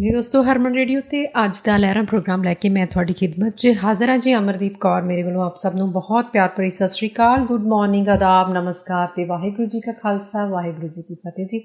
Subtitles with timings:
[0.00, 3.72] ਜੀ ਦੋਸਤੋ, ਹਰਮਨ ਰੇਡੀਓ ਤੇ ਅੱਜ ਦਾ ਲਹਿਰਾਂ ਪ੍ਰੋਗਰਾਮ ਲੈ ਕੇ ਮੈਂ ਤੁਹਾਡੀ ਖidmat 'ਚ
[3.82, 7.08] ਹਾਜ਼ਰ ਹਾਂ ਜੀ ਅਮਰਦੀਪ ਕੌਰ, ਮੇਰੇ ਵੱਲੋਂ ਆਪ ਸਭ ਨੂੰ ਬਹੁਤ ਪਿਆਰ ਭਰੀ ਸਤਿ ਸ੍ਰੀ
[7.08, 11.62] ਅਕਾਲ। ਗੁੱਡ ਮਾਰਨਿੰਗ ਆਦਾਬ, ਨਮਸਕਾਰ ਤੇ ਵਾਹਿਗੁਰੂ ਜੀ ਕਾ ਖਾਲਸਾ, ਵਾਹਿਗੁਰੂ ਜੀ ਕੀ ਫਤਿਹ ਜੀ।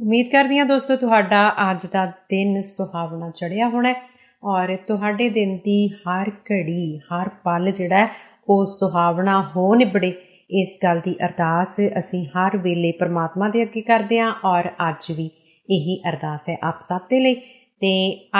[0.00, 3.94] ਉਮੀਦ ਕਰਦੀ ਹਾਂ ਦੋਸਤੋ, ਤੁਹਾਡਾ ਅੱਜ ਦਾ ਦਿਨ ਸੁਹਾਵਣਾ ਚੜਿਆ ਹੋਣਾ
[4.42, 8.06] ਔਰ ਤੁਹਾਡੇ ਦਿਨ ਦੀ ਹਰ ਘੜੀ, ਹਰ ਪਲ ਜਿਹੜਾ
[8.48, 10.14] ਉਹ ਸੁਹਾਵਣਾ ਹੋ ਨਿਬੜੇ।
[10.60, 15.30] ਇਸ ਗੱਲ ਦੀ ਅਰਦਾਸ ਅਸੀਂ ਹਰ ਵੇਲੇ ਪ੍ਰਮਾਤਮਾ ਦੇ ਅੱਗੇ ਕਰਦੇ ਹਾਂ ਔਰ ਅੱਜ ਵੀ
[15.68, 17.40] ਇਹੀ ਅਰਦਾਸ ਹੈ ਆਪ ਸਭ ਦੇ ਲਈ।
[17.80, 17.90] ਤੇ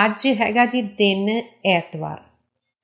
[0.04, 1.28] ਅੱਜ ਹੈਗਾ ਜੀ ਦਿਨ
[1.66, 2.20] ਐਤਵਾਰ।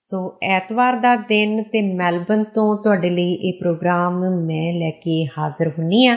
[0.00, 5.68] ਸੋ ਐਤਵਾਰ ਦਾ ਦਿਨ ਤੇ ਮੈਲਬਨ ਤੋਂ ਤੁਹਾਡੇ ਲਈ ਇਹ ਪ੍ਰੋਗਰਾਮ ਮੈਂ ਲੈ ਕੇ ਹਾਜ਼ਰ
[5.68, 6.16] ਹੁੰਨੀ ਆ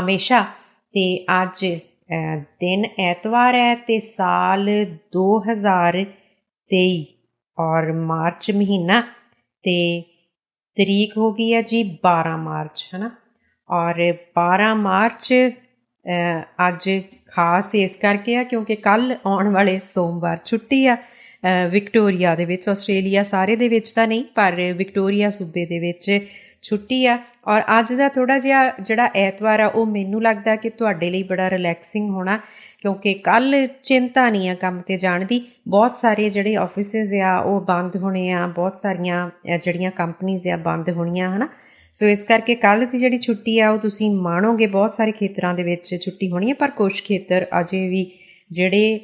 [0.00, 0.44] ਹਮੇਸ਼ਾ।
[0.94, 1.64] ਤੇ ਅੱਜ
[2.60, 4.68] ਦਿਨ ਐਤਵਾਰ ਹੈ ਤੇ ਸਾਲ
[5.12, 7.04] 2023
[7.58, 9.00] ਔਰ ਮਾਰਚ ਮਹੀਨਾ
[9.64, 9.78] ਤੇ
[10.76, 13.10] ਤਰੀਕ ਹੋ ਗਈ ਹੈ ਜੀ 12 ਮਾਰਚ, ਹਨਾ?
[13.70, 15.32] ਔਰ 12 ਮਾਰਚ
[16.68, 16.88] ਅੱਜ
[17.28, 20.96] ਖਾਸ ਇਸ ਕਰਕੇ ਆ ਕਿਉਂਕਿ ਕੱਲ ਆਉਣ ਵਾਲੇ ਸੋਮਵਾਰ ਛੁੱਟੀ ਆ
[21.70, 26.10] ਵਿਕਟੋਰੀਆ ਦੇ ਵਿੱਚ, ਆਸਟ੍ਰੇਲੀਆ ਸਾਰੇ ਦੇ ਵਿੱਚ ਤਾਂ ਨਹੀਂ, ਪਰ ਵਿਕਟੋਰੀਆ ਸੂਬੇ ਦੇ ਵਿੱਚ
[26.62, 27.18] ਛੁੱਟੀ ਆ।
[27.48, 31.48] ਔਰ ਅੱਜ ਦਾ ਥੋੜਾ ਜਿਹਾ ਜਿਹੜਾ ਐਤਵਾਰ ਆ, ਉਹ ਮੈਨੂੰ ਲੱਗਦਾ ਕਿ ਤੁਹਾਡੇ ਲਈ ਬੜਾ
[31.50, 32.38] ਰਿਲੈਕਸਿੰਗ ਹੋਣਾ,
[32.80, 37.60] ਕਿਉਂਕਿ ਕੱਲ ਚਿੰਤਾ ਨਹੀਂ ਆ ਕੰਮ ਤੇ ਜਾਣ ਦੀ। ਬਹੁਤ ਸਾਰੇ ਜਿਹੜੇ ਆਫਿਸਿਸ ਆ, ਉਹ
[37.60, 41.48] ਬੰਦ ਹੋਣੇ ਆ, ਬਹੁਤ ਸਾਰੀਆਂ ਜਿਹੜੀਆਂ ਕੰਪਨੀਆਂ ਆ, ਬੰਦ ਹੋਣੀਆਂ, ਹਨਾ?
[41.94, 45.62] ਸੋ ਇਸ ਕਰਕੇ ਕੱਲ ਦੀ ਜਿਹੜੀ ਛੁੱਟੀ ਆ, ਉਹ ਤੁਸੀਂ ਮਾਣੋਗੇ ਬਹੁਤ ਸਾਰੇ ਖੇਤਰਾਂ ਦੇ
[45.62, 48.04] ਵਿੱਚ ਛੁੱਟੀ ਹੋਣੀ ਹੈ ਪਰ ਕੁਝ ਖੇਤਰ ਅਜੇ ਵੀ
[48.50, 48.98] ਜਿਹੜੇ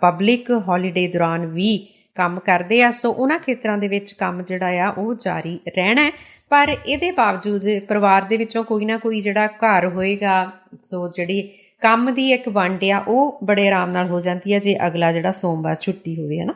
[0.00, 1.76] ਪਬਲਿਕ ਹੌਲੀਡੇ ਦੌਰਾਨ ਵੀ
[2.16, 6.10] ਕੰਮ ਕਰਦੇ ਆ, ਸੋ ਉਹਨਾਂ ਖੇਤਰਾਂ ਦੇ ਵਿੱਚ ਕੰਮ ਜਿਹੜਾ ਆ, ਉਹ ਜਾਰੀ ਰਹਿਣਾ ਹੈ।
[6.50, 11.42] ਪਰ ਇਹਦੇ ਬਾਵਜੂਦ ਪਰਿਵਾਰ ਦੇ ਵਿੱਚੋਂ ਕੋਈ ਨਾ ਕੋਈ ਜਿਹੜਾ ਘਰ ਹੋਏਗਾ, ਸੋ ਜਿਹੜੀ
[11.82, 15.30] ਕੰਮ ਦੀ ਇੱਕ ਵੰਡ ਆ, ਉਹ ਬੜੇ ਆਰਾਮ ਨਾਲ ਹੋ ਜਾਂਦੀ ਹੈ ਜੇ ਅਗਲਾ ਜਿਹੜਾ
[15.32, 16.54] ਸੋਮਵਾਰ ਛੁੱਟੀ ਹੋਵੇ ਹਨਾ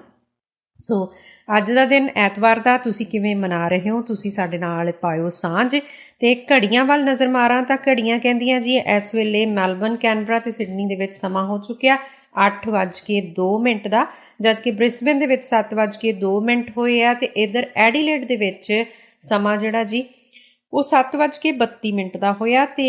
[0.80, 1.04] ਸੋ
[1.48, 4.00] ਅੱਜ ਦਾ ਦਿਨ ਐਤਵਾਰ ਦਾ, ਤੁਸੀਂ ਕਿਵੇਂ ਮਨਾ ਰਹੇ ਹੋ?
[4.02, 5.76] ਤੁਸੀਂ ਸਾਡੇ ਨਾਲ ਪਾਇਓ ਸਾਂਝ।
[6.20, 10.86] ਤੇ ਘੜੀਆਂ ਵੱਲ ਨਜ਼ਰ ਮਾਰਾਂ ਤਾਂ ਘੜੀਆਂ ਕਹਿੰਦੀਆਂ ਜੀ, ਇਸ ਵੇਲੇ ਮੈਲਬਨ, ਕੈਨਬਰਾ ਤੇ ਸਿਡਨੀ
[10.86, 11.98] ਦੇ ਵਿੱਚ ਸਮਾਂ ਹੋ ਚੁੱਕਿਆ
[12.38, 14.06] 8:02 ਮਿੰਟ ਦਾ,
[14.40, 18.72] ਜਦਕਿ ਬ੍ਰਿਸਬਨ ਦੇ ਵਿੱਚ 7:02 ਮਿੰਟ ਹੋਏ ਆ ਤੇ ਇਧਰ ਐਡੀਲੇਡ ਦੇ ਵਿੱਚ
[19.22, 20.04] ਸਮਾਂ ਜਿਹੜਾ ਜੀ,
[20.72, 22.88] ਉਹ 7:32 ਮਿੰਟ ਦਾ ਹੋਇਆ ਤੇ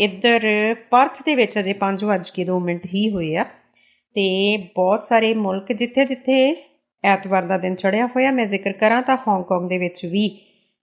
[0.00, 0.48] ਇਧਰ
[0.90, 3.44] ਪਰਥ ਦੇ ਵਿੱਚ ਅਜੇ 5:02 ਮਿੰਟ ਹੀ ਹੋਏ ਆ।
[4.16, 6.36] ਤੇ ਬਹੁਤ ਸਾਰੇ ਮੁਲਕ ਜਿੱਥੇ ਜਿੱਥੇ
[7.04, 10.30] ਐਤਵਾਰ ਦਾ ਦਿਨ ਚੜਿਆ ਹੋਇਆ, ਮੈਂ ਜ਼ਿਕਰ ਕਰਾਂ ਤਾਂ ਹਾਂਗਕਾਂਗ ਦੇ ਵਿੱਚ ਵੀ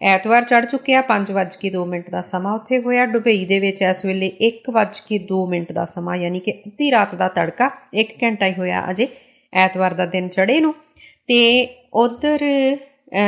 [0.02, 5.46] ਐਤਵਾਰ ਚੜ ਚੁੱਕਿਆ 5:02 ਮਿੰਟ ਦਾ ਸਮਾਂ ਉੱਥੇ ਹੋਇਆ। ਦੁਬਈ ਦੇ ਵਿੱਚ ਇਸ ਵੇਲੇ 1:02
[5.50, 9.08] ਮਿੰਟ ਦਾ ਸਮਾਂ, ਯਾਨੀ ਕਿ ਅੱਧੀ ਰਾਤ ਦਾ ਤੜਕਾ 1 ਘੰਟਾ ਹੀ ਹੋਇਆ ਅਜੇ
[9.54, 10.74] ਐਤਵਾਰ ਦਾ ਦਿਨ ਚੜੇ ਨੂੰ।
[11.30, 12.46] ਤੇ ਉਧਰ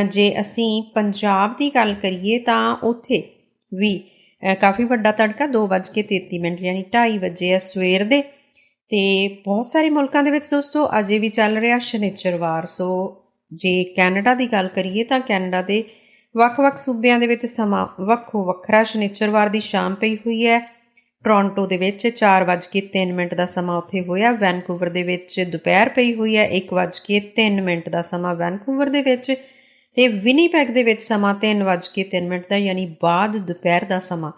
[0.09, 3.23] ਜੇ ਅਸੀਂ ਪੰਜਾਬ ਦੀ ਗੱਲ ਕਰੀਏ ਤਾਂ ਉੱਥੇ
[3.71, 3.93] ਵੀ
[4.43, 8.21] ਕਾਫੀ ਵੱਡਾ ਤੜਕਾ 2:33 ਮਿੰਟ, ਯਾਨੀ 2:30 ਵਜੇ ਸਵੇਰ ਦੇ।
[8.91, 12.87] ਤੇ ਬਹੁਤ ਸਾਰੇ ਮੁਲਕਾਂ ਦੇ ਵਿੱਚ ਦੋਸਤੋ ਅਜੇ ਵੀ ਚੱਲ ਰਿਹਾ ਸ਼ਨੀਚਰਵਾਰ ਸੋ
[13.53, 15.83] ਜੇ ਕੈਨੇਡਾ ਦੀ ਗੱਲ ਕਰੀਏ ਤਾਂ ਕੈਨੇਡਾ ਦੇ
[16.37, 20.59] ਵੱਖ-ਵੱਖ ਸੂਬਿਆਂ ਦੇ ਵਿੱਚ ਸਮਾਂ ਵੱਖੋ ਵੱਖਰਾ ਸ਼ਨੀਚਰਵਾਰ ਦੀ ਸ਼ਾਮ ਪਈ ਹੋਈ ਹੈ।
[21.23, 26.37] ਟੋਰਾਂਟੋ ਦੇ ਵਿੱਚ 4:03 ਮਿੰਟ ਦਾ ਸਮਾਂ ਉੱਥੇ ਹੋਇਆ। ਵੈਨਕੂਵਰ ਦੇ ਵਿੱਚ ਦੁਪਹਿਰ ਪਈ ਹੋਈ
[26.37, 29.31] ਹੈ 1:03 ਮਿੰਟ ਦਾ ਸਮਾਂ ਵੈਨਕੂਵਰ ਦੇ ਵਿੱਚ
[29.97, 34.31] ਤੇ ਵਿਨੀਪੈਗ ਦੇ ਵਿੱਚ ਸਮਾਂ 3:03 ਮਿੰਟ ਦਾ, ਯਾਨੀ ਬਾਅਦ ਦੁਪਹਿਰ ਦਾ ਸਮਾਂ।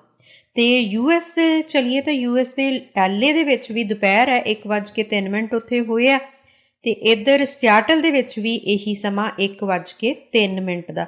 [0.56, 1.34] ਤੇ ਯੂਐਸ
[1.68, 2.68] ਚਲੀਏ ਤਾਂ ਯੂਐਸ ਦੇ
[2.98, 6.18] ਐਲਏ ਦੇ ਵਿੱਚ ਵੀ ਦੁਪਹਿਰ ਹੈ 1:03 ਮਿੰਟ ਉੱਥੇ ਹੋਇਆ
[6.86, 11.06] ਤੇ ਇੱਧਰ ਸਿਆਟਲ ਦੇ ਵਿੱਚ ਵੀ ਇਹੀ ਸਮਾਂ 1:03 ਮਿੰਟ ਦਾ।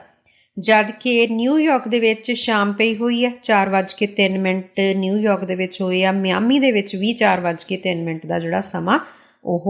[0.57, 6.11] ਜਦ ਕਿ ਨਿਊਯਾਰਕ ਦੇ ਵਿੱਚ ਸ਼ਾਮ ਪਈ ਹੋਈ ਹੈ 4:03 ਮਿੰਟ ਨਿਊਯਾਰਕ ਦੇ ਵਿੱਚ ਹੋਇਆ
[6.11, 8.99] ਮਿਆਮੀ ਦੇ ਵਿੱਚ ਵੀ 4:03 ਮਿੰਟ ਦਾ ਜਿਹੜਾ ਸਮਾਂ
[9.45, 9.65] ਉਹ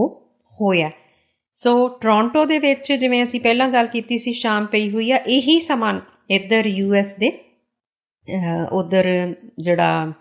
[0.58, 0.90] ਹੋਇਆ।
[1.54, 5.58] ਸੋ ਟੋਰਾਂਟੋ ਦੇ ਵਿੱਚ ਜਿਵੇਂ ਅਸੀਂ ਪਹਿਲਾਂ ਗੱਲ ਕੀਤੀ ਸੀ, ਸ਼ਾਮ ਪਈ ਹੋਈ ਆ, ਇਹੀ
[5.60, 7.32] ਸਮਾਂ ਇੱਧਰ ਯੂਐਸ ਦੇ
[8.72, 10.12] ਉਧਰ ਜਿਹੜਾ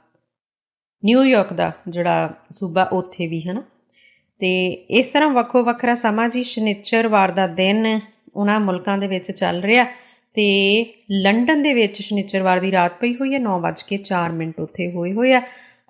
[1.04, 3.64] ਨਿਊਯਾਰਕ ਦਾ ਜਿਹੜਾ ਸੂਬਾ ਉੱਥੇ ਵੀ, ਹਨਾ?
[4.40, 8.00] ਤੇ ਇਸ ਤਰ੍ਹਾਂ ਵੱਖੋ ਵੱਖਰਾ ਸਮਾਂ ਜੀ ਸ਼ਨੀਚਰਵਾਰ ਦਾ ਦਿਨ
[8.36, 9.84] ਉਹਨਾਂ ਮੁਲਕਾਂ ਦੇ ਵਿੱਚ ਚੱਲ ਰਿਹਾ
[10.36, 10.46] ਤੇ
[11.12, 15.42] ਲੰਡਨ ਦੇ ਵਿੱਚ ਸ਼ਨੀਚਰਵਾਰ ਦੀ ਰਾਤ ਪਈ ਹੋਈ ਹੈ 9:04 ਮਿੰਟ ਉੱਥੇ ਹੋਏ ਹੋਏ ਆ।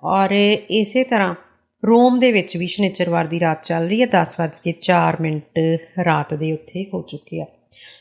[0.04, 0.30] ਔਰ
[0.70, 1.34] ਇਸੇ ਤਰ੍ਹਾਂ
[1.82, 5.58] ਰੋਮ ਦੇ ਵਿੱਚ ਵੀ ਸ਼ਨੀਚਰਵਾਰ ਦੀ ਰਾਤ ਚੱਲ ਰਹੀ ਹੈ 10:04 ਮਿੰਟ
[6.04, 7.46] ਰਾਤ ਦੇ ਉੱਥੇ ਹੋ ਚੁੱਕੇ ਆ।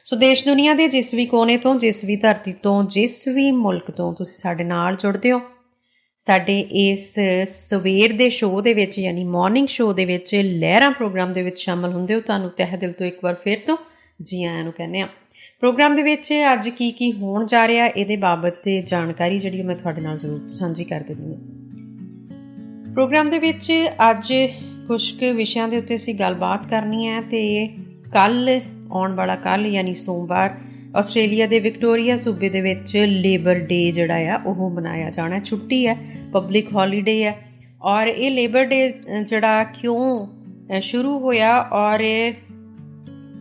[0.06, 3.92] ਸੋ ਦੇਸ਼ ਦੁਨੀਆ ਦੇ ਜਿਸ ਵੀ ਕੋਨੇ ਤੋਂ, ਜਿਸ ਵੀ ਧਰਤੀ ਤੋਂ, ਜਿਸ ਵੀ ਮੁਲਕ
[3.92, 5.42] ਤੋਂ ਤੁਸੀਂ ਸਾਡੇ ਨਾਲ ਜੁੜਦੇ ਹੋ,
[6.18, 11.44] ਸਾਡੇ ਇਸ ਸਵੇਰ ਦੇ ਸ਼ੋਅ ਦੇ ਵਿੱਚ ਯਾਨੀ ਮਾਰਨਿੰਗ ਸ਼ੋਅ ਦੇ ਵਿੱਚ ਲਹਿਰਾਂ ਪ੍ਰੋਗਰਾਮ ਦੇ
[11.44, 13.78] ਵਿੱਚ ਸ਼ਾਮਲ ਹੁੰਦੇ ਹੋ, ਤੁਹਾਨੂੰ ਤਹਿ ਦਿਲ ਤੋਂ ਇੱਕ ਵਾਰ ਫੇਰ ਤੋਂ
[14.22, 15.08] ਜੀ ਆਇਆਂ ਨੂੰ ਕਹਿੰਦੇ ਆ
[15.60, 19.76] ਪ੍ਰੋਗਰਾਮ ਦੇ ਵਿੱਚ ਅੱਜ ਕੀ ਕੀ ਹੋਣ ਜਾ ਰਿਹਾ, ਇਹਦੇ ਬਾਬਤ ਤੇ ਜਾਣਕਾਰੀ ਜਿਹੜੀ ਮੈਂ
[19.76, 23.72] ਤੁਹਾਡੇ ਨਾਲ ਜ਼ਰੂਰ ਸਾਂਝੀ ਕਰ ਦਿੰਦੀ ਹਾਂ। ਪ੍ਰੋਗਰਾਮ ਦੇ ਵਿੱਚ
[24.10, 24.34] ਅੱਜ
[24.88, 27.70] ਕੁਝ ਕੁ ਵਿਸ਼ਿਆਂ ਦੇ ਉੱਤੇ ਅਸੀਂ ਗੱਲਬਾਤ ਕਰਨੀ ਹੈ ਤੇ
[28.14, 28.60] ਕੱਲ
[28.94, 30.56] ਆਉਣ ਵਾਲਾ ਕੱਲ ਯਾਨੀ ਸੋਮਵਾਰ,
[30.96, 35.98] ਆਸਟ੍ਰੇਲੀਆ ਦੇ ਵਿਕਟੋਰੀਆ ਸੂਬੇ ਦੇ ਵਿੱਚ ਲੇਬਰ ਡੇ ਜਿਹੜਾ ਆ, ਉਹ ਮਨਾਇਆ ਜਾਣਾ। ਛੁੱਟੀ ਹੈ,
[36.34, 37.36] ਪਬਲਿਕ ਹੌਲੀਡੇ ਹੈ
[37.82, 38.94] ਔਰ ਇਹ ਲੇਬਰ ਡੇ
[39.28, 40.28] ਜਿਹੜਾ ਕਿਉਂ
[40.82, 42.04] ਸ਼ੁਰੂ ਹੋਇਆ ਔਰ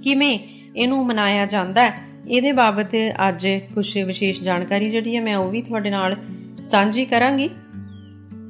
[0.02, 0.38] ਕਿਵੇਂ
[0.76, 1.92] ਇਹਨੂੰ ਮਨਾਇਆ ਜਾਂਦਾ ਹੈ,
[2.28, 2.94] ਇਹਦੇ ਬਾਬਤ
[3.28, 6.16] ਅੱਜ ਕੁਝ ਵਿਸ਼ੇਸ਼ ਜਾਣਕਾਰੀ ਜਿਹੜੀ ਹੈ ਮੈਂ ਉਹ ਵੀ ਤੁਹਾਡੇ ਨਾਲ
[6.64, 7.48] ਸਾਂਝੀ ਕਰਾਂਗੀ।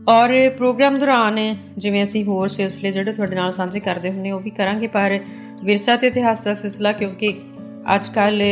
[0.08, 1.38] ਔਰ ਪ੍ਰੋਗਰਾਮ ਦੌਰਾਨ
[1.78, 5.18] ਜਿਵੇਂ ਅਸੀਂ ਹੋਰ ਸਿਲਸਿਲੇ ਜਿਹੜੇ ਤੁਹਾਡੇ ਨਾਲ ਸਾਂਝੇ ਕਰਦੇ ਹੁੰਨੇ ਉਹ ਵੀ ਕਰਾਂਗੇ, ਪਰ
[5.64, 7.32] ਵਿਰਸਾ ਤੇ ਇਤਿਹਾਸ ਦਾ ਸਿਲਸਿਲਾ, ਕਿਉਂਕਿ
[7.94, 8.42] ਅੱਜ ਕੱਲ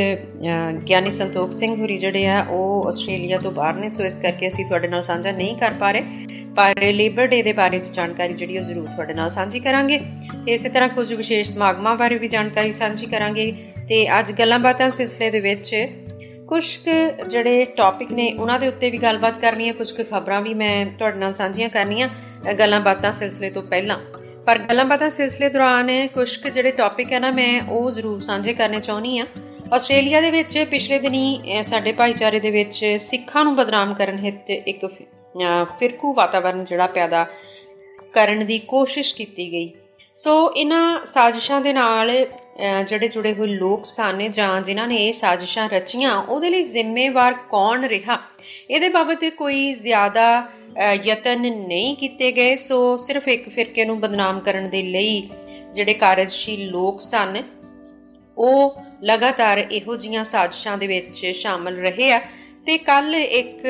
[0.89, 4.65] ਗਿਆਨੀ ਸੰਤੋਖ ਸਿੰਘ ਹੁਰੀ ਜਿਹੜੇ ਆ, ਉਹ ਆਸਟ੍ਰੇਲੀਆ ਤੋਂ ਬਾਹਰ ਨੇ, ਸੋ ਇਸ ਕਰਕੇ ਅਸੀਂ
[4.67, 6.03] ਤੁਹਾਡੇ ਨਾਲ ਸਾਂਝਾ ਨਹੀਂ ਕਰ ਪਾ ਰਹੇ।
[6.57, 9.99] ਪਰ ਲੇਬਰ ਡੇ ਦੇ ਬਾਰੇ ਚ ਜਾਣਕਾਰੀ ਜਿਹੜੀ ਉਹ ਜ਼ਰੂਰ ਤੁਹਾਡੇ ਨਾਲ ਸਾਂਝੀ ਕਰਾਂਗੇ।
[10.47, 13.53] ਤੇ ਇਸੇ ਤਰ੍ਹਾਂ ਕੁਝ ਵਿਸ਼ੇਸ਼ ਸਮਾਗਮਾਂ ਬਾਰੇ ਵੀ ਜਾਣਕਾਰੀ ਸਾਂਝੀ ਕਰਾਂਗੇ।
[13.89, 15.75] ਤੇ ਅੱਜ ਗੱਲਾਂ ਬਾਤਾਂ ਸਿਲਸਿਲੇ ਦੇ ਵਿੱਚ
[16.49, 16.65] ਕੁਝ
[17.29, 21.19] ਜਿਹੜੇ ਟੌਪਿਕ ਨੇ, ਉਹਨਾਂ ਦੇ ਉੱਤੇ ਵੀ ਗੱਲਬਾਤ ਕਰਨੀ ਹੈ। ਕੁਝ ਖਬਰਾਂ ਵੀ ਮੈਂ ਤੁਹਾਡੇ
[21.19, 22.09] ਨਾਲ ਸਾਂਝੀਆਂ ਕਰਨੀਆਂ
[22.59, 23.99] ਗੱਲਾਂ ਬਾਤਾਂ ਸਿਲਸਿਲੇ ਤੋਂ ਪਹਿਲਾਂ।
[24.51, 28.81] ਪਰ ਗੱਲਾਂ ਬਾਤਾਂ ਸਿਲਸਿਲੇ ਦੌਰਾਨ ਕੁਝ ਜਿਹੜੇ ਟੌਪਿਕ ਹੈ ਨਾ, ਮੈਂ ਉਹ ਜ਼ਰੂਰ ਸਾਂਝੇ ਕਰਨੇ
[28.81, 29.27] ਚਾਹੁੰਦੀ ਆ
[29.75, 34.85] ਆਸਟ੍ਰੇਲੀਆ ਦੇ ਵਿੱਚ ਪਿਛਲੇ ਦਿਨੀ ਸਾਡੇ ਭਾਈਚਾਰੇ ਦੇ ਵਿੱਚ ਸਿੱਖਾਂ ਨੂੰ ਬਦਨਾਮ ਕਰਨ ਹਿੱਤ ਇੱਕ
[35.81, 37.25] ਫਿਰਕੂ ਵਾਤਾਵਰਣ ਜਿਹੜਾ ਪੈਦਾ
[38.13, 39.71] ਕਰਨ ਦੀ ਕੋਸ਼ਿਸ਼ ਕੀਤੀ ਗਈ।
[40.17, 42.11] ਸੋ ਇਹਨਾਂ ਸਾਜ਼ਿਸ਼ਾਂ ਦੇ ਨਾਲ
[42.89, 47.85] ਜਿਹੜੇ ਜੁੜੇ ਹੋਏ ਲੋਕ ਸਨ ਜਾਂ ਜਿਨ੍ਹਾਂ ਨੇ ਇਹ ਸਾਜ਼ਿਸ਼ਾਂ ਰਚੀਆਂ, ਉਹਦੇ ਲਈ ਜ਼ਿੰਮੇਵਾਰ ਕੌਣ
[47.85, 48.19] ਰਿਹਾ?
[48.71, 50.43] ਇਹਦੇ ਬਾਬਤ ਕੋਈ ਜ਼ਿਆਦਾ
[51.05, 55.29] ਯਤਨ ਨਹੀਂ ਕੀਤੇ ਗਏ, ਸੋ ਸਿਰਫ ਇੱਕ ਫਿਰਕੇ ਨੂੰ ਬਦਨਾਮ ਕਰਨ ਦੇ ਲਈ
[55.75, 57.43] ਜਿਹੜੇ ਕਾਰਜਸ਼ੀਲ ਲੋਕ ਸਨ,
[58.37, 62.21] ਉਹ ਲਗਾਤਾਰ ਇਹੋ ਜੀਆਂ ਸਾਜ਼ਿਸ਼ਾਂ ਦੇ ਵਿੱਚ ਸ਼ਾਮਲ ਰਹੇ ਆ।
[62.67, 63.63] ਤੇ ਕੱਲ ਇੱਕ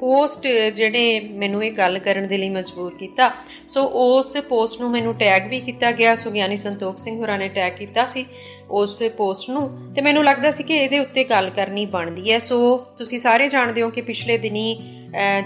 [0.00, 0.46] ਪੋਸਟ
[0.76, 3.30] ਜਿਹੜੇ ਮੈਨੂੰ ਇਹ ਗੱਲ ਕਰਨ ਦੇ ਲਈ ਮਜਬੂਰ ਕੀਤਾ,
[3.68, 7.48] ਸੋ ਉਸ ਪੋਸਟ ਨੂੰ ਮੈਨੂੰ ਟੈਗ ਵੀ ਕੀਤਾ ਗਿਆ ਸੋ ਗਿਆਨੀ ਸੰਤੋਖ ਸਿੰਘ ਹੋਰਾਂ ਨੇ
[7.48, 8.24] ਟੈਗ ਕੀਤਾ ਸੀ
[8.70, 12.76] ਉਸ ਪੋਸਟ ਨੂੰ, ਤੇ ਮੈਨੂੰ ਲੱਗਦਾ ਸੀ ਕਿ ਇਹਦੇ ਉੱਤੇ ਗੱਲ ਕਰਨੀ ਬਣਦੀ ਹੈ। ਸੋ
[12.98, 14.74] ਤੁਸੀਂ ਸਾਰੇ ਜਾਣਦੇ ਹੋ ਕਿ ਪਿਛਲੇ ਦਿਨੀ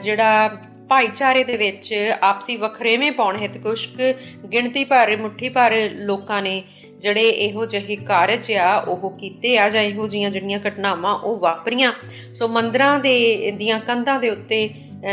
[0.02, 0.48] ਜਿਹੜਾ
[0.88, 1.92] ਭਾਈਚਾਰੇ ਦੇ ਵਿੱਚ
[2.22, 3.78] ਆਪਸੀ ਵਖਰੇਵੇਂ ਪਾਉਣ ਹਿੱਤ ਕੁਝ
[4.52, 6.62] ਗਿਣਤੀ ਭਰ, ਮੁੱਠੀ ਭਰ ਲੋਕਾਂ ਨੇ
[6.98, 11.92] ਜਿਹੜੇ ਇਹੋ ਜਿਹੇ ਕਾਰਜ ਆ, ਉਹ ਕੀਤੇ ਆ ਜਾਂ ਇਹੋ ਜੀਆਂ ਜਿਹੜੀਆਂ ਘਟਨਾਵਾਂ ਉਹ ਵਾਪਰੀਆਂ।
[12.34, 14.68] ਸੋ ਮੰਦਰਾਂ ਦੇ, ਦੀਆਂ ਕੰਧਾਂ ਦੇ ਉੱਤੇ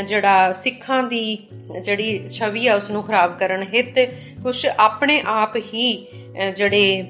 [0.08, 1.38] ਜਿਹੜਾ ਸਿੱਖਾਂ ਦੀ
[1.82, 4.00] ਜਿਹੜੀ ਛਵੀ ਆ ਉਸ ਨੂੰ ਖਰਾਬ ਕਰਨ ਹਿੱਤ
[4.44, 6.08] ਕੁਝ ਆਪਣੇ ਆਪ ਹੀ
[6.56, 7.04] ਜਿਹੜੇ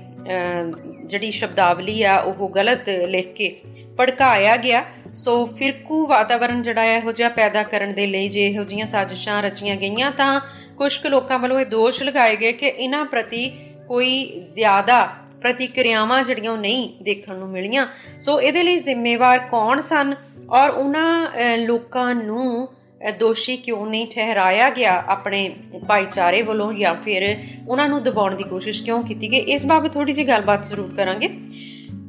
[1.06, 3.56] ਜਿਹੜੀ ਸ਼ਬਦਾਵਲੀ ਆ, ਉਹ ਗਲਤ ਲਿਖ ਕੇ
[3.98, 8.63] ਪੜਕਾਇਆ ਗਿਆ। ਸੋ ਫਿਰਕੂ ਵਾਤਾਵਰਣ ਜਿਹੜਾ ਹੈ, ਇਹੋ ਜਿਹਾ ਪੈਦਾ ਕਰਨ ਦੇ ਲਈ ਜੇ ਇਹੋ
[8.63, 10.40] ਜੀਆਂ ਸਾਜ਼ਿਸ਼ਾਂ ਰਚੀਆਂ ਗਈਆਂ, ਤਾਂ
[10.78, 13.50] ਕੁਝ ਕੁ ਲੋਕਾਂ ਵੱਲੋਂ ਇਹ ਦੋਸ਼ ਲਗਾਏ ਗਏ ਕਿ ਇਹਨਾਂ ਪ੍ਰਤੀ
[13.88, 14.24] ਕੋਈ
[14.54, 15.04] ਜ਼ਿਆਦਾ
[15.42, 17.88] ਪ੍ਰਤੀਕਿਰਿਆਵਾਂ ਜਿਹੜੀਆਂ ਨਹੀਂ ਦੇਖਣ ਨੂੰ ਮਿਲੀਆਂ।
[18.22, 20.13] ਸੋ ਇਹਦੇ ਲਈ ਜ਼ਿੰਮੇਵਾਰ ਕੌਣ ਸਨ?
[20.50, 22.68] ਔਰ ਉਹਨਾਂ ਲੋਕਾਂ ਨੂੰ
[23.19, 25.50] ਦੋਸ਼ੀ ਕਿਉਂ ਨਹੀਂ ਠਹਿਰਾਇਆ ਗਿਆ ਆਪਣੇ
[25.88, 27.24] ਭਾਈਚਾਰੇ ਵੱਲੋਂ ਜਾਂ ਫਿਰ
[27.68, 29.38] ਉਹਨਾਂ ਨੂੰ ਦਬਾਉਣ ਦੀ ਕੋਸ਼ਿਸ਼ ਕਿਉਂ ਕੀਤੀ ਗਈ?
[29.56, 31.30] ਇਸ ਬਾਬਤ ਥੋੜੀ ਜਿਹੀ ਗੱਲਬਾਤ ਜ਼ਰੂਰ ਕਰਾਂਗੇ।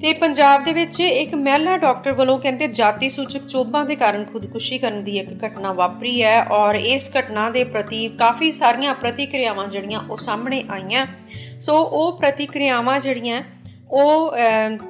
[0.05, 4.79] ਤੇ ਪੰਜਾਬ ਦੇ ਵਿੱਚ ਇੱਕ ਮਹਿਲਾ ਡਾਕਟਰ ਵੱਲੋਂ ਕਹਿੰਦੇ ਜਾਤੀ ਸੂਚਕ ਚੋਬਾਂ ਦੇ ਕਾਰਨ ਖੁਦਕੁਸ਼ੀ
[4.79, 10.01] ਕਰਨ ਦੀ ਇੱਕ ਘਟਨਾ ਵਾਪਰੀ ਹੈ ਔਰ ਇਸ ਘਟਨਾ ਦੇ ਪ੍ਰਤੀ ਕਾਫੀ ਸਾਰੀਆਂ ਪ੍ਰਤੀਕਿਰਿਆਵਾਂ ਜਿਹੜੀਆਂ
[10.01, 11.07] ਉਹ ਸਾਹਮਣੇ ਆਈਆਂ।
[11.61, 13.43] ਸੋ ਉਹ ਪ੍ਰਤੀਕਿਰਿਆਵਾਂ ਜਿਹੜੀਆਂ,
[13.91, 14.35] ਉਹ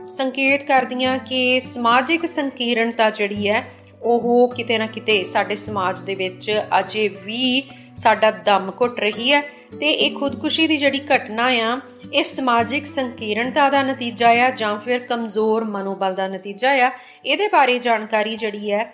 [0.09, 3.65] ਸੰਕੇਤ ਕਰਦੀਆਂ ਕਿ ਸਮਾਜਿਕ ਸੰਕੀਰਣਤਾ ਜਿਹੜੀ ਹੈ,
[4.03, 7.63] ਉਹ ਕਿਤੇ ਨਾ ਕਿਤੇ ਸਾਡੇ ਸਮਾਜ ਦੇ ਵਿੱਚ ਅਜੇ ਵੀ
[7.97, 9.41] ਸਾਡਾ ਦਮ ਘੁੱਟ ਰਹੀ ਹੈ
[9.81, 11.79] ਤੇ ਇਹ ਖੁਦਕੁਸ਼ੀ ਦੀ ਜਿਹੜੀ ਘਟਨਾ ਆ,
[12.13, 16.91] ਇਹ ਸਮਾਜਿਕ ਸੰਕੀਰਣਤਾ ਦਾ ਨਤੀਜਾ ਆ ਜਾਂ ਫਿਰ ਕਮਜ਼ੋਰ ਮਨੋਬਲ ਦਾ ਨਤੀਜਾ ਆ,
[17.25, 18.93] ਇਹਦੇ ਬਾਰੇ ਜਾਣਕਾਰੀ ਜਿਹੜੀ ਹੈ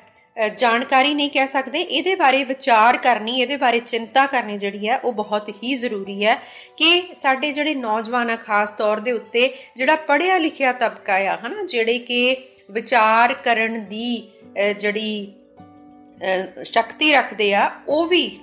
[0.56, 5.12] ਜਾਣਕਾਰੀ ਨਹੀਂ ਕਹਿ ਸਕਦੇ, ਇਹਦੇ ਬਾਰੇ ਵਿਚਾਰ ਕਰਨੀ, ਇਹਦੇ ਬਾਰੇ ਚਿੰਤਾ ਕਰਨੀ ਜਿਹੜੀ ਹੈ, ਉਹ
[5.12, 6.34] ਬਹੁਤ ਹੀ ਜ਼ਰੂਰੀ ਹੈ
[6.76, 11.98] ਕਿ ਸਾਡੇ ਜਿਹੜੇ ਨੌਜਵਾਨਾਂ ਖਾਸ ਤੌਰ ਦੇ ਉੱਤੇ ਜਿਹੜਾ ਪੜ੍ਹਿਆ ਲਿਖਿਆ ਤਬਕਾ ਆ, ਹਨਾ, ਜਿਹੜੇ
[11.98, 12.36] ਕਿ
[12.70, 14.28] ਵਿਚਾਰ ਕਰਨ ਦੀ
[14.78, 15.32] ਜਿਹੜੀ
[16.64, 18.38] ਸ਼ਕਤੀ ਰੱਖਦੇ ਆ, ਉਹ ਵੀ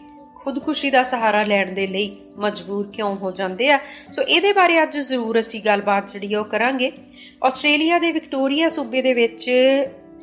[0.48, 2.06] ਖੁਦਕੁਸ਼ੀ ਦਾ ਸਹਾਰਾ ਲੈਣ ਦੇ ਲਈ
[2.38, 3.80] ਮਜਬੂਰ ਕਿਉਂ ਹੋ ਜਾਂਦੇ ਆ?
[4.12, 6.92] ਸੋ ਇਹਦੇ ਬਾਰੇ ਅੱਜ ਜ਼ਰੂਰ ਅਸੀਂ ਗੱਲਬਾਤ ਜਿਹੜੀ ਉਹ ਕਰਾਂਗੇ।
[7.46, 9.50] ਆਸਟ੍ਰੇਲੀਆ ਦੇ ਵਿਕਟੋਰੀਆ ਸੂਬੇ ਦੇ ਵਿੱਚ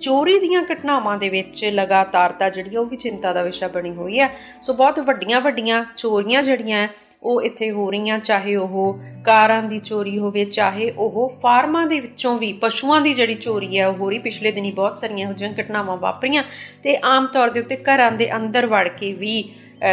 [0.01, 4.31] ਚੋਰੀ ਦੀਆਂ ਘਟਨਾਵਾਂ ਦੇ ਵਿੱਚ ਲਗਾਤਾਰਤਾ ਜਿਹੜੀ ਉਹ ਵੀ ਚਿੰਤਾ ਦਾ ਵਿਸ਼ਾ ਬਣੀ ਹੋਈ ਹੈ
[4.63, 6.87] ਸੋ ਬਹੁਤ ਵੱਡੀਆਂ ਵੱਡੀਆਂ ਚੋਰੀਆਂ ਜਿਹੜੀਆਂ
[7.23, 12.37] ਉਹ ਇੱਥੇ ਹੋ ਰਹੀਆਂ, ਚਾਹੇ ਉਹ ਕਾਰਾਂ ਦੀ ਚੋਰੀ ਹੋਵੇ, ਚਾਹੇ ਉਹ ਫਾਰਮਾਂ ਦੇ ਵਿੱਚੋਂ
[12.39, 15.55] ਵੀ, ਪਸ਼ੂਆਂ ਦੀ ਜਿਹੜੀ ਚੋਰੀ ਹੈ ਉਹ ਹੋ ਰਹੀ। ਪਿਛਲੇ ਦਿਨੀ ਬਹੁਤ ਸਾਰੀਆਂ ਇਹੋ ਜਿਹੀਆਂ
[15.61, 16.43] ਘਟਨਾਵਾਂ ਵਾਪਰੀਆਂ
[16.83, 19.45] ਤੇ ਆਮ ਤੌਰ ਦੇ ਉੱਤੇ ਘਰਾਂ ਦੇ ਅੰਦਰ ਵੜ ਕੇ ਵੀ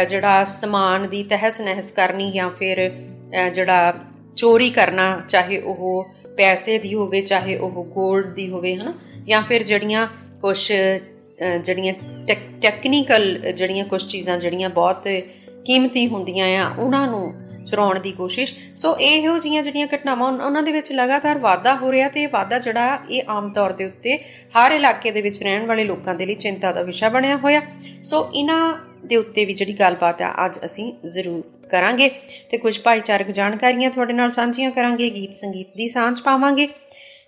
[0.08, 2.90] ਜਿਹੜਾ ਸਮਾਨ ਦੀ ਤਹਿਸ ਨਹਿਸ ਕਰਨੀ ਜਾਂ ਫਿਰ
[3.54, 3.94] ਜਿਹੜਾ
[4.36, 6.04] ਚੋਰੀ ਕਰਨਾ, ਚਾਹੇ ਉਹ
[6.36, 8.94] ਪੈਸੇ ਦੀ ਹੋਵੇ, ਚਾਹੇ ਉਹ 골ਡ ਦੀ ਹੋਵੇ, ਹਨਾ?
[9.26, 10.06] ਜਾਂ ਫਿਰ ਜਿਹੜੀਆਂ
[10.42, 10.72] ਕੁਝ
[11.64, 11.94] ਜਿਹੜੀਆਂ
[12.62, 15.08] ਟੈਕਨੀਕਲ ਜਿਹੜੀਆਂ ਕੁਝ ਚੀਜ਼ਾਂ ਜਿਹੜੀਆਂ ਬਹੁਤ
[15.64, 17.32] ਕੀਮਤੀ ਹੁੰਦੀਆਂ ਆ, ਉਹਨਾਂ ਨੂੰ
[17.66, 22.08] ਚੁਰਾਉਣ ਦੀ ਕੋਸ਼ਿਸ਼। ਸੋ ਇਹੋ ਜੀਆਂ ਜਿਹੜੀਆਂ ਘਟਨਾਵਾਂ ਉਹਨਾਂ ਦੇ ਵਿੱਚ ਲਗਾਤਾਰ ਵਾਧਾ ਹੋ ਰਿਹਾ
[22.08, 24.16] ਤੇ ਇਹ ਵਾਧਾ ਜਿਹੜਾ ਇਹ ਆਮ ਤੌਰ ਦੇ ਉੱਤੇ
[24.54, 27.60] ਹਰ ਇਲਾਕੇ ਦੇ ਵਿੱਚ ਰਹਿਣ ਵਾਲੇ ਲੋਕਾਂ ਦੇ ਲਈ ਚਿੰਤਾ ਦਾ ਵਿਸ਼ਾ ਬਣਿਆ ਹੋਇਆ।
[28.04, 32.10] ਸੋ ਇਹਨਾਂ ਦੇ ਉੱਤੇ ਵੀ ਜਿਹੜੀ ਗੱਲਬਾਤ ਆ, ਅੱਜ ਅਸੀਂ ਜ਼ਰੂਰ ਕਰਾਂਗੇ।
[32.50, 36.66] ਤੇ ਕੁਝ ਭਾਈਚਾਰਕ ਜਾਣਕਾਰੀਆਂ ਤੁਹਾਡੇ ਨਾਲ ਸਾਂਝੀਆਂ ਕਰਾਂਗੇ, ਗੀਤ ਸੰਗੀਤ ਦੀ ਸਾਂਝ ਪਾਵਾਂਗੇ।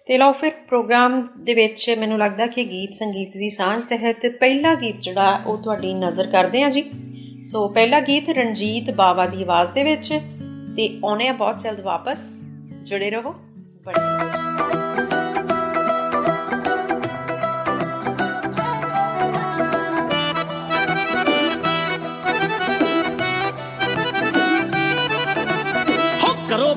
[0.07, 4.75] ਤੇ ਲਓ ਫਿਰ, ਪ੍ਰੋਗਰਾਮ ਦੇ ਵਿੱਚ ਮੈਨੂੰ ਲੱਗਦਾ ਕਿ ਗੀਤ ਸੰਗੀਤ ਦੀ ਸਾਂਝ ਤਹਿਤ ਪਹਿਲਾ
[4.75, 6.85] ਗੀਤ ਜਿਹੜਾ, ਉਹ ਤੁਹਾਡੀ ਨਜ਼ਰ ਕਰਦੇ ਆ ਜੀ।
[7.45, 10.15] ਸੋ ਪਹਿਲਾ ਗੀਤ ਰਣਜੀਤ ਬਾਵਾ ਦੀ ਆਵਾਜ਼ ਦੇ ਵਿੱਚ,
[10.77, 12.33] ਤੇ ਆਉਣੇ ਆ ਬਹੁਤ ਜਲਦ ਵਾਪਸ।
[12.83, 13.35] ਜੁੜੇ ਰਹੋ।
[13.85, 14.03] ਬੜੇ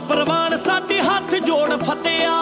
[0.09, 2.33] ਪ੍ਰਵਾਨ ਸਾਡੇ ਹੱਥ ਜੋੜ ਫਤਿਆ।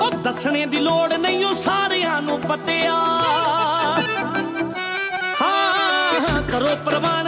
[0.00, 2.94] ਉਹ ਦੱਸਣੇ ਦੀ ਲੋੜ ਨਹੀਂ, ਉਹ ਸਾਰਿਆਂ ਨੂੰ ਪਤਿਆ।
[5.42, 7.23] ਹਾਂ ਕਰੋ ਪ੍ਰਵਾਨ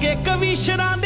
[0.00, 0.96] ਕੇ ਕਵੀ ਸ਼ਰਾਂ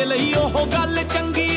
[0.00, 1.49] ਦੇ ਲਈ ਉਹ ਗੱਲ ਚੰਗੀ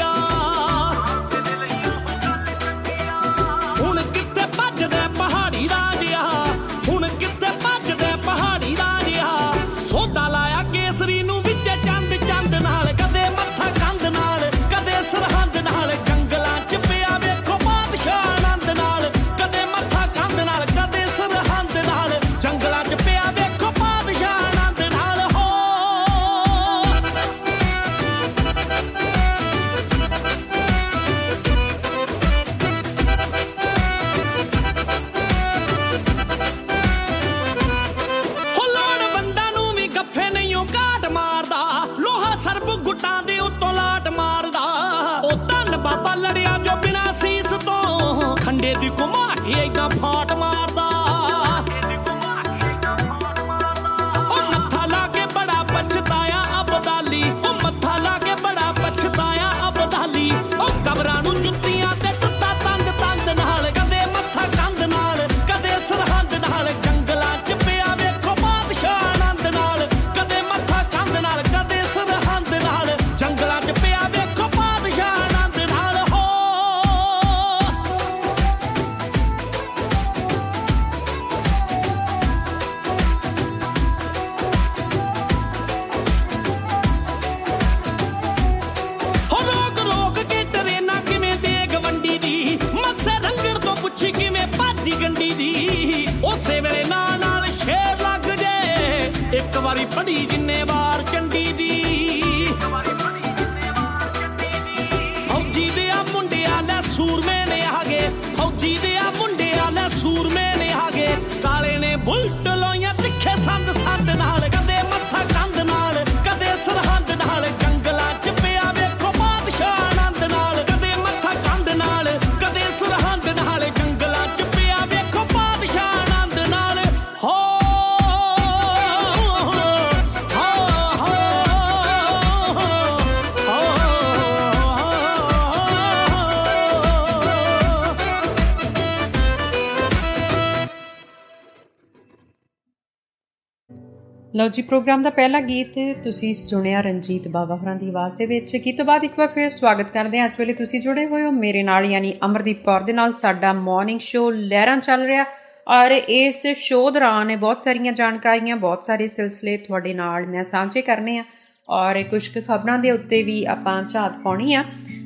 [144.44, 145.74] ਲਓ ਜੀ, ਪ੍ਰੋਗਰਾਮ ਦਾ ਪਹਿਲਾ ਗੀਤ
[146.04, 149.50] ਤੁਸੀਂ ਸੁਣਿਆ ਰਣਜੀਤ ਬਾਵਾ ਹਰਾਂ ਦੀ ਆਵਾਜ਼ ਦੇ ਵਿੱਚ। ਗੀਤ ਤੋਂ ਬਾਅਦ ਇੱਕ ਵਾਰ ਫੇਰ
[149.50, 152.94] ਸਵਾਗਤ ਕਰਦੇ ਹਾਂ। ਇਸ ਵੇਲੇ ਤੁਸੀਂ ਜੁੜੇ ਹੋਏ ਹੋ ਮੇਰੇ ਨਾਲ, ਯਾਨੀ ਅਮਰਦੀਪ ਕੌਰ ਦੇ
[152.94, 155.26] ਨਾਲ। ਸਾਡਾ ਮਾਰਨਿੰਗ ਸ਼ੋਅ ਲਹਿਰਾਂ ਚੱਲ ਰਿਹਾ
[155.68, 161.18] ਔਰ ਇਸ ਸ਼ੋਅ ਦੌਰਾਨ ਬਹੁਤ ਸਾਰੀਆਂ ਜਾਣਕਾਰੀਆਂ, ਬਹੁਤ ਸਾਰੇ ਸਿਲਸਿਲੇ ਤੁਹਾਡੇ ਨਾਲ ਮੈਂ ਸਾਂਝੇ ਕਰਨੇ
[161.18, 161.24] ਆ
[161.70, 164.64] ਔਰ ਕੁਝ ਖਬਰਾਂ ਦੇ ਉੱਤੇ ਵੀ ਆਪਾਂ ਝਾਤ ਪਾਉਣੀ ਆ।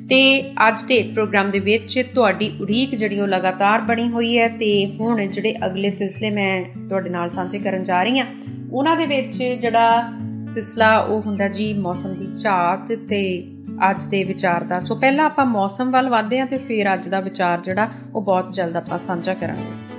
[0.09, 0.19] ਤੇ
[0.67, 5.25] ਅੱਜ ਦੇ ਪ੍ਰੋਗਰਾਮ ਦੇ ਵਿੱਚ ਤੁਹਾਡੀ ਉਡੀਕ ਜਿਹੜੀ ਉਹ ਲਗਾਤਾਰ ਬਣੀ ਹੋਈ ਹੈ ਤੇ ਹੁਣ
[5.27, 8.25] ਜਿਹੜੇ ਅਗਲੇ ਸਿਲਸਿਲੇ ਮੈਂ ਤੁਹਾਡੇ ਨਾਲ ਸਾਂਝੇ ਕਰਨ ਜਾ ਰਹੀ ਆ
[8.73, 10.13] ਉਹਨਾਂ ਦੇ ਵਿੱਚ ਜਿਹੜਾ
[10.47, 13.51] ਸਿਲਸਿਲਾ ਉਹ ਹੁੰਦਾ ਜੀ ਮੌਸਮ ਦੀ ਝਾਤ ਤੇ
[13.91, 17.19] ਅੱਜ ਦੇ ਵਿਚਾਰ ਦਾ। ਸੋ ਪਹਿਲਾਂ ਆਪਾਂ ਮੌਸਮ ਵੱਲ ਵਧਦੇ ਹਾਂ ਤੇ ਫਿਰ ਅੱਜ ਦਾ
[17.19, 19.96] ਵਿਚਾਰ ਜਿਹੜਾ ਉਹ ਬਹੁਤ ਜਲਦ ਆਪਾਂ ਸਾਂਝਾ ਕਰਾਂਗੇ।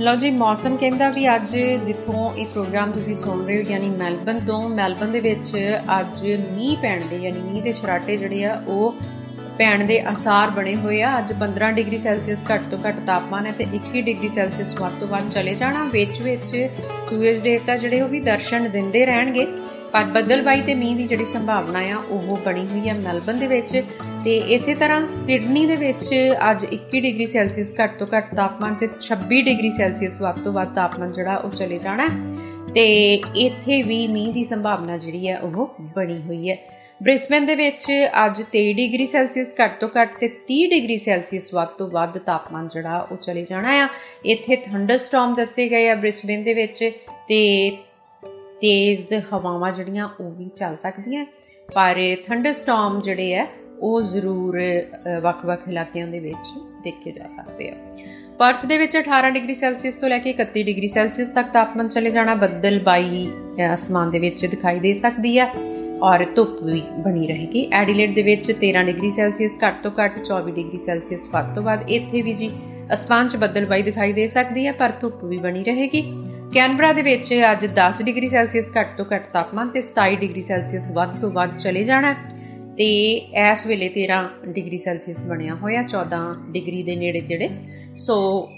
[0.00, 1.54] ਲਓ ਜੀ, ਮੌਸਮ ਕਹਿੰਦਾ ਵੀ ਅੱਜ
[1.84, 5.50] ਜਿੱਥੋਂ ਇਹ ਪ੍ਰੋਗਰਾਮ ਤੁਸੀਂ ਸੁਣ ਰਹੇ ਹੋ, ਯਾਨੀ ਮੈਲਬਨ ਤੋਂ ਮੈਲਬਨ ਦੇ ਵਿੱਚ
[6.00, 8.94] ਅੱਜ ਮੀਂਹ ਪੈਣ ਦੇ, ਯਾਨੀ ਮੀਂਹ ਦੇ ਛਰਾਟੇ ਜਿਹੜੇ ਆ, ਉਹ
[9.58, 13.52] ਪੈਣ ਦੇ ਅਸਾਰ ਬਣੇ ਹੋਏ ਆ। ਅੱਜ 15 ਡਿਗਰੀ ਸੈਲਸੀਅਸ ਘੱਟ ਤੋਂ ਘੱਟ ਤਾਪਮਾਨ ਹੈ
[13.52, 16.46] ਤੇ 21 ਡਿਗਰੀ ਸੈਲਸੀਅਸ ਵੱਧ ਤੋਂ ਵੱਧ ਚਲੇ ਜਾਣਾ, ਵਿੱਚ ਵਿੱਚ
[17.08, 19.46] ਸੂਰਜ ਦੇਵਤਾ ਜਿਹੜੇ ਉਹ ਵੀ ਦਰਸ਼ਨ ਦਿੰਦੇ ਰਹਿਣਗੇ।
[19.92, 23.82] ਪਰ ਬੱਦਲਬਾਈ ਤੇ ਮੀਂਹ ਦੀ ਜਿਹੜੀ ਸੰਭਾਵਨਾ ਆ, ਉਹ ਬਣੀ ਹੋਈ ਹੈ ਮੈਲਬਨ ਦੇ ਵਿੱਚ।
[24.24, 26.10] ਤੇ ਇਸੇ ਤਰ੍ਹਾਂ ਸਿਡਨੀ ਦੇ ਵਿੱਚ
[26.50, 30.74] ਅੱਜ 21 ਡਿਗਰੀ ਸੈਲਸੀਅਸ ਘੱਟ ਤੋਂ ਘੱਟ ਤਾਪਮਾਨ ਤੇ 26 ਡਿਗਰੀ ਸੈਲਸੀਅਸ ਵੱਧ ਤੋਂ ਵੱਧ
[30.74, 32.08] ਤਾਪਮਾਨ ਜਿਹੜਾ ਉਹ ਚਲੇ ਜਾਣਾ।
[32.74, 36.56] ਤੇ ਇੱਥੇ ਵੀ ਮੀਂਹ ਦੀ ਸੰਭਾਵਨਾ ਜਿਹੜੀ ਹੈ ਉਹ ਬਣੀ ਹੋਈ ਹੈ
[37.02, 37.86] ਬ੍ਰਿਸਬਨ ਦੇ ਵਿੱਚ
[38.26, 42.68] ਅੱਜ 23 ਡਿਗਰੀ ਸੈਲਸੀਅਸ ਘੱਟ ਤੋਂ ਘੱਟ ਤੇ 30 ਡਿਗਰੀ ਸੈਲਸੀਅਸ ਵੱਧ ਤੋਂ ਵੱਧ ਤਾਪਮਾਨ
[42.68, 43.88] ਜਿਹੜਾ ਉਹ ਚਲੇ ਜਾਣਾ ਆ।
[44.24, 46.90] ਇੱਥੇ ਥੰਡਰਸਟਾਰਮ ਦੱਸੇ ਗਏ ਆ ਬ੍ਰਿਸਬਨ ਦੇ ਵਿੱਚ
[47.28, 47.40] ਤੇ
[48.60, 51.24] ਤੇਜ਼ ਹਵਾਵਾਂ ਜਿਹੜੀਆਂ ਉਹ ਵੀ ਚੱਲ ਸਕਦੀਆਂ।
[51.68, 53.46] ਪਰ ਥੰਡਰਸਟਾਰਮ ਜਿਹੜੇ ਆ,
[53.80, 54.58] ਉਹ ਜ਼ਰੂਰ
[55.22, 56.50] ਵੱਖ-ਵੱਖ ਇਲਾਕਿਆਂ ਦੇ ਵਿੱਚ
[56.84, 57.74] ਦੇਖੇ ਜਾ ਸਕਦੇ ਆ।
[58.38, 62.10] ਪਰਥ ਦੇ ਵਿੱਚ 18 ਡਿਗਰੀ ਸੈਲਸੀਅਸ ਤੋਂ ਲੈ ਕੇ 31 ਡਿਗਰੀ ਸੈਲਸੀਅਸ ਤੱਕ ਤਾਪਮਾਨ ਚਲੇ
[62.10, 63.26] ਜਾਣਾ ਬੱਦਲਬਾਈ
[63.74, 65.50] ਅਸਮਾਨ ਦੇ ਵਿੱਚ ਦਿਖਾਈ ਦੇ ਸਕਦੀ ਹੈ
[66.02, 70.52] ਔਰ ਧੁੱਪ ਵੀ ਬਣੀ ਰਹੇਗੀ। ਐਡੀਲੇਡ ਦੇ ਵਿੱਚ 13 ਡਿਗਰੀ ਸੈਲਸੀਅਸ, ਘੱਟ ਤੋਂ ਘੱਟ 24
[70.52, 72.50] ਡਿਗਰੀ ਸੈਲਸੀਅਸ ਵੱਧ ਤੋਂ ਵੱਧ। ਇੱਥੇ ਵੀ ਜੀ
[72.92, 76.02] ਅਸਮਾਨ 'ਚ ਬੱਦਲਬਾਈ ਦਿਖਾਈ ਦੇ ਸਕਦੀ ਹੈ ਪਰ ਧੁੱਪ ਵੀ ਬਣੀ ਰਹੇਗੀ।
[76.54, 80.90] ਕੈਨਬਰਾ ਦੇ ਵਿੱਚ ਅੱਜ 10 ਡਿਗਰੀ ਸੈਲਸੀਅਸ ਘੱਟ ਤੋਂ ਘੱਟ ਤਾਪਮਾਨ ਤੇ 27 ਡਿਗਰੀ ਸੈਲਸੀਅਸ
[80.90, 82.12] ਵੱਧ ਤੋਂ ਵੱਧ ਚਲੇ ਜਾਣਾ
[82.76, 83.14] ਤੇ
[83.50, 87.48] ਇਸ ਵੇਲੇ 13 ਡਿਗਰੀ ਸੈਲਸੀਅਸ ਬਣਿਆ ਹੋਇਆ 14 ਡਿਗਰੀ ਦੇ ਨੇੜੇ ਤੇੜੇ।
[87.96, 88.48] ਸੋ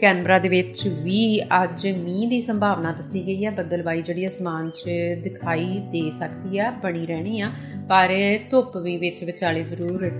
[0.00, 4.90] ਕੈਨਬਰਾ ਦੇ ਵਿੱਚ ਵੀ ਅੱਜ ਮੀਂਹ ਦੀ ਸੰਭਾਵਨਾ ਦੱਸੀ ਗਈ ਹੈ। ਬੱਦਲਬਾਈ ਜਿਹੜੀ ਅਸਮਾਨ 'ਚ
[5.22, 7.50] ਦਿਖਾਈ ਦੇ ਸਕਦੀ ਆ, ਬਣੀ ਰਹਿਣੀ ਆ।
[7.88, 10.10] ਪਰ ਧੁੱਪ ਵੀ ਵਿੱਚ ਵਿਚਾਲੇ ਜ਼ਰੂਰ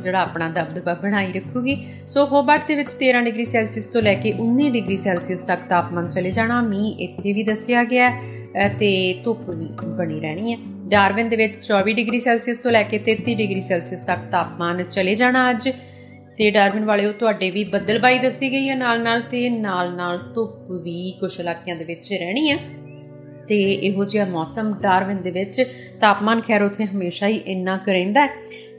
[0.00, 1.76] ਜਿਹੜਾ ਆਪਣਾ ਦਬਦਬਾ ਬਣਾਈ ਰੱਖੂਗੀ।
[2.08, 6.08] ਸੋ ਹੋਬਰਟ ਦੇ ਵਿੱਚ 13 ਡਿਗਰੀ ਸੈਲਸੀਅਸ ਤੋਂ ਲੈ ਕੇ 19 ਡਿਗਰੀ ਸੈਲਸੀਅਸ ਤੱਕ ਤਾਪਮਾਨ
[6.08, 8.10] ਚਲੇ ਜਾਣਾ। ਮੀਂਹ ਇੱਥੇ ਵੀ ਦੱਸਿਆ ਗਿਆ
[8.78, 8.90] ਤੇ
[9.24, 13.34] ਧੁੱਪ ਵੀ ਬਣੀ ਰਹਿਣੀ ਹੈ। ਡਾਰਵਿਨ ਦੇ ਵਿੱਚ 24 ਡਿਗਰੀ ਸੈਲਸੀਅਸ ਤੋਂ ਲੈ ਕੇ 33
[13.34, 15.68] ਡਿਗਰੀ ਸੈਲਸੀਅਸ ਤੱਕ ਤਾਪਮਾਨ ਚਲੇ ਜਾਣਾ ਅੱਜ।
[16.38, 20.70] ਤੇ ਡਾਰਵਿਨ ਵਾਲਿਓ, ਤੁਹਾਡੇ ਵੀ ਬੱਦਲਬਾਈ ਦੱਸੀ ਗਈ ਹੈ ਨਾਲ ਨਾਲ ਤੇ ਨਾਲ ਨਾਲ ਧੁੱਪ
[20.70, 22.58] ਵੀ ਕੁਝ ਇਲਾਕਿਆਂ ਦੇ ਵਿੱਚ ਰਹਿਣੀ ਹੈ।
[23.48, 25.62] ਤੇ ਇਹੋ ਜਿਹਾ ਮੌਸਮ ਡਾਰਵਿਨ ਦੇ ਵਿੱਚ
[26.00, 28.26] ਤਾਪਮਾਨ ਖੈਰ ਉਥੇ ਹਮੇਸ਼ਾ ਹੀ ਇੰਨਾ ਕੁ ਰਹਿੰਦਾ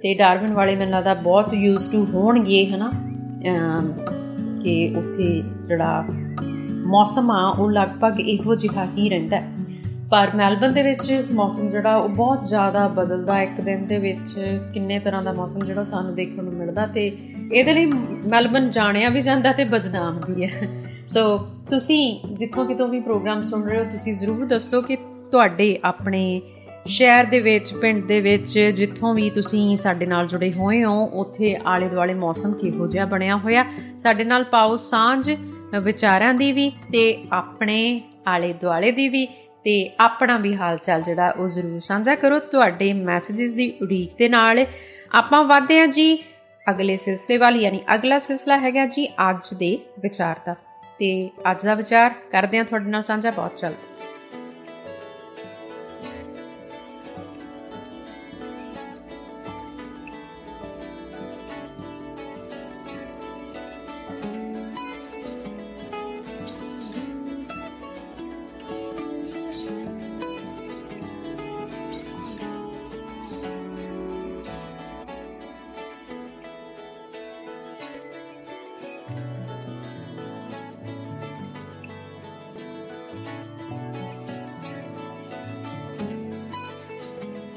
[0.04, 2.92] ਤੇ ਡਾਰਵਿਨ ਵਾਲੇ ਮੈਨੂੰ ਲੱਗਦਾ ਬਹੁਤ ਯੂਜ਼ ਟੂ ਹੋਣਗੇ, ਹਨਾ?
[4.64, 6.06] ਕਿ ਉਥੇ ਜਿਹੜਾ
[6.86, 9.42] ਮੌਸਮ ਆ, ਉਹ ਲਗਭਗ ਇਹੋ ਜਿਹਾ ਹੀ ਰਹਿੰਦਾ
[10.12, 14.34] ਪਰ ਮੈਲਬਨ ਦੇ ਵਿੱਚ ਮੌਸਮ ਜਿਹੜਾ, ਉਹ ਬਹੁਤ ਜ਼ਿਆਦਾ ਬਦਲਦਾ ਇੱਕ ਦਿਨ ਦੇ ਵਿੱਚ
[14.74, 17.08] ਕਿੰਨੇ ਤਰ੍ਹਾਂ ਦਾ ਮੌਸਮ ਜਿਹੜਾ ਸਾਨੂੰ ਦੇਖਣ ਨੂੰ ਮਿਲਦਾ ਤੇ
[17.54, 17.86] ਇਹਦੇ ਲਈ
[18.26, 20.68] ਮੈਲਬਨ ਜਾਣਿਆ ਵੀ ਜਾਂਦਾ ਤੇ ਬਦਨਾਮ ਵੀ ਹੈ।
[21.08, 21.38] ਸੋ
[21.70, 24.96] ਤੁਸੀਂ ਜਿੱਥੋਂ ਕਿਤੋਂ ਵੀ ਪ੍ਰੋਗਰਾਮ ਸੁਣ ਰਹੇ ਹੋ, ਤੁਸੀਂ ਜ਼ਰੂਰ ਦੱਸੋ ਕਿ
[25.32, 26.42] ਤੁਹਾਡੇ ਆਪਣੇ
[26.88, 31.60] ਸ਼ਹਿਰ ਦੇ ਵਿੱਚ, ਪਿੰਡ ਦੇ ਵਿੱਚ, ਜਿੱਥੋਂ ਵੀ ਤੁਸੀਂ ਸਾਡੇ ਨਾਲ ਜੁੜੇ ਹੋਏ ਹੋ, ਉੱਥੇ
[31.66, 33.66] ਆਲੇ ਦੁਆਲੇ ਮੌਸਮ ਕਿਹੋ ਜਿਹਾ ਬਣਿਆ ਹੋਇਆ?
[33.98, 35.32] ਸਾਡੇ ਨਾਲ ਪਾਓ ਸਾਂਝ,
[35.84, 39.26] ਵਿਚਾਰਾਂ ਦੀ ਵੀ ਤੇ ਆਪਣੇ ਆਲੇ ਦੁਆਲੇ ਦੀ ਵੀ
[39.64, 44.30] ਤੇ ਆਪਣਾ ਵੀ ਹਾਲ ਚਾਲ ਜਿਹੜਾ ਉਹ ਜ਼ਰੂਰ ਸਾਂਝਾ ਕਰੋ। ਤੁਹਾਡੇ ਮੈਸੇजेस ਦੀ ਉਡੀਕ ਦੇ
[44.30, 44.66] ਨਾਲ
[45.12, 46.24] ਆਪਾਂ ਵਧਦੇ ਹਾਂ ਜੀ।
[46.70, 50.56] ਅਗਲੇ ਸਿਲਸਿਲੇ ਵਾਲੀ, ਯਾਨੀ ਅਗਲਾ ਸਿਲਸਿਲਾ ਹੈਗਾ ਜੀ ਅੱਜ ਦੇ ਵਿਚਾਰ ਦਾ।
[51.00, 53.91] ਤੇ ਅੱਜ ਦਾ ਵਿਚਾਰ ਕਰਦੇ ਹਾਂ ਤੁਹਾਡੇ ਨਾਲ ਸਾਂਝਾ, ਬਹੁਤ ਜਲਦ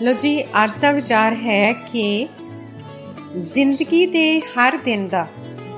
[0.05, 2.29] ਲੋ ਜੀ, ਅੱਜ ਦਾ ਵਿਚਾਰ ਹੈ ਕਿ
[3.39, 5.29] ਜ਼ਿੰਦਗੀ ਦੇ ਹਰ ਦਿਨ ਦਾ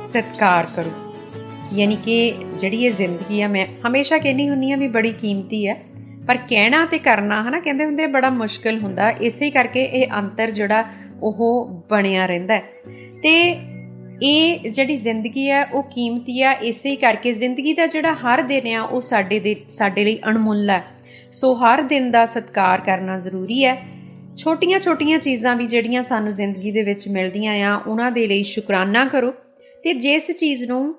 [0.09, 0.91] ਸਤਿਕਾਰ ਕਰੋ।
[1.75, 5.75] ਯਾਨੀ ਕਿ ਜਿਹੜੀ ਇਹ ਜ਼ਿੰਦਗੀ ਆ, ਮੈਂ ਹਮੇਸ਼ਾ ਕਹਿੰਨੀ ਹੁੰਨੀ ਆ ਵੀ ਬੜੀ ਕੀਮਤੀ ਹੈ,
[6.29, 10.85] ਪਰ ਕਹਿਣਾ ਤੇ ਕਰਨਾ, ਹਨਾ, ਕਹਿੰਦੇ ਹੁੰਦੇ ਬੜਾ ਮੁਸ਼ਕਲ ਹੁੰਦਾ। ਇਸੇ ਕਰਕੇ ਇਹ ਅੰਤਰ ਜਿਹੜਾ
[11.23, 12.59] ਉਹ ਬਣਿਆ ਰਹਿੰਦਾ
[13.23, 13.61] ਤੇ
[14.23, 18.83] ਇਹ ਜਿਹੜੀ ਜ਼ਿੰਦਗੀ ਆ ਉਹ ਕੀਮਤੀ ਆ, ਇਸੇ ਕਰਕੇ ਜ਼ਿੰਦਗੀ ਦਾ ਜਿਹੜਾ ਹਰ ਦਿਨ ਆ,
[18.83, 20.85] ਉਹ ਸਾਡੇ ਦੇ, ਸਾਡੇ ਲਈ ਅਣਮੁੱਲ ਹੈ।
[21.33, 23.96] ਸੋ ਹਰ ਦਿਨ ਦਾ ਸਤਿਕਾਰ ਕਰਨਾ ਜ਼ਰੂਰੀ ਹੈ।
[24.37, 29.31] ਛੋਟੀਆਂ-ਛੋਟੀਆਂ ਚੀਜ਼ਾਂ ਵੀ ਜਿਹੜੀਆਂ ਸਾਨੂੰ ਜ਼ਿੰਦਗੀ ਦੇ ਵਿੱਚ ਮਿਲਦੀਆਂ ਆ, ਉਹਨਾਂ ਦੇ ਲਈ ਸ਼ੁਕਰਾਨਾ ਕਰੋ।
[29.85, 30.95] ਤੇ ਜਿਸ ਚੀਜ਼ ਨੂੰ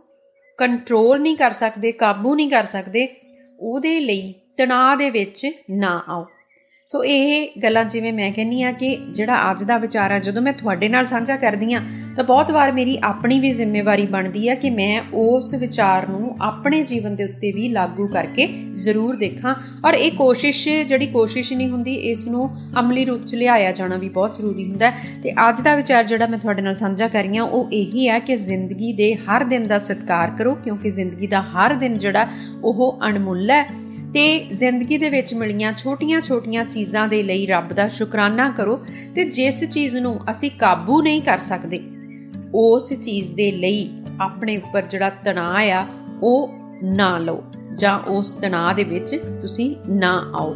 [0.58, 3.08] ਕੰਟਰੋਲ ਨਹੀਂ ਕਰ ਸਕਦੇ, ਕਾਬੂ ਨਹੀਂ ਕਰ ਸਕਦੇ,
[3.60, 6.26] ਉਹਦੇ ਲਈ ਤਣਾਅ ਦੇ ਵਿੱਚ ਨਾ ਆਓ।
[6.90, 10.52] ਸੋ ਇਹ ਗੱਲਾਂ ਜਿਵੇਂ ਮੈਂ ਕਹਿੰਨੀ ਆ ਕਿ ਜਿਹੜਾ ਅੱਜ ਦਾ ਵਿਚਾਰ ਆ, ਜਦੋਂ ਮੈਂ
[10.54, 11.80] ਤੁਹਾਡੇ ਨਾਲ ਸਾਂਝਾ ਕਰਦੀ ਆ
[12.16, 16.82] ਤਾਂ ਬਹੁਤ ਵਾਰ ਮੇਰੀ ਆਪਣੀ ਵੀ ਜ਼ਿੰਮੇਵਾਰੀ ਬਣਦੀ ਆ ਕਿ ਮੈਂ ਉਸ ਵਿਚਾਰ ਨੂੰ ਆਪਣੇ
[16.84, 18.48] ਜੀਵਨ ਦੇ ਉੱਤੇ ਵੀ ਲਾਗੂ ਕਰਕੇ
[18.84, 19.54] ਜ਼ਰੂਰ ਦੇਖਾਂ।
[19.86, 24.10] ਔਰ ਇਹ ਕੋਸ਼ਿਸ਼, ਜਿਹੜੀ ਕੋਸ਼ਿਸ਼ ਨਹੀਂ ਹੁੰਦੀ, ਇਸ ਨੂੰ ਅਮਲੀ ਰੂਪ 'ਚ ਲਿਆਇਆ ਜਾਣਾ ਵੀ
[24.10, 24.92] ਬਹੁਤ ਜ਼ਰੂਰੀ ਹੁੰਦਾ
[25.24, 28.20] ਤੇ ਅੱਜ ਦਾ ਵਿਚਾਰ ਜਿਹੜਾ ਮੈਂ ਤੁਹਾਡੇ ਨਾਲ ਸਾਂਝਾ ਕਰ ਰਹੀ ਆ ਉਹ ਇਹੀ ਹੈ
[28.20, 32.28] ਕਿ ਜ਼ਿੰਦਗੀ ਦੇ ਹਰ ਦਿਨ ਦਾ ਸਤਿਕਾਰ ਕਰੋ, ਕਿਉਂਕਿ ਜ਼ਿੰਦਗੀ ਦਾ ਹਰ ਦਿਨ ਜਿਹੜਾ
[32.64, 33.66] ਉਹ ਅਣਮੁੱਲ ਹੈ।
[34.14, 38.80] ਤੇ ਜ਼ਿੰਦਗੀ ਦੇ ਵਿੱਚ ਮਿਲੀਆਂ ਛੋਟੀਆਂ-ਛੋਟੀਆਂ ਚੀਜ਼ਾਂ ਦੇ ਲਈ ਰੱਬ ਦਾ ਸ਼ੁਕਰਾਨਾ ਕਰੋ
[39.16, 41.80] ਤੇ ਜਿਸ ਚੀਜ਼ ਨੂੰ ਅਸੀਂ ਕਾਬੂ ਨਹੀਂ ਕਰ ਸਕਦੇ,
[42.54, 43.90] ਉਸ ਚੀਜ਼ ਦੇ ਲਈ
[44.22, 45.86] ਆਪਣੇ ਉੱਪਰ ਜਿਹੜਾ ਤਣਾਅ ਆ,
[46.24, 47.44] ਉਹ ਨਾ ਲਓ
[47.78, 50.56] ਜਾਂ ਉਸ ਤਣਾਅ ਦੇ ਵਿੱਚ ਤੁਸੀਂ ਨਾ ਆਓ।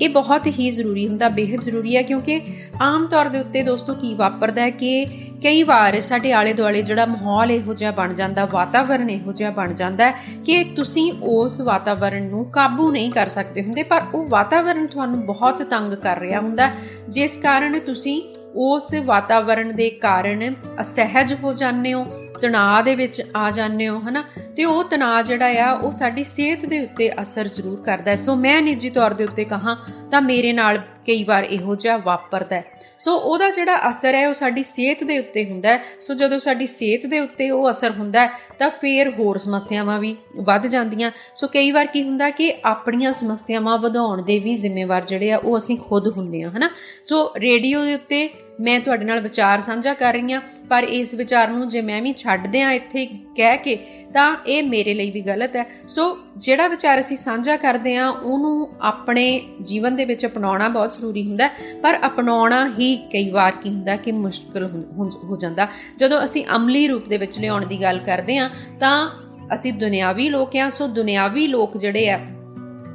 [0.00, 2.40] ਇਹ ਬਹੁਤ ਹੀ ਜ਼ਰੂਰੀ ਹੁੰਦਾ ਬੇहद ਜ਼ਰੂਰੀ ਹੈ ਕਿਉਂਕਿ
[2.80, 5.06] ਆਮ ਤੌਰ ਦੇ ਉੱਤੇ ਦੋਸਤੋ ਕੀ ਵਾਪਰਦਾ ਹੈ ਕਿ
[5.42, 9.72] ਕਈ ਵਾਰ ਸਾਡੇ ਆਲੇ ਦੁਆਲੇ ਜਿਹੜਾ ਮਾਹੌਲ ਇਹੋ ਜਿਹਾ ਬਣ ਜਾਂਦਾ, ਵਾਤਾਵਰਣ ਇਹੋ ਜਿਹਾ ਬਣ
[9.72, 10.10] ਜਾਂਦਾ
[10.46, 15.62] ਕਿ ਤੁਸੀਂ ਉਸ ਵਾਤਾਵਰਣ ਨੂੰ ਕਾਬੂ ਨਹੀਂ ਕਰ ਸਕਦੇ ਹੁੰਦੇ, ਪਰ ਉਹ ਵਾਤਾਵਰਣ ਤੁਹਾਨੂੰ ਬਹੁਤ
[15.62, 16.70] ਤੰਗ ਕਰ ਰਿਹਾ ਹੁੰਦਾ
[17.08, 18.22] ਜਿਸ ਕਾਰਨ ਤੁਸੀਂ
[18.54, 22.06] ਉਸ ਵਾਤਾਵਰਣ ਦੇ ਕਾਰਨ ਅਸਹਿਜ ਹੋ ਜਾਂਦੇ ਹੋ,
[22.42, 24.24] ਤਣਾਅ ਦੇ ਵਿੱਚ ਆ ਜਾਂਦੇ ਹੋ, ਹਨਾ?
[24.56, 28.34] ਤੇ ਉਹ ਤਣਾਅ ਜਿਹੜਾ ਆ, ਉਹ ਸਾਡੀ ਸਿਹਤ ਦੇ ਉੱਤੇ ਅਸਰ ਜ਼ਰੂਰ ਕਰਦਾ ਹੈ। ਸੋ
[28.34, 29.76] ਮੈਂ ਨਿੱਜੀ ਤੌਰ ਦੇ ਉੱਤੇ ਕਹਾ
[30.10, 34.34] ਤਾਂ ਮੇਰੇ ਨਾਲ ਕਈ ਵਾਰ ਇਹੋ ਜਿਹਾ ਵਾਪਰਦਾ ਹੈ। ਸੋ ਉਹਦਾ ਜਿਹੜਾ ਅਸਰ ਹੈ, ਉਹ
[34.34, 38.26] ਸਾਡੀ ਸਿਹਤ ਦੇ ਉੱਤੇ ਹੁੰਦਾ ਹੈ। ਸੋ ਜਦੋਂ ਸਾਡੀ ਸਿਹਤ ਦੇ ਉੱਤੇ ਉਹ ਅਸਰ ਹੁੰਦਾ
[38.26, 43.12] ਹੈ, ਤਾਂ ਫੇਰ ਹੋਰ ਸਮੱਸਿਆਵਾਂ ਵੀ ਵੱਧ ਜਾਂਦੀਆਂ। ਸੋ ਕਈ ਵਾਰ ਕੀ ਹੁੰਦਾ ਕਿ ਆਪਣੀਆਂ
[43.12, 46.70] ਸਮੱਸਿਆਵਾਂ ਵਧਾਉਣ ਦੇ ਵੀ ਜ਼ਿੰਮੇਵਾਰ ਜਿਹੜੇ ਆ, ਉਹ ਅਸੀਂ ਖੁਦ ਹੁੰਦੇ ਆ ਹਨਾ?
[47.08, 48.28] ਸੋ ਰੇਡੀਓ ਦੇ ਉੱਤੇ
[48.60, 52.12] ਮੈਂ ਤੁਹਾਡੇ ਨਾਲ ਵਿਚਾਰ ਸਾਂਝਾ ਕਰ ਰਹੀ ਹਾਂ, ਪਰ ਇਸ ਵਿਚਾਰ ਨੂੰ ਜੇ ਮੈਂ ਵੀ
[52.12, 53.04] ਛੱਡ ਦਿਆਂ ਇੱਥੇ
[53.36, 53.76] ਕਹਿ ਕੇ,
[54.14, 56.04] ਤਾਂ ਇਹ ਮੇਰੇ ਲਈ ਵੀ ਗਲਤ ਹੈ। ਸੋ
[56.36, 59.24] ਜਿਹੜਾ ਵਿਚਾਰ ਅਸੀਂ ਸਾਂਝਾ ਕਰਦੇ ਆ ਉਹਨੂੰ ਆਪਣੇ
[59.62, 61.48] ਜੀਵਨ ਦੇ ਵਿੱਚ ਅਪਣਾਉਣਾ ਬਹੁਤ ਜ਼ਰੂਰੀ ਹੁੰਦਾ
[61.82, 64.64] ਪਰ ਅਪਣਾਉਣਾ ਹੀ ਕਈ ਵਾਰ ਕੀ ਹੁੰਦਾ ਕਿ ਮੁਸ਼ਕਲ
[64.98, 68.48] ਹੋ ਜਾਂਦਾ। ਜਦੋਂ ਅਸੀਂ ਅਮਲੀ ਰੂਪ ਦੇ ਵਿੱਚ ਲਿਆਉਣ ਦੀ ਗੱਲ ਕਰਦੇ ਆ
[68.80, 69.08] ਤਾਂ
[69.54, 72.18] ਅਸੀਂ ਦੁਨਿਆਵੀ ਲੋਕ ਆ ਸੋ ਦੁਨਿਆਵੀ ਲੋਕ ਜਿਹੜੇ ਆ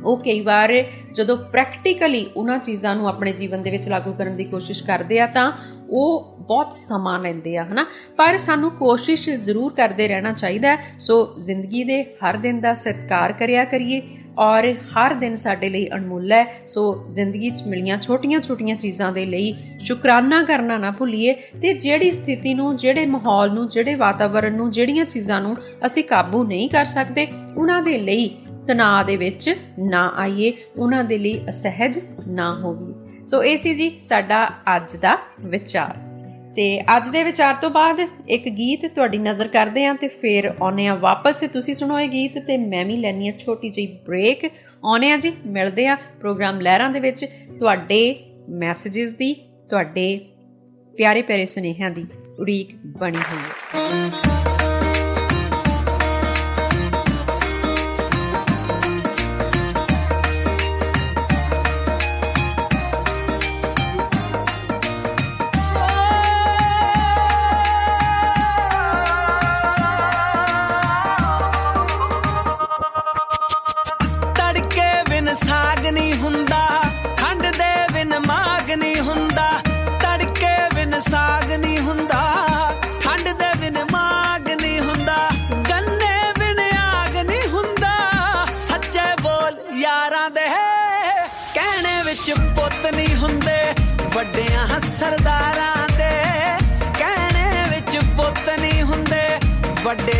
[0.06, 4.44] ਉਹ ਕਈ ਵਾਰ ਜਦੋਂ ਪ੍ਰੈਕਟੀਕਲੀ ਉਹਨਾਂ ਚੀਜ਼ਾਂ ਨੂੰ ਆਪਣੇ ਜੀਵਨ ਦੇ ਵਿੱਚ ਲਾਗੂ ਕਰਨ ਦੀ
[4.44, 5.52] ਕੋਸ਼ਿਸ਼ ਕਰਦੇ ਆ ਤਾਂ
[5.90, 7.86] ਉਹ ਬਹੁਤ ਸਮਾਂ ਲੈਂਦੇ ਆ, ਹਨਾ?
[8.18, 13.66] ਪਰ ਸਾਨੂੰ ਕੋਸ਼ਿਸ਼ ਜ਼ਰੂਰ ਕਰਦੇ ਰਹਿਣਾ ਚਾਹੀਦਾ ਸੋ ਜ਼ਿੰਦਗੀ ਦੇ ਹਰ ਦਿਨ ਦਾ ਸਤਿਕਾਰ ਕਰਿਆ
[13.66, 14.02] ਕਰੀਏ
[14.38, 19.56] ਔਰ ਹਰ ਦਿਨ ਸਾਡੇ ਲਈ ਅਣਮੁੱਲ ਹੈ। ਸੋ ਜ਼ਿੰਦਗੀ 'ਚ ਮਿਲੀਆਂ ਛੋਟੀਆਂ-ਛੋਟੀਆਂ ਚੀਜ਼ਾਂ ਦੇ ਲਈ
[19.80, 25.06] ਸ਼ੁਕਰਾਨਾ ਕਰਨਾ ਨਾ ਭੁੱਲੀਏ ਤੇ ਜਿਹੜੀ ਸਥਿਤੀ ਨੂੰ, ਜਿਹੜੇ ਮਾਹੌਲ ਨੂੰ, ਜਿਹੜੇ ਵਾਤਾਵਰਣ ਨੂੰ, ਜਿਹੜੀਆਂ
[25.06, 28.38] ਚੀਜ਼ਾਂ ਨੂੰ ਅਸੀਂ ਕਾਬੂ ਨਹੀਂ ਕਰ ਸਕਦੇ, ਉਹਨਾਂ ਦੇ ਲਈ
[28.72, 34.00] ਤਣਾਅ ਦੇ ਵਿੱਚ ਨਾ ਆਈਏ, ਉਹਨਾਂ ਦੇ ਲਈ ਅਸਹਿਜ ਨਾ ਹੋਵੀਏ। ਸੋ ਇਹ ਸੀ ਜੀ
[34.00, 35.98] ਸਾਡਾ ਅੱਜ ਦਾ ਵਿਚਾਰ।
[36.56, 40.88] ਤੇ ਅੱਜ ਦੇ ਵਿਚਾਰ ਤੋਂ ਬਾਅਦ ਇੱਕ ਗੀਤ ਤੁਹਾਡੀ ਨਜ਼ਰ ਕਰਦੇ ਆਂ ਤੇ ਫਿਰ ਆਉਨੇ
[40.88, 44.46] ਆ ਵਾਪਸ। ਤੁਸੀਂ ਸੁਣੋ ਇਹ ਗੀਤ ਤੇ ਮੈਂ ਵੀ ਲੈਣੀ ਆ ਛੋਟੀ ਜਿਹੀ ਬ੍ਰੇਕ
[44.86, 47.26] ਆਉਨੇ ਆ ਜੀ, ਮਿਲਦੇ ਆ ਪ੍ਰੋਗਰਾਮ ਲਹਿਰਾਂ ਦੇ ਵਿੱਚ।
[47.60, 48.16] ਤੁਹਾਡੇ
[48.50, 49.34] ਮੈਸੇजेस ਦੀ,
[49.70, 50.20] ਤੁਹਾਡੇ
[50.98, 52.06] ਪਿਆਰੇ ਪਿਆਰੇ ਸੁਨੇਹਿਆਂ ਦੀ
[52.40, 54.31] ਉਡੀਕ ਬਣੀ ਹੋਈ ਹੈ।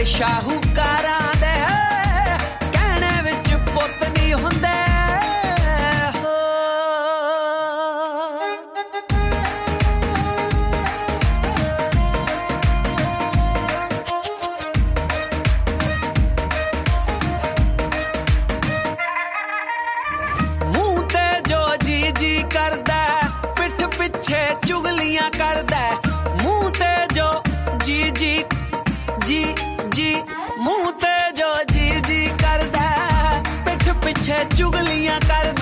[0.02, 1.54] ਵੱਡੇ ਸ਼ਾਹੂਕਾਰਾਂ ਦੇ
[2.74, 4.70] ਕਹਿਣੇ ਵਿੱਚ ਪੁੱਤ ਨਹੀਂ ਹੁੰਦੇ।
[24.68, 26.11] ਚੁਗਲੀਆਂ ਕਰਦਾ
[34.64, 35.61] ਉਸੇ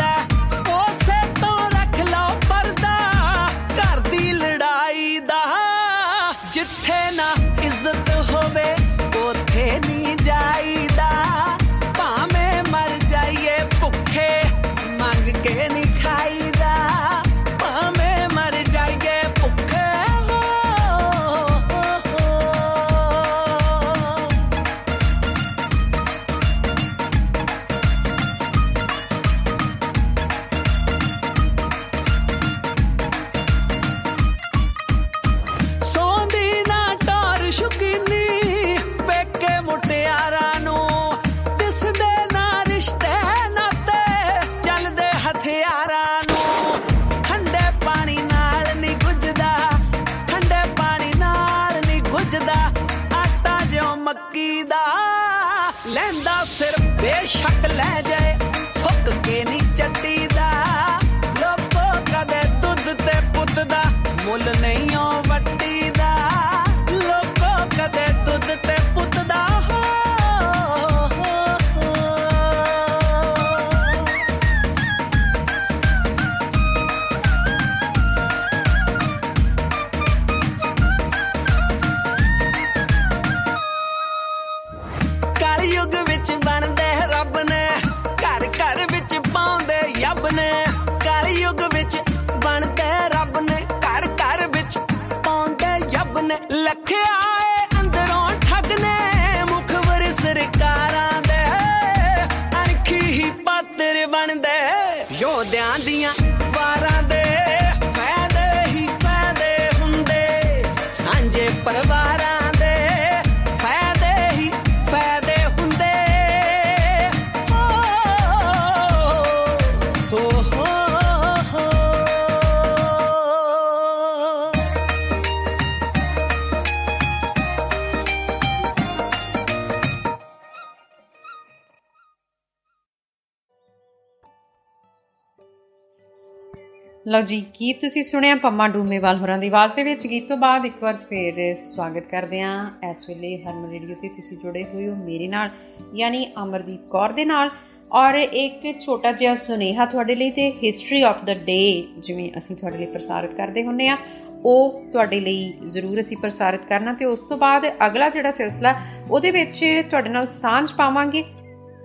[137.19, 140.07] ਲਓ ਜੀ ਗੀਤ ਤੁਸੀਂ ਸੁਣਿਆ ਪੰਮਾ ਡੂਮੇਵਾਲ ਹੋਰਾਂ ਦੀ ਆਵਾਜ਼ ਦੇ ਵਿੱਚ?
[140.07, 144.37] ਗੀਤ ਤੋਂ ਬਾਅਦ ਇੱਕ ਵਾਰ ਫੇਰ ਸਵਾਗਤ ਕਰਦੇ ਹਾਂ। ਇਸ ਵੇਲੇ ਹਰਮਨ ਰੇਡੀਓ ਤੇ ਤੁਸੀਂ
[144.37, 145.49] ਜੁੜੇ ਹੋਏ ਹੋ ਮੇਰੇ ਨਾਲ,
[145.95, 147.49] ਯਾਨੀ ਅਮਰਦੀਪ ਕੌਰ ਦੇ ਨਾਲ।
[147.91, 152.77] ਔਰ ਇੱਕ ਛੋਟਾ ਜਿਹਾ ਸੁਨੇਹਾ ਤੁਹਾਡੇ ਲਈ ਤੇ ਹਿਸਟਰੀ ਆਫ ਦਾ ਡੇ ਜਿਵੇਂ ਅਸੀਂ ਤੁਹਾਡੇ
[152.77, 153.97] ਲਈ ਪ੍ਰਸਾਰਿਤ ਕਰਦੇ ਹੁੰਨੇ ਆ
[154.45, 158.75] ਉਹ ਤੁਹਾਡੇ ਲਈ ਜ਼ਰੂਰ ਅਸੀਂ ਪ੍ਰਸਾਰਿਤ ਕਰਨਾ ਤੇ ਉਸ ਤੋਂ ਬਾਅਦ ਅਗਲਾ ਜਿਹੜਾ ਸਿਲਸਿਲਾ,
[159.11, 161.23] ਉਹਦੇ ਵਿੱਚ ਤੁਹਾਡੇ ਨਾਲ ਸਾਂਝ ਪਾਵਾਂਗੇ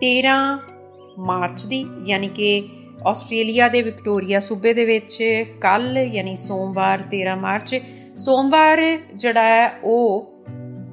[0.01, 0.39] 13
[1.19, 2.63] ਮਾਰਚ ਦੀ, ਯਾਨੀ ਕਿ
[3.07, 5.17] ਆਸਟ੍ਰੇਲੀਆ ਦੇ ਵਿਕਟੋਰੀਆ ਸੂਬੇ ਦੇ ਵਿੱਚ
[5.61, 7.75] ਕੱਲ ਯਾਨੀ ਸੋਮਵਾਰ 13 ਮਾਰਚ
[8.15, 8.81] ਸੋਮਵਾਰ
[9.15, 10.31] ਜਿਹੜਾ ਹੈ ਉਹ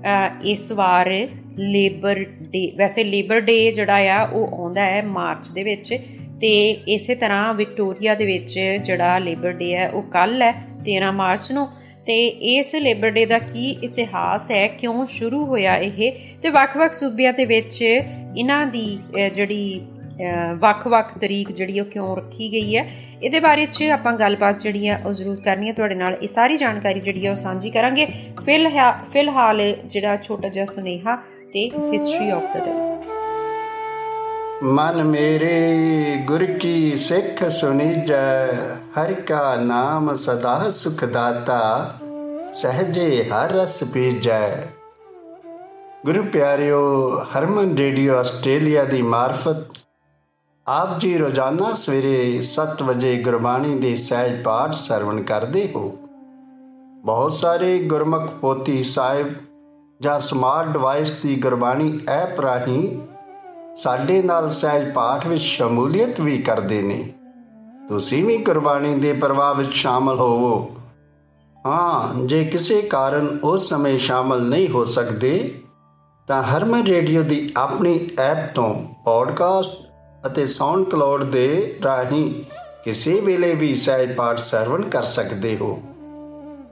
[0.06, 1.10] ਅ, ਇਸ ਵਾਰ
[1.58, 2.19] ਲੇਬਰ
[2.52, 5.93] ਡੇ ਵੈਸੇ ਲੇਬਰ ਡੇ ਜਿਹੜਾ ਆ ਉਹ ਆਉਂਦਾ ਹੈ ਮਾਰਚ ਦੇ ਵਿੱਚ
[6.41, 6.52] ਤੇ
[6.88, 10.52] ਇਸੇ ਤਰ੍ਹਾਂ ਵਿਕਟੋਰੀਆ ਦੇ ਵਿੱਚ ਜਿਹੜਾ ਲੇਬਰ ਡੇ ਹੈ ਉਹ ਕੱਲ ਹੈ
[10.89, 11.67] 13 ਮਾਰਚ ਨੂੰ
[12.06, 12.15] ਤੇ
[12.52, 16.12] ਇਸ ਲੇਬਰ ਡੇ ਦਾ ਕੀ ਇਤਿਹਾਸ ਹੈ ਕਿਉਂ ਸ਼ੁਰੂ ਹੋਇਆ ਇਹ
[16.43, 20.01] ਤੇ ਵੱਖ-ਵੱਖ ਸੂਬਿਆਂ ਦੇ ਵਿੱਚ ਇਹਨਾਂ ਦੀ ਅ, ਜਿਹੜੀ ਅ,
[20.60, 22.91] ਵੱਖ-ਵੱਖ ਤਰੀਕ ਜਿਹੜੀ ਉਹ ਕਿਉਂ ਰੱਖੀ ਗਈ ਹੈ,
[23.23, 26.57] ਇਹਦੇ ਬਾਰੇ 'ਚ ਆਪਾਂ ਗੱਲਬਾਤ ਜਿਹੜੀ ਆ ਉਹ ਜ਼ਰੂਰ ਕਰਨੀ ਹੈ। ਤੁਹਾਡੇ ਨਾਲ ਇਹ ਸਾਰੀ
[26.57, 28.05] ਜਾਣਕਾਰੀ ਜਿਹੜੀ ਆ ਉਹ ਸਾਂਝੀ ਕਰਾਂਗੇ।
[28.45, 31.15] ਫਿਲਹਾ- ਫਿਲਹਾਲ ਜਿਹੜਾ ਛੋਟਾ ਜਿਹਾ ਸੁਨੇਹਾ
[31.53, 32.71] ਤੇ ਹਿਸਟਰੀ ਆਫ ਦਾ ਡੇ
[34.63, 35.77] ਮਨ ਮੇਰੇ
[36.25, 38.47] ਗੁਰ ਕੀ ਸਿੱਖ ਸੁਨੀਜੈ
[38.99, 41.93] ਹਰਿ ਕਾ ਨਾਮ ਸਦਾ ਸੁਖ ਦਾਤਾ
[42.53, 44.49] ਸਹਜੇ ਹਰ ਰਸ ਪੀਜੈ।
[46.05, 49.65] ਗੁਰੂ ਪਿਆਰਿਓ, ਹਰਮਨ ਰੇਡੀਓ ਆਸਟ੍ਰੇਲੀਆ ਦੀ ਮਾਰਫਤ
[50.67, 55.97] ਆਪ ਜੀ ਰੋਜ਼ਾਨਾ ਸਵੇਰੇ 7 ਵਜੇ ਗੁਰਬਾਣੀ ਦੇ ਸਹਿਜ ਪਾਠ ਸਰਵਣ ਕਰਦੇ ਹੋ।
[57.06, 59.28] ਬਹੁਤ ਸਾਰੇ ਗੁਰਮੁਖ ਪੋਥੀ ਸਾਹਿਬ
[60.02, 63.02] ਜਾਂ ਸਮਾਰਟ ਡਿਵਾਈਸ ਦੀ ਗੁਰਬਾਣੀ ਐਪ ਰਾਹੀਂ
[63.76, 67.13] ਸਾਡੇ ਨਾਲ ਸਹਿਜ ਪਾਠ ਵਿੱਚ ਸ਼ਮੂਲੀਅਤ ਵੀ ਕਰਦੇ ਨੇ।
[67.89, 70.71] ਤੁਸੀਂ ਵੀ ਗੁਰਬਾਣੀ ਦੇ ਪ੍ਰਵਾਹ ਵਿੱਚ ਸ਼ਾਮਲ ਹੋਵੋ।
[71.65, 75.62] ਹਾਂ, ਜੇ ਕਿਸੇ ਕਾਰਨ ਉਸ ਸਮੇਂ ਸ਼ਾਮਲ ਨਹੀਂ ਹੋ ਸਕਦੇ,
[76.28, 78.74] ਤਾਂ ਹਰਮਨ ਰੇਡੀਓ ਦੀ ਆਪਣੀ ਐਪ ਤੋਂ
[79.06, 79.90] ਪੋਡਕਾਸਟ
[80.25, 82.43] ਅਤੇ ਸਾਊਂਡ ਕਲਾਉਡ ਦੇ ਰਾਹੀਂ
[82.86, 85.81] ਕਿਸੇ ਵੇਲੇ ਵੀ ਸਹਿਜ ਪਾਠ ਸਰਵਣ ਕਰ ਸਕਦੇ ਹੋ।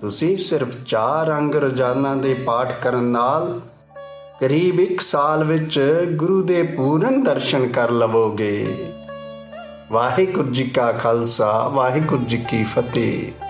[0.02, 3.62] ਤੁਸੀਂ ਸਿਰਫ ਚਾਰ ਅੰਗ ਰੋਜ਼ਾਨਾ ਦੇ ਪਾਠ ਕਰਨ ਨਾਲ
[4.42, 5.80] ਕਰੀਬ 1 ਸਾਲ ਵਿੱਚ
[6.12, 8.86] ਗੁਰੂ ਦੇ ਪੂਰਨ ਦਰਸ਼ਨ ਕਰ ਲਵੋਗੇ।
[9.92, 13.49] ਵਾਹਿਗੁਰੂ ਜੀ ਕਾ ਖਾਲਸਾ, ਵਾਹਿਗੁਰੂ ਜੀ ਕੀ ਫਤਿਹ।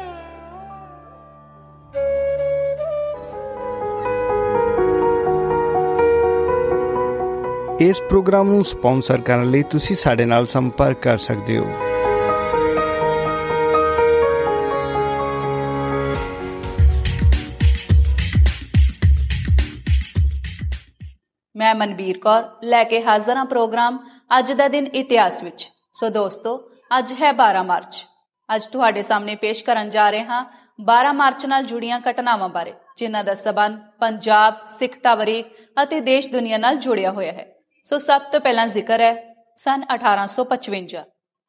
[7.82, 11.66] ਇਸ ਪ੍ਰੋਗਰਾਮ ਨੂੰ ਸਪਾਂਸਰ ਕਰਨ ਲਈ ਤੁਸੀਂ ਸਾਡੇ ਨਾਲ ਸੰਪਰਕ ਕਰ ਸਕਦੇ ਹੋ।
[21.56, 24.00] ਮੈਂ ਮਨਵੀਰ ਕੌਰ, ਲੈ ਕੇ ਹਾਜ਼ਰ ਹਾਂ ਪ੍ਰੋਗਰਾਮ
[24.40, 28.06] ਅੱਜ ਦਾ ਦਿਨ ਇਤਿਹਾਸ ਵਿੱਚ। ਸੋ ਦੋਸਤੋ, ਅੱਜ ਹੈ 12 ਮਾਰਚ।
[28.56, 30.46] ਅੱਜ ਤੁਹਾਡੇ ਸਾਹਮਣੇ ਪੇਸ਼ ਕਰਨ ਜਾ ਰਹੇ ਹਾਂ
[30.82, 35.46] 12 ਮਾਰਚ ਨਾਲ ਜੁੜੀਆਂ ਘਟਨਾਵਾਂ ਬਾਰੇ, ਜਿਨ੍ਹਾਂ ਦਾ ਸਬੰਧ ਪੰਜਾਬ, ਸਿੱਖ ਤਵਰੀਕ
[35.84, 37.59] ਅਤੇ ਦੇਸ਼ ਦੁਨੀਆ ਨਾਲ ਜੁੜਿਆ ਹੋਇਆ ਹੈ।
[37.90, 41.00] ਸੋ ਸਭ ਤੋਂ ਪਹਿਲਾਂ ਜ਼ਿਕਰ ਹੈ ਸਨ 1855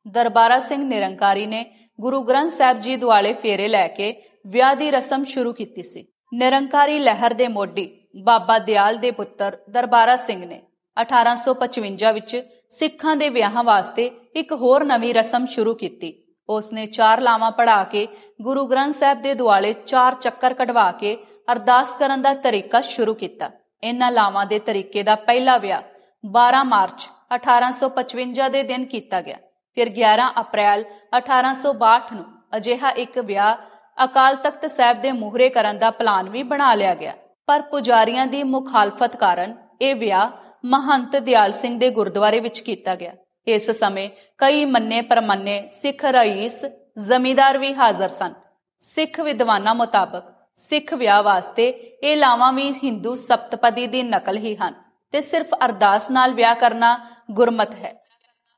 [0.09, 1.67] ਦਰਬਾਰਾ ਸਿੰਘ ਨਿਰੰਕਾਰੀ ਨੇ
[2.01, 6.99] ਗੁਰੂ ਗ੍ਰੰਥ ਸਾਹਿਬ ਜੀ ਦੁਆਲੇ ਫੇਰੇ ਲੈ ਕੇ ਵਿਆਹ ਦੀ ਰਸਮ ਸ਼ੁਰੂ ਕੀਤੀ ਸੀ। ਨਿਰੰਕਾਰੀ
[6.99, 10.63] ਲਹਿਰ ਦੇ ਮੋਢੀ ਬਾਬਾ ਦਿਆਲ ਦੇ ਪੁੱਤਰ ਦਰਬਾਰਾ ਸਿੰਘ ਨੇ
[10.97, 17.21] 1855 ਵਿੱਚ ਸਿੱਖਾਂ ਦੇ ਵਿਆਹਾਂ ਵਾਸਤੇ ਇੱਕ ਹੋਰ ਨਵੀਂ ਰਸਮ ਸ਼ੁਰੂ ਕੀਤੀ। ਉਸ ਨੇ ਚਾਰ
[17.21, 18.09] ਲਾਵਾਂ ਪੜਾ ਕੇ
[18.43, 21.17] ਗੁਰੂ ਗ੍ਰੰਥ ਸਾਹਿਬ ਦੇ ਦੁਆਲੇ ਚਾਰ ਚੱਕਰ ਕਢਵਾ ਕੇ
[21.53, 23.51] ਅਰਦਾਸ ਕਰਨ ਦਾ ਤਰੀਕਾ ਸ਼ੁਰੂ ਕੀਤਾ।
[23.83, 25.90] ਇਹਨਾਂ ਲਾਵਾਂ ਦੇ ਤਰੀਕੇ ਦਾ ਪਹਿਲਾ ਵਿਆਹ
[26.27, 29.37] 12 ਮਾਰਚ 1855 ਦੇ ਦਿਨ ਕੀਤਾ ਗਿਆ।
[29.75, 30.85] ਫਿਰ 11 ਅਪ੍ਰੈਲ
[31.17, 32.25] 1862 ਨੂੰ
[32.57, 33.57] ਅਜਿਹਾ ਇੱਕ ਵਿਆਹ
[34.05, 37.15] ਅਕਾਲ ਤਖਤ ਸਾਹਿਬ ਦੇ ਮੂਹਰੇ ਕਰਨ ਦਾ ਪਲਾਨ ਵੀ ਬਣਾ ਲਿਆ ਗਿਆ।
[37.47, 40.29] ਪਰ ਪੁਜਾਰੀਆਂ ਦੀ ਮੁਖਾਲਫਤ ਕਾਰਨ ਇਹ ਵਿਆਹ
[40.65, 43.13] ਮਹੰਤ ਦਿਆਲ ਸਿੰਘ ਦੇ ਗੁਰਦੁਆਰੇ ਵਿੱਚ ਕੀਤਾ ਗਿਆ।
[43.47, 46.65] ਇਸ ਸਮੇਂ ਕਈ ਮੰਨੇ ਪਰਮੰਨੇ, ਸਿੱਖ ਰਈਸ,
[46.99, 48.35] ਜ਼ਮੀਂਦਾਰ ਵੀ ਹਾਜ਼ਰ ਸਨ।
[48.81, 50.23] ਸਿੱਖ ਵਿਦਵਾਨਾਂ ਮੁਤਾਬਕ
[50.57, 51.69] ਸਿੱਖ ਵਿਆਹ ਵਾਸਤੇ
[52.03, 57.07] ਇਹ ਲਾਵਾਂ ਵੀ ਹਿੰਦੂ ਸਪਤਪਦੀ ਦੀ ਨਕਲ ਹੀ ਹਨ। ਤੇ ਸਿਰਫ ਅਰਦਾਸ ਨਾਲ ਵਿਆਹ ਕਰਨਾ
[57.31, 57.95] ਗੁਰਮਤ ਹੈ।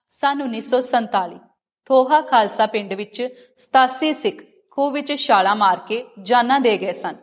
[0.08, 1.38] ਸਨ 1947
[1.86, 7.16] ਥੋਹਾ ਖਾਲਸਾ ਪਿੰਡ ਵਿੱਚ 87 ਸਿੱਖ ਖੂਹ ਵਿੱਚ ਛਾਲਾ ਮਾਰ ਕੇ ਜਾਨਾਂ ਦੇ ਗਏ ਸਨ।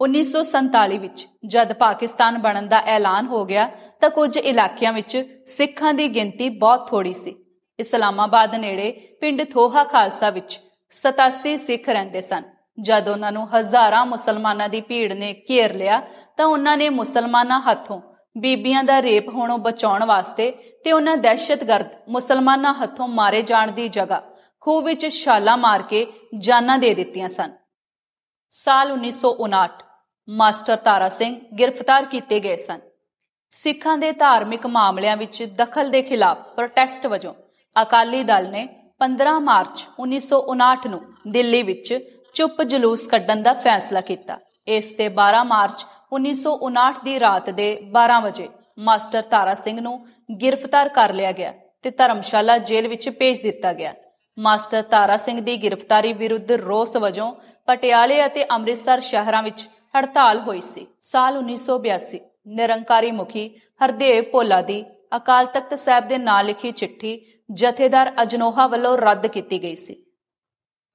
[0.00, 6.08] 1947 ਵਿੱਚ ਜਦ ਪਾਕਿਸਤਾਨ ਬਣਨ ਦਾ ਐਲਾਨ ਹੋ ਗਿਆ ਤਾਂ ਕੁਝ ਇਲਾਕਿਆਂ ਵਿੱਚ ਸਿੱਖਾਂ ਦੀ
[6.08, 7.44] ਗਿਣਤੀ ਬਹੁਤ ਥੋੜੀ ਸੀ।
[7.78, 10.60] ਇਸਲਾਮਾਬਾਦ ਨੇੜੇ ਪਿੰਡ ਥੋਹਾ ਖਾਲਸਾ ਵਿੱਚ
[10.92, 12.42] 87 ਸਿੱਖ ਰਹਿੰਦੇ ਸਨ।
[12.80, 16.02] ਜਦ ਉਹਨਾਂ ਨੂੰ ਹਜ਼ਾਰਾਂ ਮੁਸਲਮਾਨਾਂ ਦੀ ਭੀੜ ਨੇ ਘੇਰ ਲਿਆ
[16.36, 18.00] ਤਾਂ ਉਹਨਾਂ ਨੇ ਮੁਸਲਮਾਨਾਂ ਹੱਥੋਂ
[18.38, 20.50] ਬੀਬੀਆਂ ਦਾ ਰੇਪ ਹੋਣੋਂ ਬਚਾਉਣ ਵਾਸਤੇ
[20.84, 24.22] ਤੇ ਉਹਨਾਂ ਦਹਿਸ਼ਤਗਰਦ ਮੁਸਲਮਾਨਾਂ ਹੱਥੋਂ ਮਾਰੇ ਜਾਣ ਦੀ ਜਗ੍ਹਾ
[24.60, 26.06] ਖੂਹ ਵਿੱਚ ਛਾਲਾਂ ਮਾਰ ਕੇ
[26.38, 27.52] ਜਾਨਾਂ ਦੇ ਦਿੱਤੀਆਂ ਸਨ।
[28.50, 29.84] ਸਾਲ 1959
[30.28, 32.80] ਮਾਸਟਰ ਤਾਰਾ ਸਿੰਘ ਗ੍ਰਿਫਤਾਰ ਕੀਤੇ ਗਏ ਸਨ।
[33.50, 37.34] ਸਿੱਖਾਂ ਦੇ ਧਾਰਮਿਕ ਮਾਮਲਿਆਂ ਵਿੱਚ ਦਖਲ ਦੇ ਖਿਲਾਫ ਪ੍ਰੋਟੈਸਟ ਵਜੋਂ
[37.82, 38.68] ਅਕਾਲੀ ਦਲ ਨੇ
[39.00, 41.98] 15 ਮਾਰਚ 1959 ਨੂੰ ਦਿੱਲੀ ਵਿੱਚ
[42.34, 45.86] ਚੁੱਪ ਜਲੂਸ ਕੱਢਣ ਦਾ ਫੈਸਲਾ ਕੀਤਾ। ਇਸ ਤੇ 12 ਮਾਰਚ
[46.18, 48.48] 1959 ਦੀ ਰਾਤ ਦੇ 12 ਵਜੇ
[48.78, 50.06] ਮਾਸਟਰ ਤਾਰਾ ਸਿੰਘ ਨੂੰ
[50.42, 53.94] ਗ੍ਰਿਫਤਾਰ ਕਰ ਲਿਆ ਗਿਆ ਤੇ ਧਰਮਸ਼ਾਲਾ ਜੇਲ੍ਹ ਵਿੱਚ ਭੇਜ ਦਿੱਤਾ ਗਿਆ।
[54.38, 57.34] ਮਾਸਟਰ ਤਾਰਾ ਸਿੰਘ ਦੀ ਗ੍ਰਿਫਤਾਰੀ ਵਿਰੁੱਧ ਰੋਸ ਵਜੋਂ
[57.66, 63.50] ਪਟਿਆਲੇ ਅਤੇ ਅੰਮ੍ਰਿਤਸਰ ਸ਼ਹਿਰਾਂ ਵਿੱਚ ਹੜਤਾਲ ਹੋਈ ਸੀ। ਸਾਲ 1982 ਨਿਰੰਕਾਰੀ ਮੁਖੀ
[63.84, 64.84] ਹਰਦੇਵ ਭੋਲਾ ਦੀ
[65.16, 70.04] ਅਕਾਲ ਤਖਤ ਸਾਹਿਬ ਦੇ ਨਾਂ ਲਿਖੀ ਚਿੱਠੀ ਜਥੇਦਾਰ ਅਜਨੋਹਾ ਵੱਲੋਂ ਰੱਦ ਕੀਤੀ ਗਈ ਸੀ।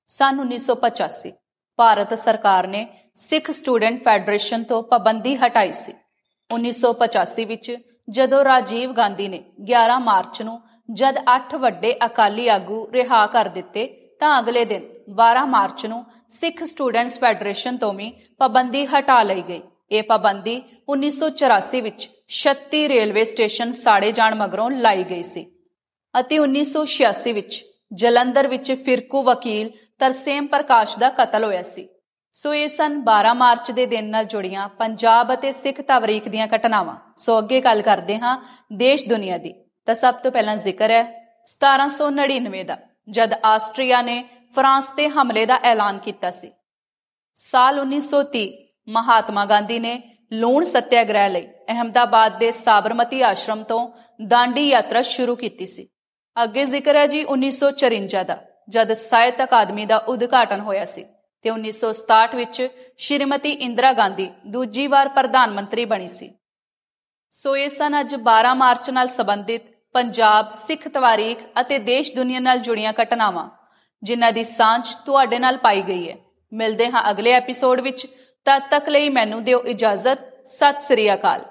[0.08, 1.32] ਸਨ 1985
[1.80, 2.88] ਭਾਰਤ ਸਰਕਾਰ ਨੇ
[3.20, 5.94] ਸਿੱਖ ਸਟੂਡੈਂਟ ਫੈਡਰੇਸ਼ਨ ਤੋਂ ਪਾਬੰਦੀ ਹਟਾਈ ਸੀ।
[6.50, 7.76] 1985 ਵਿੱਚ
[8.10, 10.60] ਜਦੋਂ ਰਾਜੀਵ ਗਾਂਧੀ ਨੇ 11 ਮਾਰਚ ਨੂੰ
[10.92, 13.86] ਜਦ 8 ਵੱਡੇ ਅਕਾਲੀ ਆਗੂ ਰਿਹਾ ਕਰ ਦਿੱਤੇ,
[14.20, 19.62] ਤਾਂ ਅਗਲੇ ਦਿਨ 12 ਮਾਰਚ ਨੂੰ ਸਿੱਖ ਸਟੂਡੈਂਟਸ ਫੈਡਰੇਸ਼ਨ ਤੋਂ ਵੀ ਪਾਬੰਦੀ ਹਟਾ ਲਈ ਗਈ।
[19.92, 20.56] ਇਹ ਪਾਬੰਦੀ
[20.90, 25.46] 1984 ਵਿੱਚ 36 ਰੇਲਵੇ ਸਟੇਸ਼ਨ ਸਾੜੇ ਜਾਣ ਮਗਰੋਂ ਲਾਈ ਗਈ ਸੀ
[26.14, 31.88] ਅਤੇ 1986 ਵਿੱਚ ਜਲੰਧਰ ਵਿੱਚ ਫਿਰਕੂ ਵਕੀਲ ਤਰਸੇਮ ਪ੍ਰਕਾਸ਼ ਦਾ ਕਤਲ ਹੋਇਆ ਸੀ।
[32.36, 36.96] ਸੋ ਇਹ ਸਨ 12 ਮਾਰਚ ਦੇ ਦਿਨ ਨਾਲ ਜੁੜੀਆਂ ਪੰਜਾਬ ਅਤੇ ਸਿੱਖ ਤਵਰੀਖ ਦੀਆਂ ਘਟਨਾਵਾਂ।
[37.18, 38.38] ਸੋ ਅੱਗੇ ਗੱਲ ਕਰਦੇ ਹਾਂ
[38.74, 39.54] ਦੇਸ਼ ਦੁਨੀਆ ਦੀ।
[39.86, 41.04] ਤਾਂ ਸਭ ਤੋਂ ਪਹਿਲਾਂ ਜ਼ਿਕਰ ਹੈ
[41.48, 42.78] 1799 ਦਾ,
[43.10, 44.24] ਜਦ ਆਸਟਰੀਆ ਨੇ
[44.56, 46.52] ਫਰਾਂਸ ਤੇ ਹਮਲੇ ਦਾ ਐਲਾਨ ਕੀਤਾ ਸੀ।
[47.36, 48.46] ਸਾਲ 1930
[48.88, 50.02] ਮਹਾਤਮਾ ਗਾਂਧੀ ਨੇ
[50.34, 53.88] ਲੂਣ ਸੱਤਿਆਗ੍ਰਹਿ ਲਈ ਅਹਮਦਾਬਾਦ ਦੇ ਸਾਬਰਮਤੀ ਆਸ਼ਰਮ ਤੋਂ
[54.28, 55.88] ਦਾਂਡੀ ਯਾਤਰਾ ਸ਼ੁਰੂ ਕੀਤੀ ਸੀ।
[56.44, 58.38] ਅੱਗੇ ਜ਼ਿਕਰ ਹੈ ਜੀ 1954 ਦਾ,
[58.70, 61.06] ਜਦ ਸਾਹਿਤ ਅਕਾਦਮੀ ਦਾ ਉਦਘਾਟਨ ਹੋਇਆ ਸੀ।
[61.42, 66.34] ਤੇ 1967 ਵਿੱਚ ਸ਼੍ਰੀਮਤੀ ਇੰਦਰਾ ਗਾਂਧੀ ਦੂਜੀ ਵਾਰ ਪ੍ਰਧਾਨ ਮੰਤਰੀ ਬਣੀ ਸੀ।
[67.32, 69.62] ਸੋ ਇਹ ਸਨ ਅੱਜ 12 ਮਾਰਚ ਨਾਲ ਸੰਬੰਧਿਤ
[69.94, 73.50] ਪੰਜਾਬ, ਸਿੱਖ ਤਵਾਰੀਖ ਅਤੇ ਦੇਸ਼ ਦੁਨੀਆ ਨਾਲ ਜੁੜੀਆਂ ਘਟਨਾਵਾਂ,
[74.04, 76.18] ਜਿਨ੍ਹਾਂ ਦੀ ਸਾਂਝ ਤੁਹਾਡੇ ਨਾਲ ਪਾਈ ਗਈ ਹੈ।
[76.54, 78.06] ਮਿਲਦੇ ਹਾਂ ਅਗਲੇ ਐਪੀਸੋਡ ਵਿੱਚ।
[78.46, 81.46] ਤਦ ਤੱਕ ਲਈ ਮੈਨੂੰ ਦਿਓ ਇਜਾਜ਼ਤ। ਸਤਿ ਸ੍ਰੀ ਅਕਾਲ।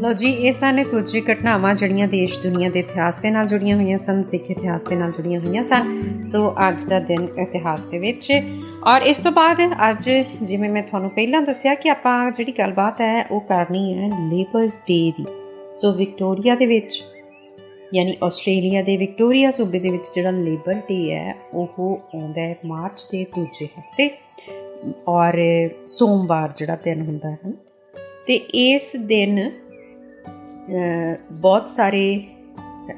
[0.00, 3.98] ਲੋ ਜੀ ਇਹ ਸਨ ਕੁਝ ਘਟਨਾਵਾਂ ਜਿਹੜੀਆਂ ਦੇਸ਼, ਦੁਨੀਆ ਦੇ ਇਤਿਹਾਸ ਦੇ ਨਾਲ ਜੁੜੀਆਂ ਹੋਈਆਂ
[3.98, 8.32] ਸਨ, ਸਿੱਖ ਇਤਿਹਾਸ ਦੇ ਨਾਲ ਜੁੜੀਆਂ ਹੋਈਆਂ ਸਨ। ਸੋ ਅੱਜ ਦਾ ਦਿਨ ਇਤਿਹਾਸ ਦੇ ਵਿੱਚ
[8.86, 10.08] ਔਰ ਇਸ ਤੋਂ ਬਾਅਦ ਅੱਜ
[10.42, 15.12] ਜਿਵੇਂ ਮੈਂ ਤੁਹਾਨੂੰ ਪਹਿਲਾਂ ਦੱਸਿਆ ਕਿ ਆਪਾਂ ਜਿਹੜੀ ਗੱਲਬਾਤ ਹੈ, ਉਹ ਕਰਨੀ ਹੈ ਲੇਬਰ ਡੇ
[15.18, 15.24] ਦੀ।
[15.74, 17.02] ਸੋ ਵਿਕਟੋਰੀਆ ਦੇ ਵਿੱਚ,
[17.94, 23.06] ਯਾਨੀ ਆਸਟ੍ਰੇਲੀਆ ਦੇ ਵਿਕਟੋਰੀਆ ਸੂਬੇ ਦੇ ਵਿੱਚ ਜਿਹੜਾ ਲੇਬਰ ਡੇ ਹੈ, ਉਹ ਆਉਂਦਾ ਹੈ ਮਾਰਚ
[23.12, 24.10] ਦੇ ਦੂਜੇ ਹਫ਼ਤੇ।
[25.08, 25.42] ਔਰ
[25.86, 27.52] ਸੋਮਵਾਰ ਜਿਹੜਾ ਦਿਨ ਹੁੰਦਾ ਹੈ
[28.26, 29.50] ਤੇ ਇਸ ਦਿਨ
[31.32, 32.24] ਬਹੁਤ ਸਾਰੇ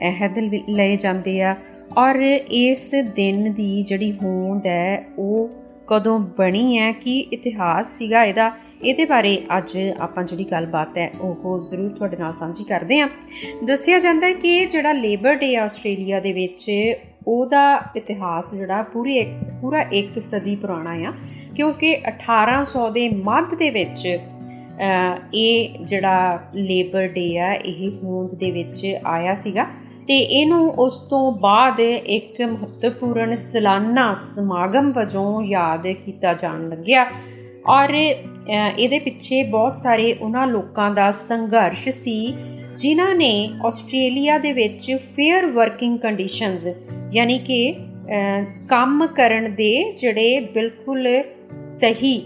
[0.02, 1.56] ਅਹਿਦ ਲਏ ਜਾਂਦੇ ਆ
[1.98, 2.16] ਔਰ
[2.50, 5.48] ਇਸ ਦਿਨ ਦੀ ਜਿਹੜੀ ਹੋਂਦ ਹੈ, ਉਹ
[5.86, 8.50] ਕਦੋਂ ਬਣੀ ਹੈ, ਕਿ ਇਤਿਹਾਸ ਸੀਗਾ ਇਹਦਾ,
[8.84, 13.08] ਇਹਦੇ ਬਾਰੇ ਅੱਜ ਆਪਾਂ ਜਿਹੜੀ ਗੱਲਬਾਤ ਹੈ, ਉਹ ਜ਼ਰੂਰ ਤੁਹਾਡੇ ਨਾਲ ਸਾਂਝੀ ਕਰਦੇ ਹਾਂ।
[13.64, 16.70] ਦੱਸਿਆ ਜਾਂਦਾ ਹੈ ਕਿ ਜਿਹੜਾ ਲੇਬਰ ਡੇ ਆਸਟ੍ਰੇਲੀਆ ਦੇ ਵਿੱਚ
[17.26, 21.12] ਉਹਦਾ ਇਤਿਹਾਸ ਜਿਹੜਾ ਪੂਰੀ ਇੱਕ, ਪੂਰਾ ਇੱਕ ਸਦੀ ਪੁਰਾਣਾ ਆ,
[21.56, 24.18] ਕਿਉਂਕਿ 1800 ਦੇ ਮੱਧ ਦੇ ਵਿੱਚ
[25.34, 29.66] ਇਹ ਜਿਹੜਾ ਲੇਬਰ ਡੇ ਆ, ਇਹ ਹੋਂਦ ਦੇ ਵਿੱਚ ਆਇਆ ਸੀਗਾ।
[30.08, 37.06] ਤੇ ਇਹਨੂੰ ਉਸ ਤੋਂ ਬਾਅਦ ਇੱਕ ਮਹੱਤਵਪੂਰਨ ਸਾਲਾਨਾ ਸਮਾਗਮ ਵਜੋਂ ਯਾਦ ਕੀਤਾ ਜਾਣ ਲੱਗਿਆ।
[37.66, 37.94] ਔਰ
[38.78, 42.34] ਇਹਦੇ ਪਿੱਛੇ ਬਹੁਤ ਸਾਰੇ ਉਹਨਾਂ ਲੋਕਾਂ ਦਾ ਸੰਘਰਸ਼ ਸੀ,
[42.76, 46.66] ਜਿਨ੍ਹਾਂ ਨੇ ਆਸਟ੍ਰੇਲੀਆ ਦੇ ਵਿੱਚ ਫੇਅਰ ਵਰਕਿੰਗ ਕੰਡੀਸ਼ਨਸ
[47.12, 47.74] ਯਾਨੀ ਕਿ
[48.68, 51.08] ਕੰਮ ਕਰਨ ਦੇ ਜਿਹੜੇ ਬਿਲਕੁਲ
[51.50, 52.16] ਸਹੀ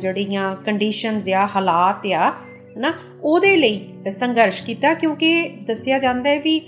[0.00, 2.30] ਜਿਹੜੀਆਂ ਕੰਡੀਸ਼ਨਸ ਆ, ਹਾਲਾਤ ਆ,
[2.76, 6.60] ਹਨਾ, ਉਹਦੇ ਲਈ ਸੰਘਰਸ਼ ਕੀਤਾ ਕਿਉਂਕਿ ਦੱਸਿਆ ਜਾਂਦਾ ਹੈ ਵੀ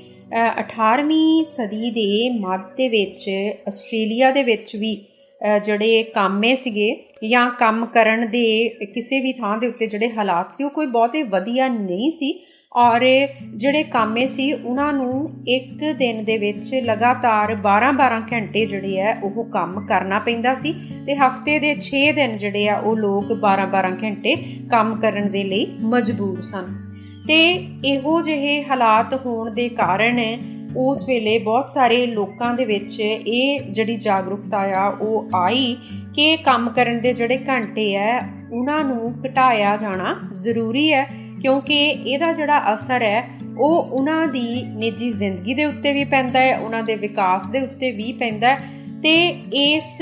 [0.61, 3.29] 18ਵੀਂ ਸਦੀ ਦੇ ਮੱਧ ਦੇ ਵਿੱਚ,
[3.69, 4.95] ਆਸਟ੍ਰੇਲੀਆ ਦੇ ਵਿੱਚ ਵੀ
[5.65, 6.95] ਜਿਹੜੇ ਕਾਮੇ ਸੀਗੇ
[7.25, 11.23] ਜਾਂ ਕੰਮ ਕਰਨ ਦੇ ਕਿਸੇ ਵੀ ਥਾਂ ਦੇ ਉੱਤੇ ਜਿਹੜੇ ਹਾਲਾਤ ਸੀ, ਉਹ ਕੋਈ ਬਹੁਤੇ
[11.23, 12.33] ਵਧੀਆ ਨਹੀਂ ਸੀ।
[12.77, 13.01] ਔਰ
[13.57, 19.45] ਜਿਹੜੇ ਕਾਮੇ ਸੀ, ਉਹਨਾਂ ਨੂੰ ਇੱਕ ਦਿਨ ਦੇ ਵਿੱਚ ਲਗਾਤਾਰ 12-12 ਘੰਟੇ ਜਿਹੜੇ ਆ, ਉਹ
[19.45, 20.75] ਕੰਮ ਕਰਨਾ ਪੈਂਦਾ ਸੀ
[21.07, 24.37] ਤੇ ਹਫ਼ਤੇ ਦੇ 6 ਦਿਨ ਜਿਹੜੇ ਆ, ਉਹ ਲੋਕ 12-12 ਘੰਟੇ
[24.70, 26.64] ਕੰਮ ਕਰਨ ਦੇ ਲਈ ਮਜਬੂਰ ਸਨ।
[27.29, 30.20] ਤੇ ਇਹੋ ਜਿਹੇ ਹਾਲਾਤ ਹੋਣ ਦੇ ਕਾਰਨ
[30.77, 35.77] ਉਸ ਵੇਲੇ ਬਹੁਤ ਸਾਰੇ ਲੋਕਾਂ ਦੇ ਵਿੱਚ ਇਹ ਜਿਹੜੀ ਜਾਗਰੂਕਤਾ ਆ, ਉਹ ਆਈ
[36.14, 42.32] ਕਿ ਕੰਮ ਕਰਨ ਦੇ ਜਿਹੜੇ ਘੰਟੇ ਆ, ਉਹਨਾਂ ਨੂੰ ਘਟਾਇਆ ਜਾਣਾ ਜ਼ਰੂਰੀ ਹੈ। ਕਿਉਂਕਿ ਇਹਦਾ
[42.32, 43.28] ਜਿਹੜਾ ਅਸਰ ਹੈ,
[43.59, 47.90] ਉਹ ਉਹਨਾਂ ਦੀ ਨਿੱਜੀ ਜ਼ਿੰਦਗੀ ਦੇ ਉੱਤੇ ਵੀ ਪੈਂਦਾ ਹੈ, ਉਹਨਾਂ ਦੇ ਵਿਕਾਸ ਦੇ ਉੱਤੇ
[47.93, 48.70] ਵੀ ਪੈਂਦਾ ਹੈ
[49.03, 49.14] ਤੇ
[49.55, 49.97] ਇਸ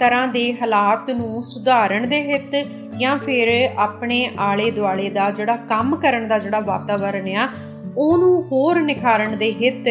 [0.00, 2.54] ਤਰ੍ਹਾਂ ਦੇ ਹਾਲਾਤ ਨੂੰ ਸੁਧਾਰਨ ਦੇ ਹਿੱਤ
[2.98, 3.48] ਜਾਂ ਫਿਰ
[3.78, 7.48] ਆਪਣੇ ਆਲੇ ਦੁਆਲੇ ਦਾ ਜਿਹੜਾ ਕੰਮ ਕਰਨ ਦਾ ਜਿਹੜਾ ਵਾਤਾਵਰਣ ਆ,
[7.96, 9.88] ਉਹਨੂੰ ਹੋਰ ਨਿਖਾਰਨ ਦੇ ਹਿੱਤ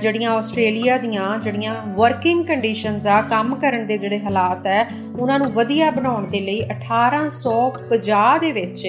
[0.00, 4.86] ਜਿਹੜੀਆਂ ਆਸਟ੍ਰੇਲੀਆ ਦੀਆਂ ਜਿਹੜੀਆਂ ਵਰਕਿੰਗ ਕੰਡੀਸ਼ਨਸ ਆ, ਕੰਮ ਕਰਨ ਦੇ ਜਿਹੜੇ ਹਾਲਾਤ ਹੈ,
[5.20, 8.86] ਉਹਨਾਂ ਨੂੰ ਵਧੀਆ ਬਣਾਉਣ ਦੇ ਲਈ 1850 ਦੇ ਵਿੱਚ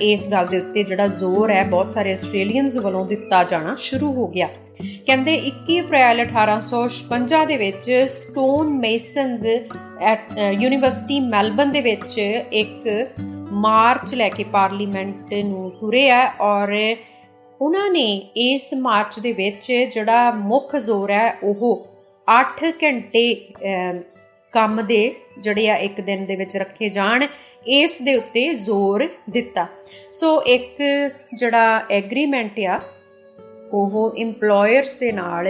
[0.00, 4.26] ਇਸ ਗੱਲ ਦੇ ਉੱਤੇ ਜਿਹੜਾ ਜ਼ੋਰ ਹੈ, ਬਹੁਤ ਸਾਰੇ ਆਸਟ੍ਰੇਲੀਅਨਸ ਵੱਲੋਂ ਦਿੱਤਾ ਜਾਣਾ ਸ਼ੁਰੂ ਹੋ
[4.28, 4.48] ਗਿਆ।
[5.06, 9.44] ਕਹਿੰਦੇ 21 ਅਪ੍ਰੈਲ 1856 ਦੇ ਵਿੱਚ stone masons
[10.02, 12.88] at university Melbourne ਦੇ ਵਿੱਚ ਇੱਕ
[13.64, 16.74] ਮਾਰਚ ਲੈ ਕੇ ਪਾਰਲੀਮੈਂਟ ਨੂੰ ਤੁਰੇ ਆ ਔਰ
[17.60, 18.06] ਉਹਨਾਂ ਨੇ
[18.36, 21.86] ਇਸ ਮਾਰਚ ਦੇ ਵਿੱਚ ਜਿਹੜਾ ਮੁੱਖ ਜ਼ੋਰ ਹੈ, ਉਹ
[22.28, 23.34] 8 ਘੰਟੇ
[24.52, 27.26] ਕੰਮ ਦੇ ਜਿਹੜੇ ਆ ਇੱਕ ਦਿਨ ਦੇ ਵਿੱਚ ਰੱਖੇ ਜਾਣ।
[27.66, 29.66] ਇਸ ਦੇ ਉੱਤੇ ਜ਼ੋਰ ਦਿੱਤਾ।
[30.12, 30.82] ਸੋ ਇੱਕ
[31.34, 32.80] ਜਿਹੜਾ ਐਗਰੀਮੈਂਟ ਆ,
[33.72, 35.48] ਉਹ EMPLOYERS ਦੇ ਨਾਲ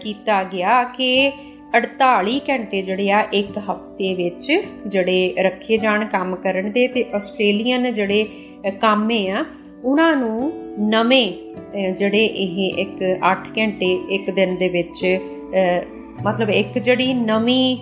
[0.00, 1.32] ਕੀਤਾ ਗਿਆ ਕਿ
[1.76, 4.50] 48 ਘੰਟੇ ਜਿਹੜੇ ਆ, ਇੱਕ ਹਫ਼ਤੇ ਵਿੱਚ
[4.86, 8.26] ਜਿਹੜੇ ਰੱਖੇ ਜਾਣ ਕੰਮ ਕਰਨ ਦੇ ਤੇ ਆਸਟ੍ਰੇਲੀਅਨ ਜਿਹੜੇ
[8.80, 9.44] ਕਾਮੇ ਆ,
[9.84, 10.52] ਉਹਨਾਂ ਨੂੰ
[10.90, 11.32] ਨਵੇਂ
[11.92, 15.04] ਜਿਹੜੇ ਇਹ ਇੱਕ 8 ਘੰਟੇ, ਇੱਕ ਦਿਨ ਦੇ ਵਿੱਚ
[16.24, 17.76] ਮਤਲਬ ਇੱਕ ਜਿਹੜੀ ਨਵੀਂ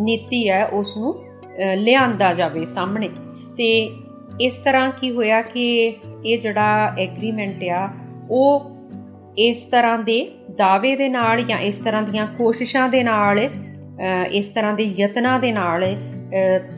[0.00, 1.14] ਨੀਤੀ ਹੈ ਉਸ ਨੂੰ
[1.76, 3.08] ਲਿਆਂਦਾ ਜਾਵੇ ਸਾਹਮਣੇ।
[3.56, 3.70] ਤੇ
[4.40, 5.64] ਇਸ ਤਰ੍ਹਾਂ ਕੀ ਹੋਇਆ ਕਿ
[6.26, 7.88] ਇਹ ਜਿਹੜਾ ਐਗਰੀਮੈਂਟ ਆ,
[8.30, 8.70] ਉਹ
[9.38, 10.20] ਇਸ ਤਰ੍ਹਾਂ ਦੇ
[10.56, 13.48] ਦਾਅਵੇ ਦੇ ਨਾਲ ਜਾਂ ਇਸ ਤਰ੍ਹਾਂ ਦੀਆਂ ਕੋਸ਼ਿਸ਼ਾਂ ਦੇ ਨਾਲ
[14.30, 15.84] ਇਸ ਤਰ੍ਹਾਂ ਦੇ ਯਤਨਾਂ ਦੇ ਨਾਲ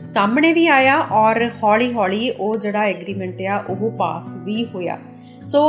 [0.03, 4.97] ਸਾਹਮਣੇ ਵੀ ਆਇਆ ਔਰ ਹੌਲੀ-ਹੌਲੀ ਉਹ ਜਿਹੜਾ ਐਗਰੀਮੈਂਟ ਆ, ਉਹ ਪਾਸ ਵੀ ਹੋਇਆ।
[5.45, 5.61] ਸੋ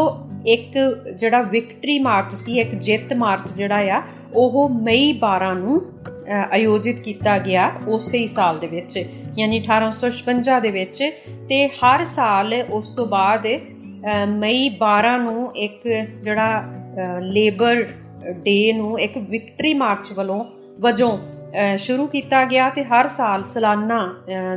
[0.47, 0.79] ਇੱਕ
[1.17, 4.03] ਜਿਹੜਾ ਵਿਕਟਰੀ ਮਾਰਚ ਸੀ, ਇੱਕ ਜਿੱਤ ਮਾਰਚ ਜਿਹੜਾ ਆ
[4.35, 5.81] ਉਹ ਮਈ 12 ਨੂੰ
[6.51, 8.97] ਆਯੋਜਿਤ ਕੀਤਾ ਗਿਆ ਉਸੇ ਹੀ ਸਾਲ ਦੇ ਵਿੱਚ,
[9.39, 11.03] ਯਾਨੀ 1856 ਦੇ ਵਿੱਚ।
[11.49, 13.47] ਤੇ ਹਰ ਸਾਲ ਉਸ ਤੋਂ ਬਾਅਦ
[14.29, 15.89] ਮਈ 12 ਨੂੰ ਇੱਕ
[16.23, 16.65] ਜਿਹੜਾ
[17.23, 17.85] ਲੇਬਰ
[18.45, 20.45] ਡੇ ਨੂੰ ਇੱਕ ਵਿਕਟਰੀ ਮਾਰਚ ਵੱਲੋਂ
[20.81, 21.17] ਵਜੋਂ
[21.79, 23.99] ਸ਼ੁਰੂ ਕੀਤਾ ਗਿਆ ਤੇ ਹਰ ਸਾਲ ਸਾਲਾਨਾ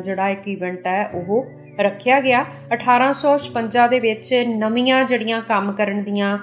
[0.03, 1.45] ਜਿਹੜਾ ਇੱਕ ਇਵੈਂਟ ਹੈ ਉਹ
[1.79, 2.45] ਰੱਖਿਆ ਗਿਆ।
[2.75, 6.37] 1856 ਦੇ ਵਿੱਚ ਨਵੀਆਂ ਜੜੀਆਂ ਕੰਮ ਕਰਨ ਦੀਆਂ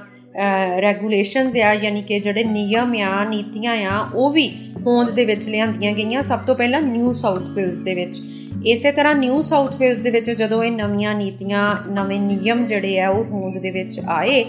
[0.82, 4.56] ਰੈਗੂਲੇਸ਼ਨਸ ਆ, ਯਾਨੀ ਕਿ ਜਿਹੜੇ ਨਿਯਮ ਆ, ਨੀਤੀਆਂ ਆ, ਉਹ ਵੀ
[4.86, 8.20] ਹੋਂਦ ਦੇ ਵਿੱਚ ਲਿਆਂਦੀਆਂ ਗਈਆਂ ਸਭ ਤੋਂ ਪਹਿਲਾਂ ਨਿਊ ਸਾਊਥ ਵੇਲਸ ਦੇ ਵਿੱਚ।
[8.66, 13.08] ਇਸੇ ਤਰ੍ਹਾਂ ਨਿਊ ਸਾਊਥ ਵੇਲਸ ਦੇ ਵਿੱਚ ਜਦੋਂ ਇਹ ਨਵੀਆਂ ਨੀਤੀਆਂ, ਨਵੇਂ ਨਿਯਮ ਜਿਹੜੇ ਆ,
[13.08, 14.44] ਉਹ ਹੋਂਦ ਦੇ ਵਿੱਚ ਆਏ,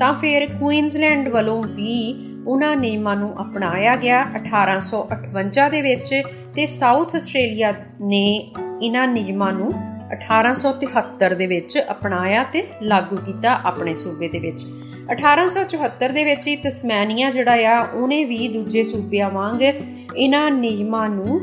[0.00, 6.22] ਤਾਂ ਫਿਰ ਕੁਈਨਜ਼ਲੈਂਡ ਵੱਲੋਂ ਵੀ ਉਹਨਾਂ ਨਿਯਮਾਂ ਨੂੰ ਅਪਣਾਇਆ ਗਿਆ 1858 ਦੇ ਵਿੱਚ
[6.54, 9.72] ਤੇ ਸਾਊਥ ਆਸਟ੍ਰੇਲੀਆ ਨੇ ਇਹਨਾਂ ਨਿਯਮਾਂ ਨੂੰ
[10.12, 14.64] 1873 ਦੇ ਵਿੱਚ ਅਪਣਾਇਆ ਤੇ ਲਾਗੂ ਕੀਤਾ ਆਪਣੇ ਸੂਬੇ ਦੇ ਵਿੱਚ।
[15.12, 21.40] 1874 ਦੇ ਵਿੱਚ ਹੀ ਤਸਮਾਨੀਆ ਜਿਹੜਾ ਆ, ਉਹਨੇ ਵੀ ਦੂਜੇ ਸੂਬਿਆਂ ਵਾਂਗ ਇਹਨਾਂ ਨਿਯਮਾਂ ਨੂੰ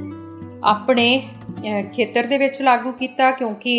[0.65, 1.07] ਆਪਣੇ
[1.93, 3.74] ਖੇਤਰ ਦੇ ਵਿੱਚ ਲਾਗੂ ਕੀਤਾ ਕਿਉਂਕਿ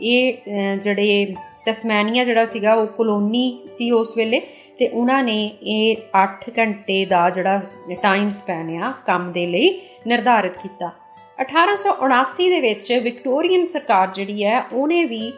[0.00, 1.34] ਇਹ ਜਿਹੜੇ
[1.66, 4.40] ਤਸਮਾਨੀਆ ਜਿਹੜਾ ਸੀਗਾ, ਉਹ ਕਲੋਨੀ ਸੀ ਉਸ ਵੇਲੇ
[4.78, 7.60] ਤੇ ਉਹਨਾਂ ਨੇ ਇਹ 8 ਘੰਟੇ ਦਾ ਜਿਹੜਾ
[8.02, 10.90] ਟਾਈਮ ਸਪੈਨ ਆ, ਕੰਮ ਦੇ ਲਈ ਨਿਰਧਾਰਿਤ ਕੀਤਾ।
[11.38, 15.32] 1879 ਦੇ ਵਿੱਚ ਵਿਕਟੋਰੀਅਨ ਸਰਕਾਰ ਜਿਹੜੀ ਹੈ, ਉਹਨੇ ਵੀ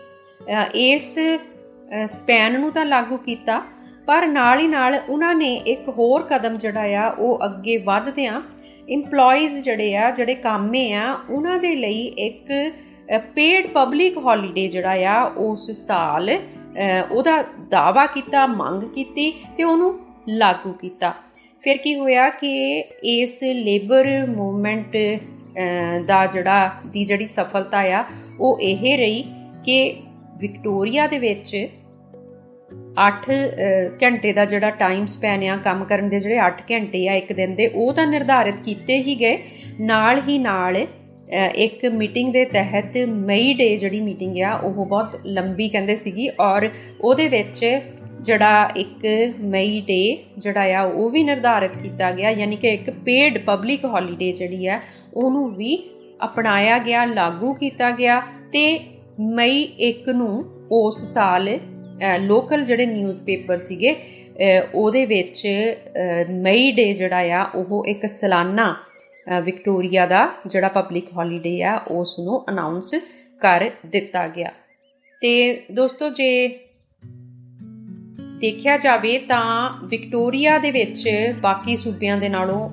[0.74, 1.14] ਇਸ
[2.06, 3.62] ਸਪੈਨ ਨੂੰ ਤਾਂ ਲਾਗੂ ਕੀਤਾ।
[4.06, 8.40] ਪਰ ਨਾਲ ਹੀ ਨਾਲ ਉਹਨਾਂ ਨੇ ਇੱਕ ਹੋਰ ਕਦਮ ਜਿਹੜਾ ਆ, ਉਹ ਅੱਗੇ ਵਧਦਿਆਂ
[8.88, 12.52] EMPLOYEES ਜਿਹੜੇ ਆ, ਜਿਹੜੇ ਕਾਮੇ ਆ, ਉਹਨਾਂ ਦੇ ਲਈ ਇੱਕ
[13.34, 16.30] ਪੇਡ ਪਬਲਿਕ ਹੌਲੀਡੇ ਜਿਹੜਾ ਆ, ਉਸ ਸਾਲ
[17.10, 19.98] ਉਹਦਾ ਦਾਵਾ ਕੀਤਾ, ਮੰਗ ਕੀਤੀ ਤੇ ਉਹਨੂੰ
[20.28, 21.12] ਲਾਗੂ ਕੀਤਾ।
[21.64, 24.96] ਫਿਰ ਕੀ ਹੋਇਆ ਕਿ ਇਸ ਲੇਬਰ ਮੂਵਮੈਂਟ
[26.06, 28.04] ਦਾ ਜਿਹੜਾ, ਦੀ ਜਿਹੜੀ ਸਫਲਤਾ ਆ,
[28.40, 29.22] ਉਹ ਇਹ ਰਹੀ
[29.64, 29.96] ਕਿ
[30.38, 31.56] ਵਿਕਟੋਰੀਆ ਦੇ ਵਿੱਚ
[33.00, 33.36] 8
[34.02, 37.54] ਘੰਟੇ ਦਾ ਜਿਹੜਾ ਟਾਈਮ ਸਪੈਨ ਆ, ਕੰਮ ਕਰਨ ਦੇ ਜਿਹੜੇ 8 ਘੰਟੇ ਆ ਇੱਕ ਦਿਨ
[37.54, 39.38] ਦੇ, ਉਹ ਤਾਂ ਨਿਰਧਾਰਿਤ ਕੀਤੇ ਹੀ ਗਏ।
[39.80, 40.76] ਨਾਲ ਹੀ ਨਾਲ
[41.56, 46.68] ਇੱਕ ਮੀਟਿੰਗ ਦੇ ਤਹਿਤ ਮਈ ਡੇ ਜਿਹੜੀ ਮੀਟਿੰਗ ਆ, ਉਹ ਬਹੁਤ ਲੰਬੀ ਕਹਿੰਦੇ ਸੀਗੀ ਔਰ
[47.00, 47.64] ਉਹਦੇ ਵਿੱਚ
[48.20, 49.06] ਜਿਹੜਾ ਇੱਕ
[49.44, 54.32] ਮਈ ਡੇ ਜਿਹੜਾ ਆ, ਉਹ ਵੀ ਨਿਰਧਾਰਿਤ ਕੀਤਾ ਗਿਆ, ਯਾਨੀ ਕਿ ਇੱਕ ਪੇਡ ਪਬਲਿਕ ਹੌਲੀਡੇ
[54.32, 54.80] ਜਿਹੜੀ ਆ,
[55.14, 55.76] ਉਹਨੂੰ ਵੀ
[56.24, 58.20] ਅਪਣਾਇਆ ਗਿਆ, ਲਾਗੂ ਕੀਤਾ ਗਿਆ
[58.52, 58.78] ਤੇ
[59.20, 61.48] ਮਈ 1 ਨੂੰ ਉਸ ਸਾਲ
[62.20, 63.94] ਲੋਕਲ ਜਿਹੜੇ ਨਿਊਜ਼ਪੇਪਰ ਸੀਗੇ
[64.74, 65.46] ਉਹਦੇ ਵਿੱਚ
[66.42, 68.74] ਮਈ ਡੇ ਜਿਹੜਾ ਆ, ਉਹ ਇੱਕ ਸਾਲਾਨਾ
[69.44, 72.94] ਵਿਕਟੋਰੀਆ ਦਾ ਜਿਹੜਾ ਪਬਲਿਕ ਹੌਲੀਡੇ ਆ ਉਸ ਨੂੰ ਅਨਾਉਂਸ
[73.40, 74.52] ਕਰ ਦਿੱਤਾ ਗਿਆ।
[75.22, 76.48] ਤੇ ਦੋਸਤੋ, ਜੇ
[78.40, 81.08] ਦੇਖਿਆ ਜਾਵੇ ਤਾਂ ਵਿਕਟੋਰੀਆ ਦੇ ਵਿੱਚ
[81.42, 82.68] ਬਾਕੀ ਸੂਬਿਆਂ ਦੇ ਨਾਲੋਂ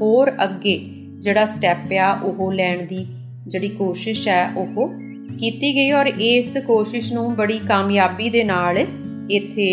[0.00, 0.78] ਹੋਰ ਅੱਗੇ
[1.20, 3.06] ਜਿਹੜਾ ਸਟੈਪ ਆ, ਉਹ ਲੈਣ ਦੀ
[3.48, 4.88] ਜਿਹੜੀ ਕੋਸ਼ਿਸ਼ ਹੈ ਉਹ
[5.28, 8.78] ਕੀਤੀ ਗਈ ਔਰ ਇਸ ਕੋਸ਼ਿਸ਼ ਨੂੰ ਬੜੀ ਕਾਮਯਾਬੀ ਦੇ ਨਾਲ
[9.30, 9.68] ਇੱਥੇ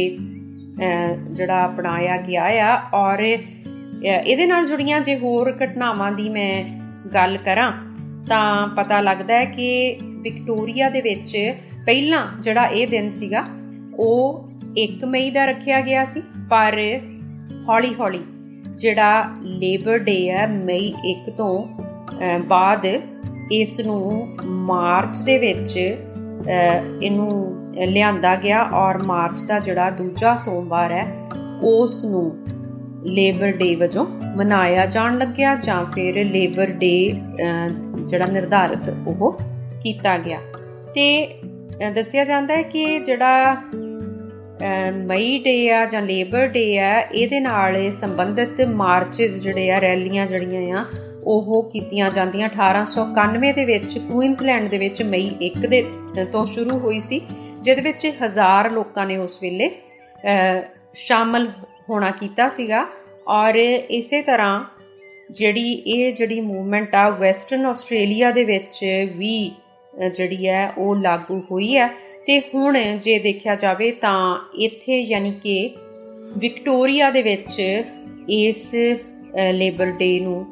[1.31, 6.63] ਜਿਹੜਾ ਅਪਣਾਇਆ ਗਿਆ ਆ ਔਰ ਇਹਦੇ ਨਾਲ ਜੁੜੀਆਂ ਜੇ ਹੋਰ ਘਟਨਾਵਾਂ ਦੀ ਮੈਂ
[7.13, 7.71] ਗੱਲ ਕਰਾਂ,
[8.27, 11.35] ਤਾਂ ਪਤਾ ਲੱਗਦਾ ਹੈ ਕਿ ਵਿਕਟੋਰੀਆ ਦੇ ਵਿੱਚ
[11.85, 13.45] ਪਹਿਲਾਂ ਜਿਹੜਾ ਇਹ ਦਿਨ ਸੀਗਾ,
[13.99, 16.79] ਉਹ 1 ਮਈ ਦਾ ਰੱਖਿਆ ਗਿਆ ਸੀ, ਪਰ
[17.69, 18.23] ਹੌਲੀ-ਹੌਲੀ
[18.77, 21.67] ਜਿਹੜਾ ਲੇਬਰ ਡੇ ਹੈ ਮਈ 1 ਤੋਂ
[22.47, 22.85] ਬਾਅਦ
[23.51, 27.29] ਇਸ ਨੂੰ ਮਾਰਚ ਦੇ ਵਿੱਚ ਇਹਨੂੰ
[27.87, 31.05] ਲਿਆਂਦਾ ਗਿਆ ਔਰ ਮਾਰਚ ਦਾ ਜਿਹੜਾ ਦੂਜਾ ਸੋਮਵਾਰ ਹੈ
[31.63, 32.31] ਉਸ ਨੂੰ
[33.05, 34.05] ਲੇਬਰ ਡੇ ਵਜੋਂ
[34.37, 37.11] ਮਨਾਇਆ ਜਾਣ ਲੱਗਿਆ ਜਾਂ ਫਿਰ ਲੇਬਰ ਡੇ
[38.05, 39.37] ਜਿਹੜਾ ਨਿਰਧਾਰਿਤ ਉਹ
[39.83, 40.39] ਕੀਤਾ ਗਿਆ।
[40.95, 41.27] ਤੇ
[41.95, 43.55] ਦੱਸਿਆ ਜਾਂਦਾ ਹੈ ਕਿ ਜਿਹੜਾ
[45.05, 50.79] ਮਈ ਡੇ ਆ ਜਾਂ ਲੇਬਰ ਡੇ ਆ, ਇਹਦੇ ਨਾਲ ਸੰਬੰਧਿਤ ਮਾਰਚਸ ਜਿਹੜੇ ਆ, ਰੈਲੀਆਂ ਜਿਹੜੀਆਂ
[50.79, 50.85] ਆ
[51.25, 55.81] ਉਹ ਕੀਤੀਆਂ ਜਾਂਦੀਆਂ। 1891 ਦੇ ਵਿੱਚ ਕੁਈਨਜ਼ਲੈਂਡ ਦੇ ਵਿੱਚ ਮਈ 1 ਦੇ
[56.31, 57.21] ਤੋਂ ਸ਼ੁਰੂ ਹੋਈ ਸੀ,
[57.61, 59.69] ਜਿਹਦੇ ਵਿੱਚ ਹਜ਼ਾਰ ਲੋਕਾਂ ਨੇ ਉਸ ਵੇਲੇ
[60.97, 61.49] ਸ਼ਾਮਲ
[61.89, 62.85] ਹੋਣਾ ਕੀਤਾ ਸੀਗਾ।
[63.27, 64.63] ਔਰ ਇਸੇ ਤਰ੍ਹਾਂ
[65.31, 68.83] ਜਿਹੜੀ ਇਹ ਜਿਹੜੀ ਮੂਵਮੈਂਟ ਆ, ਵੈਸਟਰਨ ਆਸਟ੍ਰੇਲੀਆ ਦੇ ਵਿੱਚ
[69.17, 69.51] ਵੀ
[70.13, 71.87] ਜਿਹੜੀ ਹੈ, ਉਹ ਲਾਗੂ ਹੋਈ ਹੈ।
[72.27, 75.69] ਤੇ ਹੁਣ ਜੇ ਦੇਖਿਆ ਜਾਵੇ ਤਾਂ ਇੱਥੇ ਯਾਨੀ ਕਿ
[76.37, 77.59] ਵਿਕਟੋਰੀਆ ਦੇ ਵਿੱਚ
[78.29, 78.73] ਇਸ
[79.51, 80.45] ਲੇਬਰ ਡੇ ਨੂੰ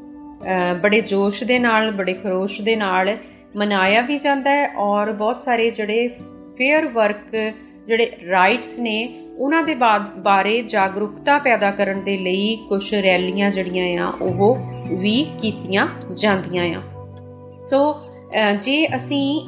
[0.81, 3.17] ਬੜੇ ਜੋਸ਼ ਦੇ ਨਾਲ, ਬੜੇ ਖਰੋਸ਼ ਦੇ ਨਾਲ
[3.55, 6.07] ਮਨਾਇਆ ਵੀ ਜਾਂਦਾ ਹੈ ਔਰ ਬਹੁਤ ਸਾਰੇ ਜਿਹੜੇ
[6.57, 7.35] ਫੇਅਰ ਵਰਕ
[7.87, 14.11] ਜਿਹੜੇ ਰਾਈਟਸ ਨੇ, ਉਹਨਾਂ ਦੇ ਬਾਰੇ ਜਾਗਰੂਕਤਾ ਪੈਦਾ ਕਰਨ ਦੇ ਲਈ ਕੁਝ ਰੈਲੀਆਂ ਜਿਹੜੀਆਂ ਆ,
[14.21, 14.57] ਉਹ
[14.91, 16.81] ਵੀ ਕੀਤੀਆਂ ਜਾਂਦੀਆਂ ਆ।
[17.61, 17.79] ਸੋ
[18.61, 19.41] ਜੇ ਅਸੀਂ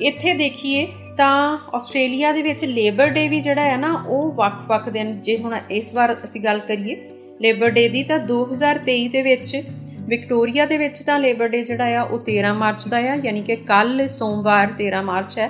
[0.00, 0.86] ਇੱਥੇ ਦੇਖੀਏ
[1.16, 5.56] ਤਾਂ ਆਸਟ੍ਰੇਲੀਆ ਦੇ ਵਿੱਚ ਲੇਬਰ ਡੇ ਵੀ ਜਿਹੜਾ ਹੈ ਨਾ, ਉਹ ਵੱਖ-ਵੱਖ ਦਿਨ, ਜੇ ਹੁਣ
[5.70, 6.96] ਇਸ ਵਾਰ ਅਸੀਂ ਗੱਲ ਕਰੀਏ,
[7.40, 9.56] ਲੇਬਰ ਡੇ ਦੀ ਤਾਂ 2023 ਦੇ ਵਿੱਚ
[10.08, 13.56] ਵਿਕਟੋਰੀਆ ਦੇ ਵਿੱਚ ਤਾਂ ਲੇਬਰ ਡੇ ਜਿਹੜਾ ਆ, ਉਹ 13 ਮਾਰਚ ਦਾ ਆ, ਯਾਨੀ ਕਿ
[13.56, 15.48] ਕੱਲ ਸੋਮਵਾਰ 13 ਮਾਰਚ ਹੈ।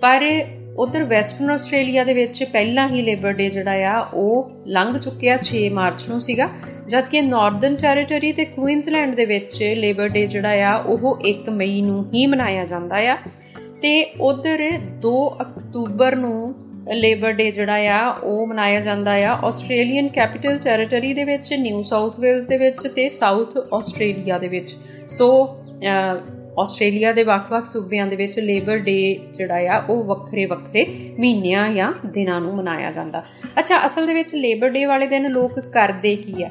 [0.00, 0.44] ਪਰ
[0.78, 5.68] ਉਧਰ ਵੈਸਟਰਨ ਆਸਟ੍ਰੇਲੀਆ ਦੇ ਵਿੱਚ ਪਹਿਲਾਂ ਹੀ ਲੇਬਰ ਡੇ ਜਿਹੜਾ ਆ, ਉਹ ਲੰਘ ਚੁੱਕਿਆ 6
[5.70, 6.48] ਮਾਰਚ ਨੂੰ ਸੀਗਾ।
[6.88, 12.04] ਜਦਕਿ ਨਾਰਥਰਨ ਟੈਰੀਟਰੀ ਤੇ ਕੁਈਨਜ਼ਲੈਂਡ ਦੇ ਵਿੱਚ ਲੇਬਰ ਡੇ ਜਿਹੜਾ ਆ, ਉਹ 1 ਮਈ ਨੂੰ
[12.14, 13.16] ਹੀ ਮਨਾਇਆ ਜਾਂਦਾ ਆ।
[13.82, 16.54] ਤੇ ਉਧਰ 2 ਅਕਤੂਬਰ ਨੂੰ
[16.94, 22.20] ਲੇਬਰ ਡੇ ਜਿਹੜਾ ਆ, ਉਹ ਮਨਾਇਆ ਜਾਂਦਾ ਆ। ਆਸਟ੍ਰੇਲੀਅਨ ਕੈਪੀਟਲ ਟੈਰੀਟਰੀ ਦੇ ਵਿੱਚ, ਨਿਊ ਸਾਊਥ
[22.20, 24.76] ਵੇਲਸ ਦੇ ਵਿੱਚ ਤੇ ਸਾਊਥ ਆਸਟ੍ਰੇਲੀਆ ਦੇ ਵਿੱਚ।
[25.08, 25.56] ਸੋ
[26.58, 32.40] ਆਸਟ੍ਰੇਲੀਆ ਦੇ ਵੱਖ-ਵੱਖ ਸੂਬਿਆਂ ਦੇ ਵਿੱਚ ਲੇਬਰ ਡੇ ਜਿਹੜਾ ਆ, ਉਹ ਵੱਖਰੇ-ਵੱਖਰੇ ਮਹੀਨਿਆਂ ਜਾਂ ਦਿਨਾਂ
[32.40, 33.24] ਨੂੰ ਮਨਾਇਆ ਜਾਂਦਾ।
[33.58, 36.50] ਅੱਛਾ, ਅਸਲ ਦੇ ਵਿੱਚ ਲੇਬਰ ਡੇ ਵਾਲੇ ਦਿਨ ਲੋਕ ਕਰਦੇ ਕੀ ਆ?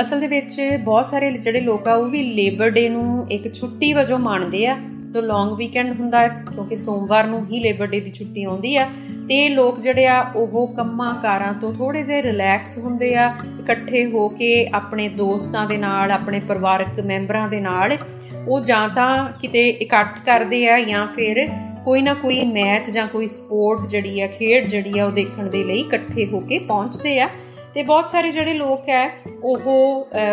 [0.00, 3.92] ਅਸਲ ਦੇ ਵਿੱਚ ਬਹੁਤ ਸਾਰੇ ਜਿਹੜੇ ਲੋਕ ਆ, ਉਹ ਵੀ ਲੇਬਰ ਡੇ ਨੂੰ ਇੱਕ ਛੁੱਟੀ
[3.92, 4.76] ਵਜੋਂ ਮੰਨਦੇ ਆ।
[5.06, 8.88] ਸੋ, ਲੌਂਗ ਵੀਕਐਂਡ ਹੁੰਦਾ ਹੈ ਕਿਉਂਕਿ ਸੋਮਵਾਰ ਨੂੰ ਹੀ ਲੇਬਰ ਡੇ ਦੀ ਛੁੱਟੀ ਆਉਂਦੀ ਆ।
[9.28, 14.28] ਤੇ ਲੋਕ ਜਿਹੜੇ ਆ, ਉਹ ਕੰਮਾਂ ਕਾਰਾਂ ਤੋਂ ਥੋੜੇ ਜਿਹਾ ਰਿਲੈਕਸ ਹੁੰਦੇ ਆ, ਇਕੱਠੇ ਹੋ
[14.28, 17.96] ਕੇ ਆਪਣੇ ਦੋਸਤਾਂ ਦੇ ਨਾਲ, ਆਪਣੇ ਪਰਿਵਾਰਕ ਮੈਂਬਰਾਂ ਦੇ ਨਾਲ,
[18.48, 21.48] ਉਹ ਜਾਂ ਤਾਂ ਕਿਤੇ ਇਕੱਠ ਕਰਦੇ ਆ ਜਾਂ ਫਿਰ
[21.84, 25.64] ਕੋਈ ਨਾ ਕੋਈ ਮੈਚ ਜਾਂ ਕੋਈ ਸਪੋਰਟ ਜਿਹੜੀ ਆ, ਖੇਡ ਜਿਹੜੀ ਆ, ਉਹ ਦੇਖਣ ਦੇ
[25.64, 27.28] ਲਈ ਇਕੱਠੇ ਹੋ ਕੇ ਪਹੁੰਚਦੇ ਆ।
[27.74, 29.10] ਤੇ ਬਹੁਤ ਸਾਰੇ ਜਿਹੜੇ ਲੋਕ ਹੈ
[29.44, 29.58] ਉਹ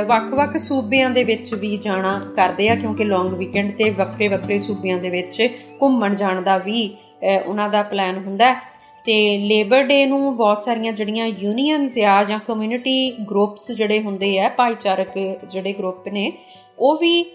[0.08, 5.10] ਵੱਖ-ਵੱਖ ਸੂਬਿਆਂ ਦੇ ਵਿੱਚ ਵੀ ਜਾਣਾ ਕਰਦੇ ਆ, ਕਿਉਂਕਿ ਲੌਂਗ ਵੀਕਐਂਡ ਤੇ ਵੱਖਰੇ-ਵੱਖਰੇ ਸੂਬਿਆਂ ਦੇ
[5.10, 5.48] ਵਿੱਚ
[5.82, 6.98] ਘੁੰਮਣ ਜਾਣ ਦਾ ਵੀ
[7.46, 8.75] ਉਹਨਾਂ ਦਾ ਪਲਾਨ ਹੁੰਦਾ।
[9.06, 14.50] ਤੇ ਲੇਬਰ ਡੇ ਨੂੰ ਬਹੁਤ ਸਾਰੀਆਂ ਜਿਹੜੀਆਂ ਯੂਨੀਅਨਸ ਆ ਜਾਂ ਕਮਿਊਨਿਟੀ ਗਰੁੱਪਸ ਜਿਹੜੇ ਹੁੰਦੇ ਆ,
[14.50, 15.18] ਭਾਈਚਾਰਕ
[15.50, 16.32] ਜਿਹੜੇ ਗਰੁੱਪ ਨੇ,
[16.80, 17.26] ਉਹ ਵੀ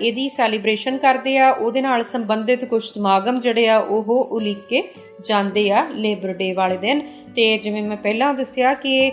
[0.00, 4.82] ਇਹਦੀ ਸੈਲੀਬ੍ਰੇਸ਼ਨ ਕਰਦੇ ਆ। ਉਹਦੇ ਨਾਲ ਸੰਬੰਧਿਤ ਕੁਝ ਸਮਾਗਮ ਜਿਹੜੇ ਆ, ਉਹ ਉਲੀਕੇ
[5.24, 7.00] ਜਾਂਦੇ ਆ ਲੇਬਰ ਡੇ ਵਾਲੇ ਦਿਨ।
[7.36, 9.10] ਤੇ ਜਿਵੇਂ ਮੈਂ ਪਹਿਲਾਂ ਦੱਸਿਆ ਕਿ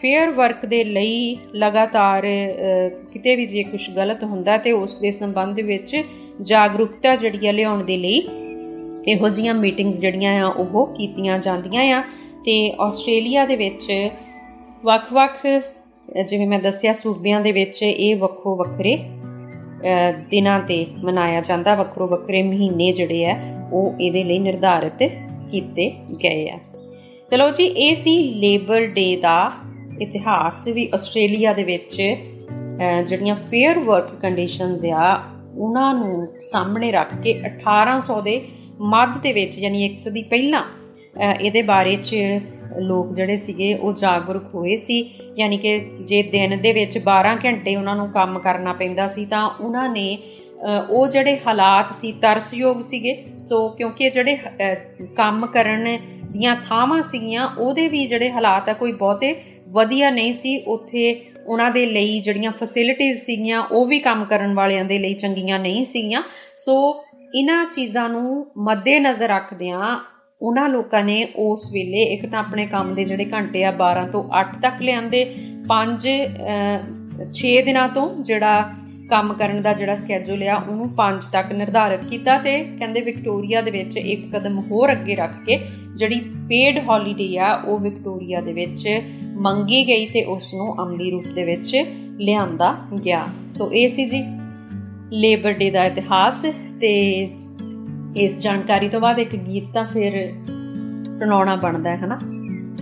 [0.00, 2.26] ਫੇਅਰ ਵਰਕ ਦੇ ਲਈ ਲਗਾਤਾਰ
[3.12, 6.02] ਕਿਤੇ ਵੀ ਜੇ ਕੁਝ ਗਲਤ ਹੁੰਦਾ ਤੇ ਉਸ ਦੇ ਸੰਬੰਧ ਵਿੱਚ
[6.42, 8.20] ਜਾਗਰੂਕਤਾ ਜਿਹੜੀ ਆ ਲਿਆਉਣ ਦੇ ਲਈ
[9.08, 12.02] ਇਹੋ ਜੀਆਂ ਮੀਟਿੰਗਸ ਜਿਹੜੀਆਂ ਆ, ਉਹ ਕੀਤੀਆਂ ਜਾਂਦੀਆਂ ਆ।
[12.44, 13.92] ਤੇ ਆਸਟ੍ਰੇਲੀਆ ਦੇ ਵਿੱਚ
[14.84, 15.46] ਵੱਖ-ਵੱਖ
[16.26, 18.98] ਜਿਵੇਂ ਮੈਂ ਦੱਸਿਆ, ਸੂਬਿਆਂ ਦੇ ਵਿੱਚ ਇਹ ਵੱਖੋ ਵੱਖਰੇ
[20.30, 23.38] ਦਿਨਾਂ ਤੇ ਮਨਾਇਆ ਜਾਂਦਾ। ਵੱਖਰੋ ਵੱਖਰੇ ਮਹੀਨੇ ਜਿਹੜੇ ਆ,
[23.72, 25.02] ਉਹ ਇਹਦੇ ਲਈ ਨਿਰਧਾਰਿਤ
[25.50, 25.90] ਕੀਤੇ
[26.24, 26.58] ਗਏ ਆ।
[27.30, 29.50] ਚਲੋ ਜੀ, ਇਹ ਸੀ ਲੇਬਰ ਡੇ ਦਾ
[30.00, 31.94] ਇਤਿਹਾਸ ਵੀ ਆਸਟ੍ਰੇਲੀਆ ਦੇ ਵਿੱਚ
[33.08, 35.20] ਜਿਹੜੀਆਂ ਫੇਅਰ ਵਰਕ ਕੰਡੀਸ਼ਨਸ ਆ,
[35.56, 38.40] ਉਹਨਾਂ ਨੂੰ ਸਾਹਮਣੇ ਰੱਖ ਕੇ 1800 ਦੇ
[38.80, 40.62] ਮੱਧ ਦੇ ਵਿੱਚ, ਯਾਨੀ ਇੱਕ ਸਦੀ ਪਹਿਲਾਂ
[41.40, 42.16] ਇਹਦੇ ਬਾਰੇ 'ਚ
[42.78, 44.98] ਲੋਕ ਜਿਹੜੇ ਸੀਗੇ, ਉਹ ਜਾਗਰੂਕ ਹੋਏ ਸੀ।
[45.38, 49.48] ਯਾਨੀ ਕਿ ਜੇ ਦਿਨ ਦੇ ਵਿੱਚ 12 ਘੰਟੇ ਉਹਨਾਂ ਨੂੰ ਕੰਮ ਕਰਨਾ ਪੈਂਦਾ ਸੀ, ਤਾਂ
[49.60, 50.18] ਉਹਨਾਂ ਨੇ
[50.90, 54.38] ਉਹ ਜਿਹੜੇ ਹਾਲਾਤ ਸੀ, ਤਰਸਯੋਗ ਸੀਗੇ। ਸੋ ਕਿਉਂਕਿ ਜਿਹੜੇ
[55.16, 55.86] ਕੰਮ ਕਰਨ
[56.32, 59.34] ਦੀਆਂ ਥਾਵਾਂ ਸੀਗੀਆਂ, ਉਹਦੇ ਵੀ ਜਿਹੜੇ ਹਾਲਾਤ ਆ, ਕੋਈ ਬਹੁਤੇ
[59.68, 64.84] ਵਧੀਆ ਨਹੀਂ ਸੀ। ਉੱਥੇ ਉਹਨਾਂ ਦੇ ਲਈ ਜਿਹੜੀਆਂ ਫੈਸਿਲਿਟੀਆਂ ਸੀਗੀਆਂ, ਉਹ ਵੀ ਕੰਮ ਕਰਨ ਵਾਲਿਆਂ
[64.84, 66.22] ਦੇ ਲਈ ਚੰਗੀਆਂ ਨਹੀਂ ਸੀਗੀਆਂ।
[66.56, 67.04] ਸੋ
[67.34, 69.96] ਇਹਨਾਂ ਚੀਜ਼ਾਂ ਨੂੰ ਮੱਦੇ ਨਜ਼ਰ ਰੱਖਦਿਆਂ
[70.42, 74.24] ਉਹਨਾਂ ਲੋਕਾਂ ਨੇ ਉਸ ਵੇਲੇ, ਇੱਕ ਤਾਂ ਆਪਣੇ ਕੰਮ ਦੇ ਜਿਹੜੇ ਘੰਟੇ ਆ 12 ਤੋਂ
[74.40, 75.24] 8 ਤੱਕ ਲਿਆਂਦੇ
[75.68, 76.16] 5
[77.32, 78.72] 6 ਦਿਨਾਂ ਤੋਂ ਜਿਹੜਾ
[79.10, 83.70] ਕੰਮ ਕਰਨ ਦਾ ਜਿਹੜਾ ਸਕੇਜੂਲ ਆ, ਉਹਨੂੰ 5 ਤੱਕ ਨਿਰਧਾਰਿਤ ਕੀਤਾ ਤੇ ਕਹਿੰਦੇ ਵਿਕਟੋਰੀਆ ਦੇ
[83.70, 85.58] ਵਿੱਚ ਇੱਕ ਕਦਮ ਹੋਰ ਅੱਗੇ ਰੱਖ ਕੇ
[85.96, 89.00] ਜਿਹੜੀ ਪੇਡ ਹੌਲੀਡੇ ਆ, ਉਹ ਵਿਕਟੋਰੀਆ ਦੇ ਵਿੱਚ
[89.40, 91.76] ਮੰਗੀ ਗਈ ਤੇ ਉਸ ਨੂੰ ਅਮਲੀ ਰੂਪ ਦੇ ਵਿੱਚ
[92.20, 94.24] ਲਿਆਂਦਾ ਗਿਆ। ਸੋ ਇਹ ਸੀ ਜੀ
[95.12, 96.44] ਲੇਬਰ ਡੇ ਦਾ ਇਤਿਹਾਸ।
[96.80, 97.30] ਤੇ
[98.16, 100.32] ਇਸ ਜਾਣਕਾਰੀ ਤੋਂ ਬਾਅਦ ਇੱਕ ਗੀਤ ਤਾਂ ਫਿਰ
[101.12, 102.18] ਸੁਣਾਉਣਾ ਬਣਦਾ ਹੈ, ਹਨਾ?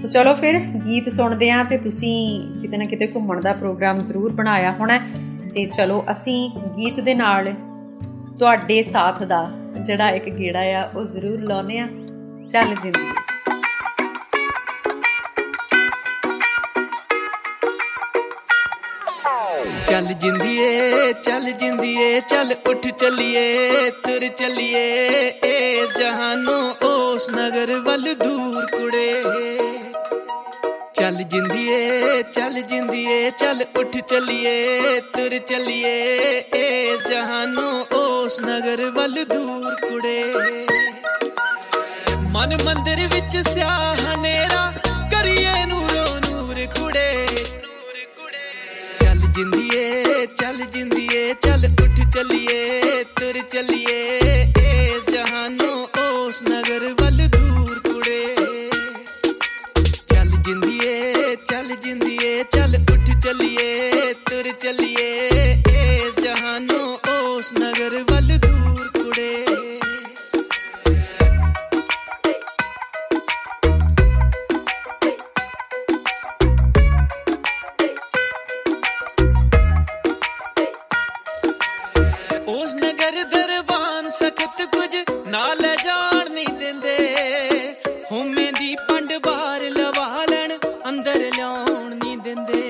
[0.03, 4.33] ਸੋ ਚਲੋ ਫਿਰ ਗੀਤ ਸੁਣਦੇ ਆਂ ਤੇ ਤੁਸੀਂ ਕਿਤੇ ਨਾ ਕਿਤੇ ਘੁੰਮਣ ਦਾ ਪ੍ਰੋਗਰਾਮ ਜ਼ਰੂਰ
[4.33, 4.99] ਬਣਾਇਆ ਹੋਣਾ
[5.55, 7.53] ਤੇ ਚਲੋ ਅਸੀਂ ਗੀਤ ਦੇ ਨਾਲ
[8.39, 9.51] ਤੁਹਾਡੇ ਸਾਥ ਦਾ
[9.87, 11.87] ਜਿਹੜਾ ਇੱਕ ਗੇੜਾ ਆ, ਉਹ ਜ਼ਰੂਰ ਲਾਉਨੇ ਆ
[12.53, 13.24] ਚੱਲ ਜ਼ਿੰਦਗੀ।
[19.89, 28.67] ਚੱਲ ਜਿੰਦੀਏ ਚੱਲ ਜਿੰਦੀਏ, ਚੱਲ ਉੱਠ ਚੱਲੀਏ, ਤੁਰ ਚੱਲੀਏ। ਇਸ ਜਹਾਨੋਂ ਉਸ ਨਗਰ ਵੱਲ ਦੂਰ
[28.67, 29.25] ਕੁੜੇ।
[30.95, 39.75] ਚੱਲ ਜਿੰਦੀਏ ਚੱਲ ਜਿੰਦੀਏ, ਚੱਲ ਉੱਠ ਚੱਲੀਏ, ਤੁਰ ਚੱਲੀਏ। ਇਸ ਜਹਾਨੋਂ ਉਸ ਨਗਰ ਵੱਲ ਦੂਰ
[39.89, 40.35] ਕੁੜੇ।
[42.31, 44.73] ਮਨ ਮੰਦਰ ਵਿੱਚ ਸਿਆਹ ਹਨੇਰਾ
[49.35, 54.24] ਜਿੰਦੀਏ ਚੱਲ ਜਿੰਦੀਏ ਚੱਲ ਉੱਠ ਚੱਲੀਏ ਤੁਰ ਚੱਲੀਏ।
[84.25, 86.97] ਸਖਤ ਕੁਝ ਨਾ ਲੈ ਜਾਣ ਨਹੀਂ ਦਿੰਦੇ।
[88.13, 90.53] ਹੋਮੇ ਦੀ ਪੰਡ ਬਾਹਰ ਲਵਾ ਲੈਣ,
[90.89, 92.63] ਅੰਦਰ ਲਿਆਉਣ ਨਹੀਂ ਦਿੰਦੇ।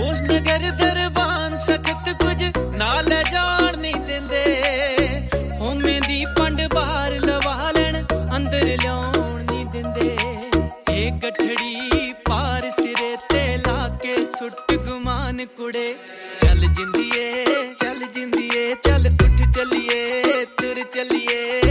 [0.00, 2.44] ਉਸ ਨਗਰ ਦਰਬਾਨ ਸਖਤ ਕੁਝ
[2.76, 5.28] ਨਾ ਲੈ ਜਾਣ ਨਹੀਂ ਦਿੰਦੇ।
[5.60, 8.02] ਹੋਮੇ ਦੀ ਪੰਡ ਬਾਹਰ ਲਵਾ ਲੈਣ,
[8.36, 10.16] ਅੰਦਰ ਲਿਆਉਣ ਨਹੀਂ ਦਿੰਦੇ।
[10.90, 15.94] ਇਹ ਗਠੜੀ ਪਾਰ ਸਿਰੇ ਤੇ ਲਾ ਕੇ ਸੁੱਟ ਗੁਮਾਨ ਕੁੜੇ,
[16.40, 21.63] ਚੱਲ ਜਿੰਦੀਏ ਚੱਲ ਜਿੰਦੀਏ ਚੱਲ ਉੱਠ ਚੱਲੀਏ ਤੁਰ ਚੱਲੀਏ।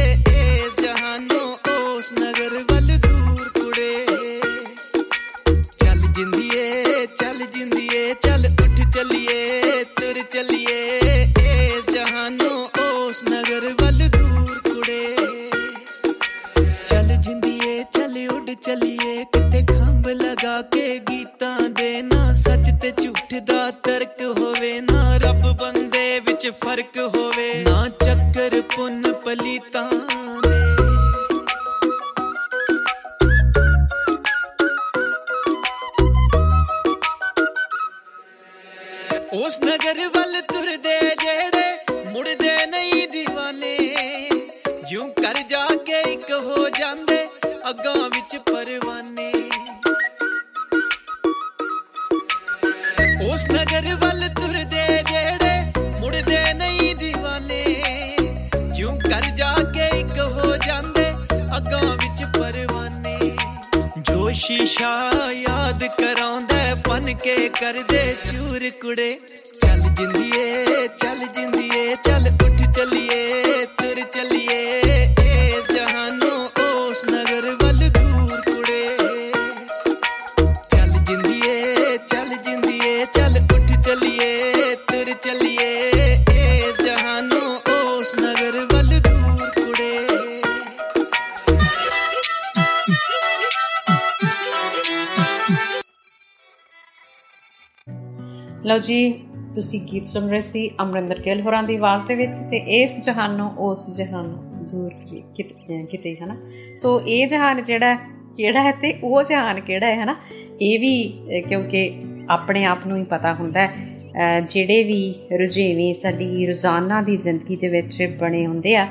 [98.84, 99.11] ਜੀ
[99.55, 103.49] ਤੁਸੀਂ ਗੀਤ ਸੁਣ ਰਹੇ ਸੀ ਅਮਰਿੰਦਰ ਗਿੱਲ ਹੋਰਾਂ ਦੀ ਆਵਾਜ਼ ਦੇ ਵਿੱਚ ਤੇ ਇਸ ਜਹਾਨੋਂ
[103.57, 104.93] ਉਸ ਜਹਾਨੋਂ ਦੂਰ
[105.36, 106.36] ਕਿਤੇ ਕਿਤੇ ਹਨਾ?
[106.75, 107.95] ਸੋ ਇਹ ਜਹਾਨ ਜਿਹੜਾ
[108.38, 110.15] ਕਿਹੜਾ ਹੈ ਤੇ ਉਹ ਜਹਾਨ ਕਿਹੜਾ ਹੈ ਹਨਾ?
[110.61, 111.93] ਇਹ ਵੀ ਅਹ, ਕਿਉਂਕਿ
[112.29, 117.55] ਆਪਣੇ ਆਪ ਨੂੰ ਹੀ ਪਤਾ ਹੁੰਦਾ ਹੈ ਅਹ, ਜਿਹੜੇ ਵੀ ਰੁਝੇਵੇਂ ਸਾਡੀ ਰੋਜ਼ਾਨਾ ਦੀ ਜ਼ਿੰਦਗੀ
[117.55, 118.88] ਦੇ ਵਿੱਚ ਬਣੇ ਹੁੰਦੇ ਆ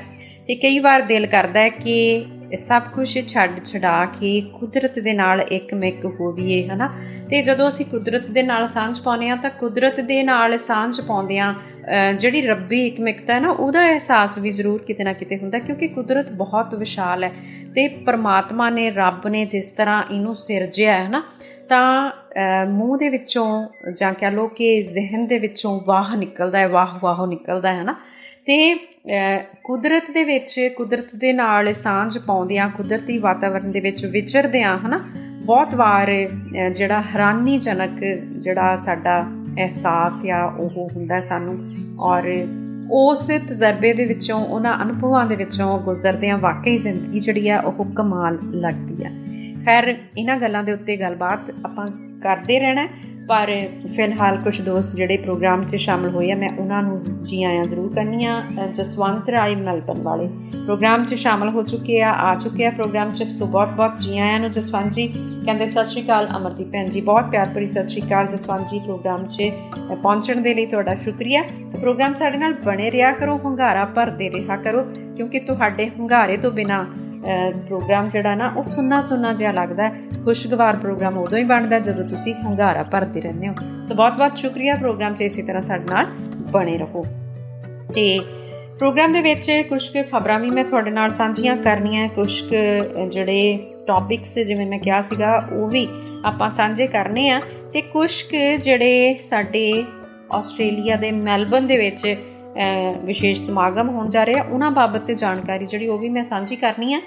[0.47, 5.13] ਤੇ ਕਈ ਵਾਰ ਦਿਲ ਕਰਦਾ ਹੈ ਕਿ ਇਹ ਸਭ ਕੁਝ ਛੱਡ ਛਡਾ ਕੇ ਕੁਦਰਤ ਦੇ
[5.13, 6.89] ਨਾਲ ਇੱਕ ਮਿੱਕ ਹੋਵੀਏ ਹਨਾ?
[7.29, 11.53] ਤੇ ਜਦੋਂ ਅਸੀਂ ਕੁਦਰਤ ਦੇ ਨਾਲ ਸਾਂਝ ਪਾਉਂਦੇ ਆ ਤਾਂ ਕੁਦਰਤ ਦੇ ਨਾਲ ਸਾਂਝ ਪਾਉਂਦਿਆਂ
[11.53, 15.87] ਅਹ, ਜਿਹੜੀ ਰੱਬੀ ਇਕਮਿਕਤਾ ਹੈ ਨਾ ਉਹਦਾ ਅਹਿਸਾਸ ਵੀ ਜ਼ਰੂਰ ਕਿਤੇ ਨਾ ਕਿਤੇ ਹੁੰਦਾ ਕਿਉਂਕਿ
[15.87, 17.31] ਕੁਦਰਤ ਬਹੁਤ ਵਿਸ਼ਾਲ ਹੈ
[17.75, 21.23] ਤੇ ਪ੍ਰਮਾਤਮਾ ਨੇ ਰੱਬ ਨੇ ਜਿਸ ਤਰ੍ਹਾਂ ਇਹਨੂੰ ਸਿਰਜਿਆ ਹੈ ਨਾ
[21.69, 26.67] ਤਾਂ ਅਹ, ਮੂੰਹ ਦੇ ਵਿੱਚੋਂ ਜਾਂ ਕਹ ਲੋ ਕਿ ਜ਼ਿਹਨ ਦੇ ਵਿੱਚੋਂ ਵਾਹ ਨਿਕਲਦਾ ਹੈ
[26.67, 27.95] ਵਾਹ ਵਾਹ ਨਿਕਲਦਾ ਹੈ ਨਾ
[28.45, 28.77] ਤੇ ਅਹ,
[29.63, 34.99] ਕੁਦਰਤ ਦੇ ਵਿੱਚ ਕੁਦਰਤ ਦੇ ਨਾਲ ਸਾਂਝ ਪਾਉਂਦਿਆਂ ਕੁਦਰਤੀ ਵਾਤਾਵਰਣ ਦੇ ਵਿੱਚ ਵਿਚਰਦਿਆਂ ਹਨਾ
[35.45, 37.99] ਬਹੁਤ ਵਾਰ ਅਹ, ਜਿਹੜਾ ਹੈਰਾਨੀਜਨਕ
[38.37, 39.19] ਜਿਹੜਾ ਸਾਡਾ
[39.57, 41.57] ਅਹਿਸਾਸ ਆ ਉਹ ਹੁੰਦਾ ਸਾਨੂੰ
[41.99, 42.31] ਔਰ
[42.91, 48.37] ਉਸ ਤਜਰਬੇ ਦੇ ਵਿੱਚੋਂ ਉਹਨਾਂ ਅਨੁਭਵਾਂ ਦੇ ਵਿੱਚੋਂ ਗੁਜ਼ਰਦਿਆਂ ਵਾਕਈ ਜ਼ਿੰਦਗੀ ਜਿਹੜੀ ਆ ਉਹ ਕਮਾਲ
[48.53, 49.09] ਲੱਗਦੀ ਆ
[49.65, 51.87] ਖੈਰ ਇਹਨਾਂ ਗੱਲਾਂ ਦੇ ਉੱਤੇ ਗੱਲਬਾਤ ਆਪਾਂ
[52.23, 52.89] ਕਰਦੇ ਰਹਿਣਾ ਹੈ।
[53.27, 53.47] ਪਰ
[53.95, 57.93] ਫਿਲਹਾਲ ਕੁਝ ਦੋਸਤ ਜਿਹੜੇ ਪ੍ਰੋਗਰਾਮ 'ਚ ਸ਼ਾਮਲ ਹੋਏ ਆ, ਮੈਂ ਉਹਨਾਂ ਨੂੰ ਜੀ ਆਇਆਂ ਜ਼ਰੂਰ
[57.95, 60.27] ਕਰਨੀ ਆ। ਜਸਵੰਤ ਰਾਏ ਮੈਲਬਨ ਵਾਲੇ
[60.65, 64.17] ਪ੍ਰੋਗਰਾਮ 'ਚ ਸ਼ਾਮਲ ਹੋ ਚੁੱਕੇ ਆ ਆ ਚੁੱਕੇ ਆ ਪ੍ਰੋਗਰਾਮ 'ਚ। ਸੋ ਬਹੁਤ ਬਹੁਤ ਜੀ
[64.19, 65.07] ਆਇਆਂ ਨੂੰ ਜਸਵੰਤ ਜੀ।
[65.45, 68.79] ਕਹਿੰਦੇ, ਸਤਿ ਸ਼੍ਰੀ ਅਕਾਲ ਅਮਰਦੀਪ ਭੈਣ ਜੀ। ਬਹੁਤ ਪਿਆਰ ਭਰੀ ਸਤਿ ਸ਼੍ਰੀ ਅਕਾਲ ਜਸਵੰਤ ਜੀ
[68.79, 69.43] ਪ੍ਰੋਗਰਾਮ 'ਚ
[70.01, 71.43] ਪਹੁੰਚਣ ਦੇ ਲਈ ਤੁਹਾਡਾ ਸ਼ੁਕਰੀਆ।
[71.81, 74.83] ਪ੍ਰੋਗਰਾਮ ਸਾਡੇ ਨਾਲ ਬਣੇ ਰਿਹਾ ਕਰੋ, ਹੰਗਾਰਾ ਭਰਦੇ ਰਿਹਾ ਕਰੋ,
[75.17, 76.85] ਕਿਉਂਕਿ ਤੁਹਾਡੇ ਹੰਗਾਰੇ ਤੋਂ ਬਿਨਾ
[77.67, 79.89] ਪ੍ਰੋਗਰਾਮ ਜਿਹੜਾ ਨਾ, ਉਹ ਸੁੰਨਾ ਸੁੰਨਾ ਜਿਹਾ ਲੱਗਦਾ
[80.25, 83.53] ਖੁਸ਼ਗਵਾਰ ਪ੍ਰੋਗਰਾਮ ਉਦੋਂ ਹੀ ਬਣਦਾ ਜਦੋਂ ਤੁਸੀਂ ਹੰਗਾਰਾ ਭਰਦੇ ਰਹਿੰਦੇ ਹੋ।
[83.83, 86.05] ਸੋ ਬਹੁਤ ਬਹੁਤ ਸ਼ੁਕਰੀਆ ਪ੍ਰੋਗਰਾਮ 'ਚ ਇਸੇ ਤਰ੍ਹਾਂ ਸਾਡੇ ਨਾਲ
[86.51, 87.05] ਬਣੇ ਰਹੋ।
[87.95, 88.19] ਤੇ
[88.79, 93.67] ਪ੍ਰੋਗਰਾਮ ਦੇ ਵਿੱਚ ਕੁਝ ਕੁ ਖਬਰਾਂ ਵੀ ਮੈਂ ਤੁਹਾਡੇ ਨਾਲ ਸਾਂਝੀਆਂ ਕਰਨੀਆਂ। ਕੁਝ ਕੁ ਜਿਹੜੇ
[93.87, 95.87] ਟੌਪਿਕਸ ਜਿਵੇਂ ਮੈਂ ਕਿਹਾ ਸੀਗਾ, ਉਹ ਵੀ
[96.25, 97.41] ਆਪਾਂ ਸਾਂਝੇ ਕਰਨੇ ਆ।
[97.73, 99.83] ਤੇ ਕੁਝ ਕੁ ਜਿਹੜੇ ਸਾਡੇ
[100.31, 102.15] ਆਸਟ੍ਰੇਲੀਆ ਦੇ ਮੈਲਬਨ ਦੇ ਵਿੱਚ
[103.03, 106.55] ਵਿਸ਼ੇਸ਼ ਸਮਾਗਮ ਹੋਣ ਜਾ ਰਹੇ। ਆ ਉਹਨਾਂ ਬਾਬਤ ਤੇ ਜਾਣਕਾਰੀ ਜਿਹੜੀ ਉਹ ਵੀ ਮੈਂ ਸਾਂਝੀ
[106.55, 107.01] ਕਰਨੀ ਆ।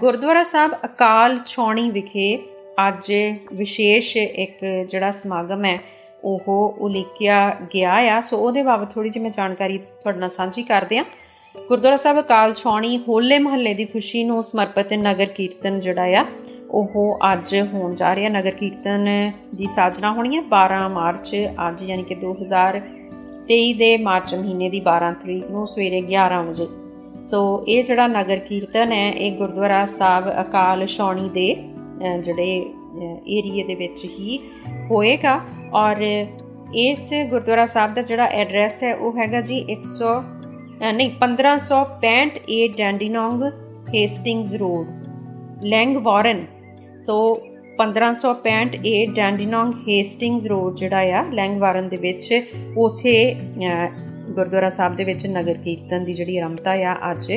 [0.00, 2.36] ਗੁਰਦੁਆਰਾ ਸਾਹਿਬ ਅਕਾਲ ਛੌਣੀ ਵਿਖੇ
[2.88, 3.12] ਅੱਜ
[3.52, 5.78] ਵਿਸ਼ੇਸ਼ ਇੱਕ ਜਿਹੜਾ ਸਮਾਗਮ ਹੈ,
[6.24, 10.98] ਉਹ ਉਲੀਕਿਆ ਗਿਆ ਆ। ਸੋ ਉਹਦੇ ਬਾਬਤ ਥੋੜੀ ਜਿਹੀ ਮੈਂ ਜਾਣਕਾਰੀ ਤੁਹਾਡੇ ਨਾਲ ਸਾਂਝੀ ਕਰਦੇ
[10.98, 11.04] ਆ
[11.54, 16.24] ਗੁਰਦੁਆਰਾ ਸਾਹਿਬ ਅਕਾਲ ਛੌਣੀ ਹੋਲੇ ਮਹੱਲੇ ਦੀ ਖੁਸ਼ੀ ਨੂੰ ਸਮਰਪਿਤ ਨਗਰ ਕੀਰਤਨ ਜਿਹੜਾ ਆ,
[16.70, 19.08] ਉਹ ਅੱਜ ਹੋਣ ਜਾ ਰਿਹਾ। ਨਗਰ ਕੀਰਤਨ
[19.54, 21.34] ਦੀ ਸਾਜਣਾ ਹੋਣੀ ਹੈ 12 ਮਾਰਚ
[21.68, 22.14] ਅੱਜ, ਯਾਨੀ ਕਿ
[23.44, 26.66] 2023 ਦੇ ਮਾਰਚ ਮਹੀਨੇ ਦੀ 12 ਤਰੀਕ ਨੂੰ ਸਵੇਰੇ 11 ਵਜੇ।
[27.22, 31.54] ਸੋ ਇਹ ਜਿਹੜਾ ਨਗਰ ਕੀਰਤਨ ਹੈ, ਇਹ ਗੁਰਦੁਆਰਾ ਸਾਹਿਬ ਅਕਾਲ ਸ਼ੌਣੀ ਦੇ
[32.24, 32.64] ਜਿਹੜੇ
[33.28, 34.38] ਏਰੀਏ ਦੇ ਵਿੱਚ ਹੀ
[34.90, 35.40] ਹੋਏਗਾ।
[35.74, 36.02] ਔਰ
[36.76, 40.14] ਇਸ ਗੁਰਦੁਆਰਾ ਸਾਹਿਬ ਦਾ ਜਿਹੜਾ ਐਡਰੈਸ ਹੈ, ਉਹ ਹੈਗਾ ਜੀ 100
[40.92, 43.42] ਨਹੀਂ 1565 ਏ ਡੈਂਡੀਨੋਂਗ
[43.94, 46.44] ਹੇਸਟਿੰਗਸ ਰੋਡ ਲੈਂਗ ਵਾਰਨ
[46.98, 47.16] ਸੋ
[47.78, 52.28] 1565 ਏ ਡੈਂਡੀਨੋਂਗ ਹੇਸਟਿੰਗਸ ਰੋਡ ਜਿਹੜਾ ਆ ਲੈਂਗ ਵਾਰਨ ਦੇ ਵਿੱਚ,
[52.78, 53.14] ਉਥੇ
[54.30, 57.30] ਗੁਰਦੁਆਰਾ ਸਾਹਿਬ ਦੇ ਵਿੱਚ ਨਗਰ ਕੀਰਤਨ ਦੀ ਜਿਹੜੀ ਆਰੰਭਤਾ ਆ ਅੱਜ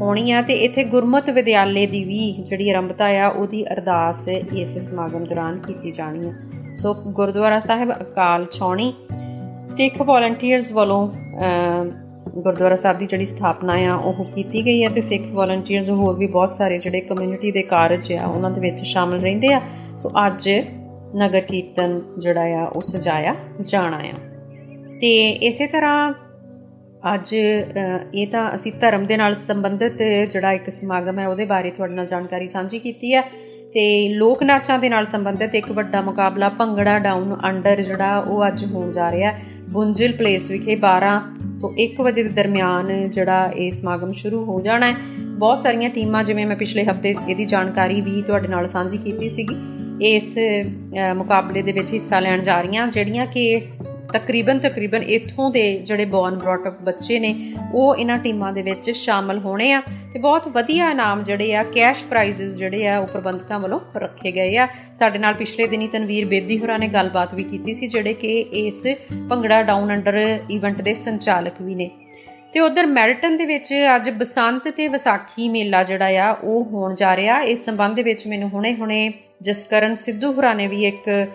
[0.00, 5.24] ਹੋਣੀ ਆ, ਤੇ ਇੱਥੇ ਗੁਰਮਤ ਵਿਦਿਆਲੇ ਦੀ ਵੀ ਜਿਹੜੀ ਆਰੰਭਤਾ ਆ, ਉਹਦੀ ਅਰਦਾਸ ਇਸ ਸਮਾਗਮ
[5.24, 6.32] ਦੌਰਾਨ ਕੀਤੀ ਜਾਣੀ ਆ।
[6.76, 8.92] ਸੋ ਗੁਰਦੁਆਰਾ ਸਾਹਿਬ ਅਕਾਲ ਛੌਣੀ
[9.66, 11.08] ਸਿੱਖ ਵੋਲੰਟੀਅਰਸ ਵੱਲੋਂ
[12.34, 16.26] ਗੁਰਦੁਆਰਾ ਸਾਹਿਬ ਦੀ ਜਿਹੜੀ ਸਥਾਪਨਾ ਆ, ਉਹ ਕੀਤੀ ਗਈ ਹੈ ਤੇ ਸਿੱਖ ਵੋਲੰਟੀਅਰਸ ਹੋਰ ਵੀ
[16.26, 19.60] ਬਹੁਤ ਸਾਰੇ ਜਿਹੜੇ ਕਮਿਊਨਿਟੀ ਦੇ ਕਾਰਜ ਆ, ਉਹਨਾਂ ਦੇ ਵਿੱਚ ਸ਼ਾਮਲ ਰਹਿੰਦੇ ਆ।
[19.98, 20.48] ਸੋ ਅੱਜ
[21.16, 24.18] ਨਗਰ ਕੀਰਤਨ ਜਿਹੜਾ ਆ, ਉਹ ਸਜਾਇਆ ਜਾਣਾ ਆ।
[25.00, 26.12] ਤੇ ਇਸੇ ਤਰ੍ਹਾਂ
[27.14, 31.94] ਅੱਜ ਇਹ ਤਾਂ ਅਸੀਂ ਧਰਮ ਦੇ ਨਾਲ ਸੰਬੰਧਿਤ ਜਿਹੜਾ ਇੱਕ ਸਮਾਗਮ ਹੈ, ਉਹਦੇ ਬਾਰੇ ਤੁਹਾਡੇ
[31.94, 33.22] ਨਾਲ ਜਾਣਕਾਰੀ ਸਾਂਝੀ ਕੀਤੀ ਹੈ
[33.74, 38.64] ਤੇ ਲੋਕ ਨਾਚਾਂ ਦੇ ਨਾਲ ਸੰਬੰਧਿਤ ਇੱਕ ਵੱਡਾ ਮੁਕਾਬਲਾ ਭੰਗੜਾ ਡਾਊਨ ਅੰਡਰ ਜਿਹੜਾ ਉਹ ਅੱਜ
[38.64, 39.32] ਹੋਣ ਜਾ ਰਿਹਾ।
[39.72, 41.10] ਬੁੰਜਲ ਪਲੇਸ ਵਿਖੇ 12
[41.60, 44.94] ਤੋਂ 1 ਵਜੇ ਦੇ ਦਰਮਿਆਨ ਜਿਹੜਾ ਇਹ ਸਮਾਗਮ ਸ਼ੁਰੂ ਹੋ ਜਾਣਾ ਹੈ।
[45.38, 49.56] ਬਹੁਤ ਸਾਰੀਆਂ ਟੀਮਾਂ, ਜਿਵੇਂ ਮੈਂ ਪਿਛਲੇ ਹਫ਼ਤੇ ਇਹਦੀ ਜਾਣਕਾਰੀ ਵੀ ਤੁਹਾਡੇ ਨਾਲ ਸਾਂਝੀ ਕੀਤੀ ਸੀਗੀ,
[50.02, 50.38] ਇਸ
[51.16, 53.44] ਮੁਕਾਬਲੇ ਦੇ ਵਿੱਚ ਹਿੱਸਾ ਲੈਣ ਜਾ ਰਹੀਆਂ, ਜਿਹੜੀਆਂ ਕਿ
[54.12, 58.90] ਤਕਰੀਬਨ ਤਕਰੀਬਨ ਇੱਥੋਂ ਦੇ ਜਿਹੜੇ ਬੌਰਨ ਬ੍ਰੌਟ ਅਪ ਬੱਚੇ ਨੇ, ਉਹ ਇਹਨਾਂ ਟੀਮਾਂ ਦੇ ਵਿੱਚ
[58.90, 59.82] ਸ਼ਾਮਲ ਹੋਣੇ ਆ
[60.12, 64.56] ਤੇ ਬਹੁਤ ਵਧੀਆ ਇਨਾਮ ਜਿਹੜੇ ਆ ਕੈਸ਼ ਪ੍ਰਾਈਜ਼ਸ ਜਿਹੜੇ ਆ, ਉਹ ਪ੍ਰਬੰਧਕਾਂ ਵੱਲੋਂ ਰੱਖੇ ਗਏ
[64.56, 68.40] ਆ। ਸਾਡੇ ਨਾਲ ਪਿਛਲੇ ਦਿਨੀ ਤਨਵੀਰ ਬੇਦੀ ਹੋਰਾਂ ਨੇ ਗੱਲਬਾਤ ਵੀ ਕੀਤੀ ਸੀ, ਜਿਹੜੇ ਕਿ
[68.40, 68.86] ਇਸ
[69.30, 71.90] ਭੰਗੜਾ ਡਾਊਨ ਅੰਡਰ ਇਵੈਂਟ ਦੇ ਸੰਚਾਲਕ ਵੀ ਨੇ।
[72.52, 77.16] ਤੇ ਉਧਰ ਮੈਲਟਨ ਦੇ ਵਿੱਚ ਅੱਜ ਬਸੰਤ ਤੇ ਵਿਸਾਖੀ ਮੇਲਾ ਜਿਹੜਾ ਆ, ਉਹ ਹੋਣ ਜਾ
[77.16, 81.28] ਰਿਹਾ। ਇਸ ਸੰਬੰਧ ਦੇ ਵਿੱਚ ਮੈਨੂੰ ਹੁਣੇ-ਹੁਣੇ ਜਸਕਰਨ ਸਿੱਧੂ ਹੋਰਾਂ ਨੇ ਵੀ ਇੱਕ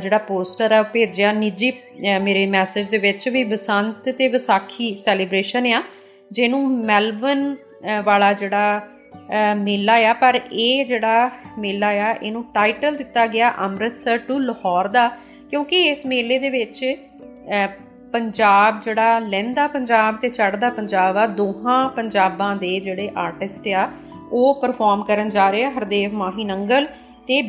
[0.00, 1.72] ਜਿਹੜਾ ਪੋਸਟਰ ਆ ਭੇਜਿਆ, ਨਿੱਜੀ
[2.22, 5.82] ਮੇਰੇ ਮੈਸੇਜ ਦੇ ਵਿੱਚ ਵੀ ਬਸੰਤ ਤੇ ਵਿਸਾਖੀ ਸੈਲੀਬ੍ਰੇਸ਼ਨ ਆ,
[6.30, 7.54] ਜਿਹਨੂੰ ਮੈਲਬਨ
[8.04, 8.80] ਵਾਲਾ ਜਿਹੜਾ
[9.56, 15.08] ਮੇਲਾ ਆ, ਪਰ ਇਹ ਜਿਹੜਾ ਮੇਲਾ ਆ, ਇਹਨੂੰ ਟਾਈਟਲ ਦਿੱਤਾ ਗਿਆ ਅੰਮ੍ਰਿਤਸਰ ਟੂ ਲਾਹੌਰ ਦਾ,
[15.50, 16.84] ਕਿਉਂਕਿ ਇਸ ਮੇਲੇ ਦੇ ਵਿੱਚ
[18.12, 23.90] ਪੰਜਾਬ ਜਿਹੜਾ ਲਹਿੰਦਾ ਪੰਜਾਬ ਤੇ ਚੜ੍ਹਦਾ ਪੰਜਾਬ ਆ, ਦੋਹਾਂ ਪੰਜਾਬਾਂ ਦੇ ਜਿਹੜੇ ਆਰਟਿਸਟ ਆ,
[24.32, 26.86] ਉਹ ਪਰਫਾਰਮ ਕਰਨ ਜਾ ਰਹੇ ਆ, ਹਰਦੇਵ ਮਾਹੀ ਨੰਗਲ
[27.26, 27.42] ਤੇ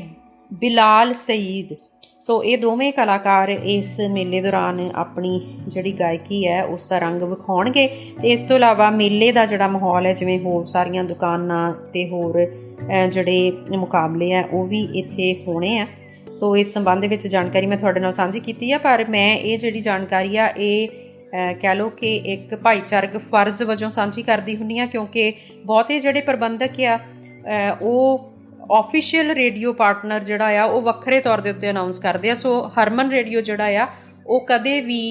[0.51, 1.73] ਬਿਲਾਲ ਸਈਦ।
[2.21, 7.87] ਸੋ ਇਹ ਦੋਵੇਂ ਕਲਾਕਾਰ ਇਸ ਮੇਲੇ ਦੌਰਾਨ ਆਪਣੀ ਜਿਹੜੀ ਗਾਇਕੀ ਹੈ, ਉਸ ਦਾ ਰੰਗ ਵਿਖਾਉਣਗੇ।
[8.21, 12.45] ਤੇ ਇਸ ਤੋਂ ਇਲਾਵਾ ਮੇਲੇ ਦਾ ਜਿਹੜਾ ਮਾਹੌਲ ਹੈ, ਜਿਵੇਂ ਹੋਰ ਸਾਰੀਆਂ ਦੁਕਾਨਾਂ ਤੇ ਹੋਰ
[13.11, 15.87] ਜਿਹੜੇ ਮੁਕਾਬਲੇ ਆ ਉਹ ਵੀ ਇੱਥੇ ਹੋਣੇ ਆ।
[16.33, 19.81] ਸੋ ਇਸ ਸੰਬੰਧ ਵਿੱਚ ਜਾਣਕਾਰੀ ਮੈਂ ਤੁਹਾਡੇ ਨਾਲ ਸਾਂਝੀ ਕੀਤੀ ਆ, ਪਰ ਮੈਂ ਇਹ ਜਿਹੜੀ
[19.81, 20.87] ਜਾਣਕਾਰੀ ਆ, ਇਹ
[21.61, 25.33] ਕਹਿ ਲੋ ਕਿ ਇੱਕ ਭਾਈਚਾਰਕ ਫਰਜ਼ ਵਜੋਂ ਸਾਂਝੀ ਕਰਦੀ ਹੁੰਨੀ ਆ, ਕਿਉਂਕਿ
[25.65, 26.99] ਬਹੁਤੇ ਜਿਹੜੇ ਪ੍ਰਬੰਧਕ ਆ
[27.81, 28.30] ਉਹ
[28.71, 33.09] ਆਫੀਸ਼ੀਅਲ ਰੇਡੀਓ ਪਾਰਟਨਰ ਜਿਹੜਾ ਆ, ਉਹ ਵੱਖਰੇ ਤੌਰ ਦੇ ਉੱਤੇ ਅਨਾਉਂਸ ਕਰਦੇ ਆ। ਸੋ ਹਰਮਨ
[33.11, 33.87] ਰੇਡੀਓ ਜਿਹੜਾ ਆ,
[34.27, 35.01] ਉਹ ਕਦੇ ਵੀ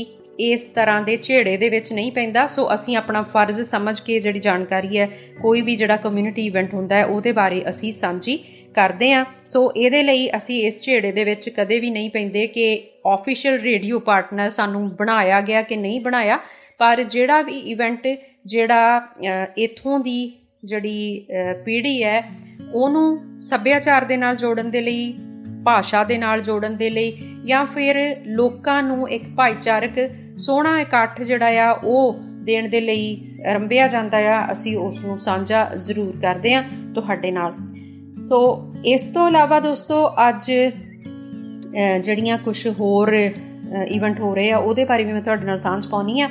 [0.41, 4.41] ਇਸ ਤਰ੍ਹਾਂ ਦੇ ਝੇੜੇ ਦੇ ਵਿੱਚ ਨਹੀਂ ਪੈਂਦਾ। ਸੋ ਅਸੀਂ ਆਪਣਾ ਫਰਜ਼ ਸਮਝ ਕੇ ਜਿਹੜੀ
[4.41, 5.09] ਜਾਣਕਾਰੀ ਹੈ,
[5.43, 8.37] ਕੋਈ ਵੀ ਜਿਹੜਾ ਕਮਿਊਨਿਟੀ ਇਵੈਂਟ ਹੁੰਦਾ ਹੈ, ਉਹਦੇ ਬਾਰੇ ਅਸੀਂ ਸਾਂਝੀ
[8.75, 12.67] ਕਰਦੇ ਆ ਸੋ ਇਹਦੇ ਲਈ ਅਸੀਂ ਇਸ ਝੇੜੇ ਦੇ ਵਿੱਚ ਕਦੇ ਵੀ ਨਹੀਂ ਪੈਂਦੇ ਕਿ
[13.07, 16.39] ਆਫੀਸ਼ੀਅਲ ਰੇਡੀਓ ਪਾਰਟਨਰ ਸਾਨੂੰ ਬਣਾਇਆ ਗਿਆ ਕਿ ਨਹੀਂ ਬਣਾਇਆ।
[16.81, 18.07] ਪਰ ਜਿਹੜਾ ਵੀ ਇਵੈਂਟ
[18.47, 19.01] ਜਿਹੜਾ
[19.59, 20.33] ਇਥੋਂ ਦੀ
[20.65, 21.27] ਜਿਹੜੀ
[21.65, 22.23] ਪੀੜ੍ਹੀ ਹੈ
[22.75, 25.15] ਉਹਨੂੰ ਸੱਭਿਆਚਾਰ ਦੇ ਨਾਲ ਜੋੜਨ ਦੇ ਲਈ
[25.65, 27.13] ਭਾਸ਼ਾ ਦੇ ਨਾਲ ਜੋੜਨ ਦੇ ਲਈ
[27.45, 33.89] ਜਾਂ ਫਿਰ ਲੋਕਾਂ ਨੂੰ ਇੱਕ ਭਾਈਚਾਰਕ ਸੋਹਣਾ ਇਕੱਠ ਜਿਹੜਾ ਆ ਉਹ ਦੇਣ ਦੇ ਲਈ ਰੰਭਿਆ
[33.89, 37.55] ਜਾਂਦਾ ਆ ਅਸੀਂ ਉਸ ਨੂੰ ਸਾਂਝਾ ਜ਼ਰੂਰ ਕਰਦੇ ਆ ਤੁਹਾਡੇ ਨਾਲ।
[38.29, 43.13] ਸੋ ਇਸ ਤੋਂ ਇਲਾਵਾ ਦੋਸਤੋ ਅੱਜ ਅਹ, ਜਿਹੜੀਆਂ ਕੁਝ ਹੋਰ
[43.87, 46.31] ਇਵੈਂਟ ਹੋ ਰਹੇ ਆ ਉਹਦੇ ਬਾਰੇ ਵੀ ਮੈਂ ਤੁਹਾਡੇ ਨਾਲ ਸਾਂਝ ਪਾਉਣੀ ਆ।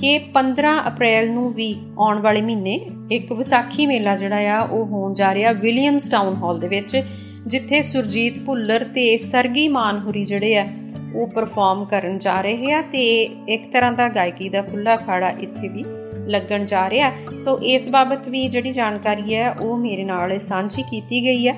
[0.00, 2.80] ਕਿ 15 ਅਪ੍ਰੈਲ ਨੂੰ ਵੀ ਆਉਣ ਵਾਲੇ ਮਹੀਨੇ
[3.12, 7.02] ਇੱਕ ਵਿਸਾਖੀ ਮੇਲਾ ਜਿਹੜਾ ਆ, ਉਹ ਹੋਣ ਜਾ ਰਿਹਾ ਵਿਲੀਅਮਸ ਟਾਊਨ ਹਾਲ ਦੇ ਵਿੱਚ,
[7.46, 10.66] ਜਿੱਥੇ ਸੁਰਜੀਤ ਭੁੱਲਰ ਤੇ ਸਰਗੀ ਮਾਨਹੁਰੀ ਜਿਹੜੇ ਆ,
[11.14, 15.68] ਉਹ ਪਰਫਾਰਮ ਕਰਨ ਜਾ ਰਹੇ ਆ ਤੇ ਇੱਕ ਤਰ੍ਹਾਂ ਦਾ ਗਾਇਕੀ ਦਾ ਖੁੱਲਾ ਅਖਾੜਾ ਇੱਥੇ
[15.68, 15.84] ਵੀ
[16.26, 17.12] ਲੱਗਣ ਜਾ ਰਿਹਾ।
[17.44, 21.54] ਸੋ ਇਸ ਬਾਬਤ ਵੀ ਜਿਹੜੀ ਜਾਣਕਾਰੀ ਹੈ, ਉਹ ਮੇਰੇ ਨਾਲ ਸਾਂਝੀ ਕੀਤੀ ਗਈ ਹੈ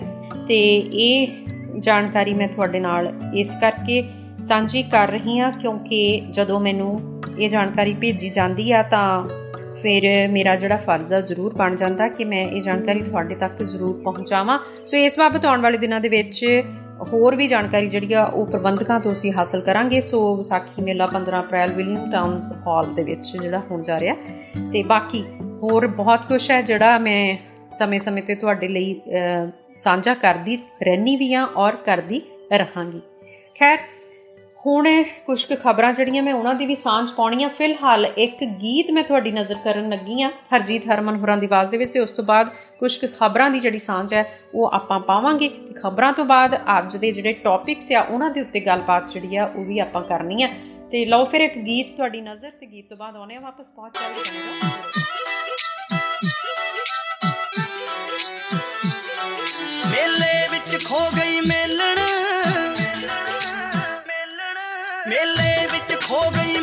[0.49, 1.29] ਤੇ ਇਹ
[1.79, 4.03] ਜਾਣਕਾਰੀ ਮੈਂ ਤੁਹਾਡੇ ਨਾਲ ਇਸ ਕਰਕੇ
[4.43, 7.10] ਸਾਂਝੀ ਕਰ ਰਹੀ ਹਾਂ ਕਿਉਂਕਿ ਜਦੋਂ ਮੈਨੂੰ
[7.41, 9.29] ਇਹ ਜਾਣਕਾਰੀ ਭੇਜੀ ਜਾਂਦੀ ਆ ਤਾਂ
[9.83, 14.03] ਫਿਰ ਮੇਰਾ ਜਿਹੜਾ ਫਰਜ਼ ਆ ਜ਼ਰੂਰ ਬਣ ਜਾਂਦਾ ਕਿ ਮੈਂ ਇਹ ਜਾਣਕਾਰੀ ਤੁਹਾਡੇ ਤੱਕ ਜ਼ਰੂਰ
[14.05, 16.63] ਪਹੁੰਚਾਵਾਂ। ਸੋ ਇਸ ਬਾਬਤ ਆਉਣ ਵਾਲੇ ਦਿਨਾਂ ਦੇ ਵਿੱਚ
[17.13, 21.41] ਹੋਰ ਵੀ ਜਾਣਕਾਰੀ ਜਿਹੜੀ ਆ ਉਹ ਪ੍ਰਬੰਧਕਾਂ ਤੋਂ ਅਸੀਂ ਹਾਸਲ ਕਰਾਂਗੇ। ਸੋ ਵਿਸਾਖੀ ਮੇਲਾ 15
[21.41, 24.15] ਅਪ੍ਰੈਲ ਵਿਲੀਅਮ ਟਾਊਨਸ ਹਾਲ ਦੇ ਵਿੱਚ ਜਿਹੜਾ ਹੋਣ ਜਾ ਰਿਹਾ।
[24.73, 25.25] ਤੇ ਬਾਕੀ
[25.63, 27.37] ਹੋਰ ਬਹੁਤ ਕੁਝ ਹੈ ਜਿਹੜਾ ਮੈਂ
[27.73, 32.23] ਸਮੇਂ-ਸਮੇਂ ਤੇ ਤੁਹਾਡੇ ਲਈ ਅਹ, ਸਾਂਝਾ ਕਰਦੀ ਰਹਿਣੀ ਵੀ ਆ ਔਰ ਕਰਦੀ
[32.53, 33.01] ਰਹਾਂਗੀ।
[33.59, 33.79] ਖੈਰ
[34.67, 34.87] ਹੁਣ
[35.27, 39.03] ਕੁਝ ਕੁ ਖਬਰਾਂ ਜਿਹੜੀਆਂ ਮੈਂ ਉਹਨਾਂ ਦੀ ਵੀ ਸਾਂਝ ਪਾਉਣੀ ਆ ਫਿਲਹਾਲ ਇੱਕ ਗੀਤ ਮੈਂ
[39.03, 42.25] ਤੁਹਾਡੀ ਨਜ਼ਰ ਕਰਨ ਲੱਗੀ ਆ ਹਰਜੀਤ ਹਰਮਨ ਹੋਰਾਂ ਦੀ ਆਵਾਜ਼ ਦੇ ਵਿੱਚ, ਤੇ ਉਸ ਤੋਂ
[42.25, 42.51] ਬਾਅਦ
[42.81, 46.97] ਕੁਝ ਕੁ ਖਬਰਾਂ ਦੀ ਜਿਹੜੀ ਸਾਂਝ ਹੈ, ਉਹ ਆਪਾਂ ਪਾਵਾਂਗੇ। ਤੇ ਖਬਰਾਂ ਤੋਂ ਬਾਅਦ ਅੱਜ
[46.97, 50.49] ਦੇ ਜਿਹੜੇ ਟੌਪਿਕਸ ਆ, ਉਹਨਾਂ ਦੇ ਉੱਤੇ ਗੱਲਬਾਤ ਜਿਹੜੀ ਆ, ਉਹ ਵੀ ਆਪਾਂ ਕਰਨੀ ਆ।
[50.93, 53.99] ਤੇ ਲਓ ਫਿਰ ਇੱਕ ਗੀਤ ਤੁਹਾਡੀ ਨਜ਼ਰ, ਤੇ ਗੀਤ ਤੋਂ ਬਾਅਦ ਆਉਣੇ ਆ ਵਾਪਸ, ਪਹੁੰਚ
[53.99, 54.21] ਚੱਲਦੇ
[59.91, 62.10] ਮੇਲੇ ਵਿੱਚ ਖੋ ਗਈ ਮੇਲਣ
[65.09, 66.59] ਮੇਲੇ ਵਿੱਚ ਖੋ ਗਈ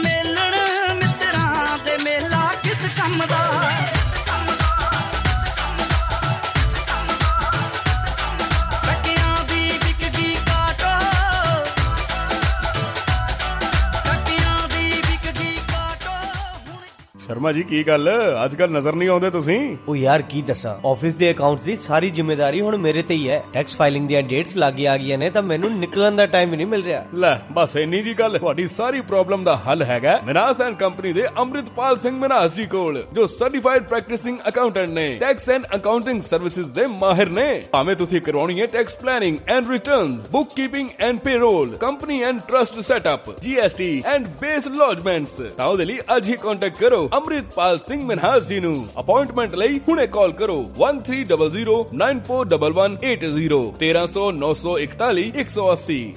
[17.38, 18.09] ਸ਼ਰਮਾ ਜੀ ਕੀ ਗੱਲ?
[18.45, 19.77] ਅੱਜ ਕੱਲ ਨਜ਼ਰ ਨਹੀਂ ਆਉਂਦੇ ਤੁਸੀਂ?
[19.88, 20.88] ਉਹ ਯਾਰ ਕੀ ਦੱਸਾਂ?
[20.88, 24.55] ਆਫਿਸ ਦੇ ਅਕਾਊਂਟਸ ਦੀ ਸਾਰੀ ਜ਼ਿੰਮੇਵਾਰੀ ਹੁਣ ਮੇਰੇ ਤੇ ਹੀ ਹੈ। ਟੈਕਸ ਫਾਈਲਿੰਗ ਦੀਆਂ ਡੇਟਸ
[24.57, 27.75] ਲੱਗ ਆ ਗਈਆਂ ਨੇ ਤਾਂ ਮੈਨੂੰ ਨਿਕਲਣ ਦਾ ਟਾਈਮ ਹੀ ਨਹੀਂ ਮਿਲ ਰਿਹਾ। ਲੈ ਬਸ
[27.75, 32.17] ਇੰਨੀ ਜੀ ਗੱਲ। ਤੁਹਾਡੀ ਸਾਰੀ ਪ੍ਰੋਬਲਮ ਦਾ ਹੱਲ ਹੈਗਾ ਮਿਨਾਸ ਐਂਡ ਕੰਪਨੀ ਦੇ ਅੰਮ੍ਰਿਤਪਾਲ ਸਿੰਘ
[32.19, 37.47] ਮਿਨਾਸ ਜੀ ਕੋਲ ਜੋ ਸਰਟੀਫਾਈਡ ਪ੍ਰੈਕਟਿਸਿੰਗ ਅਕਾਊਂਟੈਂਟ ਨੇ ਟੈਕਸ ਐਂਡ ਅਕਾਊਂਟਿੰਗ ਸਰਵਿਸਿਜ਼ ਦੇ ਮਾਹਿਰ ਨੇ।
[37.71, 43.39] ਭਾਵੇਂ ਤੁਸੀਂ ਕਰਵਾਉਣੀ ਹੈ tax planning and returns bookkeeping and payroll company and trust setup
[43.41, 48.59] GST and BAS lodgements ਤਾਂ ਉਹਦੇ ਲਈ ਅੱਜ ਹੀ ਕੰਟੈਕਟ ਕਰੋ ਅੰਮ੍ਰਿਤਪਾਲ ਸਿੰਘ ਮਿਨਾਸ ਜੀ
[48.59, 56.13] ਨੂੰ ਅਪਾਇੰਟਮੈਂਟ ਲਈ ਹੁਣੇ ਕਾਲ ਕਰੋ 1300941180 1300 941 180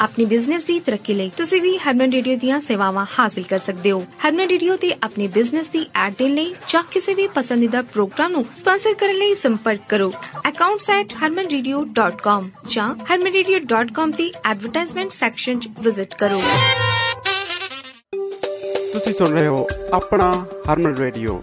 [0.00, 4.06] ਆਪਣੀ ਬਿਜ਼ਨਸ ਦੀ ਤਰੱਕੀ ਲਈ ਤੁਸੀਂ ਵੀ ਹਰਮਨ ਰੇਡੀਓ ਦੀਆਂ ਸੇਵਾਵਾਂ ਹਾਸਲ ਕਰ ਸਕਦੇ ਹੋ।
[4.26, 8.46] ਹਰਮਨ ਰੇਡੀਓ ਤੇ ਆਪਣੇ ਬਿਜ਼ਨਸ ਦੀ ਐਡ ਦੇਣ ਲਈ ਜਾਂ ਕਿਸੇ ਵੀ ਪਸੰਦੀਦਾ ਪ੍ਰੋਗਰਾਮ ਨੂੰ
[8.56, 10.12] ਸਪਾਂਸਰ ਕਰਨ ਲਈ ਸੰਪਰਕ ਕਰੋ।
[10.48, 16.42] Accounts@harmanradio.com ਜਾਂ harmanradio.com ਦੀ ਐਡਵਰਟਾਈਜ਼ਮੈਂਟ ਸੈਕਸ਼ਨ 'ਚ ਵਿਜ਼ਿਟ ਕਰੋ।
[18.92, 21.42] ਤੁਸੀਂ ਸੁਣ ਰਹੇ ਹੋ ਆਪਣਾ ਹਰਮਨ ਰੇਡੀਓ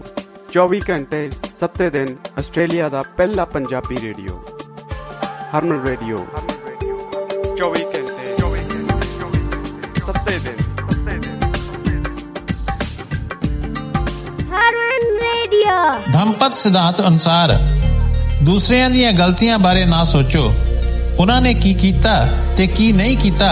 [0.52, 4.44] 24 ਘੰਟੇ 7 ਦਿਨ ਆਸਟ੍ਰੇਲੀਆ ਦਾ ਪਹਿਲਾ ਪੰਜਾਬੀ ਰੇਡੀਓ
[5.58, 6.26] ਹਰਮਨ ਰੇਡੀਓ
[7.56, 7.84] 24
[10.08, 10.44] ਘੰਟੇ 7
[11.04, 11.40] ਦਿਨ
[14.52, 15.74] ਹਰਮਨ ਰੇਡੀਓ
[16.12, 17.52] ਧੰਪਤ ਸਿਧਾਂਤ ਅਨੁਸਾਰ
[18.42, 20.52] ਦੂਸਰਿਆਂ ਦੀਆਂ ਗਲਤੀਆਂ ਬਾਰੇ ਨਾ ਸੋਚੋ
[21.18, 22.14] ਉਹਨਾਂ ਨੇ ਕੀ ਕੀਤਾ
[22.56, 23.50] ਤੇ ਕੀ ਨਹੀਂ ਕੀਤਾ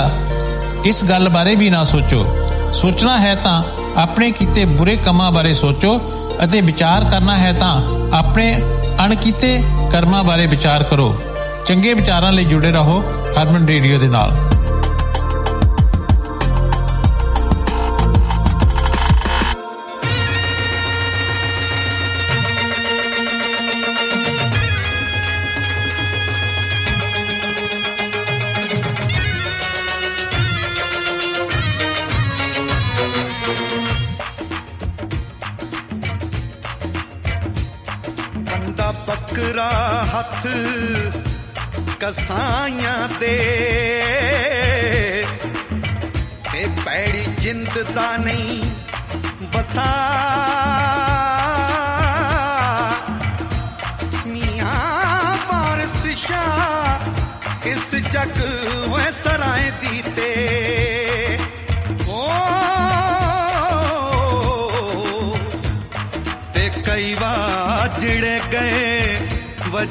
[0.85, 2.25] ਇਸ ਗੱਲ ਬਾਰੇ ਵੀ ਨਾ ਸੋਚੋ
[2.73, 3.63] ਸੋਚਣਾ ਹੈ ਤਾਂ
[3.97, 6.01] ਆਪਣੇ ਕੀਤੇ ਬੁਰੇ ਕੰਮਾਂ ਬਾਰੇ ਸੋਚੋ
[6.45, 7.75] ਅਤੇ ਵਿਚਾਰ ਕਰਨਾ ਹੈ ਤਾਂ
[8.13, 8.53] ਆਪਣੇ
[9.05, 11.15] ਅਣਕੀਤੇ ਕਰਮਾਂ ਬਾਰੇ ਵਿਚਾਰ ਕਰੋ
[11.67, 13.03] ਚੰਗੇ ਵਿਚਾਰਾਂ ਲਈ ਜੁੜੇ ਰਹੋ
[13.39, 14.56] ਹਰਮਨ ਰੇਡੀਓ ਦੇ ਨਾਲ
[42.01, 43.37] ਕਸਾਈਆਂ ਤੇ।
[46.53, 48.63] ਤੇ ਪੈੜੀ ਜਿੰਦ ਦਾ ਨਹੀਂ
[49.53, 49.93] ਵਸਾ।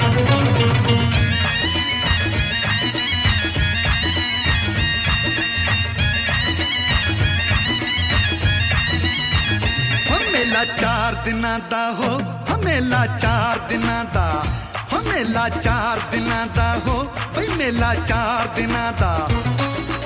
[10.11, 12.19] ਹਮੇਲਾ ਚਾਰ ਦਿਨਾਂ ਦਾ ਹੋ
[12.55, 14.45] ਹਮੇਲਾ ਚਾਰ ਦਿਨਾਂ ਦਾ
[14.93, 19.29] ਹਮੇਲਾ ਚਾਰ ਦਿਨਾਂ ਦਾ ਹੋ ਬਈ ਮੇਲਾ ਚਾਰ ਦਿਨਾਂ ਦਾ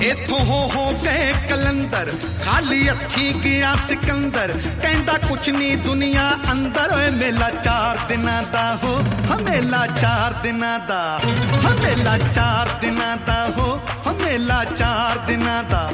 [0.00, 2.10] ਇਥੋਂ ਹੋ ਹੋ ਗਏ ਕਲੰਦਰ,
[2.44, 8.94] ਖਾਲੀ ਅੱਖੀ ਗਿਆ ਸਿਕੰਦਰ, ਕਹਿੰਦਾ ਕੁਛ ਨਹੀਂ ਦੁਨੀਆ ਅੰਦਰ, ਓਏ ਮੇਲਾ ਚਾਰ ਦਿਨਾਂ ਦਾ ਹੋ
[9.30, 11.20] ਹਮੇਲਾ ਚਾਰ ਦਿਨਾਂ ਦਾ
[11.66, 15.90] ਹਮੇਲਾ ਚਾਰ ਦਿਨਾਂ ਦਾ ਹੋ ਹਮੇਲਾ ਚਾਰ ਦਿਨਾਂ ਦਾ।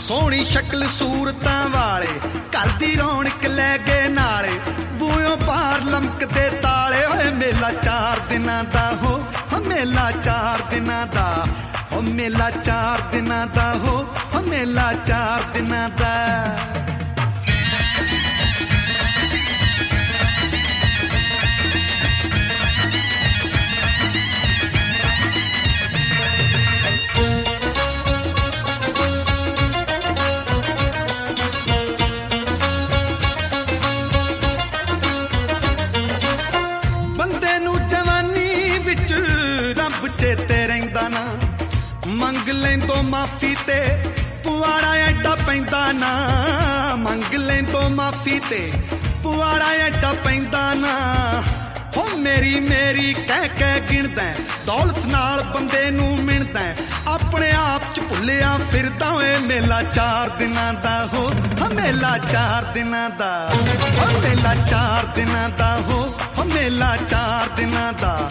[0.00, 2.20] ਸੋਹਣੀ ਸ਼ਕਲ ਸੂਰਤਾਂ ਵਾਲੇ,
[2.50, 4.58] ਘਰ ਦੀ ਰੌਣਕ ਲੈ ਗਏ ਨਾਲੇ
[4.98, 9.20] ਬੂਹੋਂ ਬਾਹਰ ਲਮਕਦੇ ਤਾਲੇ, ਓਏ ਮੇਲਾ ਚਾਰ ਦਿਨਾਂ ਦਾ ਹੋ
[9.54, 11.46] ਹਮੇਲਾ ਚਾਰ ਦਿਨਾਂ ਦਾ।
[11.94, 16.83] ਓ ਮੇਲਾ ਚਾਰ ਦਿਨਾਂ ਦਾ ਹੋ ਹਮੇਲਾ ਚਾਰ ਦਿਨਾਂ ਦਾ।
[45.34, 48.72] ਪੁਆੜਾ ਐਡਾ ਪੈਂਦਾ ਨਾ, ਮੰਗ ਲੈਂਦੋ ਮਾਫੀ ਤੇ,
[49.22, 50.94] ਪੁਆੜਾ ਐਡਾ ਪੈਂਦਾ ਨਾ।
[51.96, 54.22] ਹੋ ਮੇਰੀ ਮੇਰੀ ਕਹਿ ਕਹਿ ਗਿਣਦਾ
[54.66, 56.60] ਦੌਲਤ ਨਾਲ ਬੰਦੇ ਨੂੰ ਮਿਣਦਾ
[57.06, 61.30] ਆਪਣੇ ਆਪ ਚ ਭੁੱਲਿਆ ਫਿਰਦਾ ਓਏ, ਮੇਲਾ ਚਾਰ ਦਿਨਾਂ ਦਾ ਹੋ
[61.66, 63.50] ਹਮੇਲਾ ਚਾਰ ਦਿਨਾਂ ਦਾ।
[64.04, 68.30] ਹਮੇਲਾ ਚਾਰ ਦਿਨਾਂ ਦਾ ਹੋ ਹਮੇਲਾ ਚਾਰ ਦਿਨਾਂ ਦਾ।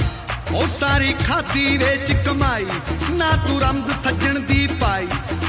[0.53, 2.65] ਉਹ ਸਾਰੀ ਖਾਦੀ ਵਿੱਚ ਕਮਾਈ,
[3.11, 5.07] ਨਾ ਤੂੰ ਰਮਜ਼ ਸੱਜਣ ਦੀ ਪਾਈ।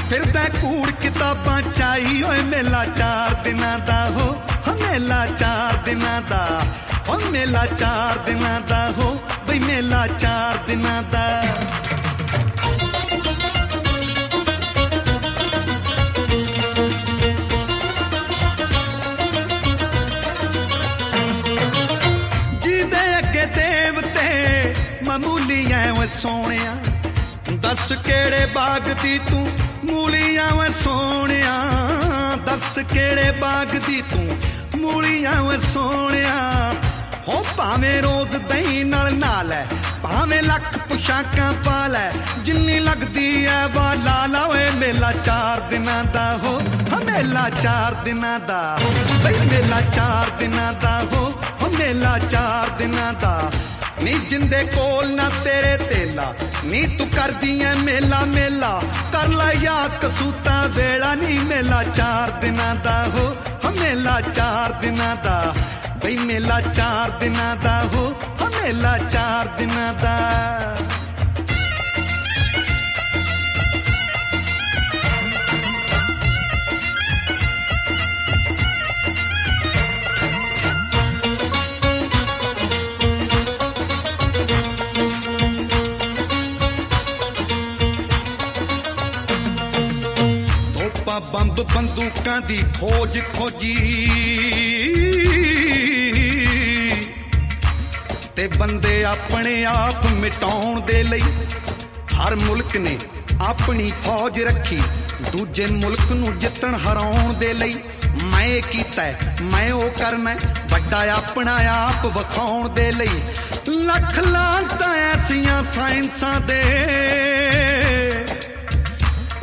[0.09, 4.33] ਫਿਰਦਾ ਕੂੜ ਕਿਤਾਬਾਂ ਚਾਈ, ਓਏ ਮੇਲਾ ਚਾਰ ਦਿਨਾਂ ਦਾ ਹੋ
[4.67, 6.61] ਹਮੇਲਾ ਚਾਰ ਦਿਨਾਂ ਦਾ
[7.09, 11.25] ਓ ਮੇਲਾ ਚਾਰ ਦਿਨਾਂ ਦਾ ਹੋ, ਬਈ ਮੇਲਾ ਚਾਰ ਦਿਨਾਂ ਦਾ।
[26.05, 26.75] ਮਾਮੂਲੀ ਐ ਓਏ ਸੋਹਣਿਆ,
[27.61, 29.47] ਦੱਸ ਕਿਹੜੇ ਬਾਗ ਦੀ ਤੂੰ
[29.85, 31.53] ਮੂਲੀਆਂ ਓਏ ਸੋਹਣਿਆ,
[32.45, 34.27] ਦੱਸ ਕਿਹੜੇ ਬਾਗ ਦੀ ਤੂੰ
[34.81, 36.73] ਮੂਲੀਆਂ ਓਏ ਸੋਹਣਿਆ।
[37.27, 39.63] ਹੋ ਭਾਵੇਂ ਰੋਜ਼ ਦਹੀਂ ਨਾਲ ਨਾਲ ਐ
[40.03, 42.11] ਭਾਵੇਂ ਲੱਖ ਪੁਸ਼ਾਕਾਂ ਪਾ ਲੈ,
[42.43, 46.59] ਜਿੰਨੀ ਲੱਗਦੀ ਐ ਵਾ ਲਾਲਾ ਓਏ ਮੇਲਾ ਚਾਰ ਦਿਨਾਂ ਦਾ ਹੋ
[46.93, 48.77] ਹਮੇਲਾ ਚਾਰ ਦਿਨਾਂ ਦਾ
[49.25, 51.33] ਬਈ ਮੇਲਾ ਚਾਰ ਦਿਨਾਂ ਦਾ ਹੋ
[51.65, 53.51] ਹਮੇਲਾ ਚਾਰ ਦਿਨਾਂ ਦਾ।
[54.03, 56.33] ਨੀ ਜਿੰਦੇ ਕੋਲ ਨਾ ਤੇਰੇ ਤੇਲਾ,
[56.65, 58.81] ਨੀ ਤੂੰ ਕਰਦੀ ਐ ਮੇਲਾ ਮੇਲਾ।
[59.13, 63.35] ਕਰ ਲੈ ਯਾ ਕਸੂਤਾ ਵੇਲਾ ਨੀ ਮੇਲਾ। ਚਾਰ ਦਿਨਾਂ ਦਾ ਹੋ
[63.65, 65.53] ਹਮੇਲਾ ਚਾਰ ਦਿਨਾਂ ਦਾ।
[66.03, 68.07] ਬਈ ਮੇਲਾ ਚਾਰ ਦਿਨਾਂ ਦਾ ਹੋ
[68.41, 70.17] ਹਮੇਲਾ ਚਾਰ ਦਿਨਾਂ ਦਾ।
[91.15, 93.75] ਤੋਪਾਂ ਬੰਬ ਬੰਦੂਕਾਂ ਦੀ ਖੋਜ ਖੋਜੀ।
[98.35, 101.21] ਤੇ ਬੰਦੇ ਆਪਣੇ ਆਪ ਮਿਟਾਉਣ ਦੇ ਲਈ
[102.15, 102.97] ਹਰ ਮੁਲਕ ਨੇ
[103.45, 104.81] ਆਪਣੀ ਫੌਜ ਰੱਖੀ।
[105.31, 107.75] ਦੂਜੇ ਮੁਲਕ ਨੂੰ ਜਿੱਤਣ ਹਰਾਉਣ ਦੇ ਲਈ
[108.23, 113.21] ਮੈਂ ਇਹ ਕੀਤਾ ਹੈ, ਮੈਂ ਉਹ ਕਰਨਾ ਹੈ, ਵੱਡਾ ਆਪਣਾ ਆਪ ਵਿਖਾਉਣ ਦੇ ਲਈ।
[113.69, 116.61] ਲੱਖ ਲਾਂਤਾਂ ਐਸੀਆਂ ਸਾਇੰਸਾਂ ਦੇ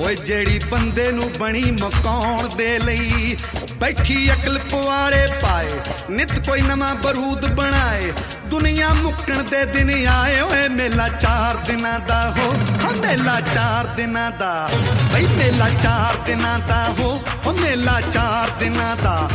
[0.00, 3.36] ਓਏ ਜਿਹੜੀ ਬੰਦੇ ਨੂੰ ਬਣੀ ਮਕਾਉਣ ਦੇ ਲਈ
[3.78, 5.68] ਬੈਠੀ ਅਕਲ ਪਵਾੜੇ ਪਾਏ,
[6.10, 8.12] ਨਿਤ ਕੋਈ ਨਵਾਂ ਬਰੂਦ ਬਣਾਏ,
[8.46, 14.30] ਦੁਨੀਆ ਮੁੱਕਣ ਦੇ ਦਿਨ ਆਏ, ਓਏ ਮੇਲਾ ਚਾਰ ਦਿਨਾਂ ਦਾ ਹੋ ਹਾਂ ਮੇਲਾ ਚਾਰ ਦਿਨਾਂ
[14.30, 14.68] ਦਾ,
[15.12, 19.28] ਬਈ ਮੇਲਾ ਚਾਰ ਦਿਨਾਂ ਦਾ ਹੋ, ਓ ਮੇਲਾ ਚਾਰ ਦਿਨਾਂ ਦਾ।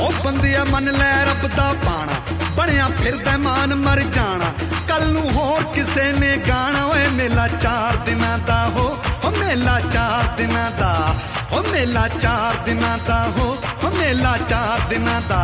[0.00, 2.12] ਉਹ ਬੰਦਿਆ ਮੰਨ ਲੈ ਰੱਬ ਦਾ ਪਾਣਾ।
[2.56, 4.54] ਬਣਿਆ ਫਿਰਦਾ ਮਾਨ ਮਰ ਜਾਣਾ।
[4.88, 10.36] ਕੱਲ ਨੂੰ ਹੋਰ ਕਿਸੇ ਨੇ ਗਾਣਾ। ਓਏ ਮੇਲਾ ਚਾਰ ਦਿਨਾਂ ਦਾ ਹੋ। ਓ ਮੇਲਾ ਚਾਰ
[10.36, 11.14] ਦਿਨਾਂ ਦਾ।
[11.52, 13.63] ਓ ਮੇਲਾ ਚਾਰ ਦਿਨਾਂ ਦਾ ਹੋ। ਓ
[14.04, 15.36] ਮੇਲਾ ਚਾਰ ਦਿਨਾਂ ਦਾ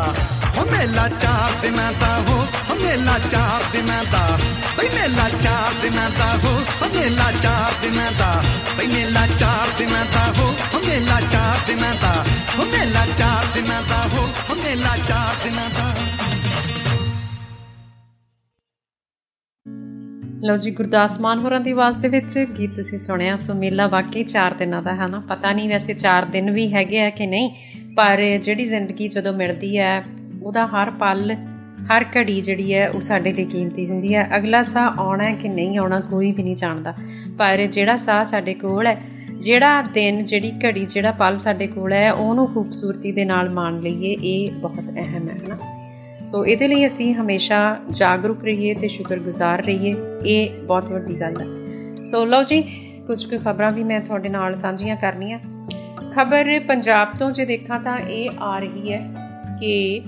[0.58, 2.34] ਓ ਮੇਲਾ ਚਾਰ ਦਿਨਾਂ ਦਾ ਹੋ
[2.70, 4.38] ਓ ਮੇਲਾ ਚਾਰ ਦਿਨਾਂ ਦਾ
[4.78, 6.52] ਬਈ ਮੇਲਾ ਚਾਰ ਦਿਨਾਂ ਦਾ ਹੋ
[6.82, 8.28] ਓ ਮੇਲਾ ਚਾਰ ਦਿਨਾਂ ਦਾ
[8.78, 12.12] ਬਈ ਮੇਲਾ ਚਾਰ ਦਿਨਾਂ ਦਾ ਹੋ ਓ ਮੇਲਾ ਚਾਰ ਦਿਨਾਂ ਦਾ
[12.60, 15.88] ਓ ਮੇਲਾ ਚਾਰ ਦਿਨਾਂ ਦਾ ਹੋ ਓ ਮੇਲਾ ਚਾਰ ਦਿਨਾਂ ਦਾ
[20.44, 24.24] ਲਓ ਜੀ ਗੁਰਦਾਸ ਮਾਨ ਹੋਰਾਂ ਦੀ ਆਵਾਜ਼ ਦੇ ਵਿੱਚ ਗੀਤ ਤੁਸੀਂ ਸੁਣਿਆ ਸੋ ਮੇਲਾ ਵਾਕਈ
[24.28, 27.50] 4 ਦਿਨਾਂ ਦਾ ਹੈ ਨਾ ਪਤਾ ਨਹੀਂ ਵੈਸੇ 4 ਦਿਨ ਵੀ ਹੈਗੇ ਆ ਕਿ ਨਹੀਂ
[27.96, 30.04] ਪਰ ਜਿਹੜੀ ਜ਼ਿੰਦਗੀ ਜਦੋਂ ਮਿਲਦੀ ਹੈ,
[30.42, 31.36] ਉਹਦਾ ਹਰ ਪਲ,
[31.90, 35.48] ਹਰ ਘੜੀ ਜਿਹੜੀ ਹੈ, ਉਹ ਸਾਡੇ ਲਈ ਕੀਮਤੀ ਹੁੰਦੀ ਹੈ। ਅਗਲਾ ਸਾਹ ਆਉਣਾ ਹੈ ਕਿ
[35.48, 36.94] ਨਹੀਂ ਆਉਣਾ, ਕੋਈ ਵੀ ਨਹੀਂ ਜਾਣਦਾ।
[37.38, 39.02] ਪਰ ਜਿਹੜਾ ਸਾਹ ਸਾਡੇ ਕੋਲ ਹੈ,
[39.40, 44.16] ਜਿਹੜਾ ਦਿਨ, ਜਿਹੜੀ ਘੜੀ, ਜਿਹੜਾ ਪਲ ਸਾਡੇ ਕੋਲ ਹੈ, ਉਹਨੂੰ ਖੂਬਸੂਰਤੀ ਦੇ ਨਾਲ ਮਾਣ ਲਈਏ,
[44.22, 45.58] ਇਹ ਬਹੁਤ ਅਹਿਮ ਹੈ ਨਾ
[46.24, 49.94] ਸੋ ਇਹਦੇ ਲਈ ਅਸੀਂ ਹਮੇਸ਼ਾ ਜਾਗਰੂਕ ਰਹੀਏ ਤੇ ਸ਼ੁਕਰਗੁਜ਼ਾਰ ਰਹੀਏ,
[50.26, 51.46] ਇਹ ਬਹੁਤ ਵੱਡੀ ਗੱਲ ਹੈ।
[52.06, 52.62] ਸੋ ਲਓ ਜੀ,
[53.06, 55.38] ਕੁਝ ਕੁ ਖਬਰਾਂ ਵੀ ਮੈਂ ਤੁਹਾਡੇ ਨਾਲ ਸਾਂਝੀਆਂ ਕਰਨੀਆਂ।
[56.16, 59.14] ਖਬਰ ਪੰਜਾਬ ਤੋਂ ਜੇ ਦੇਖਾਂ ਤਾਂ ਇਹ ਆ ਰਹੀ ਹੈ
[59.60, 60.02] ਕਿ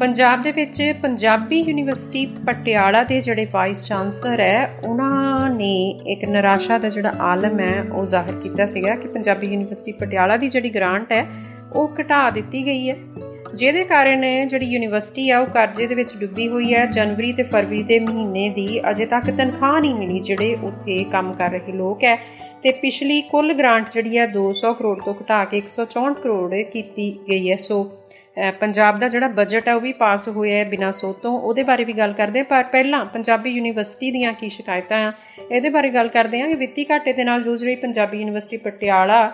[0.00, 6.78] ਪੰਜਾਬ ਦੇ ਵਿੱਚ ਪੰਜਾਬੀ ਯੂਨੀਵਰਸਿਟੀ ਪਟਿਆਲਾ ਦੇ ਜਿਹੜੇ ਵਾਈਸ ਚਾਂਸਲਰ ਹੈ, ਉਹਨਾਂ ਨੇ ਇੱਕ ਨਿਰਾਸ਼ਾ
[6.78, 11.12] ਦਾ ਜਿਹੜਾ ਆਲਮ ਹੈ, ਉਹ ਜ਼ਾਹਿਰ ਕੀਤਾ ਸੀਗਾ ਕਿ ਪੰਜਾਬੀ ਯੂਨੀਵਰਸਿਟੀ ਪਟਿਆਲਾ ਦੀ ਜਿਹੜੀ ਗ੍ਰਾਂਟ
[11.12, 11.26] ਹੈ,
[11.72, 12.96] ਉਹ ਘਟਾ ਦਿੱਤੀ ਗਈ ਹੈ।
[13.54, 17.82] ਜਿਹਦੇ ਕਾਰਨ ਜਿਹੜੀ ਯੂਨੀਵਰਸਿਟੀ ਆ, ਉਹ ਕਰਜ਼ੇ ਦੇ ਵਿੱਚ ਡੁੱਬੀ ਹੋਈ ਹੈ। ਜਨਵਰੀ ਤੇ ਫਰਵਰੀ
[17.82, 22.41] ਦੇ ਮਹੀਨੇ ਦੀ ਅਜੇ ਤੱਕ ਤਨਖਾਹ ਨਹੀਂ ਮਿਲੀ ਜਿਹੜੇ ਉੱਥੇ ਕੰਮ ਕਰ ਰਹੇ ਲੋਕ ਹੈ।
[22.62, 27.50] ਤੇ ਪਿਛਲੀ ਕੁੱਲ ਗ੍ਰਾਂਟ ਜਿਹੜੀ ਹੈ 200 ਕਰੋੜ ਤੋਂ ਘਟਾ ਕੇ 164 ਕਰੋੜ ਕੀਤੀ ਗਈ
[27.50, 27.82] ਹੈ। ਸੋ
[28.60, 31.84] ਪੰਜਾਬ ਦਾ ਜਿਹੜਾ ਬਜਟ ਹੈ ਉਹ ਵੀ ਪਾਸ ਹੋਇਆ ਹੈ ਬਿਨਾਂ ਸੋਧ ਤੋਂ। ਉਹਦੇ ਬਾਰੇ
[31.84, 35.12] ਵੀ ਗੱਲ ਕਰਦੇ ਪਰ ਪਹਿਲਾਂ ਪੰਜਾਬੀ ਯੂਨੀਵਰਸਿਟੀ ਦੀਆਂ ਕੀ ਸ਼ਿਕਾਇਤਾਂ ਆ?
[35.50, 39.32] ਇਹਦੇ ਬਾਰੇ ਗੱਲ ਕਰਦੇ ਹਾਂ ਕਿ ਵਿੱਤੀ ਘਾਟੇ ਦੇ ਨਾਲ ਜੂਝ ਰਹੀ ਪੰਜਾਬੀ ਯੂਨੀਵਰਸਿਟੀ ਪਟਿਆਲਾ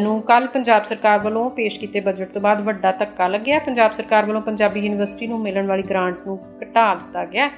[0.00, 4.26] ਨੂੰ ਕੱਲ ਪੰਜਾਬ ਸਰਕਾਰ ਵੱਲੋਂ ਪੇਸ਼ ਕੀਤੇ ਬਜਟ ਤੋਂ ਬਾਅਦ ਵੱਡਾ ਧੱਕਾ ਲੱਗਿਆ। ਪੰਜਾਬ ਸਰਕਾਰ
[4.26, 7.50] ਵੱਲੋਂ ਪੰਜਾਬੀ ਯੂਨੀਵਰਸਿਟੀ ਨੂੰ ਮਿਲਣ ਵਾਲੀ ਗ੍ਰਾਂਟ ਨੂੰ ਘਟਾ ਦਿੱਤਾ ਗਿਆ।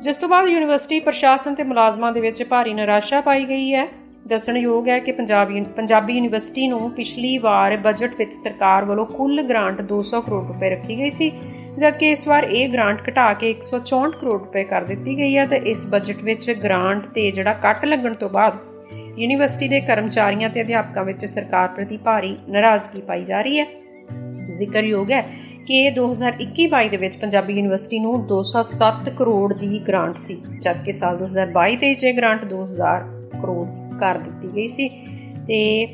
[0.00, 3.86] ਜਿਸ ਤੋਂ ਬਾਅਦ ਯੂਨੀਵਰਸਿਟੀ ਪ੍ਰਸ਼ਾਸਨ ਤੇ ਮੁਲਾਜ਼ਮਾਂ ਦੇ ਵਿੱਚ ਭਾਰੀ ਨਿਰਾਸ਼ਾ ਪਾਈ ਗਈ ਹੈ।
[4.26, 9.80] ਦੱਸਣਯੋਗ ਹੈ ਕਿ ਪੰਜਾਬੀ ਪੰਜਾਬੀ ਯੂਨੀਵਰਸਿਟੀ ਨੂੰ ਪਿਛਲੀ ਵਾਰ ਬਜਟ ਵਿੱਚ ਸਰਕਾਰ ਵੱਲੋਂ ਕੁੱਲ ਗ੍ਰਾਂਟ
[9.92, 11.30] 200 ਕਰੋੜ ਰੁਪਏ ਰੱਖੀ ਗਈ ਸੀ,
[11.78, 15.56] ਜਦਕਿ ਇਸ ਵਾਰ ਇਹ ਗ੍ਰਾਂਟ ਘਟਾ ਕੇ 164 ਕਰੋੜ ਰੁਪਏ ਕਰ ਦਿੱਤੀ ਗਈ ਹੈ ਤੇ
[15.56, 18.54] ਇਸ ਬਜਟ ਵਿੱਚ ਗ੍ਰਾਂਟ ਤੇ ਜਿਹੜਾ ਕੱਟ ਲੱਗਣ ਤੋਂ ਬਾਅਦ
[19.18, 23.66] ਯੂਨੀਵਰਸਿਟੀ ਦੇ ਕਰਮਚਾਰੀਆਂ ਤੇ ਅਧਿਆਪਕਾਂ ਵਿੱਚ ਸਰਕਾਰ ਪ੍ਰਤੀ ਭਾਰੀ ਨਾਰਾਜ਼ਗੀ ਪਾਈ ਜਾ ਰਹੀ ਹੈ।
[24.48, 25.20] ਜ਼ਿਕਰਯੋਗ ਹੈ
[25.66, 31.76] ਕਿ 2021-22 ਦੇ ਵਿੱਚ ਪੰਜਾਬੀ ਯੂਨੀਵਰਸਿਟੀ ਨੂੰ 207 ਕਰੋੜ ਦੀ ਗ੍ਰਾਂਟ ਸੀ, ਜਦਕਿ ਸਾਲ 2022
[31.76, 33.06] ਤੇ ਇਹ ਗ੍ਰਾਂਟ 2000
[33.42, 34.88] ਕਰੋੜ ਕਰ ਦਿੱਤੀ ਗਈ ਸੀ।
[35.46, 35.86] ਤੇ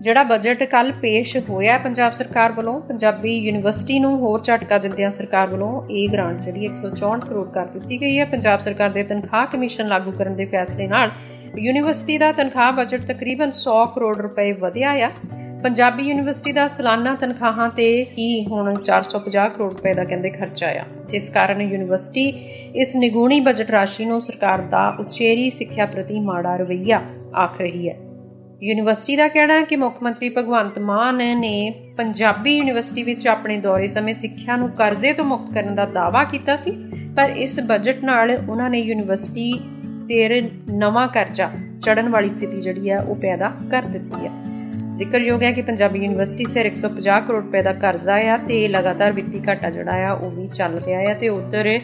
[0.00, 5.48] ਜਿਹੜਾ ਬਜਟ ਕੱਲ ਪੇਸ਼ ਹੋਇਆ ਪੰਜਾਬ ਸਰਕਾਰ ਵੱਲੋਂ ਪੰਜਾਬੀ ਯੂਨੀਵਰਸਿਟੀ ਨੂੰ ਹੋਰ ਝਟਕਾ ਦਿੰਦਿਆਂ ਸਰਕਾਰ
[5.48, 9.88] ਵੱਲੋਂ ਇਹ ਗ੍ਰਾਂਟ ਜਿਹੜੀ 164 ਕਰੋੜ ਕਰ ਦਿੱਤੀ ਗਈ ਹੈ। ਪੰਜਾਬ ਸਰਕਾਰ ਦੇ ਤਨਖਾਹ ਕਮਿਸ਼ਨ
[9.88, 11.10] ਲਾਗੂ ਕਰਨ ਦੇ ਫੈਸਲੇ ਨਾਲ
[11.58, 15.10] ਯੂਨੀਵਰਸਿਟੀ ਦਾ ਤਨਖਾਹ ਬਜਟ ਤਕਰੀਬਨ 100 ਕਰੋੜ ਰੁਪਏ ਵਧਿਆ ਆ।
[15.62, 20.84] ਪੰਜਾਬੀ ਯੂਨੀਵਰਸਿਟੀ ਦਾ ਸਾਲਾਨਾ ਤਨਖਾਹਾਂ ਤੇ ਹੀ ਹੁਣ 450 ਕਰੋੜ ਰੁਪਏ ਦਾ ਕਹਿੰਦੇ ਖਰਚਾ ਆ।
[21.08, 22.28] ਜਿਸ ਕਾਰਨ ਯੂਨੀਵਰਸਿਟੀ
[22.74, 27.00] ਇਸ ਨਿਗੂਣੀ ਬਜਟ ਰਾਸ਼ੀ ਨੂੰ ਸਰਕਾਰ ਦਾ ਉਚੇਰੀ ਸਿੱਖਿਆ ਪ੍ਰਤੀ ਮਾੜਾ ਰਵਈਆ
[27.36, 27.96] ਆਖ ਰਹੀ ਹੈ।
[28.62, 33.88] ਯੂਨੀਵਰਸਿਟੀ ਦਾ ਕਹਿਣਾ ਹੈ ਕਿ ਮੁੱਖ ਮੰਤਰੀ ਭਗਵੰਤ ਮਾਨ ਨੇ ਪੰਜਾਬੀ ਯੂਨੀਵਰਸਿਟੀ ਵਿੱਚ ਆਪਣੇ ਦੌਰੇ
[33.88, 36.70] ਸਮੇਂ ਸਿੱਖਿਆ ਨੂੰ ਕਰਜ਼ੇ ਤੋਂ ਮੁਕਤ ਕਰਨ ਦਾ ਦਾਅਵਾ ਕੀਤਾ ਸੀ,
[37.16, 41.50] ਪਰ ਇਸ ਬਜਟ ਨਾਲ ਉਹਨਾਂ ਨੇ ਯੂਨੀਵਰਸਿਟੀ ਸਿਰ ਨਵਾਂ ਕਰਜ਼ਾ
[41.86, 44.30] ਚੜਨ ਵਾਲੀ ਸਥਿਤੀ ਜਿਹੜੀ ਹੈ ਉਹ ਪੈਦਾ ਕਰ ਦਿੱਤੀ ਹੈ।
[44.92, 49.40] ਜ਼ਿਕਰਯੋਗ ਹੈ ਕਿ ਪੰਜਾਬੀ ਯੂਨੀਵਰਸਿਟੀ ਸਿਰ 150 ਕਰੋੜ ਰੁਪਏ ਦਾ ਕਰਜ਼ਾ ਆ ਤੇ ਲਗਾਤਾਰ ਵਿੱਤੀ
[49.48, 51.80] ਘਾਟਾ ਜਿਹੜਾ ਆ ਉਹ ਵੀ ਚੱਲ ਰਿਹਾ ਹੈ ਤੇ ਉਧਰ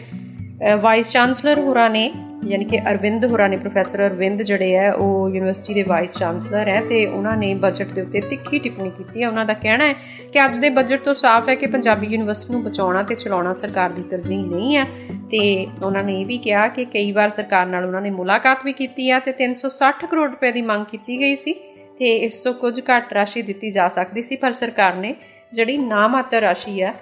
[0.81, 2.11] ਵਾਈਸ ਚਾਂਸਲਰ ਹੋਰਾਂ ਨੇ,
[2.45, 6.81] ਯਾਨੀ ਕਿ ਅਰਵਿੰਦ ਹੋਰਾਂ ਨੇ ਪ੍ਰੋਫੈਸਰ ਅਰਵਿੰਦ ਜਿਹੜੇ ਆ ਉਹ ਯੂਨੀਵਰਸਿਟੀ ਦੇ ਵਾਈਸ ਚਾਂਸਲਰ ਹੈ
[6.81, 9.93] ਤੇ ਉਹਨਾਂ ਨੇ ਬਜਟ ਦੇ ਉੱਤੇ ਤਿੱਖੀ ਟਿੱਪਣੀ ਕੀਤੀ ਹੈ। ਉਹਨਾਂ ਦਾ ਕਹਿਣਾ ਹੈ
[10.33, 13.89] ਕਿ ਅੱਜ ਦੇ ਬਜਟ ਤੋਂ ਸਾਫ਼ ਹੈ ਕਿ ਪੰਜਾਬੀ ਯੂਨੀਵਰਸਿਟੀ ਨੂੰ ਬਚਾਉਣਾ ਤੇ ਚਲਾਉਣਾ ਸਰਕਾਰ
[13.89, 14.85] ਦੀ ਤਰਜੀਹ ਨਹੀਂ ਹੈ
[15.31, 18.73] ਤੇ ਉਹਨਾਂ ਨੇ ਇਹ ਵੀ ਕਿਹਾ ਕਿ ਕਈ ਵਾਰ ਸਰਕਾਰ ਨਾਲ ਉਹਨਾਂ ਨੇ ਮੁਲਾਕਾਤ ਵੀ
[18.73, 21.53] ਕੀਤੀ ਹੈ ਤੇ 360 ਕਰੋੜ ਰੁਪਏ ਦੀ ਮੰਗ ਕੀਤੀ ਗਈ ਸੀ
[21.99, 25.15] ਤੇ ਇਸ ਤੋਂ ਕੁਝ ਘੱਟ ਰਾਸ਼ੀ ਦਿੱਤੀ ਜਾ ਸਕਦੀ ਸੀ, ਪਰ ਸਰਕਾਰ ਨੇ
[25.53, 26.93] ਜਿਹੜੀ ਨਾਮਾਤਰ ਰਾਸ਼ੀ ਹੈ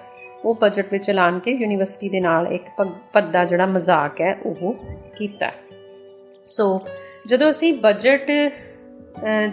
[0.44, 2.64] ਉਹ ਬਜਟ ਵਿੱਚ ਐਲਾਨ ਕੇ ਯੂਨੀਵਰਸਿਟੀ ਦੇ ਨਾਲ ਇੱਕ
[3.12, 4.74] ਪੱਦਾ ਜਿਹੜਾ ਮਜ਼ਾਕ ਹੈ, ਉਹ
[5.16, 5.50] ਕੀਤਾ
[6.46, 6.66] ਸੋ
[7.26, 8.30] ਜਦੋਂ ਅਸੀਂ ਬਜਟ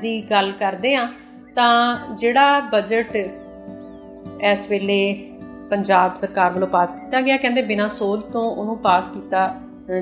[0.02, 1.08] ਦੀ ਗੱਲ ਕਰਦੇ ਆ
[1.56, 5.00] ਤਾਂ ਜਿਹੜਾ ਬਜਟ ਇਸ ਵੇਲੇ
[5.70, 9.48] ਪੰਜਾਬ ਸਰਕਾਰ ਵੱਲੋਂ ਪਾਸ ਕੀਤਾ ਗਿਆ, ਕਹਿੰਦੇ ਬਿਨਾਂ ਸੋਧ ਤੋਂ ਉਹਨੂੰ ਪਾਸ ਕੀਤਾ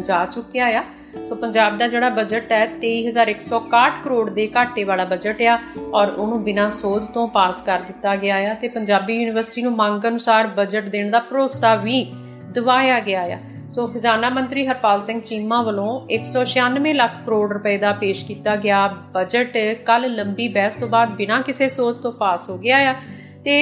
[0.02, 0.84] ਜਾ ਚੁੱਕਿਆ ਆ।
[1.30, 5.58] ਸੋ ਪੰਜਾਬ ਦਾ ਜਿਹੜਾ ਬਜਟ ਹੈ 23161 ਕਰੋੜ ਦੇ ਘਾਟੇ ਵਾਲਾ ਬਜਟ ਆ
[5.94, 10.08] ਔਰ ਉਹਨੂੰ ਬਿਨਾਂ ਸੋਧ ਤੋਂ ਪਾਸ ਕਰ ਦਿੱਤਾ ਗਿਆ ਆ ਤੇ ਪੰਜਾਬੀ ਯੂਨੀਵਰਸਿਟੀ ਨੂੰ ਮੰਗ
[10.08, 12.04] ਅਨੁਸਾਰ ਬਜਟ ਦੇਣ ਦਾ ਭਰੋਸਾ ਵੀ
[12.52, 13.38] ਦਿਵਾਇਆ ਗਿਆ ਆ।
[13.70, 18.88] ਸੋ ਖਜ਼ਾਨਾ ਮੰਤਰੀ ਹਰਪਾਲ ਸਿੰਘ ਚੀਮਾ ਵੱਲੋਂ 196 ਲੱਖ ਕਰੋੜ ਰੁਪਏ ਦਾ ਪੇਸ਼ ਕੀਤਾ ਗਿਆ
[18.88, 22.96] ਬਜਟ ਕੱਲ ਲੰਬੀ ਬਹਿਸ ਤੋਂ ਬਾਅਦ ਬਿਨਾਂ ਕਿਸੇ ਸੋਧ ਤੋਂ ਪਾਸ ਹੋ ਗਿਆ ਆ
[23.46, 23.56] ਤੇ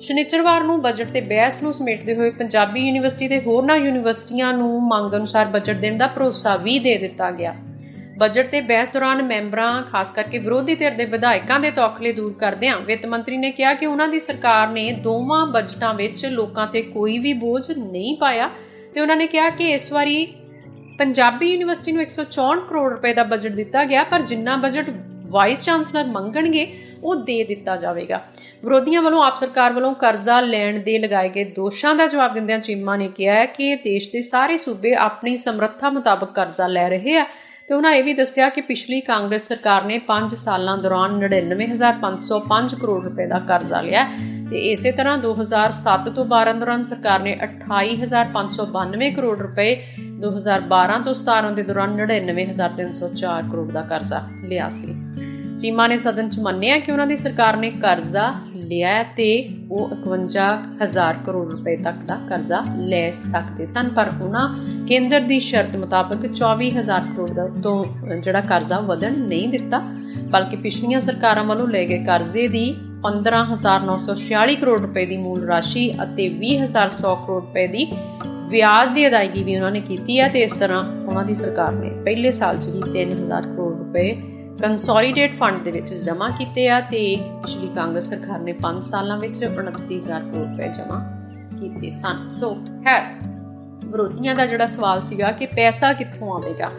[0.00, 5.14] ਸ਼ਨੀਚਰਵਾਰ ਨੂੰ ਬਜਟ ਤੇ ਬਹਿਸ ਨੂੰ ਸਮੇਟਦੇ ਹੋਏ ਪੰਜਾਬੀ ਯੂਨੀਵਰਸਿਟੀ ਤੇ ਹੋਰਨਾਂ ਯੂਨੀਵਰਸਿਟੀਆਂ ਨੂੰ ਮੰਗ
[5.14, 7.54] ਅਨੁਸਾਰ ਬਜਟ ਦੇਣ ਦਾ ਭਰੋਸਾ ਵੀ ਦੇ ਦਿੱਤਾ ਗਿਆ।
[8.18, 12.78] ਬਜਟ ਤੇ ਬਹਿਸ ਦੌਰਾਨ ਮੈਂਬਰਾਂ, ਖਾਸ ਕਰਕੇ ਵਿਰੋਧੀ ਧਿਰ ਦੇ ਵਿਧਾਇਕਾਂ ਦੇ ਤੌਖਲੇ ਦੂਰ ਕਰਦਿਆਂ
[12.80, 17.18] ਵਿੱਤ ਮੰਤਰੀ ਨੇ ਕਿਹਾ ਕਿ ਉਹਨਾਂ ਦੀ ਸਰਕਾਰ ਨੇ ਦੋਵਾਂ ਬਜਟਾਂ ਵਿੱਚ ਲੋਕਾਂ ਤੇ ਕੋਈ
[17.18, 18.50] ਵੀ ਬੋਝ ਨਹੀਂ ਪਾਇਆ
[18.94, 20.26] ਤੇ ਉਹਨਾਂ ਨੇ ਕਿਹਾ ਕਿ ਇਸ ਵਾਰੀ
[20.98, 24.90] ਪੰਜਾਬੀ ਯੂਨੀਵਰਸਿਟੀ ਨੂੰ 164 ਕਰੋੜ ਰੁਪਏ ਦਾ ਬਜਟ ਦਿੱਤਾ ਗਿਆ, ਪਰ ਜਿੰਨਾ ਬਜਟ
[25.30, 26.66] ਵਾਈਸ ਚਾਂਸਲਰ ਮੰਗਣਗੇ,
[27.04, 28.20] ਉਹ ਦੇ ਦਿੱਤਾ ਜਾਵੇਗਾ।
[28.64, 32.96] ਵਿਰੋਧੀਆਂ ਵੱਲੋਂ ਆਪ ਸਰਕਾਰ ਵੱਲੋਂ ਕਰਜ਼ਾ ਲੈਣ ਦੇ ਲਗਾਏ ਗਏ ਦੋਸ਼ਾਂ ਦਾ ਜਵਾਬ ਦਿੰਦਿਆਂ ਚੀਮਾ
[32.96, 37.26] ਨੇ ਕਿਹਾ ਕਿ ਦੇਸ਼ ਦੇ ਸਾਰੇ ਸੂਬੇ ਆਪਣੀ ਸਮਰੱਥਾ ਮੁਤਾਬਕ ਕਰਜ਼ਾ ਲੈ ਰਹੇ ਆ।
[37.68, 43.04] ਤੇ ਉਹਨਾਂ ਇਹ ਵੀ ਦੱਸਿਆ ਕਿ ਪਿਛਲੀ ਕਾਂਗਰਸ ਸਰਕਾਰ ਨੇ 5 ਸਾਲਾਂ ਦੌਰਾਨ 99505 ਕਰੋੜ
[43.04, 44.04] ਰੁਪਏ ਦਾ ਕਰਜ਼ਾ ਲਿਆ
[44.50, 49.82] ਤੇ ਇਸੇ ਤਰ੍ਹਾਂ 2007 ਤੋਂ 12 ਦੌਰਾਨ ਸਰਕਾਰ ਨੇ 28592 ਕਰੋੜ ਰੁਪਏ
[50.20, 54.94] 2012 ਤੋਂ 17 ਦੇ ਦੌਰਾਨ 99304 ਕਰੋੜ ਦਾ ਕਰਜ਼ਾ ਲਿਆ ਸੀ।
[55.58, 59.28] ਚੀਮਾ ਨੇ ਸਦਨ 'ਚ ਮੰਨਿਆ ਕਿ ਉਹਨਾਂ ਦੀ ਸਰਕਾਰ ਨੇ ਕਰਜ਼ਾ ਲਿਆ ਹੈ ਤੇ
[59.70, 64.48] ਉਹ 51000 ਕਰੋੜ ਰੁਪਏ ਤੱਕ ਦਾ ਕਰਜ਼ਾ ਲੈ ਸਕਦੇ ਸਨ, ਪਰ ਉਹਨਾਂ
[64.88, 67.76] ਕੇਂਦਰ ਦੀ ਸ਼ਰਤ ਮੁਤਾਬਕ 24000 ਕਰੋੜ ਦਾ ਤੋਂ
[68.22, 69.82] ਜਿਹੜਾ ਕਰਜ਼ਾ ਵਧਣ ਨਹੀਂ ਦਿੱਤਾ,
[70.30, 72.64] ਬਲਕਿ ਪਿਛਲੀਆਂ ਸਰਕਾਰਾਂ ਵੱਲੋਂ ਲਏ ਗਏ ਕਰਜ਼ੇ ਦੀ
[73.02, 77.86] 15946 ਕਰੋੜ ਰੁਪਏ ਦੀ ਮੂਲ ਰਾਸ਼ੀ ਅਤੇ 20100 ਕਰੋੜ ਰੁਪਏ ਦੀ
[78.48, 81.90] ਵਿਆਜ ਦੀ ਅਦਾਇਗੀ ਵੀ ਉਹਨਾਂ ਨੇ ਕੀਤੀ ਹੈ ਤੇ ਇਸ ਤਰ੍ਹਾਂ ਉਹਨਾਂ ਦੀ ਸਰਕਾਰ ਨੇ
[82.04, 84.10] ਪਹਿਲੇ ਸਾਲ 'ਚ ਹੀ 3000 ਕਰੋੜ ਰੁਪਏ
[84.60, 89.44] ਕੰਸੋਲੀਡੇਟ ਫੰਡ ਦੇ ਵਿੱਚ ਜਮ੍ਹਾਂ ਕੀਤੇ ਆ ਤੇ ਪਿਛਲੀ ਕਾਂਗਰਸ ਸਰਕਾਰ ਨੇ 5 ਸਾਲਾਂ ਵਿੱਚ
[89.44, 91.00] 29000 ਕਰੋੜ ਰੁਪਏ ਜਮ੍ਹਾਂ
[91.60, 92.56] ਕੀਤੇ ਸਨ। ਸੋ
[92.86, 93.18] ਹੈ
[93.84, 96.70] ਵਿਰੋਧੀਆਂ ਦਾ ਜਿਹੜਾ ਸਵਾਲ ਸੀਗਾ ਕਿ ਪੈਸਾ ਕਿੱਥੋਂ ਆਵੇਗਾ?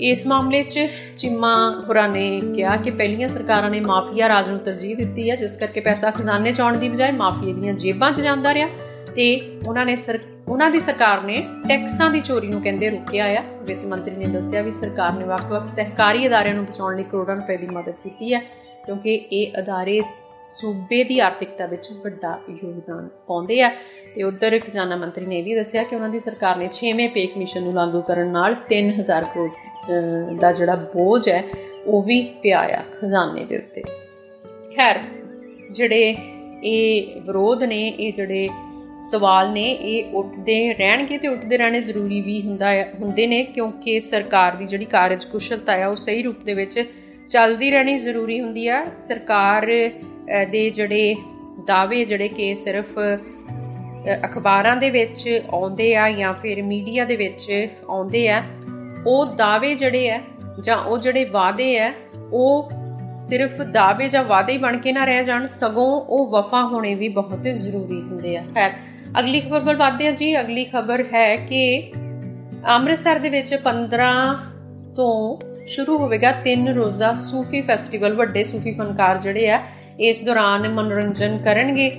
[0.00, 0.80] ਇਸ ਮਾਮਲੇ 'ਚ
[1.16, 5.50] ਚਿੰਮਾ ਹੁਰਾਂ ਨੇ ਕਿਹਾ ਕਿ ਪਹਿਲੀਆਂ ਸਰਕਾਰਾਂ ਨੇ ਮਾਫੀਆ ਰਾਜ ਨੂੰ ਤਰਜੀਹ ਦਿੱਤੀ ਹੈ ਜਿਸ
[5.50, 8.68] ਕਰਕੇ ਪੈਸਾ ਖਜ਼ਾਨੇ 'ਚ ਆਉਣ ਦੀ ਬਜਾਏ ਮਾਫੀਏ ਦੀਆਂ ਜੇਬਾਂ 'ਚ ਜਾਂਦਾ ਰਿਹਾ।
[9.16, 9.26] ਤੇ
[9.66, 9.96] ਉਹਨਾਂ ਨੇ
[10.48, 11.36] ਉਹਨਾਂ ਦੀ ਸਰਕਾਰ ਨੇ
[11.68, 15.66] ਟੈਕਸਾਂ ਦੀ ਚੋਰੀ ਨੂੰ ਕਹਿੰਦੇ ਰੋਕਿਆ ਆ। ਵਿੱਤ ਮੰਤਰੀ ਨੇ ਦੱਸਿਆ ਵੀ ਸਰਕਾਰ ਨੇ ਵੱਖ-ਵੱਖ
[15.66, 18.40] ਸਹਿਕਾਰੀ ਅਦਾਰਿਆਂ ਨੂੰ ਬਚਾਉਣ ਲਈ ਕਰੋੜਾਂ ਰੁਪਏ ਦੀ ਮਦਦ ਕੀਤੀ ਹੈ,
[18.86, 20.00] ਕਿਉਂਕਿ ਇਹ ਅਦਾਰੇ
[20.34, 23.70] ਸੂਬੇ ਦੀ ਆਰਥਿਕਤਾ ਵਿੱਚ ਵੱਡਾ ਯੋਗਦਾਨ ਪਾਉਂਦੇ ਆ।
[24.14, 27.26] ਤੇ ਉਧਰ ਖਜ਼ਾਨਾ ਮੰਤਰੀ ਨੇ ਇਹ ਵੀ ਦੱਸਿਆ ਕਿ ਉਹਨਾਂ ਦੀ ਸਰਕਾਰ ਨੇ 6ਵੇਂ ਪੇ
[27.26, 29.50] ਕਮਿਸ਼ਨ ਨੂੰ ਲਾਗੂ ਕਰਨ ਨਾਲ 3000 ਕਰੋੜ
[30.40, 31.42] ਦਾ ਜਿਹੜਾ ਬੋਝ ਹੈ,
[31.86, 33.82] ਉਹ ਵੀ ਪਿਆ ਆ ਖਜ਼ਾਨੇ ਦੇ ਉੱਤੇ।
[34.76, 35.00] ਖੈਰ,
[35.70, 36.14] ਜਿਹੜੇ
[36.64, 38.48] ਇਹ ਵਿਰੋਧ ਨੇ, ਇਹ ਜਿਹੜੇ
[39.00, 44.56] ਸਵਾਲ ਨੇ, ਇਹ ਉੱਠਦੇ ਰਹਿਣਗੇ ਤੇ ਉੱਠਦੇ ਰਹਿਣੇ ਜ਼ਰੂਰੀ ਵੀ ਹੁੰਦਾ ਹੁੰਦੇ ਨੇ, ਕਿਉਂਕਿ ਸਰਕਾਰ
[44.56, 46.84] ਦੀ ਜਿਹੜੀ ਕਾਰਜ ਕੁਸ਼ਲਤਾ ਹੈ, ਉਹ ਸਹੀ ਰੂਪ ਦੇ ਵਿੱਚ
[47.28, 49.66] ਚੱਲਦੀ ਰਹਿਣੀ ਜ਼ਰੂਰੀ ਹੁੰਦੀ ਆ ਸਰਕਾਰ
[50.50, 51.14] ਦੇ ਜਿਹੜੇ
[51.66, 52.98] ਦਾਅਵੇ ਜਿਹੜੇ ਕਿ ਸਿਰਫ
[54.24, 57.50] ਅਖਬਾਰਾਂ ਦੇ ਵਿੱਚ ਆਉਂਦੇ ਆ ਜਾਂ ਫਿਰ ਮੀਡੀਆ ਦੇ ਵਿੱਚ
[57.88, 58.42] ਆਉਂਦੇ ਆ,
[59.06, 60.20] ਉਹ ਦਾਅਵੇ ਜਿਹੜੇ ਆ
[60.60, 61.92] ਜਾਂ ਉਹ ਜਿਹੜੇ ਵਾਅਦੇ ਆ
[62.32, 62.70] ਉਹ
[63.28, 67.08] ਸਿਰਫ ਦਾਅਵੇ ਜਾਂ ਵਾਅਦੇ ਹੀ ਬਣ ਕੇ ਨਾ ਰਹਿ ਜਾਣ, ਸਗੋਂ ਉਹ ਵਫਾ ਹੋਣੇ ਵੀ
[67.08, 68.72] ਬਹੁਤ ਜ਼ਰੂਰੀ ਹੁੰਦੇ ਆ। ਖੈਰ,
[69.18, 71.92] ਅਗਲੀ ਖਬਰ ਵੱਲ ਵਧਦੇ ਆ ਜੀ। ਅਗਲੀ ਖਬਰ ਹੈ ਕਿ
[72.68, 74.36] ਅੰਮ੍ਰਿਤਸਰ ਦੇ ਵਿੱਚ 15
[74.96, 75.16] ਤੋਂ
[75.66, 79.60] ਸ਼ੁਰੂ ਹੋਵੇਗਾ ਤਿੰਨ ਰੋਜ਼ਾ ਸੂਫੀ ਫੈਸਟੀਵਲ। ਵੱਡੇ ਸੂਫੀ ਫਨਕਾਰ ਜਿਹੜੇ ਆ
[79.98, 81.90] ਇਸ ਦੌਰਾਨ ਮਨੋਰੰਜਨ ਕਰਨਗੇ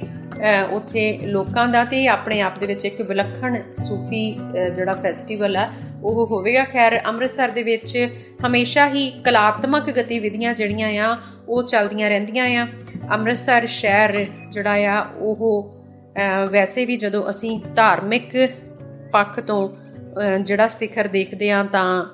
[0.71, 4.31] ਉੱਥੇ ਲੋਕਾਂ ਦਾ ਤੇ ਆਪਣੇ ਆਪ ਦੇ ਵਿੱਚ ਇੱਕ ਵਿਲੱਖਣ ਸੂਫੀ
[4.75, 5.69] ਜਿਹੜਾ ਫੈਸਟੀਵਲ ਆ,
[6.03, 8.09] ਉਹ ਹੋਵੇਗਾ। ਖੈਰ, ਅੰਮ੍ਰਿਤਸਰ ਦੇ ਵਿੱਚ
[8.47, 11.17] ਹਮੇਸ਼ਾ ਹੀ ਕਲਾਤਮਕ ਗਤੀਵਿਧੀਆਂ ਜਿਹੜੀਆਂ ਆ,
[11.49, 12.67] ਉਹ ਚੱਲਦੀਆਂ ਰਹਿੰਦੀਆਂ ਆ।
[13.13, 15.71] ਅੰਮ੍ਰਿਤਸਰ ਸ਼ਹਿਰ ਜਿਹੜਾ ਆ, ਉਹ
[16.51, 18.35] ਵੈਸੇ ਵੀ ਜਦੋਂ ਅਸੀਂ ਧਾਰਮਿਕ
[19.11, 19.69] ਪੱਖ ਤੋਂ
[20.41, 22.05] ਜਿਹੜਾ ਸਿਖਰ ਦੇਖਦੇ ਆ ਤਾਂ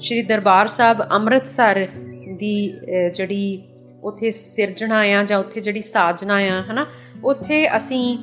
[0.00, 1.86] ਸ਼੍ਰੀ ਦਰਬਾਰ ਸਾਹਿਬ ਅੰਮ੍ਰਿਤਸਰ
[2.38, 2.72] ਦੀ
[3.14, 3.62] ਜਿਹੜੀ
[4.04, 6.86] ਉਥੇ ਸਿਰਜਣਾ ਆ ਜਾਂ ਉਥੇ ਜਿਹੜੀ ਸਾਜਣਾ ਆ, ਹਨਾ,
[7.24, 8.18] ਉਥੇ ਅਸੀਂ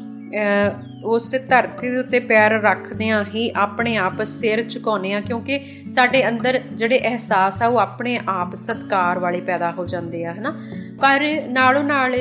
[1.06, 5.60] ਉਸ ਧਰਤੀ ਦੇ ਉੱਤੇ ਪੈਰ ਰੱਖਦਿਆਂ ਹੀ ਆਪਣੇ ਆਪ ਸਿਰ ਝੁਕਾਉਨੇ ਆ ਕਿਉਂਕਿ
[5.96, 10.54] ਸਾਡੇ ਅੰਦਰ ਜਿਹੜੇ ਅਹਿਸਾਸ ਆ, ਉਹ ਆਪਣੇ ਆਪ ਸਤਕਾਰ ਵਾਲੇ ਪੈਦਾ ਹੋ ਜਾਂਦੇ ਆ, ਹਨਾ।
[11.02, 12.16] ਪਰ ਨਾਲੋਂ ਨਾਲ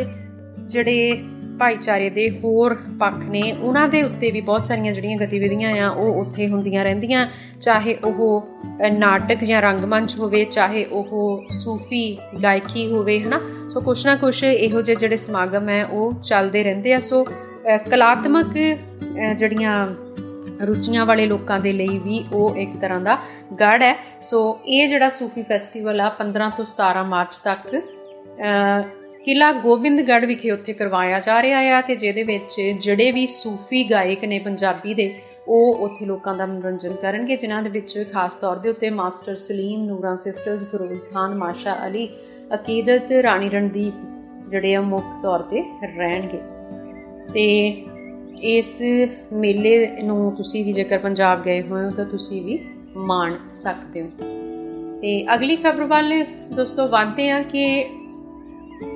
[0.67, 1.23] ਜਿਹੜੇ
[1.61, 6.21] ਭਾਈਚਾਰੇ ਦੇ ਹੋਰ ਪੱਖ ਨੇ। ਉਹਨਾਂ ਦੇ ਉੱਤੇ ਵੀ ਬਹੁਤ ਸਾਰੀਆਂ ਜਿਹੜੀਆਂ ਗਤੀਵਿਧੀਆਂ ਆ, ਉਹ
[6.21, 7.27] ਉੱਥੇ ਹੁੰਦੀਆਂ ਰਹਿੰਦੀਆਂ।
[7.61, 8.49] ਚਾਹੇ ਉਹ
[8.93, 12.05] ਨਾਟਕ ਜਾਂ ਰੰਗਮੰਚ ਹੋਵੇ, ਚਾਹੇ ਉਹ ਸੂਫੀ
[12.43, 13.41] ਗਾਇਕੀ ਹੋਵੇ, ਹਨਾ?
[13.73, 17.25] ਸੋ ਕੁਛ ਨਾ ਕੁਛ ਇਹੋ ਜਿਹੇ ਜਿਹੜੇ ਸਮਾਗਮ ਹੈ, ਉਹ ਚੱਲਦੇ ਰਹਿੰਦੇ ਆ। ਸੋ
[17.91, 18.57] ਕਲਾਤਮਕ
[19.37, 19.75] ਜਿਹੜੀਆਂ
[20.67, 23.17] ਰੁਚੀਆਂ ਵਾਲੇ ਲੋਕਾਂ ਦੇ ਲਈ ਵੀ ਉਹ ਇੱਕ ਤਰ੍ਹਾਂ ਦਾ
[23.61, 27.75] ਗੜ ਹੈ। ਸੋ ਇਹ ਜਿਹੜਾ ਸੂਫੀ ਫੈਸਟੀਵਲ ਆ 15 ਤੋਂ 17 ਮਾਰਚ ਤੱਕ
[29.25, 34.25] ਕਿਲਾ ਗੋਬਿੰਦਗੜ੍ਹ ਵਿਖੇ ਉੱਥੇ ਕਰਵਾਇਆ ਜਾ ਰਿਹਾ ਆ ਤੇ ਜਿਹਦੇ ਵਿੱਚ ਜਿਹੜੇ ਵੀ ਸੂਫੀ ਗਾਇਕ
[34.25, 35.15] ਨੇ ਪੰਜਾਬੀ ਦੇ,
[35.49, 39.85] ਉਹ ਉੱਥੇ ਲੋਕਾਂ ਦਾ ਮਨੋਰੰਜਨ ਕਰਨਗੇ, ਜਿਨ੍ਹਾਂ ਦੇ ਵਿੱਚ ਖਾਸ ਤੌਰ ਦੇ ਉੱਤੇ ਮਾਸਟਰ ਸਲੀਮ,
[39.85, 42.09] ਨੂਰਾਂ ਸਿਸਟਰਸ, ਫਿਰੋਜ਼ ਖਾਨ, ਮਾਸ਼ਾ ਅਲੀ,
[42.55, 43.95] ਅਕੀਦਤ, ਰਾਣੀ ਰਣਦੀਪ
[44.49, 45.65] ਜਿਹੜੇ ਆ ਮੁੱਖ ਤੌਰ ਤੇ
[45.97, 46.39] ਰਹਿਣਗੇ।
[47.35, 47.87] ਤੇ
[48.43, 48.83] ਇਸ
[49.33, 52.59] ਮੇਲੇ ਨੂੰ ਤੁਸੀਂ ਵੀ ਜੇਕਰ ਪੰਜਾਬ ਗਏ ਹੋਏ ਹੋ ਤਾਂ ਤੁਸੀਂ ਵੀ
[52.97, 54.09] ਮਾਣ ਸਕਦੇ ਹੋ।
[55.03, 56.25] ਤੇ ਅਗਲੀ ਖਬਰ ਵੱਲ
[56.57, 57.87] ਦੋਸਤੋ ਵਧਦੇ ਆ ਕਿ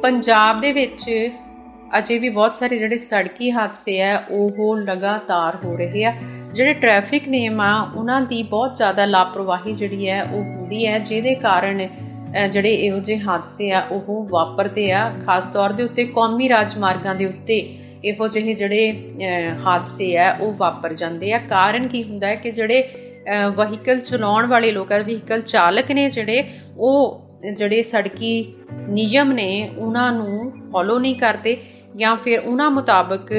[0.03, 1.05] ਪੰਜਾਬ ਦੇ ਵਿੱਚ
[1.99, 6.13] ਅਜੇ ਵੀ ਬਹੁਤ ਸਾਰੇ ਜਿਹੜੇ ਸੜਕੀ ਹਾਦਸੇ ਆ, ਉਹ ਲਗਾਤਾਰ ਹੋ ਰਹੇ ਆ।
[6.55, 11.35] ਜਿਹੜੇ ਟ੍ਰੈਫਿਕ ਨਿਯਮ ਆ, ਉਹਨਾਂ ਦੀ ਬਹੁਤ ਜ਼ਿਆਦਾ ਲਾਪਰਵਾਹੀ ਜਿਹੜੀ ਹੈ, ਉਹ ਹੁੰਦੀ ਹੈ, ਜਿਹਦੇ
[11.35, 11.87] ਕਾਰਨ
[12.53, 17.27] ਜਿਹੜੇ ਇਹੋ ਜਿਹੇ ਹਾਦਸੇ ਆ, ਉਹ ਵਾਪਰਦੇ ਆ। ਖਾਸ ਤੌਰ ਦੇ ਉੱਤੇ ਕੌਮੀ ਰਾਜਮਾਰਗਾਂ ਦੇ
[17.27, 17.59] ਉੱਤੇ
[18.05, 19.15] ਇਹੋ ਜਿਹੇ ਜਿਹੜੇ
[19.67, 22.83] ਹਾਦਸੇ ਆ, ਉਹ ਵਾਪਰ ਜਾਂਦੇ ਆ। ਕਾਰਨ ਕੀ ਹੁੰਦਾ ਹੈ ਕਿ ਜਿਹੜੇ
[23.57, 26.45] ਵਹੀਕਲ ਚਲਾਉਣ ਵਾਲੇ ਲੋਕ ਆ ਵਹੀਕਲ ਚਾਲਕ ਨੇ ਜਿਹੜੇ,
[26.79, 27.21] ਉਹ
[27.53, 28.55] ਜਿਹੜੇ ਸੜਕੀ
[28.89, 31.57] ਨਿਯਮ ਨੇ, ਉਹਨਾਂ ਨੂੰ ਫੋਲੋ ਨਹੀਂ ਕਰਦੇ
[31.97, 33.33] ਜਾਂ ਫਿਰ ਉਹਨਾਂ ਮੁਤਾਬਕ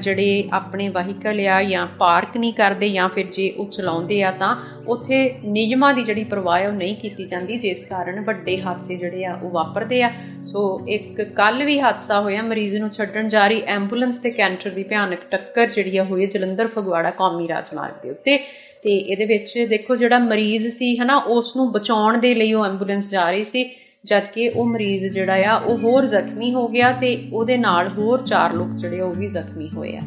[0.00, 4.54] ਜਿਹੜੇ ਆਪਣੇ ਵਹੀਕਲ ਆ ਜਾਂ ਪਾਰਕ ਨਹੀਂ ਕਰਦੇ ਜਾਂ ਫਿਰ ਜੇ ਉਹ ਚਲਾਉਂਦੇ ਆ ਤਾਂ
[4.88, 9.34] ਉੱਥੇ ਨਿਯਮਾਂ ਦੀ ਜਿਹੜੀ ਪਰਵਾਹ ਉਹ ਨਹੀਂ ਕੀਤੀ ਜਾਂਦੀ, ਜਿਸ ਕਾਰਨ ਵੱਡੇ ਹਾਦਸੇ ਜਿਹੜੇ ਆ
[9.34, 10.10] ਉਹ ਵਾਪਰਦੇ ਆ।
[10.42, 14.82] ਸੋ ਇੱਕ ਕੱਲ ਵੀ ਹਾਦਸਾ ਹੋਇਆ, ਮਰੀਜ਼ ਨੂੰ ਛੱਡਣ ਜਾ ਰਹੀ ਐਂਬੂਲੈਂਸ ਤੇ ਕੈਂਟਰ ਦੀ
[14.82, 18.38] ਭਿਆਨਕ ਟੱਕਰ ਜਿਹੜੀ ਆ ਹੋਈ ਜਲੰਧਰ ਫਗਵਾੜਾ ਕੌਮੀ ਰਾਜਮਾਰਗ ਦੇ ਉੱਤੇ।
[18.86, 23.10] ਤੇ ਇਹਦੇ ਵਿੱਚ ਦੇਖੋ ਜਿਹੜਾ ਮਰੀਜ਼ ਸੀ ਹਨਾ ਉਸ ਨੂੰ ਬਚਾਉਣ ਦੇ ਲਈ ਉਹ ਐਂਬੂਲੈਂਸ
[23.10, 23.70] ਜਾ ਰਹੀ ਸੀ
[24.04, 28.22] ਜਦ ਕਿ ਉਹ ਮਰੀਜ਼ ਜਿਹੜਾ ਆ ਉਹ ਹੋਰ ਜ਼ਖਮੀ ਹੋ ਗਿਆ ਤੇ ਉਹਦੇ ਨਾਲ ਹੋਰ
[28.22, 30.00] ਚਾਰ ਲੋਕ ਜਿਹੜੇ ਉਹ ਵੀ ਜ਼ਖਮੀ ਹੋਏ ਆ।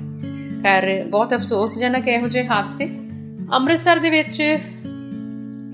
[0.63, 2.85] ਖੈਰ ਬਹੁਤ ਅਫਸੋਸਜਨਕ ਇਹੋ ਜਿਹੇ ਹਾਦਸੇ।
[3.53, 4.39] ਅੰਮ੍ਰਿਤਸਰ ਦੇ ਵਿੱਚ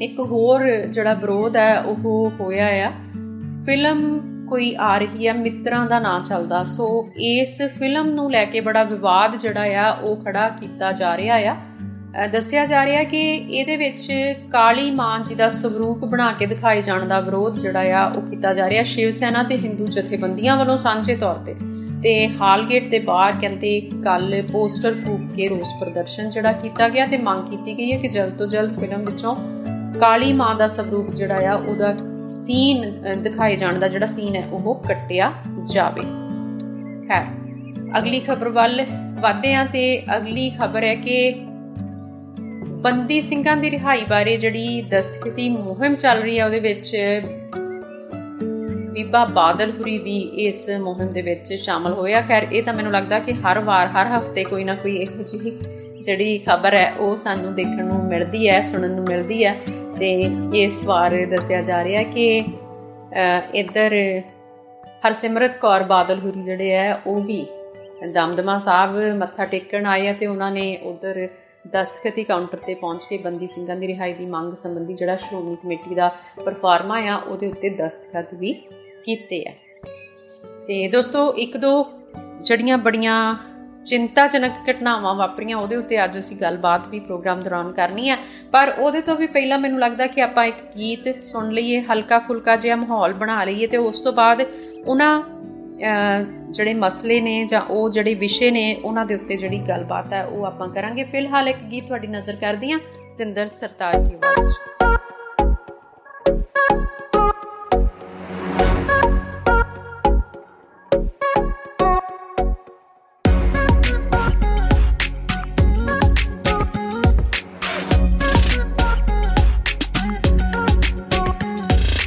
[0.01, 2.91] ਇੱਕ ਹੋਰ ਜਿਹੜਾ ਵਿਰੋਧ ਹੈ ਉਹ ਹੋਇਆ ਆ।
[3.65, 4.19] ਫਿਲਮ
[4.49, 8.83] ਕੋਈ ਆ ਰਹੀ ਹੈ ਮਿੱਤਰਾਂ ਦਾ ਨਾਂ ਚੱਲਦਾ। ਸੋ ਇਸ ਫਿਲਮ ਨੂੰ ਲੈ ਕੇ ਬੜਾ
[8.83, 11.74] ਵਿਵਾਦ ਜਿਹੜਾ ਆ ਉਹ ਖੜਾ ਕੀਤਾ ਜਾ ਰਿਹਾ ਆ। ਅ,
[12.31, 14.11] ਦੱਸਿਆ ਜਾ ਰਿਹਾ ਕਿ ਇਹਦੇ ਵਿੱਚ
[14.51, 18.53] ਕਾਲੀ ਮਾਂ ਜੀ ਦਾ ਸਵਰੂਪ ਬਣਾ ਕੇ ਦਿਖਾਏ ਜਾਣ ਦਾ ਵਿਰੋਧ ਜਿਹੜਾ ਆ ਉਹ ਕੀਤਾ
[18.53, 21.55] ਜਾ ਰਿਹਾ। ਸ਼ਿਵ ਸੈਨਾ ਤੇ ਹਿੰਦੂ ਜਥੇਬੰਦੀਆਂ ਵੱਲੋਂ ਸਾਂਝੇ ਤੌਰ ਤੇ।
[22.03, 27.17] ਤੇ ਹਾਲਗੇਟ ਦੇ ਬਾਹਰ ਕਹਿੰਦੇ ਕੱਲ ਪੋਸਟਰ ਫੂਕ ਕੇ ਰੋਸ ਪ੍ਰਦਰਸ਼ਨ ਜਿਹੜਾ ਕੀਤਾ ਗਿਆ ਤੇ
[27.17, 29.35] ਮੰਗ ਕੀਤੀ ਗਈ ਹੈ ਕਿ ਜਲਦ ਤੋਂ ਜਲਦ ਫਿਲਮ ਵਿੱਚੋਂ
[29.99, 31.95] ਕਾਲੀ ਮਾਂ ਦਾ ਸਵਰੂਪ ਜਿਹੜਾ ਆ ਉਹਦਾ
[32.29, 35.33] ਸੀਨ ਅ, ਦਿਖਾਏ ਜਾਣ ਦਾ ਜਿਹੜਾ ਸੀਨ ਹੈ ਉਹ ਕੱਟਿਆ
[35.65, 36.03] ਜਾਵੇ।
[37.11, 37.25] ਹੈ
[37.97, 38.85] ਅਗਲੀ ਖਬਰ ਵੱਲ
[39.21, 41.44] ਵਧਦੇ ਹਾਂ ਤੇ ਅਗਲੀ ਖਬਰ ਹੈ ਕਿ
[42.85, 46.91] ਬੰਦੀ ਸਿੰਘਾਂ ਦੀ ਰਿਹਾਈ ਬਾਰੇ ਜਿਹੜੀ ਦਸਤਖਤੀ ਮੁਹਿੰਮ ਚੱਲ ਰਹੀ ਹੈ ਉਹਦੇ ਵਿੱਚ
[48.93, 53.33] ਬੀਬਾ ਬਾਦਲਪੁਰੀ ਵੀ ਇਸ ਮੁਹਿੰਮ ਦੇ ਵਿੱਚ ਸ਼ਾਮਲ ਹੋਇਆ ਖੈਰ ਇਹ ਤਾਂ ਮੈਨੂੰ ਲੱਗਦਾ ਕਿ
[53.33, 55.51] ਹਰ ਵਾਰ ਹਰ ਹਫ਼ਤੇ ਕੋਈ ਨਾ ਕੋਈ ਇਹੋ ਜਿਹੀ
[56.01, 59.55] ਜਿਹੜੀ ਖਬਰ ਹੈ ਉਹ ਸਾਨੂੰ ਦੇਖਣ ਨੂੰ ਮਿਲਦੀ ਹੈ ਸੁਣਨ ਨੂੰ ਮਿਲਦੀ ਹੈ।
[59.99, 60.09] ਤੇ
[60.53, 63.93] ਇਸ ਵਾਰ ਦੱਸਿਆ ਜਾ ਰਿਹਾ ਕਿ ਅ, ਇੱਧਰ
[65.07, 67.45] ਹਰਸਿਮਰਤ ਕੌਰ ਬਾਦਲ ਹੁਰੀ ਜਿਹੜੇ ਹੈ ਉਹ ਵੀ
[68.13, 71.27] ਦਮਦਮਾ ਸਾਹਿਬ ਮੱਥਾ ਟੇਕਣ ਆਏ ਆ ਤੇ ਉਹਨਾਂ ਨੇ ਉਧਰ
[71.73, 75.95] ਦਸਤਖਤੀ ਕਾਊਂਟਰ ਤੇ ਪਹੁੰਚ ਕੇ ਬੰਦੀ ਸਿੰਘਾਂ ਦੀ ਰਿਹਾਈ ਦੀ ਮੰਗ ਸੰਬੰਧੀ ਜਿਹੜਾ ਸ਼੍ਰੋਮਣੀ ਕਮੇਟੀ
[75.95, 76.15] ਦਾ
[76.45, 78.53] ਪਰਫਾਰਮਾ ਆ ਉਹਦੇ ਉੱਤੇ ਦਸਤਖਤ ਵੀ
[79.05, 79.53] ਕੀਤੇ ਆ।
[80.67, 81.85] ਤੇ ਦੋਸਤੋ ਇੱਕ ਦੋ
[82.41, 83.35] ਜਿਹੜੀਆਂ ਬੜੀਆਂ
[83.85, 88.17] ਚਿੰਤਾਜਨਕ ਘਟਨਾਵਾਂ ਵਾਪਰੀਆਂ ਉਹਦੇ ਉੱਤੇ ਅੱਜ ਅਸੀਂ ਗੱਲਬਾਤ ਵੀ ਪ੍ਰੋਗਰਾਮ ਦੌਰਾਨ ਕਰਨੀ ਹੈ
[88.51, 92.55] ਪਰ ਉਹਦੇ ਤੋਂ ਵੀ ਪਹਿਲਾਂ ਮੈਨੂੰ ਲੱਗਦਾ ਕਿ ਆਪਾਂ ਇੱਕ ਗੀਤ ਸੁਣ ਲਈਏ ਹਲਕਾ ਫੁਲਕਾ
[92.55, 94.41] ਜਿਹਾ ਮਾਹੌਲ ਬਣਾ ਲਈਏ ਤੇ ਉਸ ਤੋਂ ਬਾਅਦ
[94.87, 95.23] ਉਹਨਾਂ ਅਹ,
[95.77, 100.45] ਜਿਹੜੇ ਮਸਲੇ ਨੇ ਜਾਂ ਉਹ ਜਿਹੜੇ ਵਿਸ਼ੇ ਨੇ, ਉਹਨਾਂ ਦੇ ਉੱਤੇ ਜਿਹੜੀ ਗੱਲਬਾਤ ਹੈ, ਉਹ
[100.45, 102.79] ਆਪਾਂ ਕਰਾਂਗੇ ਫਿਲਹਾਲ ਇੱਕ ਗੀਤ ਤੁਹਾਡੀ ਨਜ਼ਰ ਕਰਦੀ ਹਾਂ,
[103.17, 104.63] ਸਿੰਦਰ ਸਰਤਾਜ ਦੀ ਆਵਾਜ਼ 'ਚ।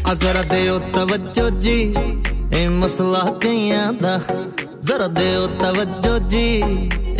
[0.07, 1.93] ਆ ਜ਼ਰਾ ਦਿਓ ਤਵੱਜੋ ਜੀ
[2.59, 4.21] ਇਹ ਮਸਲਾ ਕਈਆਂ ਦਾ?
[4.85, 6.63] ਜ਼ਰਾ ਦਿਓ ਤਵੱਜੋ ਜੀ।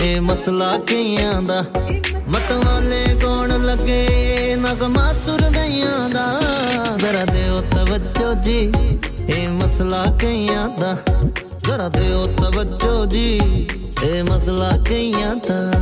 [0.03, 1.65] ਇਹ ਮਸਲਾ ਕਈਆਂ ਦਾ?
[2.29, 4.09] ਮਤ ਵਾਲੇ ਕੌਣ ਲੱਗੇ?
[4.57, 6.41] ਨਗਮਾ ਸੁਰਮਈਆਂ ਦਾ।
[6.99, 8.73] ਜ਼ਰਾ ਦਿਓ ਤਵੱਜੋ ਜੀ।
[9.29, 10.97] ਇਹ ਮਸਲਾ ਕਈਆਂ ਦਾ?
[11.65, 13.41] ਜ਼ਰਾ ਦਿਓ ਤਵੱਜੋ ਜੀ।
[14.05, 15.73] ਇਹ ਮਸਲਾ ਕਈਆਂ ਦਾ?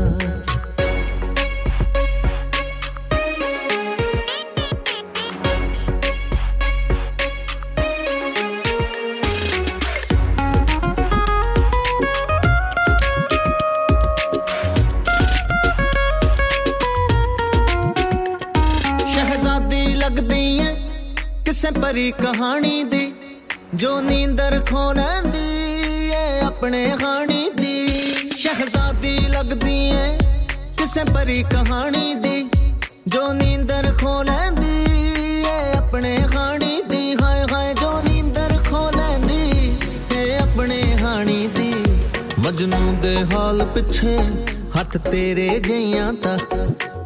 [21.97, 23.13] ਕਿਸੇ ਪਰੀ ਕਹਾਣੀ ਦੀ,
[23.75, 27.89] ਜੋ ਨੀਂਦਰ ਖੋ ਲੈਂਦੀ ਏ, ਆਪਣੇ ਹਾਣੀ ਦੀ।
[28.37, 30.19] ਸ਼ਹਿਜ਼ਾਦੀ ਲੱਗਦੀ ਏ,
[30.77, 32.49] ਕਿਸੇ ਪਰੀ ਕਹਾਣੀ ਦੀ,
[33.07, 34.85] ਜੋ ਨੀਂਦਰ ਖੋ ਲੈਂਦੀ
[35.43, 39.79] ਏ, ਆਪਣੇ ਹਾਣੀ ਦੀ। ਹਾਏ ਹਾਏ, ਜੋ ਨੀਂਦਰ ਖੋ ਲੈਂਦੀ
[40.17, 41.75] ਏ, ਆਪਣੇ ਹਾਣੀ ਦੀ।
[42.39, 44.19] ਮਜਨੂ ਦੇ ਹਾਲ ਪਿੱਛੇ,
[44.81, 46.39] ਹੱਥ ਤੇਰੇ ਜਈਆਂ ਦਾ।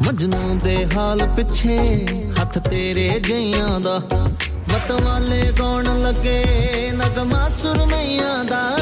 [0.07, 2.07] ਮਜਨੂ ਦੇ ਹਾਲ ਪਿੱਛੇ,
[2.43, 4.03] ਹੱਥ ਤੇਰੇ ਜਈਆਂ ਦਾ।
[4.73, 6.45] ਮਤਵਾਲੇ ਕੌਣ ਲੱਗੇ,
[6.93, 8.79] ਨਗਮਾ ਸੁਰਮਈਆਂ ਦਾ।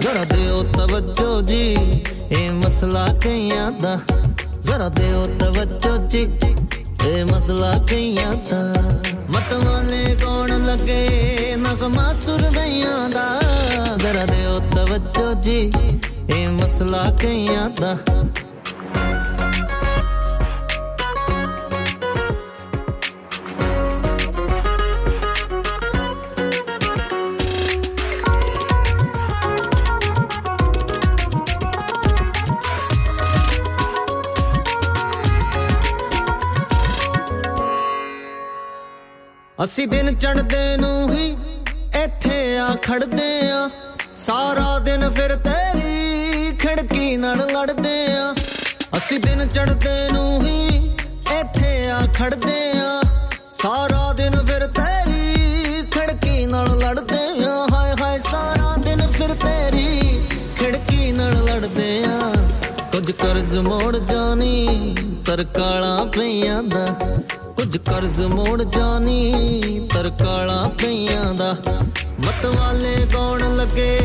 [0.00, 1.76] ਜ਼ਰਾ ਦਿਓ ਤਵੱਜੋ ਜੀ,
[2.32, 4.00] ਇਹ ਮਸਲਾ ਕਈਆਂ ਦਾ।
[4.62, 6.28] ਜ਼ਰਾ ਦਿਓ ਤਵੱਜੋ ਜੀ,
[7.06, 8.74] ਇਹ ਮਸਲਾ ਕਈਆਂ ਦਾ।
[9.30, 11.08] ਮਤਵਾਲੇ ਕੌਣ ਲੱਗੇ,
[11.56, 13.40] ਨਗਮਾ ਸੁਰਮਈਆਂ ਦਾ।
[13.96, 15.72] ਜ਼ਰਾ ਦਿਓ ਤਵੱਜੋ ਜੀ,
[16.36, 17.96] ਇਹ ਮਸਲਾ ਕਈਆਂ ਦਾ।
[39.66, 41.36] ਅਸੀਂ ਦਿਨ ਚੜਦੇ ਨੂੰ ਹੀ
[42.04, 43.70] ਇੱਥੇ ਆ ਖੜਦੇ ਆ।
[44.16, 48.34] ਸਾਰਾ ਦਿਨ ਫਿਰ ਤੇਰੀ ਖਿੜਕੀ ਨਾਲ ਲੜਦੇ ਆ।
[48.96, 50.66] ਅਸੀਂ ਦਿਨ ਚੜਦੇ ਨੂੰ ਹੀ
[51.40, 53.00] ਇੱਥੇ ਆ ਖੜਦੇ ਆ।
[53.62, 60.20] ਸਾਰਾ ਦਿਨ ਫਿਰ ਤੇਰੀ ਖਿੜਕੀ ਨਾਲ ਲੜਦੇ ਆ। ਹਾਏ ਹਾਏ, ਸਾਰਾ ਦਿਨ ਫਿਰ ਤੇਰੀ
[60.58, 62.32] ਖਿੜਕੀ ਨਾਲ ਲੜਦੇ ਆ।
[62.92, 64.94] ਕੁਝ ਕਰਜ਼ ਮੋੜ ਜਾਣੀ
[65.26, 66.86] ਤਰਕਾਲਾਂ ਪਈਆਂ ਦਾ।
[67.56, 71.56] ਕੁਝ ਕਰਜ਼ ਮੋੜ ਜਾਣੀ ਤਰਕਾਲਾਂ ਪਈਆਂ ਦਾ।
[72.20, 74.00] ਮਤ ਵਾਲੇ ਕੌਣ ਲੱਗੇ,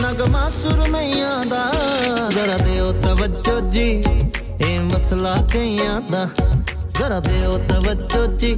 [0.00, 1.72] ਨਗਮਾ ਸੁਰਮਈਆਂ ਦਾ।
[2.30, 4.04] ਜ਼ਰਾ ਦਿਓ ਤਵੱਜੋ ਜੀ,
[4.60, 6.28] ਇਹ ਮਸਲਾ ਕਈਆਂ ਦਾ।
[6.98, 8.56] ਜ਼ਰਾ ਦਿਓ ਤਵੱਜੋ ਜੀ,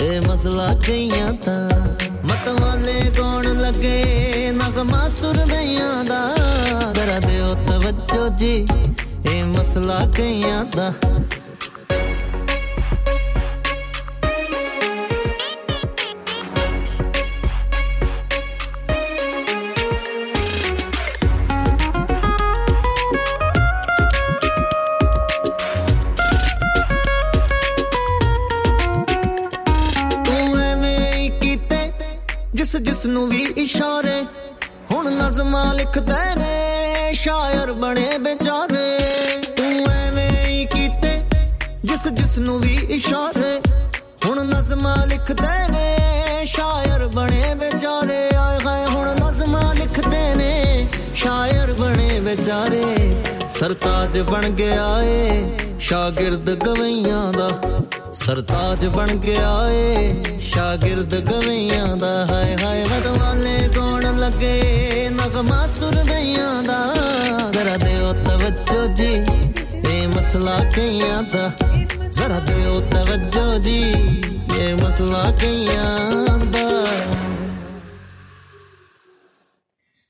[0.00, 1.68] ਇਹ ਮਸਲਾ ਕਈਆਂ ਦਾ।
[2.24, 4.04] ਮਤ ਵਾਲੇ ਕੌਣ ਲੱਗੇ,
[4.52, 6.36] ਨਗਮਾ ਸੁਰਮਈਆਂ ਦਾ।
[6.94, 8.68] ਜ਼ਰਾ ਦਿਓ ਤਵੱਜੋ ਜੀ,
[9.32, 10.92] ਇਹ ਮਸਲਾ ਕਈਆਂ ਦਾ।
[42.32, 43.60] ਜਿਸ ਜਿਸ ਨੂੰ ਵੀ ਇਸ਼ਾਰੇ।
[44.26, 45.96] ਹੁਣ ਨਜ਼ਮਾਂ ਲਿਖਦੇ ਨੇ,
[46.44, 52.84] ਸ਼ਾਇਰ ਬਣੇ ਵਿਚਾਰੇ। ਆਏ ਹਾਏ, ਹੁਣ ਨਜ਼ਮਾਂ ਲਿਖਦੇ ਨੇ, ਸ਼ਾਇਰ ਬਣੇ ਵਿਚਾਰੇ।
[53.50, 55.44] ਸਰਤਾਜ ਬਣ ਗਿਆ ਏ
[55.80, 57.50] ਸ਼ਾਗਿਰਦ ਗਵਈਆਂ ਦਾ।
[58.14, 66.80] ਸਰਤਾਜ ਬਣ ਗਿਆ ਏ ਸ਼ਾਗਿਰਦ ਗਵਈਆਂ ਦਾ। ਹਾਏ ਹਾਏ ਮਦਵਾਨੇ ਕੌਣ ਲੱਗੇ, ਨਗਮਾ ਸੁਰਵਈਆਂ ਦਾ।
[67.52, 69.12] ਜ਼ਰਾ ਦਿਓ ਤਵੱਜੋ ਜੀ
[69.88, 71.50] ਇਹ ਮਸਲਾ ਕਈਆਂ ਦਾ।
[72.22, 73.80] ਜ਼ਰਾ ਦਿਓ ਤਵੱਜੋ ਜੀ,
[74.58, 76.66] ਇਹ ਮਸਲਾ ਕਈਆਂ ਦਾ।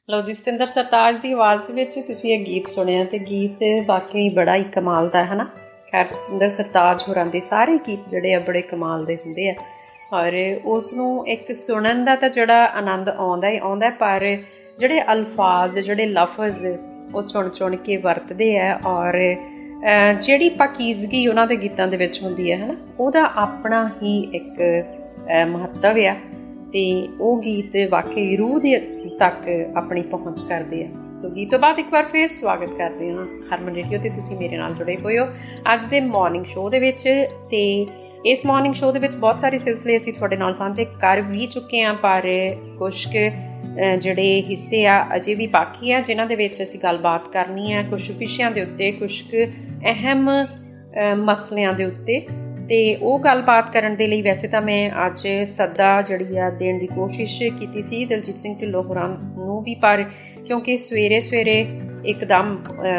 [0.09, 4.57] ਲਓ ਜੀ, ਸਤਿੰਦਰ ਸਰਤਾਜ ਦੀ ਆਵਾਜ਼ ਵਿੱਚ ਤੁਸੀਂ ਇਹ ਗੀਤ ਸੁਣਿਆ ਤੇ ਗੀਤ ਵਾਕਈ ਬੜਾ
[4.57, 5.45] ਹੀ ਕਮਾਲ ਦਾ ਹੈ ਨਾ
[5.93, 9.55] ਖੈਰ, ਸਤਿੰਦਰ ਸਰਤਾਜ ਹੋਰਾਂ ਦੇ ਸਾਰੇ ਗੀਤ ਜਿਹੜੇ ਆ ਬੜੇ ਕਮਾਲ ਦੇ ਹੁੰਦੇ ਆ।
[10.13, 10.33] ਔਰ
[10.65, 14.27] ਉਸ ਨੂੰ ਇੱਕ ਸੁਣਨ ਦਾ ਤਾਂ ਜਿਹੜਾ ਆਨੰਦ ਆਉਂਦਾ ਹੀ ਆਉਂਦਾ ਪਰ
[14.79, 16.67] ਜਿਹੜੇ ਅਲਫਾਜ਼, ਜਿਹੜੇ ਲਫ਼ਜ਼
[17.15, 19.21] ਉਹ ਚੁਣ ਚੁਣ ਕੇ ਵਰਤਦੇ ਆ ਔਰ
[20.21, 24.61] ਜਿਹੜੀ ਪਾਕੀਜ਼ਗੀ ਉਹਨਾਂ ਦੇ ਗੀਤਾਂ ਦੇ ਵਿੱਚ ਹੁੰਦੀ ਹੈ, ਹਨਾ, ਉਹਦਾ ਆਪਣਾ ਹੀ ਇੱਕ
[25.49, 26.15] ਮਹੱਤਵ ਆ
[26.73, 26.83] ਤੇ
[27.21, 28.79] ਉਹ ਗੀਤ ਵਾਕਈ ਰੂਹ ਦੇ
[29.21, 33.27] ਤੱਕ ਆਪਣੀ ਪਹੁੰਚ ਕਰਦੇ ਆ। ਸੋ ਗੀਤ ਤੋਂ ਬਾਅਦ ਇੱਕ ਵਾਰ ਫੇਰ ਸਵਾਗਤ ਕਰਦੇ ਹਾਂ।
[33.51, 35.27] ਹਰਮਨ ਰੇਡੀਓ ਤੇ ਤੁਸੀਂ ਮੇਰੇ ਨਾਲ ਜੁੜੇ ਹੋਏ ਹੋ
[35.73, 37.03] ਅੱਜ ਦੇ ਮਾਰਨਿੰਗ ਸ਼ੋਅ ਦੇ ਵਿੱਚ
[37.51, 37.63] ਤੇ
[38.27, 41.83] ਇਸ ਮਾਰਨਿੰਗ ਸ਼ੋਅ ਦੇ ਵਿੱਚ ਬਹੁਤ ਸਾਰੇ ਸਿਲਸਿਲੇ ਅਸੀਂ ਤੁਹਾਡੇ ਨਾਲ ਸਾਂਝੇ ਕਰ ਵੀ ਚੁੱਕੇ
[41.83, 42.29] ਹਾਂ, ਪਰ
[42.79, 42.95] ਕੁਝ
[43.99, 48.11] ਜਿਹੜੇ ਹਿੱਸੇ ਆ ਅਜੇ ਵੀ ਬਾਕੀ ਆ, ਜਿਨ੍ਹਾਂ ਦੇ ਵਿੱਚ ਅਸੀਂ ਗੱਲਬਾਤ ਕਰਨੀ ਆ ਕੁਝ
[48.13, 49.13] ਵਿਸ਼ਿਆਂ ਦੇ ਉੱਤੇ ਕੁਝ
[49.85, 50.29] ਅਹਿਮ
[51.19, 52.19] ਮਸਲਿਆਂ ਦੇ ਉੱਤੇ।
[52.69, 56.87] ਤੇ ਉਹ ਗੱਲਬਾਤ ਕਰਨ ਦੇ ਲਈ ਵੈਸੇ ਤਾਂ ਮੈਂ ਅੱਜ ਸੱਦਾ ਜਿਹੜੀ ਆ ਦੇਣ ਦੀ
[56.87, 60.05] ਕੋਸ਼ਿਸ਼ ਕੀਤੀ ਸੀ ਦਲਜੀਤ ਸਿੰਘ ਢਿੱਲੋਂ ਹੋਰਾਂ ਨੂੰ ਵੀ, ਪਰ
[60.47, 61.59] ਕਿਉਂਕਿ ਸਵੇਰੇ ਸਵੇਰੇ
[62.05, 62.57] ਇੱਕਦਮ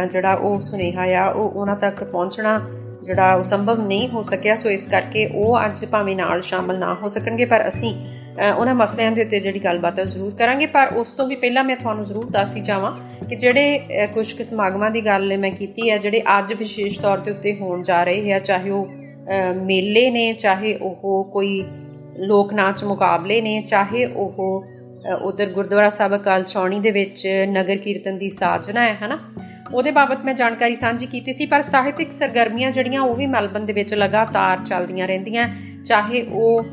[0.09, 2.59] ਜਿਹੜਾ ਉਹ ਸੁਨੇਹਾ ਆ, ਉਹ ਉਹਨਾਂ ਤੱਕ ਪਹੁੰਚਣਾ
[3.03, 6.93] ਜਿਹੜਾ ਉਹ ਸੰਭਵ ਨਹੀਂ ਹੋ ਸਕਿਆ। ਸੋ ਇਸ ਕਰਕੇ ਉਹ ਅੱਜ ਭਾਵੇਂ ਨਾਲ ਸ਼ਾਮਲ ਨਾ
[6.93, 7.93] ਹੋ ਸਕਣਗੇ, ਪਰ ਅਸੀਂ
[8.57, 11.75] ਉਹਨਾਂ ਮਸਲਿਆਂ ਦੇ ਉੱਤੇ ਜਿਹੜੀ ਗੱਲਬਾਤ ਹੈ ਜ਼ਰੂਰ ਕਰਾਂਗੇ, ਪਰ ਉਸ ਤੋਂ ਵੀ ਪਹਿਲਾਂ ਮੈਂ
[11.75, 12.91] ਤੁਹਾਨੂੰ ਜ਼ਰੂਰ ਦੱਸਦੀ ਜਾਵਾਂ
[13.27, 17.31] ਕਿ ਜਿਹੜੇ ਕੁਝ ਕਿ ਸਮਾਗਮਾਂ ਦੀ ਗੱਲ ਮੈਂ ਕੀਤੀ ਹੈ, ਜਿਹੜੇ ਅੱਜ ਵਿਸ਼ੇਸ਼ ਤੌਰ ਤੇ
[17.31, 18.87] ਉੱਤੇ ਹੋਣ ਜਾ ਰਹੇ ਆ ਚਾਹੇ ਉਹ
[19.55, 21.63] ਮੇਲੇ ਨੇ, ਚਾਹੇ ਉਹ ਕੋਈ
[22.19, 24.65] ਲੋਕ ਨਾਚ ਮੁਕਾਬਲੇ ਨੇ, ਚਾਹੇ ਉਹ
[25.23, 29.19] ਉਧਰ ਗੁਰਦੁਆਰਾ ਸਾਹਿਬ ਕਾਲ ਚੌਣੀ ਦੇ ਵਿੱਚ ਨਗਰ ਕੀਰਤਨ ਦੀ ਸਾਜਨਾ ਹੈ, ਹਨਾ?
[29.73, 33.73] ਉਹਦੇ ਬਾਬਤ ਮੈਂ ਜਾਣਕਾਰੀ ਸਾਂਝੀ ਕੀਤੀ ਸੀ, ਪਰ ਸਾਹਿਤਿਕ ਸਰਗਰਮੀਆਂ ਜਿਹੜੀਆਂ ਉਹ ਵੀ ਮੈਲਬਨ ਦੇ
[33.73, 35.47] ਵਿੱਚ ਲਗਾਤਾਰ ਚੱਲਦੀਆਂ ਰਹਿੰਦੀਆਂ,
[35.85, 36.63] ਚਾਹੇ ਉਹ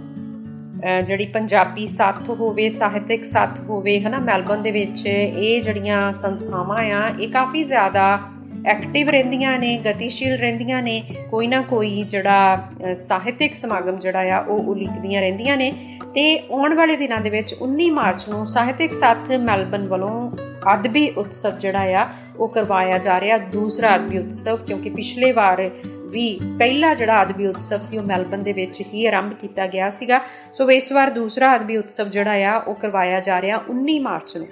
[1.06, 7.08] ਜਿਹੜੀ ਪੰਜਾਬੀ ਸਾਥ ਹੋਵੇ, ਸਾਹਿਤਿਕ ਸਾਥ ਹੋਵੇ, ਹਨਾ ਮੈਲਬਨ ਦੇ ਵਿੱਚ ਇਹ ਜਿਹੜੀਆਂ ਸੰਸਥਾਵਾਂ ਆ,
[7.20, 8.18] ਇਹ ਕਾਫੀ ਜ਼ਿਆਦਾ
[8.66, 14.70] ਐਕਟਿਵ ਰਹਿੰਦੀਆਂ ਨੇ, ਗਤੀਸ਼ੀਲ ਰਹਿੰਦੀਆਂ ਨੇ, ਕੋਈ ਨਾ ਕੋਈ ਜਿਹੜਾ ਸਾਹਿਤਿਕ ਸਮਾਗਮ ਜਿਹੜਾ ਆ, ਉਹ
[14.70, 15.72] ਉਲੀਕਦੀਆਂ ਰਹਿੰਦੀਆਂ ਨੇ
[16.14, 20.30] ਤੇ ਆਉਣ ਵਾਲੇ ਦਿਨਾਂ ਦੇ ਵਿੱਚ 19 ਮਾਰਚ ਨੂੰ ਸਾਹਿਤਿਕ ਸਾਥ ਮੈਲਬਨ ਵੱਲੋਂ
[20.74, 25.70] ਅਦਬੀ ਉਤਸਵ ਜਿਹੜਾ ਆ, ਉਹ ਕਰਵਾਇਆ ਜਾ ਰਿਹਾ, ਦੂਸਰਾ ਅਦਬੀ ਉਤਸਵ, ਕਿਉਂਕਿ ਪਿਛਲੇ ਵਾਰ
[26.10, 30.20] ਵੀ ਪਹਿਲਾ ਜਿਹੜਾ ਅਦਬੀ ਉਤਸਵ ਸੀ ਉਹ ਮੈਲਬਨ ਦੇ ਵਿੱਚ ਹੀ ਆਰੰਭ ਕੀਤਾ ਗਿਆ ਸੀਗਾ।
[30.52, 34.48] ਸੋ ਇਸ ਵਾਰ ਦੂਸਰਾ ਅਦਬੀ ਉਤਸਵ ਜਿਹੜਾ ਆ, ਉਹ ਕਰਵਾਇਆ ਜਾ ਰਿਹਾ 19 ਮਾਰਚ ਨੂੰ।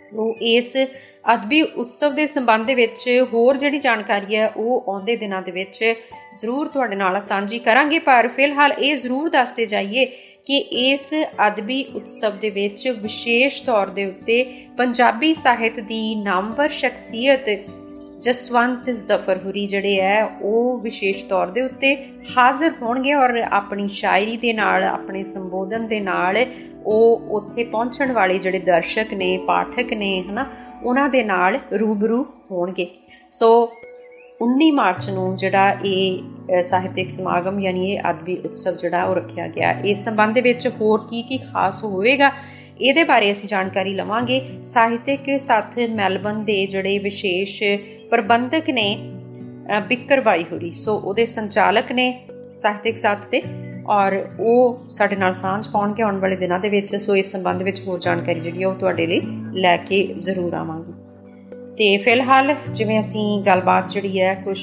[0.00, 0.76] ਸੋ ਇਸ
[1.34, 5.94] ਅਦਬੀ ਉਤਸਵ ਦੇ ਸੰਬੰਧ ਦੇ ਵਿੱਚ ਹੋਰ ਜਿਹੜੀ ਜਾਣਕਾਰੀ ਹੈ, ਉਹ ਆਉਂਦੇ ਦਿਨਾਂ ਦੇ ਵਿੱਚ
[6.40, 10.04] ਜ਼ਰੂਰ ਤੁਹਾਡੇ ਨਾਲ ਸਾਂਝੀ ਕਰਾਂਗੇ। ਪਰ ਫਿਲਹਾਲ ਇਹ ਜ਼ਰੂਰ ਦੱਸਦੇ ਜਾਈਏ
[10.46, 11.14] ਕਿ ਇਸ
[11.46, 17.48] ਅਦਬੀ ਉਤਸਵ ਦੇ ਵਿੱਚ ਵਿਸ਼ੇਸ਼ ਤੌਰ ਦੇ ਉੱਤੇ ਪੰਜਾਬੀ ਸਾਹਿਤ ਦੀ ਨਾਮਵਰ ਸ਼ਖਸੀਅਤ
[18.22, 21.94] ਜਸਵੰਤ ਜ਼ਫਰਹੁਰੀ ਜਿਹੜੇ ਹੈ, ਉਹ ਵਿਸ਼ੇਸ਼ ਤੌਰ ਦੇ ਉੱਤੇ
[22.36, 26.44] ਹਾਜ਼ਰ ਹੋਣਗੇ ਔਰ ਆਪਣੀ ਸ਼ਾਇਰੀ ਦੇ ਨਾਲ, ਆਪਣੇ ਸੰਬੋਧਨ ਦੇ ਨਾਲ
[26.86, 30.46] ਉਹ ਉੱਥੇ ਪਹੁੰਚਣ ਵਾਲੇ ਜਿਹੜੇ ਦਰਸ਼ਕ ਨੇ, ਪਾਠਕ ਨੇ, ਹਨਾ,
[30.82, 32.86] ਉਹਨਾਂ ਦੇ ਨਾਲ ਰੂਬਰੂ ਹੋਣਗੇ।
[33.30, 33.48] ਸੋ
[34.40, 39.70] 19 ਮਾਰਚ ਨੂੰ ਜਿਹੜਾ ਇਹ ਸਾਹਿਤਿਕ ਸਮਾਗਮ ਯਾਨੀ ਇਹ ਅਦਬੀ ਉਤਸਵ ਜਿਹੜਾ ਉਹ ਰੱਖਿਆ ਗਿਆ।
[39.84, 42.30] ਇਸ ਸੰਬੰਧ ਦੇ ਵਿੱਚ ਹੋਰ ਕੀ ਕੀ ਖਾਸ ਹੋਵੇਗਾ,
[42.80, 47.62] ਇਹਦੇ ਬਾਰੇ ਅਸੀਂ ਜਾਣਕਾਰੀ ਲਵਾਂਗੇ। ਸਾਹਿਤਿਕ ਸਾਥ ਮੈਲਬਨ ਦੇ ਜਿਹੜੇ ਵਿਸ਼ੇਸ਼
[48.12, 48.86] ਪ੍ਰਬੰਧਕ ਨੇ
[49.88, 52.06] ਬਿੱਕਰ ਬਾਈ ਹੋਰੀ ਸੋ ਉਹਦੇ ਸੰਚਾਲਕ ਨੇ
[52.56, 53.42] ਸਾਹਿਤਿਕ ਸਾਥ ਦੇ
[53.86, 57.80] ਔਰ ਉਹ ਸਾਡੇ ਨਾਲ ਸਾਂਝ ਪਾਉਣਗੇ ਆਉਣ ਵਾਲੇ ਦਿਨਾਂ ਦੇ ਵਿੱਚ। ਸੋ ਇਸ ਸੰਬੰਧ ਵਿੱਚ
[57.86, 59.20] ਹੋਰ ਜਾਣਕਾਰੀ ਜਿਹੜੀ ਉਹ ਤੁਹਾਡੇ ਲਈ
[59.54, 60.92] ਲੈ ਕੇ ਜ਼ਰੂਰ ਆਵਾਂਗੇ।
[61.76, 64.58] ਤੇ ਫਿਲਹਾਲ ਜਿਵੇਂ ਅਸੀਂ ਗੱਲਬਾਤ ਜਿਹੜੀ ਹੈ ਕੁਝ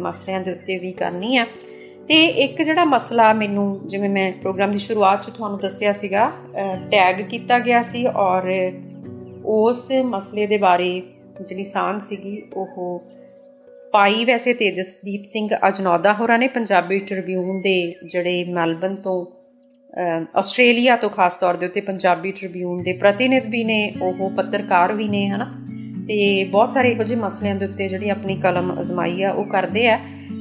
[0.00, 1.44] ਮਸਲਿਆਂ ਦੇ ਉੱਤੇ ਵੀ ਕਰਨੀ ਆ।
[2.08, 6.30] ਤੇ ਇੱਕ ਜਿਹੜਾ ਮਸਲਾ ਮੈਨੂੰ ਜਿਵੇਂ ਮੈਂ ਪ੍ਰੋਗਰਾਮ ਦੀ ਸ਼ੁਰੂਆਤ 'ਚ ਤੁਹਾਨੂੰ ਦੱਸਿਆ ਸੀਗਾ
[6.90, 8.72] ਟੈਗ ਕੀਤਾ ਗਿਆ ਸੀ ਔਰ
[9.44, 11.02] ਉਸ ਮਸਲੇ ਦੇ ਬਾਰੇ
[11.44, 13.04] ਜਿਹੜੀ ਸਾਂਝ ਸੀਗੀ, ਉਹ
[13.92, 19.26] ਪਾਈ ਵੈਸੇ ਤੇਜਸਦੀਪ ਸਿੰਘ ਅਜਨੌਦਾ ਹੋਰਾਂ ਨੇ ਪੰਜਾਬੀ ਟ੍ਰਿਬਿਊਨ ਦੇ ਜਿਹੜੇ ਮੈਲਬਨ ਤੋਂ
[20.36, 25.08] ਆਸਟ੍ਰੇਲੀਆ ਤੋਂ ਖਾਸ ਤੌਰ ਦੇ ਉੱਤੇ ਪੰਜਾਬੀ ਟ੍ਰਿਬਿਊਨ ਦੇ ਪ੍ਰਤੀਨਿਧ ਵੀ ਨੇ, ਉਹ ਪੱਤਰਕਾਰ ਵੀ
[25.08, 25.54] ਨੇ, ਹਨਾ?
[26.08, 29.88] ਤੇ ਬਹੁਤ ਸਾਰੇ ਇਹੋ ਜਿਹੇ ਮਸਲਿਆਂ ਦੇ ਉੱਤੇ ਜਿਹੜੀ ਆਪਣੀ ਕਲਮ ਅਜ਼ਮਾਈ ਆ, ਉਹ ਕਰਦੇ
[29.88, 29.98] ਆ।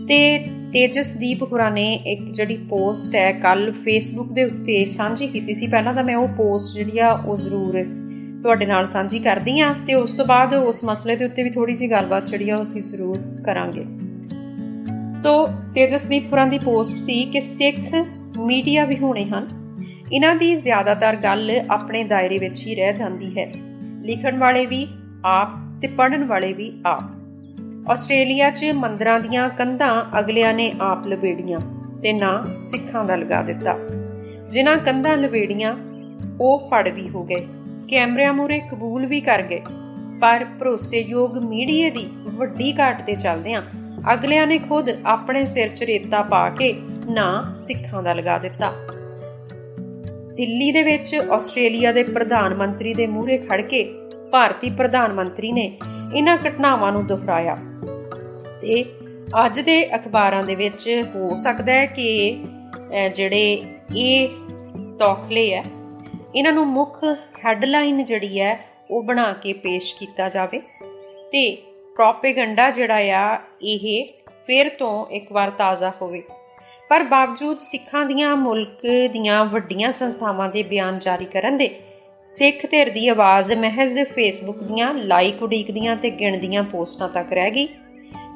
[0.08, 5.68] ਤੇ ਤੇਜਸਦੀਪ ਹੋਰਾਂ ਨੇ ਇੱਕ ਜਿਹੜੀ ਪੋਸਟ ਹੈ ਕੱਲ ਫੇਸਬੁੱਕ ਦੇ ਉੱਤੇ ਸਾਂਝੀ ਕੀਤੀ ਸੀ।
[5.68, 7.86] ਪਹਿਲਾਂ ਤਾਂ ਮੈਂ ਉਹ ਪੋਸਟ ਜਿਹੜੀ ਆ, ਉਹ ਜ਼ਰੂਰ
[8.46, 11.74] ਤੁਹਾਡੇ ਨਾਲ ਸਾਂਝੀ ਕਰਦੀ ਆ ਤੇ ਉਸ ਤੋਂ ਬਾਅਦ ਉਸ ਮਸਲੇ ਦੇ ਉੱਤੇ ਵੀ ਥੋੜੀ
[11.74, 13.86] ਜੀ ਗੱਲਬਾਤ ਜਿਹੜੀ ਆ ਅਸੀਂ ਜ਼ਰੂਰ ਕਰਾਂਗੇ।
[15.16, 18.08] ਸੋ ਤੇਜਸਦੀਪ ਹੋਰਾਂ ਦੀ ਪੋਸਟ ਸੀ ਕਿ ਸਿੱਖ
[18.40, 19.48] ਮੀਡੀਆ ਵੀ ਹੋਣੇ ਹਨ।
[20.14, 23.54] ਇਹਨਾਂ ਦੀ ਜ਼ਿਆਦਾਤਰ ਗੱਲ ਆਪਣੇ ਦਾਇਰੇ ਵਿੱਚ ਹੀ ਰਹਿ ਜਾਂਦੀ ਹੈ।
[24.02, 24.88] ਲਿਖਣ ਵਾਲੇ ਵੀ
[25.26, 25.50] ਆਪ
[25.82, 27.04] ਤੇ ਪੜਨ ਵਾਲੇ ਵੀ ਆਪ।
[27.92, 31.60] ਆਸਟ੍ਰੇਲੀਆ 'ਚ ਮੰਦਰਾਂ ਦੀਆਂ ਕੰਧਾਂ ਅਗਲਿਆਂ ਨੇ ਆਪ ਲਵੇੜੀਆਂ
[32.04, 33.78] ਤੇ ਨਾ ਸਿੱਖਾਂ ਦਾ ਲਗਾ ਦਿੱਤਾ।
[34.50, 35.76] ਜਿਨ੍ਹਾਂ ਕੰਧਾਂ ਲਵੇੜੀਆਂ
[36.42, 37.46] ਉਹ ਫੜ ਵੀ ਹੋ ਗਏ।
[37.90, 39.62] ਕੈਮਰਿਆਂ ਮੂਰੇ ਕਬੂਲ ਵੀ ਕਰ ਗਏ।
[40.22, 43.62] ਪਰ ਭਰੋਸੇਯੋਗ ਮੀਡੀਆ ਦੀ ਵੱਡੀ ਘਾਟ ਦੇ ਚੱਲਦਿਆਂ
[44.14, 46.74] ਅਗਲਿਆਂ ਨੇ ਖੁਦ ਆਪਣੇ ਸਿਰ 'ਚ ਰੇਤਾ ਪਾ ਕੇ
[47.10, 48.72] ਨਾ ਸਿੱਖਾਂ ਦਾ ਲਗਾ ਦਿੱਤਾ।
[50.34, 53.84] ਦਿੱਲੀ ਦੇ ਵਿੱਚ ਆਸਟ੍ਰੇਲੀਆ ਦੇ ਪ੍ਰਧਾਨ ਮੰਤਰੀ ਦੇ ਮੂਹਰੇ ਖੜ ਕੇ
[54.32, 55.66] ਭਾਰਤੀ ਪ੍ਰਧਾਨ ਮੰਤਰੀ ਨੇ
[56.16, 57.56] ਇਹਨਾਂ ਘਟਨਾਵਾਂ ਨੂੰ ਦੁਹਰਾਇਆ।
[58.62, 58.84] ਤੇ
[59.46, 62.08] ਅੱਜ ਦੇ ਅਖਬਾਰਾਂ ਦੇ ਵਿੱਚ ਹੋ ਸਕਦਾ ਹੈ ਕਿ
[63.14, 63.64] ਜਿਹੜੇ
[63.96, 64.30] ਇਹ
[65.00, 65.64] ਤੌਖਲੇ ਆ
[66.36, 67.00] ਇਹਨਾਂ ਨੂੰ ਮੁੱਖ
[67.46, 68.60] ਹੈਡਲਾਈਨ ਜਿਹੜੀ ਹੈ,
[68.92, 70.60] ਉਹ ਬਣਾ ਕੇ ਪੇਸ਼ ਕੀਤਾ ਜਾਵੇ।
[71.32, 71.64] ਤੇ
[71.96, 74.08] ਪ੍ਰੋਪੇਗੈਂਡਾ ਜਿਹੜਾ ਆ, ਇਹ
[74.48, 76.24] ਫਿਰ ਤੋਂ ਇੱਕ ਵਾਰ ਤਾਜ਼ਾ ਹੋਵੇ।
[76.90, 78.82] ਪਰ ਬਾਵਜੂਦ ਸਿੱਖਾਂ ਦੀਆਂ, ਮੁਲਕ
[79.12, 81.80] ਦੀਆਂ ਵੱਡੀਆਂ ਸੰਸਥਾਵਾਂ ਦੇ ਬਿਆਨ ਜਾਰੀ ਕਰਨ ਦੇ,
[82.22, 87.68] ਸਿੱਖ ਧਿਰ ਦੀ ਆਵਾਜ਼ ਮਹਿਜ਼ ਫੇਸਬੁੱਕ ਦੀਆਂ, ਲਾਈਕ ਉਡੀਕਦੀਆਂ ਤੇ ਗਿਣਦੀਆਂ ਪੋਸਟਾਂ ਤੱਕ ਰਹਿ ਗਈ।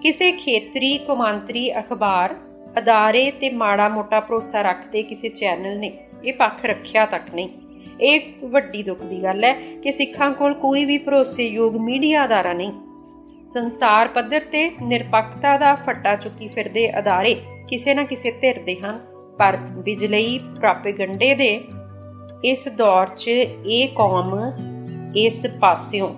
[0.03, 2.35] ਕਿਸੇ ਖੇਤਰੀ ਕੌਮਾਂਤਰੀ ਅਖਬਾਰ,
[2.77, 7.49] ਅਦਾਰੇ ਤੇ ਮਾੜਾ ਮੋਟਾ ਭਰੋਸਾ ਰੱਖਦੇ ਕਿਸੇ ਚੈਨਲ ਨੇ, ਇਹ ਪੱਖ ਰੱਖਿਆ ਤੱਕ ਨਹੀਂ।
[8.01, 9.53] ਇਹ ਵੱਡੀ ਦੁੱਖ ਦੀ ਗੱਲ ਹੈ
[9.83, 12.71] ਕਿ ਸਿੱਖਾਂ ਕੋਲ ਕੋਈ ਵੀ ਭਰੋਸੇਯੋਗ ਮੀਡੀਆ ਅਦਾਰਾ ਨਹੀਂ।
[13.45, 17.35] ਸੰਸਾਰ ਪੱਧਰ ਤੇ ਨਿਰਪੱਖਤਾ ਦਾ ਫੱਟਾ ਚੁੱਕੀ ਫਿਰਦੇ ਅਦਾਰੇ
[17.69, 18.99] ਕਿਸੇ ਨਾ ਕਿਸੇ ਧਿਰ ਦੇ ਹਨ।
[19.39, 21.59] ਪਰ ਬਿਜਲਈ ਪ੍ਰੋਪੇਗੈਂਡੇ ਦੇ
[22.45, 24.35] ਇਸ ਦੌਰ 'ਚ ਇਹ ਕੌਮ
[25.15, 26.09] ਇਸ ਪਾਸਿਓਂ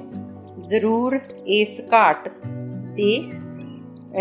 [0.59, 2.27] ਜ਼ਰੂਰ ਇਸ ਘਾਟ
[2.95, 3.11] ਦੇ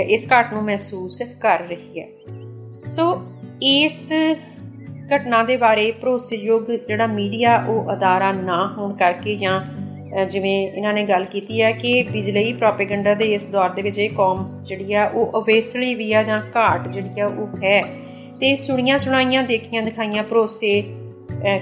[0.09, 2.09] ਇਸ ਘਾਟ ਨੂੰ ਮਹਿਸੂਸ ਕਰ ਰਹੀ ਹੈ।
[2.89, 3.05] ਸੋ
[3.63, 4.13] ਇਸ
[5.17, 9.61] ਘਟਨਾ ਦੇ ਬਾਰੇ ਭਰੋਸੇਯੋਗ ਜਿਹੜਾ ਮੀਡੀਆ ਉਹ ਅਦਾਰਾ ਨਾ ਹੋਣ ਕਰਕੇ ਜਾਂ
[10.25, 14.11] ਜਿਵੇਂ ਇਹਨਾਂ ਨੇ ਗੱਲ ਕੀਤੀ ਹੈ ਕਿ ਬਿਜਲਈ ਪ੍ਰੋਪੇਗੈਂਡਾ ਦੇ ਇਸ ਦੌਰ ਦੇ ਵਿੱਚ ਇਹ
[14.11, 17.83] ਕੌਮ ਜਿਹੜੀ ਆ ਉਹ ਅਵੇਸਲੀ ਵੀ ਆ ਜਾਂ ਘਾਟ ਜਿਹੜੀ ਆ ਉਹ ਹੈ।
[18.41, 20.83] ਤੇ ਸੁਣੀਆਂ ਸੁਣਾਈਆਂ, ਦੇਖੀਆਂ ਦਿਖਾਈਆਂ ਭਰੋਸੇ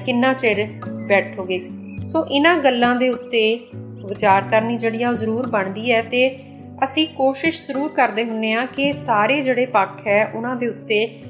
[0.06, 0.66] ਕਿੰਨਾ ਚਿਰ
[1.06, 1.68] ਬੈਠੋਗੇ?
[2.08, 3.66] ਸੋ ਇਹਨਾਂ ਗੱਲਾਂ ਦੇ ਉੱਤੇ
[4.08, 6.38] ਵਿਚਾਰ ਕਰਨੀ ਜਿਹੜੀ ਆ ਉਹ ਜ਼ਰੂਰ ਬਣਦੀ ਹੈ ਤੇ
[6.84, 11.20] ਅਸੀਂ ਕੋਸ਼ਿਸ਼ ਜ਼ਰੂਰ ਕਰਦੇ ਹੁੰਨੇ ਆ ਕਿ ਸਾਰੇ ਜਿਹੜੇ ਪੱਖ ਹੈ ਉਹਨਾਂ ਦੇ ਉੱਤੇ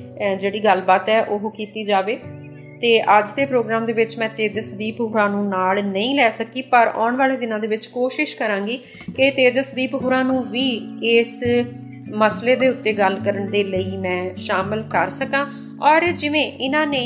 [0.40, 2.18] ਜਿਹੜੀ ਗੱਲਬਾਤ ਹੈ, ਉਹ ਕੀਤੀ ਜਾਵੇ।
[2.80, 6.90] ਤੇ ਅੱਜ ਦੇ ਪ੍ਰੋਗਰਾਮ ਦੇ ਵਿੱਚ ਮੈਂ ਤੇਜਸਦੀਪ ਹੁਰਾਂ ਨੂੰ ਨਾਲ ਨਹੀਂ ਲੈ ਸਕੀ, ਪਰ
[6.94, 8.76] ਆਉਣ ਵਾਲੇ ਦਿਨਾਂ ਦੇ ਵਿੱਚ ਕੋਸ਼ਿਸ਼ ਕਰਾਂਗੀ
[9.16, 10.68] ਕਿ ਤੇਜਸਦੀਪ ਹੁਰਾਂ ਨੂੰ ਵੀ
[11.02, 11.40] ਇਸ
[12.16, 15.44] ਮਸਲੇ ਦੇ ਉੱਤੇ ਗੱਲ ਕਰਨ ਦੇ ਲਈ ਮੈਂ ਸ਼ਾਮਲ ਕਰ ਸਕਾਂ।
[15.82, 17.04] ਔਰ ਜਿਵੇਂ ਇਹਨਾਂ ਨੇ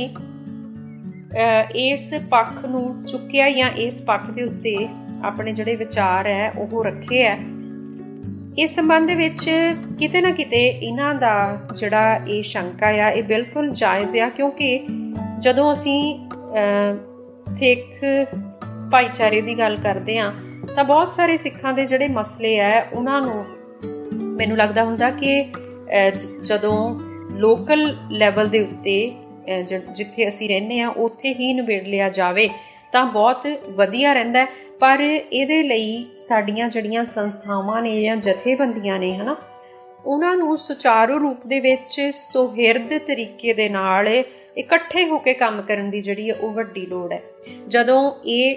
[1.76, 4.76] ਇਸ ਪੱਖ ਨੂੰ ਚੁੱਕਿਆ ਜਾਂ ਇਸ ਪੱਖ ਦੇ ਉੱਤੇ
[5.24, 7.36] ਆਪਣੇ ਜਿਹੜੇ ਵਿਚਾਰ ਹੈ, ਉਹ ਰੱਖੇ ਆ
[8.58, 9.44] ਇਸ ਸੰਬੰਧ ਵਿੱਚ
[9.98, 11.34] ਕਿਤੇ ਨਾ ਕਿਤੇ ਇਹਨਾਂ ਦਾ
[11.74, 14.86] ਜਿਹੜਾ ਇਹ ਸ਼ੰਕਾ ਆ, ਇਹ ਬਿਲਕੁਲ ਜਾਇਜ਼ ਆ, ਕਿਉਂਕਿ
[15.38, 16.28] ਜਦੋਂ ਅਸੀਂ
[17.28, 18.04] ਸਿੱਖ
[18.92, 20.32] ਭਾਈਚਾਰੇ ਦੀ ਗੱਲ ਕਰਦੇ ਆ
[20.76, 23.44] ਤਾਂ ਬਹੁਤ ਸਾਰੇ ਸਿੱਖਾਂ ਦੇ ਜਿਹੜੇ ਮਸਲੇ ਆ, ਉਹਨਾਂ ਨੂੰ
[24.36, 25.44] ਮੈਨੂੰ ਲੱਗਦਾ ਹੁੰਦਾ ਕਿ
[26.44, 26.76] ਜਦੋਂ
[27.38, 29.12] ਲੋਕਲ ਲੈਵਲ ਦੇ ਉੱਤੇ
[29.94, 32.48] ਜਿੱਥੇ ਅਸੀਂ ਰਹਿੰਦੇ ਆ ਉੱਥੇ ਹੀ ਨਿਬੇੜ ਲਿਆ ਜਾਵੇ,
[32.92, 33.46] ਤਾਂ ਬਹੁਤ
[33.76, 34.46] ਵਧੀਆ ਰਹਿੰਦਾ
[34.82, 39.36] ਪਰ ਇਹਦੇ ਲਈ ਸਾਡੀਆਂ ਜਿਹੜੀਆਂ ਸੰਸਥਾਵਾਂ ਨੇ ਜਾਂ ਜਥੇਬੰਦੀਆਂ ਨੇ, ਹਨਾ,
[40.06, 44.08] ਉਹਨਾਂ ਨੂੰ ਸੁਚਾਰੂ ਰੂਪ ਦੇ ਵਿੱਚ ਸੁਹਿਰਦ ਤਰੀਕੇ ਦੇ ਨਾਲ
[44.58, 47.22] ਇਕੱਠੇ ਹੋ ਕੇ ਕੰਮ ਕਰਨ ਦੀ ਜਿਹੜੀ ਉਹ ਵੱਡੀ ਲੋੜ ਹੈ।
[47.68, 48.56] ਜਦੋਂ ਇਹ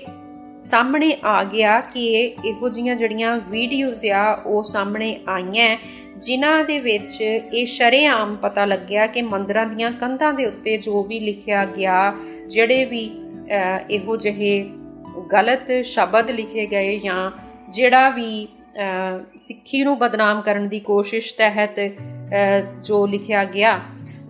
[0.57, 2.05] ਸਾਹਮਣੇ ਆ ਗਿਆ ਕਿ
[2.45, 5.77] ਇਹੋ ਜੀਆਂ ਜਿਹੜੀਆਂ ਵੀਡੀਓਜ਼ ਆ ਉਹ ਸਾਹਮਣੇ ਆਈਆਂ,
[6.17, 11.19] ਜਿਨ੍ਹਾਂ ਦੇ ਵਿੱਚ ਇਹ ਸ਼ਰੇਆਮ ਪਤਾ ਲੱਗਿਆ ਕਿ ਮੰਦਰਾਂ ਦੀਆਂ ਕੰਧਾਂ ਦੇ ਉੱਤੇ ਜੋ ਵੀ
[11.19, 12.13] ਲਿਖਿਆ ਗਿਆ,
[12.47, 13.09] ਜਿਹੜੇ ਵੀ
[13.89, 14.69] ਇਹੋ ਜਿਹੇ
[15.31, 17.31] ਗਲਤ ਸ਼ਬਦ ਲਿਖੇ ਗਏ ਜਾਂ
[17.71, 18.47] ਜਿਹੜਾ ਵੀ
[19.39, 21.79] ਸਿੱਖੀ ਨੂੰ ਬਦਨਾਮ ਕਰਨ ਦੀ ਕੋਸ਼ਿਸ਼ ਤਹਿਤ
[22.83, 23.79] ਜੋ ਲਿਖਿਆ ਗਿਆ,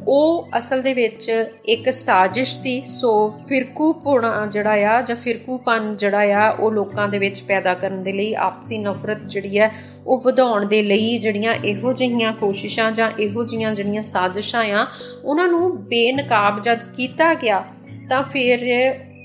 [0.08, 1.30] ਉਹ ਅਸਲ ਦੇ ਵਿੱਚ
[1.66, 3.12] ਇੱਕ ਸਾਜ਼ਿਸ਼ ਸੀ। ਸੋ
[3.50, 8.34] ਫਿਰਕੂਪੁਣਾ ਜਿਹੜਾ ਆ ਜਾਂ ਫਿਰਕੂਪਨ ਜਿਹੜਾ ਆ, ਉਹ ਲੋਕਾਂ ਦੇ ਵਿੱਚ ਪੈਦਾ ਕਰਨ ਦੇ ਲਈ
[8.40, 9.72] ਆਪਸੀ ਨਫ਼ਰਤ ਜਿਹੜੀ ਹੈ,
[10.08, 14.86] ਉਹ ਵਧਾਉਣ ਦੇ ਲਈ ਜਿਹੜੀਆਂ ਇਹੋ ਜਿਹੀਆਂ ਕੋਸ਼ਿਸ਼ਾਂ ਜਾਂ ਇਹੋ ਜਿਹੀਆਂ ਜਿਹੜੀਆਂ ਸਾਜ਼ਿਸ਼ਾਂ ਆ,
[15.24, 17.64] ਉਹਨਾਂ ਨੂੰ ਬੇਨਕਾਬ ਜਦ ਕੀਤਾ ਗਿਆ,
[18.10, 18.60] ਤਾਂ ਫਿਰ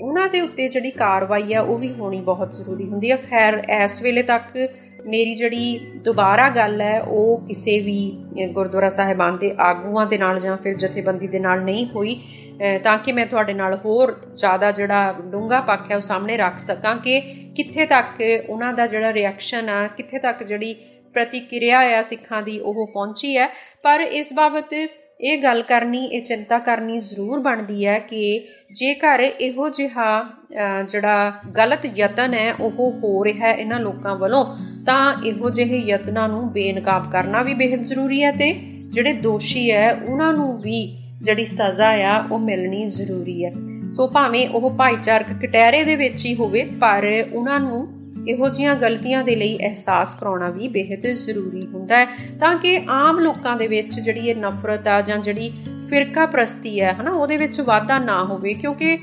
[0.01, 4.01] ਉਹਨਾਂ ਦੇ ਉੱਤੇ ਜਿਹੜੀ ਕਾਰਵਾਈ ਆ, ਉਹ ਵੀ ਹੋਣੀ ਬਹੁਤ ਜ਼ਰੂਰੀ ਹੁੰਦੀ ਹੈ ਖੈਰ, ਇਸ
[4.01, 4.57] ਵੇਲੇ ਤੱਕ
[5.05, 7.99] ਮੇਰੀ ਜਿਹੜੀ ਦੁਬਾਰਾ ਗੱਲ ਹੈ, ਉਹ ਕਿਸੇ ਵੀ
[8.53, 12.19] ਗੁਰਦੁਆਰਾ ਸਾਹਿਬਾਨ ਦੇ ਆਗੂਆਂ ਦੇ ਨਾਲ ਜਾਂ ਫਿਰ ਜਥੇਬੰਦੀ ਦੇ ਨਾਲ ਨਹੀਂ ਹੋਈ
[12.83, 16.95] ਤਾਂ ਕਿ ਮੈਂ ਤੁਹਾਡੇ ਨਾਲ ਹੋਰ ਜ਼ਿਆਦਾ ਜਿਹੜਾ ਡੂੰਗਾ ਪੱਖ ਹੈ, ਉਹ ਸਾਹਮਣੇ ਰੱਖ ਸਕਾਂ
[16.97, 17.19] ਕਿ
[17.55, 20.73] ਕਿੱਥੇ ਤੱਕ ਉਹਨਾਂ ਦਾ ਜਿਹੜਾ ਰਿਐਕਸ਼ਨ ਆ, ਕਿੱਥੇ ਤੱਕ ਜਿਹੜੀ
[21.15, 23.47] ਪ੍ਰਤੀਕਿਰਿਆ ਆ ਸਿੱਖਾਂ ਦੀ, ਉਹ ਪਹੁੰਚੀ ਹੈ।
[23.83, 24.73] ਪਰ ਇਸ ਬਾਬਤ
[25.21, 30.23] ਇਹ ਗੱਲ ਕਰਨੀ, ਇਹ ਚਿੰਤਾ ਕਰਨੀ ਜ਼ਰੂਰ ਬਣਦੀ ਹੈ ਕਿ ਜੇਕਰ ਇਹੋ ਜਿਹਾ
[30.89, 34.45] ਜਿਹੜਾ ਗਲਤ ਯਤਨ ਹੈ, ਉਹ ਹੋ ਰਿਹਾ ਹੈ ਇਹਨਾਂ ਲੋਕਾਂ ਵੱਲੋਂ,
[34.85, 38.51] ਤਾਂ ਇਹੋ ਜਿਹੇ ਯਤਨਾਂ ਨੂੰ ਬੇਨਕਾਬ ਕਰਨਾ ਵੀ ਬੇहद ਜ਼ਰੂਰੀ ਹੈ ਤੇ
[38.89, 40.85] ਜਿਹੜੇ ਦੋਸ਼ੀ ਹੈ, ਉਹਨਾਂ ਨੂੰ ਵੀ
[41.21, 43.51] ਜਿਹੜੀ ਸਜ਼ਾ ਆ, ਉਹ ਮਿਲਣੀ ਜ਼ਰੂਰੀ ਹੈ।
[43.91, 47.87] ਸੋ ਭਾਵੇਂ ਉਹ ਭਾਈਚਾਰਕ ਕਟਹਿਰੇ ਦੇ ਵਿੱਚ ਹੀ ਹੋਵੇ, ਪਰ ਉਹਨਾਂ ਨੂੰ
[48.27, 52.05] ਇਹੋ ਜੀਆਂ ਗਲਤੀਆਂ ਦੇ ਲਈ ਅਹਿਸਾਸ ਕਰਾਉਣਾ ਵੀ ਬੇहद ਜ਼ਰੂਰੀ ਹੁੰਦਾ ਹੈ,
[52.39, 55.53] ਤਾਂ ਕਿ ਆਮ ਲੋਕਾਂ ਦੇ ਵਿੱਚ ਜਿਹੜੀ ਇਹ ਨਫ਼ਰਤ ਆ ਜਾਂ ਜਿਹੜੀ
[55.89, 58.99] ਫਿਰਕਾ ਪ੍ਰਸਤੀ ਹੈ, ਹਨਾ, ਉਹਦੇ ਵਿੱਚ ਵਾਧਾ ਨਾ ਹੋਵੇ, ਕਿਉਂਕਿ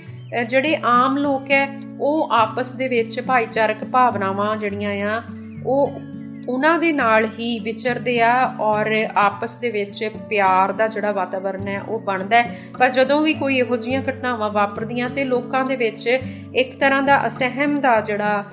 [0.49, 5.23] ਜਿਹੜੇ ਆਮ ਲੋਕ ਹੈ, ਉਹ ਆਪਸ ਦੇ ਵਿੱਚ ਭਾਈਚਾਰਕ ਭਾਵਨਾਵਾਂ ਜਿਹੜੀਆਂ ਆ,
[5.66, 6.01] ਉਹ
[6.49, 11.81] ਉਹਨਾਂ ਦੇ ਨਾਲ ਹੀ ਵਿਚਰਦੇ ਆ ਔਰ ਆਪਸ ਦੇ ਵਿੱਚ ਪਿਆਰ ਦਾ ਜਿਹੜਾ ਵਾਤਾਵਰਣ ਹੈ,
[11.81, 16.07] ਉਹ ਬਣਦਾ ਹੈ। ਪਰ ਜਦੋਂ ਵੀ ਕੋਈ ਇਹੋ ਜੀਆਂ ਘਟਨਾਵਾਂ ਵਾਪਰਦੀਆਂ ਤੇ ਲੋਕਾਂ ਦੇ ਵਿੱਚ
[16.55, 18.45] ਇੱਕ ਤਰ੍ਹਾਂ ਦਾ ਅਸਹਿਮ ਦਾ ਜਿਹੜਾ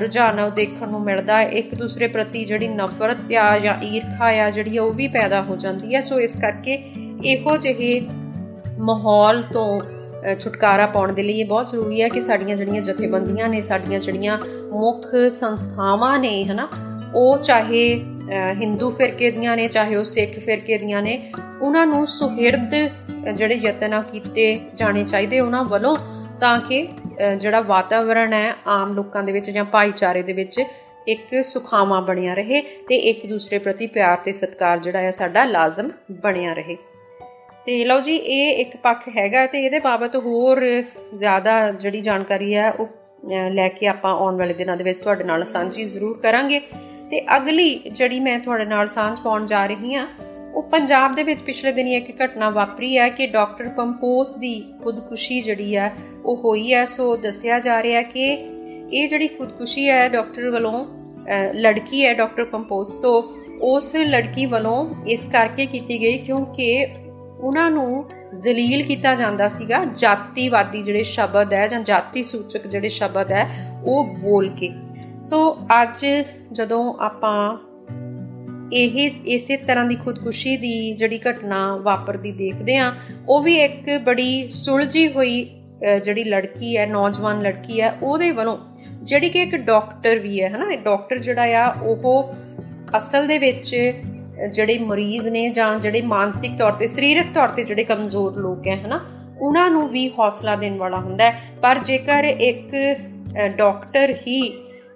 [0.00, 4.78] ਰੁਝਾਨ ਉਹ ਦੇਖਣ ਨੂੰ ਮਿਲਦਾ ਇੱਕ ਦੂਸਰੇ ਪ੍ਰਤੀ ਜਿਹੜੀ ਨਫ਼ਰਤ ਆ ਜਾਂ ਈਰਖਾ ਆ ਜਿਹੜੀ
[4.78, 6.74] ਉਹ ਵੀ ਪੈਦਾ ਹੋ ਜਾਂਦੀ ਹੈ। ਸੋ ਇਸ ਕਰਕੇ
[7.24, 8.00] ਇਹੋ ਜਿਹੇ
[8.78, 9.80] ਮਾਹੌਲ ਤੋਂ
[10.38, 14.38] ਛੁਟਕਾਰਾ ਪਾਉਣ ਦੇ ਲਈ ਇਹ ਬਹੁਤ ਜ਼ਰੂਰੀ ਹੈ ਕਿ ਸਾਡੀਆਂ ਜਿਹੜੀਆਂ ਜਥੇਬੰਦੀਆਂ ਨੇ, ਸਾਡੀਆਂ ਜਿਹੜੀਆਂ
[14.70, 16.68] ਮੁੱਖ ਸੰਸਥਾਵਾਂ ਨੇ, ਹਨਾ,
[17.14, 17.84] ਉਹ ਚਾਹੇ
[18.60, 21.32] ਹਿੰਦੂ ਫਿਰਕੇ ਦੀਆਂ ਨੇ, ਚਾਹੇ ਉਹ ਸਿੱਖ ਫਿਰਕੇ ਦੀਆਂ ਨੇ,
[21.62, 22.74] ਉਹਨਾਂ ਨੂੰ ਸੁਹਿਰਦ
[23.34, 25.96] ਜਿਹੜੇ ਯਤਨ ਕੀਤੇ ਜਾਣੇ ਚਾਹੀਦੇ ਉਹਨਾਂ ਵੱਲੋਂ,
[26.40, 26.86] ਤਾਂ ਕਿ
[27.36, 30.60] ਜਿਹੜਾ ਵਾਤਾਵਰਣ ਹੈ ਆਮ ਲੋਕਾਂ ਦੇ ਵਿੱਚ ਜਾਂ ਭਾਈਚਾਰੇ ਦੇ ਵਿੱਚ
[31.08, 35.90] ਇੱਕ ਸੁਖਾਵਾਂ ਬਣਿਆ ਰਹੇ ਤੇ ਇੱਕ ਦੂਸਰੇ ਪ੍ਰਤੀ ਪਿਆਰ ਤੇ ਸਤਿਕਾਰ ਜਿਹੜਾ ਹੈ ਸਾਡਾ ਲਾਜ਼ਮ
[36.12, 36.76] ਬਣਿਆ ਰਹੇ।
[37.66, 40.82] ਤੇ ਲਓ ਜੀ, ਇਹ ਇੱਕ ਪੱਖ ਹੈਗਾ ਤੇ ਇਹਦੇ ਬਾਬਤ ਹੋਰ
[41.16, 42.88] ਜ਼ਿਆਦਾ ਜਿਹੜੀ ਜਾਣਕਾਰੀ ਹੈ ਉਹ
[43.50, 46.60] ਲੈ ਕੇ ਆਪਾਂ ਆਉਣ ਵਾਲੇ ਦਿਨਾਂ ਦੇ ਵਿੱਚ ਤੁਹਾਡੇ ਨਾਲ ਸਾਂਝੀ ਜ਼ਰੂਰ ਕਰਾਂਗੇ।
[47.10, 50.08] ਤੇ ਅਗਲੀ ਜਿਹੜੀ ਮੈਂ ਤੁਹਾਡੇ ਨਾਲ ਸਾਂਝ ਪਾਉਣ ਜਾ ਰਹੀ ਹਾਂ
[50.58, 54.54] ਉਹ ਪੰਜਾਬ ਦੇ ਵਿੱਚ ਪਿਛਲੇ ਦਿਨੀ ਇੱਕ ਘਟਨਾ ਵਾਪਰੀ ਹੈ ਕਿ ਡਾਕਟਰ ਪੰਪੋਸ ਦੀ
[54.84, 55.92] ਖੁਦਕੁਸ਼ੀ ਜਿਹੜੀ ਹੈ,
[56.24, 58.24] ਉਹ ਹੋਈ ਹੈ। ਸੋ ਦੱਸਿਆ ਜਾ ਰਿਹਾ ਕਿ
[58.92, 60.84] ਇਹ ਜਿਹੜੀ ਖੁਦਕੁਸ਼ੀ ਹੈ, ਡਾਕਟਰ ਵੱਲੋਂ
[61.54, 63.12] ਲੜਕੀ ਹੈ ਡਾਕਟਰ ਪੰਪੋਸ। ਸੋ
[63.62, 66.86] ਉਸ ਲੜਕੀ ਵੱਲੋਂ ਇਸ ਕਰਕੇ ਕੀਤੀ ਗਈ ਕਿਉਂਕਿ
[67.40, 68.04] ਉਹਨਾਂ ਨੂੰ
[68.34, 73.46] ਜ਼ਲੀਲ ਕੀਤਾ ਜਾਂਦਾ ਸੀਗਾ। ਜਾਤੀਵਾਦੀ ਜਿਹੜੇ ਸ਼ਬਦ ਹੈ ਜਾਂ ਜਾਤੀ ਸੂਚਕ ਜਿਹੜੇ ਸ਼ਬਦ ਹੈ,
[73.84, 74.72] ਉਹ ਬੋਲ ਕੇ।
[75.22, 76.06] ਸੋ ਅੱਜ
[76.52, 77.56] ਜਦੋਂ ਆਪਾਂ
[78.72, 82.92] ਇਹ, ਇਸੇ ਤਰ੍ਹਾਂ ਦੀ ਖੁਦਕੁਸ਼ੀ ਦੀ ਜਿਹੜੀ ਘਟਨਾ ਵਾਪਰਦੀ ਦੇਖਦੇ ਆ
[83.28, 85.42] ਉਹ ਵੀ ਇੱਕ ਬੜੀ ਸੁਲਝੀ ਹੋਈ
[86.04, 88.58] ਜਿਹੜੀ ਲੜਕੀ ਹੈ, ਨੌਜਵਾਨ ਲੜਕੀ ਹੈ, ਉਹਦੇ ਵੱਲੋਂ
[89.02, 90.74] ਜਿਹੜੀ ਕਿ ਇੱਕ ਡਾਕਟਰ ਵੀ ਹੈ, ਹਨਾ?
[90.76, 92.32] ਡਾਕਟਰ ਜਿਹੜਾ ਆ, ਉਹ
[92.96, 93.74] ਅਸਲ ਦੇ ਵਿੱਚ
[94.52, 98.76] ਜਿਹੜੇ ਮਰੀਜ਼ ਨੇ ਜਾਂ ਜਿਹੜੇ ਮਾਨਸਿਕ ਤੌਰ ਤੇ, ਸਰੀਰਕ ਤੌਰ ਤੇ ਜਿਹੜੇ ਕਮਜ਼ੋਰ ਲੋਕ ਹੈ,
[98.76, 99.00] ਹਨਾ?
[99.40, 101.32] ਉਹਨਾਂ ਨੂੰ ਵੀ ਹੌਸਲਾ ਦੇਣ ਵਾਲਾ ਹੁੰਦਾ
[101.62, 102.70] ਪਰ ਜੇਕਰ ਇੱਕ
[103.56, 104.40] ਡਾਕਟਰ ਹੀ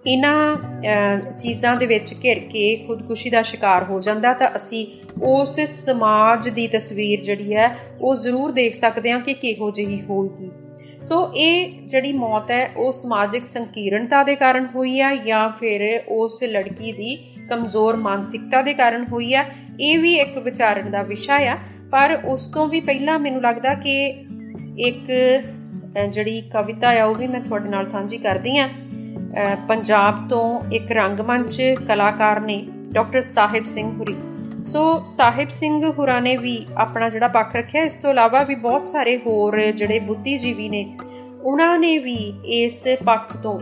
[0.06, 4.86] ਇਹਨਾਂ ਚੀਜ਼ਾਂ ਦੇ ਵਿੱਚ ਘਿਰ ਕੇ ਖੁਦਕੁਸ਼ੀ ਦਾ ਸ਼ਿਕਾਰ ਹੋ ਜਾਂਦਾ ਤਾਂ ਅਸੀਂ
[5.22, 10.50] ਉਸ ਸਮਾਜ ਦੀ ਤਸਵੀਰ ਜਿਹੜੀ ਹੈ, ਉਹ ਜ਼ਰੂਰ ਦੇਖ ਸਕਦੇ ਹਾਂ ਕਿ ਕਿਹੋ ਜਿਹੀ ਹੋਊਗੀ।
[11.02, 16.42] ਸੋ ਇਹ ਜਿਹੜੀ ਮੌਤ ਹੈ, ਉਹ ਸਮਾਜਿਕ ਸੰਕੀਰਣਤਾ ਦੇ ਕਾਰਨ ਹੋਈ ਆ ਜਾਂ ਫਿਰ ਉਸ
[16.44, 17.16] ਲੜਕੀ ਦੀ
[17.50, 19.44] ਕਮਜ਼ੋਰ ਮਾਨਸਿਕਤਾ ਦੇ ਕਾਰਨ ਹੋਈ ਆ
[19.80, 21.56] ਇਹ ਵੀ ਇੱਕ ਵਿਚਾਰਨ ਦਾ ਵਿਸ਼ਾ ਆ।
[21.92, 23.94] ਪਰ ਉਸ ਤੋਂ ਵੀ ਪਹਿਲਾਂ ਮੈਨੂੰ ਲੱਗਦਾ ਕਿ
[24.78, 25.10] ਇੱਕ
[26.08, 28.68] ਜਿਹੜੀ ਕਵਿਤਾ ਆ, ਉਹ ਵੀ ਮੈਂ ਤੁਹਾਡੇ ਨਾਲ ਸਾਂਝੀ ਕਰਦੀ ਆ
[29.68, 34.16] ਪੰਜਾਬ ਤੋਂ ਇੱਕ ਰੰਗਮੰਚ ਕਲਾਕਾਰ ਨੇ ਡਾਕਟਰ ਸਾਹਿਬ ਸਿੰਘ ਹੁਰੀ।
[34.64, 38.86] ਸੋ ਸਾਹਿਬ ਸਿੰਘ ਹੁਰਾ ਨੇ ਵੀ ਆਪਣਾ ਜਿਹੜਾ ਪੱਖ ਰੱਖਿਆ, ਇਸ ਤੋਂ ਇਲਾਵਾ ਵੀ ਬਹੁਤ
[38.86, 40.84] ਸਾਰੇ ਹੋਰ ਜਿਹੜੇ ਬੁੱਧੀਜੀਵੀ ਨੇ,
[41.42, 42.16] ਉਹਨਾਂ ਨੇ ਵੀ
[42.54, 43.58] ਇਸ ਪੱਖ ਤੋਂ,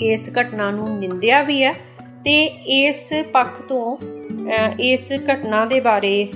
[0.00, 1.72] ਇਸ ਘਟਨਾ ਨੂੰ ਨਿੰਦਿਆ ਵੀ ਹੈ
[2.24, 2.42] ਤੇ
[2.78, 3.96] ਇਸ ਪੱਖ ਤੋਂ
[4.80, 6.28] ਇਸ ਘਟਨਾ ਦੇ ਬਾਰੇ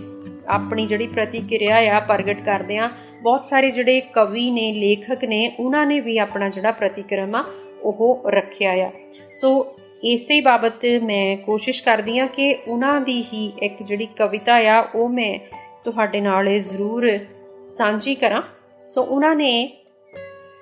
[0.48, 2.90] ਆਪਣੀ ਜਿਹੜੀ ਪ੍ਰਤੀਕਿਰਿਆ ਆ ਪ੍ਰਗਟ ਕਰਦੇ ਆ
[3.22, 7.44] ਬਹੁਤ ਸਾਰੇ ਜਿਹੜੇ ਕਵੀ ਨੇ, ਲੇਖਕ ਨੇ, ਉਹਨਾਂ ਨੇ ਵੀ ਆਪਣਾ ਜਿਹੜਾ ਪ੍ਰਤੀਕਿਰਮਾ
[7.86, 8.90] ਉਹ ਰੱਖਿਆ ਆ।
[9.32, 14.88] ਸੋ ਇਸੇ ਬਾਬਤ ਮੈਂ ਕੋਸ਼ਿਸ਼ ਕਰਦੀ ਆ ਕਿ ਉਹਨਾਂ ਦੀ ਹੀ ਇੱਕ ਜਿਹੜੀ ਕਵਿਤਾ ਆ,
[14.94, 15.38] ਉਹ ਮੈਂ
[15.84, 17.18] ਤੁਹਾਡੇ ਨਾਲ ਜ਼ਰੂਰ
[17.66, 18.42] ਸਾਂਝੀ ਕਰਾਂ।
[18.88, 19.84] ਸੋ ਉਹਨਾਂ ਨੇ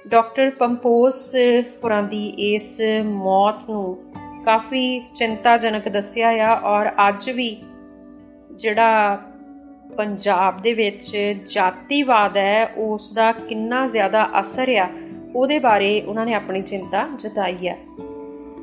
[0.07, 1.35] ਡਾਕਟਰ ਪੰਪੋਸ
[1.85, 4.13] ਹੋਰਾਂ ਦੀ ਇਸ ਮੌਤ ਨੂੰ
[4.45, 7.57] ਕਾਫੀ ਚਿੰਤਾਜਨਕ ਦੱਸਿਆ ਆ ਔਰ ਅੱਜ ਵੀ
[8.53, 9.21] ਜਿਹੜਾ
[9.97, 14.89] ਪੰਜਾਬ ਦੇ ਵਿੱਚ ਜਾਤੀਵਾਦ ਹੈ, ਉਸ ਦਾ ਕਿੰਨਾ ਜ਼ਿਆਦਾ ਅਸਰ ਆ।
[15.35, 17.79] ਉਹਦੇ ਬਾਰੇ ਉਹਨਾਂ ਨੇ ਆਪਣੀ ਚਿੰਤਾ ਜਤਾਈ ਹੈ।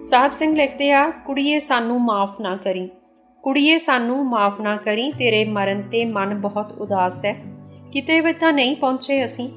[0.09, 2.89] ਸਾਹਿਬ ਸਿੰਘ ਲਿਖਦੇ ਆ, ਕੁੜੀਏ, ਸਾਨੂੰ ਮਾਫ ਨਾ ਕਰੀ।
[3.43, 7.35] ਕੁੜੀਏ, ਸਾਨੂੰ ਮਾਫ ਨਾ ਕਰੀ। ਤੇਰੇ ਮਰਨ ਤੇ ਮਨ ਬਹੁਤ ਉਦਾਸ ਹੈ।
[7.91, 9.49] ਕਿਤੇ ਵੀ ਤਾਂ ਨਹੀਂ ਪਹੁੰਚੇ ਅਸੀਂ।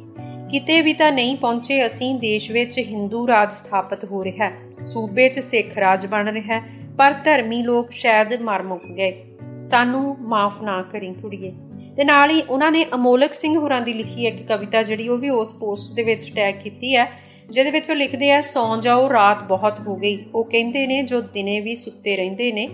[0.51, 5.28] ਕਿਤੇ ਵੀ ਤਾਂ ਨਹੀਂ ਪਹੁੰਚੇ ਅਸੀਂ। ਦੇਸ਼ ਵਿੱਚ ਹਿੰਦੂ ਰਾਜ ਸਥਾਪਿਤ ਹੋ ਰਿਹਾ ਹੈ। ਸੂਬੇ
[5.28, 6.62] 'ਚ ਸਿੱਖ ਰਾਜ ਬਣ ਰਿਹਾ ਹੈ।
[6.99, 9.24] ਪਰ ਧਰਮੀ ਲੋਕ ਸ਼ਾਇਦ ਮਰ ਮੁੱਕ ਗਏ।
[9.62, 11.53] ਸਾਨੂੰ ਮਾਫ ਨਾ ਕਰੀ ਕੁੜੀਏ।
[11.97, 15.29] ਤੇ ਨਾਲ ਹੀ ਉਹਨਾਂ ਨੇ ਅਮੋਲਕ ਸਿੰਘ ਹੋਰਾਂ ਦੀ ਲਿਖੀ ਇੱਕ ਕਵਿਤਾ ਜਿਹੜੀ ਉਹ ਵੀ
[15.29, 17.12] ਉਸ ਪੋਸਟ ਦੇ ਵਿੱਚ ਟੈਗ ਕੀਤੀ ਹੈ,
[17.51, 21.21] ਜਿਹਦੇ ਵਿੱਚ ਉਹ ਲਿਖਦੇ ਆ, ਸੌਂ ਜਾਓ, ਰਾਤ ਬਹੁਤ ਹੋ ਗਈ। ਉਹ ਕਹਿੰਦੇ ਨੇ, ਜੋ
[21.21, 22.69] ਦਿਨੇ ਵੀ ਸੁੱਤੇ ਰਹਿੰਦੇ ਨੇ,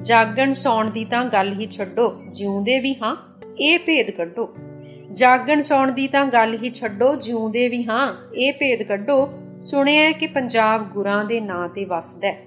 [0.00, 3.16] ਜਾਗਣ ਸੌਣ ਦੀ ਤਾਂ ਗੱਲ ਹੀ ਛੱਡੋ, ਜਿਉਂਦੇ ਵੀ ਹਾਂ,
[3.58, 4.54] ਇਹ ਭੇਦ ਕੱਢੋ।
[5.12, 9.30] ਜਾਗਣ ਸੌਣ ਦੀ ਤਾਂ ਗੱਲ ਹੀ ਛੱਡੋ, ਜਿਉਂਦੇ ਵੀ ਹਾਂ, ਇਹ ਭੇਦ ਕੱਢੋ।
[9.60, 12.38] ਸੁਣਿਆ ਕਿ ਪੰਜਾਬ ਗੁਰਾਂ ਦੇ ਨਾਂ ਤੇ ਵਸਦਾ ਹੈ।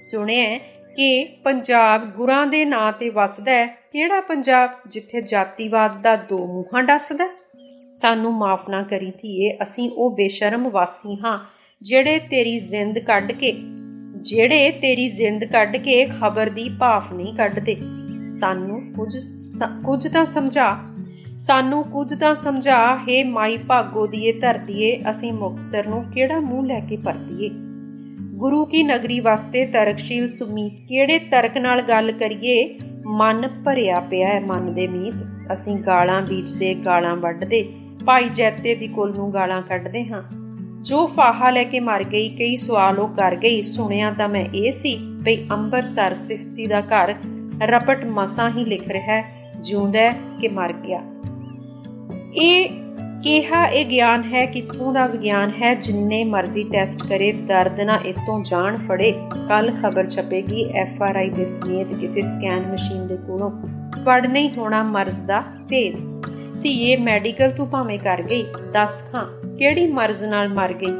[0.00, 0.58] ਸੁਣਿਆ
[0.96, 6.82] ਕਿ ਪੰਜਾਬ ਗੁਰਾਂ ਦੇ ਨਾਂ ਤੇ ਵਸਦਾ ਹੈ ਕਿਹੜਾ ਪੰਜਾਬ ਜਿੱਥੇ ਜਾਤੀਵਾਦ ਦਾ ਦੋ ਮੂੰਹਾਂ
[6.82, 7.26] ਡੱਸਦਾ?
[7.94, 11.38] ਸਾਨੂੰ ਮਾਫ ਨਾ ਕਰੀ ਧੀਏ, ਅਸੀਂ ਉਹ ਬੇਸ਼ਰਮ ਵਾਸੀ ਹਾਂ
[11.82, 13.52] ਜਿਹੜੇ ਤੇਰੀ ਜ਼ਿੰਦ ਕੱਢ ਕੇ,
[14.20, 17.76] ਜਿਹੜੇ ਤੇਰੀ ਜ਼ਿੰਦ ਕੱਢ ਕੇ ਖਬਰ ਦੀ ਭਾਫ ਨਹੀਂ ਕੱਢਦੇ।
[18.28, 19.16] ਸਾਨੂੰ ਕੁਝ
[19.84, 20.66] ਕੁਝ ਤਾਂ ਸਮਝਾ,
[21.38, 26.80] ਸਾਨੂੰ ਕੁਝ ਤਾਂ ਸਮਝਾ, ਹੈ ਮਾਈ ਭਾਗੋ ਦੀਏ ਧਰਦੀਏ ਅਸੀਂ ਮੁਕਸਰ ਨੂੰ ਕਿਹੜਾ ਮੂੰਹ ਲੈ
[26.80, 27.50] ਕੇ ਪਰਦੀਏ
[28.34, 32.78] ਗੁਰੂ ਕੀ ਨਗਰੀ ਵਾਸਤੇ ਤਰਕਸ਼ੀਲ ਸੁਮੀਤ ਕਿਹੜੇ ਤਰਕ ਨਾਲ ਗੱਲ ਕਰੀਏ?
[33.06, 35.14] ਮਨ ਭਰਿਆ ਪਿਆ ਹੈ ਮਨ ਦੇ ਮੀਤ।
[35.52, 37.72] ਅਸੀਂ ਗਾਲਾਂ ਬੀਜਦੇ, ਗਾਲਾਂ ਵੱਢਦੇ,
[38.06, 40.22] ਭਾਈ ਜੈਤੇ ਦੀ ਕੁੱਲ ਨੂੰ ਗਾਲਾਂ ਕੱਢਦੇ ਹਾਂ।
[40.82, 44.72] ਜੋ ਫਾਹਾ ਲੈ ਕੇ ਮਰ ਗਈ, ਕਈ ਸਵਾਲ ਉਹ ਕਰ ਗਈ। ਸੁਣਿਆ ਤਾਂ ਮੈਂ ਇਹ
[44.72, 47.14] ਸੀ ਭਈ ਅੰਬਰਸਰ ਸਿਫਤੀ ਦਾ ਘਰ
[47.62, 51.02] ਰਪਟ ਮਸਾਂ ਹੀ ਲਿਖ ਰਿਹਾ ਹੈ, ਜਿਉਂਦਾ ਕਿ ਮਰ ਗਿਆ।
[52.34, 52.83] ਇਹ
[53.24, 58.42] ਕਿਹਾ ਇਹ ਗਿਆਨ ਹੈ, ਕਿੱਥੋਂ ਦਾ ਵਿਗਿਆਨ ਹੈ, ਜਿੰਨੇ ਮਰਜ਼ੀ ਟੈਸਟ ਕਰੇ, ਦਰਦ ਨਾ ਇਤੋਂ
[58.44, 59.12] ਜਾਣ ਫੜੇ।
[59.48, 63.50] ਕੱਲ ਖਬਰ ਛਪੇਗੀ ਐਫ ਆਰ ਆਈ ਦੇ ਸਮੇਤ ਕਿਸੇ ਸਕੈਨ ਮਸ਼ੀਨ ਦੇ ਕੋਲੋਂ।
[64.04, 65.96] ਪੜ ਨਹੀਂ ਹੋਣਾ ਮਰਜ਼ ਦਾ ਭੇਦ।
[66.62, 70.92] ਧੀਏ ਮੈਡੀਕਲ ਤੂੰ ਭਾਵੇਂ ਕਰ ਗਈ, ਦੱਸ ਖਾਂ, ਕਿਹੜੀ ਮਰਜ਼ ਨਾਲ ਮਰ ਗਈ?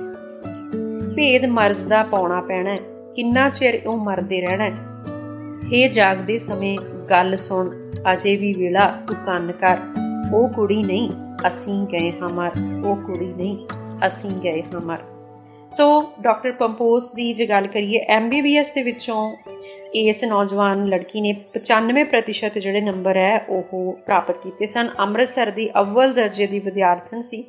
[1.16, 2.76] ਭੇਦ ਮਰਜ਼ ਦਾ ਪਾਉਣਾ ਪੈਣਾ
[3.16, 6.78] ਕਿੰਨਾ ਚਿਰ ਉਹ ਮਰਦੇ ਰਹਿਣਾ ਹੈ ਜਾਗਦੇ ਸਮੇਂ,
[7.10, 7.70] ਗੱਲ ਸੁਣ,
[8.12, 9.76] ਅਜੇ ਵੀ ਵੇਲਾ ਤੂੰ ਕੰਨ ਕਰ।
[10.34, 11.10] ਉਹ ਕੁੜੀ ਨਹੀਂ,
[11.48, 12.50] ਅਸੀਂ ਗਏ ਹਮਰ,
[12.86, 13.58] ਉਹ ਕੁੜੀ ਨਹੀਂ,
[14.06, 14.98] ਅਸੀਂ ਗਏ ਹਮਰ।
[15.70, 19.36] ਸੋ ਡਾਕਟਰ ਪੰਪੋਸ ਦੀ ਜੇ ਗੱਲ ਕਰੀਏ ਐਮਬੀਬੀਐਸ ਦੇ ਵਿੱਚੋਂ,
[19.94, 26.12] ਇਸ ਨੌਜਵਾਨ ਲੜਕੀ ਨੇ 95% ਜਿਹੜੇ ਨੰਬਰ ਹੈ, ਉਹ ਪ੍ਰਾਪਤ ਕੀਤੇ ਸਨ। ਅੰਮ੍ਰਿਤਸਰ ਦੀ ਅਵਲ
[26.12, 27.44] ਦਰਜੇ ਦੀ ਵਿਦਿਆਰਥਣ ਸੀ।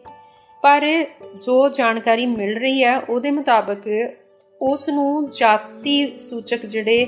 [0.64, 1.06] ਪਰ
[1.46, 3.80] ਜੋ ਜਾਣਕਾਰੀ ਮਿਲ ਰਹੀ ਹੈ, ਉਹਦੇ ਮੁਤਾਬਕ
[4.62, 7.08] ਉਸ ਨੂੰ ਜਾਤੀ ਸੂਚਕ ਜਿਹੜੇ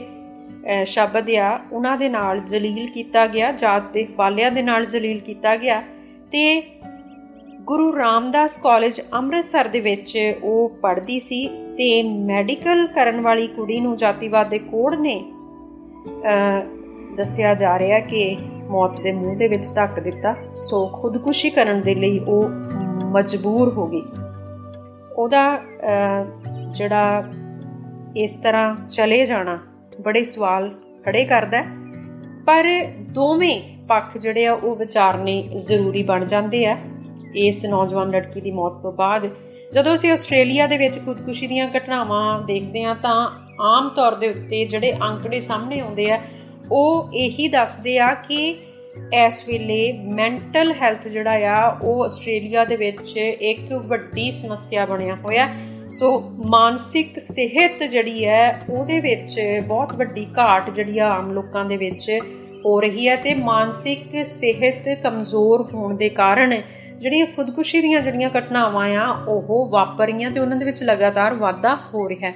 [0.86, 5.56] ਸ਼ਬਦ ਆ, ਉਹਨਾਂ ਦੇ ਨਾਲ ਜਲੀਲ ਕੀਤਾ ਗਿਆ, ਜਾਤ ਦੇ ਫਾਲਿਆਂ ਦੇ ਨਾਲ ਜਲੀਲ ਕੀਤਾ
[5.56, 5.82] ਗਿਆ।
[6.32, 6.62] ਤੇ
[7.62, 11.48] ਗੁਰੂ ਰਾਮਦਾਸ ਕਾਲਜ ਅੰਮ੍ਰਿਤਸਰ ਦੇ ਵਿੱਚ ਉਹ ਪੜ੍ਹਦੀ ਸੀ
[11.78, 15.24] ਤੇ ਮੈਡੀਕਲ ਕਰਨ ਵਾਲੀ ਕੁੜੀ ਨੂੰ ਜਾਤੀਵਾਦ ਦੇ ਕੋੜ ਨੇ
[17.18, 18.38] ਦੱਸਿਆ ਜਾ ਰਿਹਾ ਕਿ
[18.70, 22.50] ਮੌਤ ਦੇ ਮੂੰਹ ਦੇ ਵਿੱਚ ਧੱਕ ਦਿੱਤਾ। ਸੋ ਖੁਦਕੁਸ਼ੀ ਕਰਨ ਦੇ ਲਈ ਉਹ
[23.12, 24.04] ਮਜਬੂਰ ਹੋ ਗਈ।
[25.18, 25.60] ਉਹਦਾ
[26.74, 27.24] ਜਿਹੜਾ
[28.16, 29.60] ਇਸ ਤਰ੍ਹਾਂ ਚਲੇ ਜਾਣਾ
[30.02, 30.70] ਬੜੇ ਸਵਾਲ
[31.06, 31.64] ਖੜੇ ਕਰਦਾ
[32.46, 32.68] ਪਰ
[33.10, 36.78] ਦੋਵੇਂ ਪੱਖ ਜਿਹੜੇ ਆ, ਉਹ ਵਿਚਾਰਨੇ ਜ਼ਰੂਰੀ ਬਣ ਜਾਂਦੇ ਆ।
[37.36, 39.30] ਇਸ ਨੌਜਵਾਨ ਲੜਕੀ ਦੀ ਮੌਤ ਤੋਂ ਬਾਅਦ
[39.74, 43.30] ਜਦੋਂ ਅਸੀਂ ਆਸਟ੍ਰੇਲੀਆ ਦੇ ਵਿੱਚ ਖੁਦਕੁਸ਼ੀ ਦੀਆਂ ਘਟਨਾਵਾਂ ਦੇਖਦੇ ਆ ਤਾਂ
[43.62, 46.22] ਆਮ ਤੌਰ ਦੇ ਉੱਤੇ ਜਿਹੜੇ ਅੰਕੜੇ ਸਾਹਮਣੇ ਆਉਂਦੇ ਆ,
[46.72, 48.58] ਉਹ ਇਹੀ ਦੱਸਦੇ ਆ ਕਿ
[49.14, 55.48] ਇਸ ਵੇਲੇ ਮੈਂਟਲ ਹੈਲਥ ਜਿਹੜਾ ਆ, ਉਹ ਆਸਟ੍ਰੇਲੀਆ ਦੇ ਵਿੱਚ ਇੱਕ ਵੱਡੀ ਸਮੱਸਿਆ ਬਣਿਆ ਹੋਇਆ।
[55.92, 56.08] ਸੋ
[56.50, 62.10] ਮਾਨਸਿਕ ਸਿਹਤ ਜਿਹੜੀ ਹੈ, ਉਹਦੇ ਵਿੱਚ ਬਹੁਤ ਵੱਡੀ ਘਾਟ ਜਿਹੜੀ ਆ ਆਮ ਲੋਕਾਂ ਦੇ ਵਿੱਚ
[62.66, 66.56] ਹੋ ਰਹੀ ਹੈ ਤੇ ਮਾਨਸਿਕ ਸਿਹਤ ਕਮਜ਼ੋਰ ਹੋਣ ਦੇ ਕਾਰਨ
[67.00, 71.76] ਜਿਹੜੀਆਂ ਖੁਦਕੁਸ਼ੀ ਦੀਆਂ ਜਿਹੜੀਆਂ ਘਟਨਾਵਾਂ ਆ, ਉਹ ਵਾਪਰ ਰਹੀਆਂ ਤੇ ਉਹਨਾਂ ਦੇ ਵਿੱਚ ਲਗਾਤਾਰ ਵਾਧਾ
[71.94, 72.36] ਹੋ ਰਿਹਾ ਹੈ।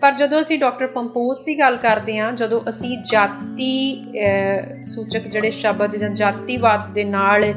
[0.00, 4.04] ਪਰ ਜਦੋਂ ਅਸੀਂ ਡਾਕਟਰ ਪੰਪੋਸ ਦੀ ਗੱਲ ਕਰਦੇ ਹਾਂ, ਜਦੋਂ ਅਸੀਂ ਜਾਤੀ
[4.84, 7.52] ਸੂਚਕ ਜਿਹੜੇ ਸ਼ਬਦ ਜਾਂ ਜਾਤੀਵਾਦ ਦੇ ਨਾਲ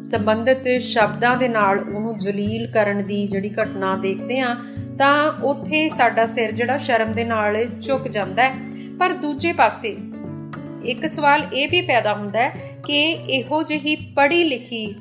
[0.00, 4.56] ਸੰਬੰਧਿਤ ਸ਼ਬਦਾਂ ਦੇ ਨਾਲ ਉਹਨੂੰ ਜਲੀਲ ਕਰਨ ਦੀ ਜਿਹੜੀ ਘਟਨਾ ਦੇਖਦੇ ਆ
[4.98, 8.54] ਤਾਂ ਉੱਥੇ ਸਾਡਾ ਸਿਰ ਜਿਹੜਾ ਸ਼ਰਮ ਦੇ ਨਾਲ ਝੁਕ ਜਾਂਦਾ ਹੈ।
[9.00, 9.96] ਪਰ ਦੂਜੇ ਪਾਸੇ
[10.84, 12.52] ਇੱਕ ਸਵਾਲ ਇਹ ਵੀ ਪੈਦਾ ਹੁੰਦਾ ਹੈ
[12.86, 14.94] ਕਿ ਇਹੋ ਜਿਹੀ ਪੜ੍ਹੀ ਲਿਖੀ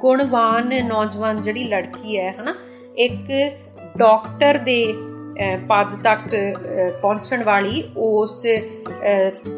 [0.00, 2.54] ਗੁਣਵਾਨ ਨੌਜਵਾਨ ਜਿਹੜੀ ਲੜਕੀ ਹੈ, ਹਨਾ,
[2.96, 3.52] ਇੱਕ
[3.98, 4.94] ਡਾਕਟਰ ਦੇ
[5.68, 6.28] ਪਦ ਤੱਕ
[7.02, 8.44] ਪਹੁੰਚਣ ਵਾਲੀ, ਉਸ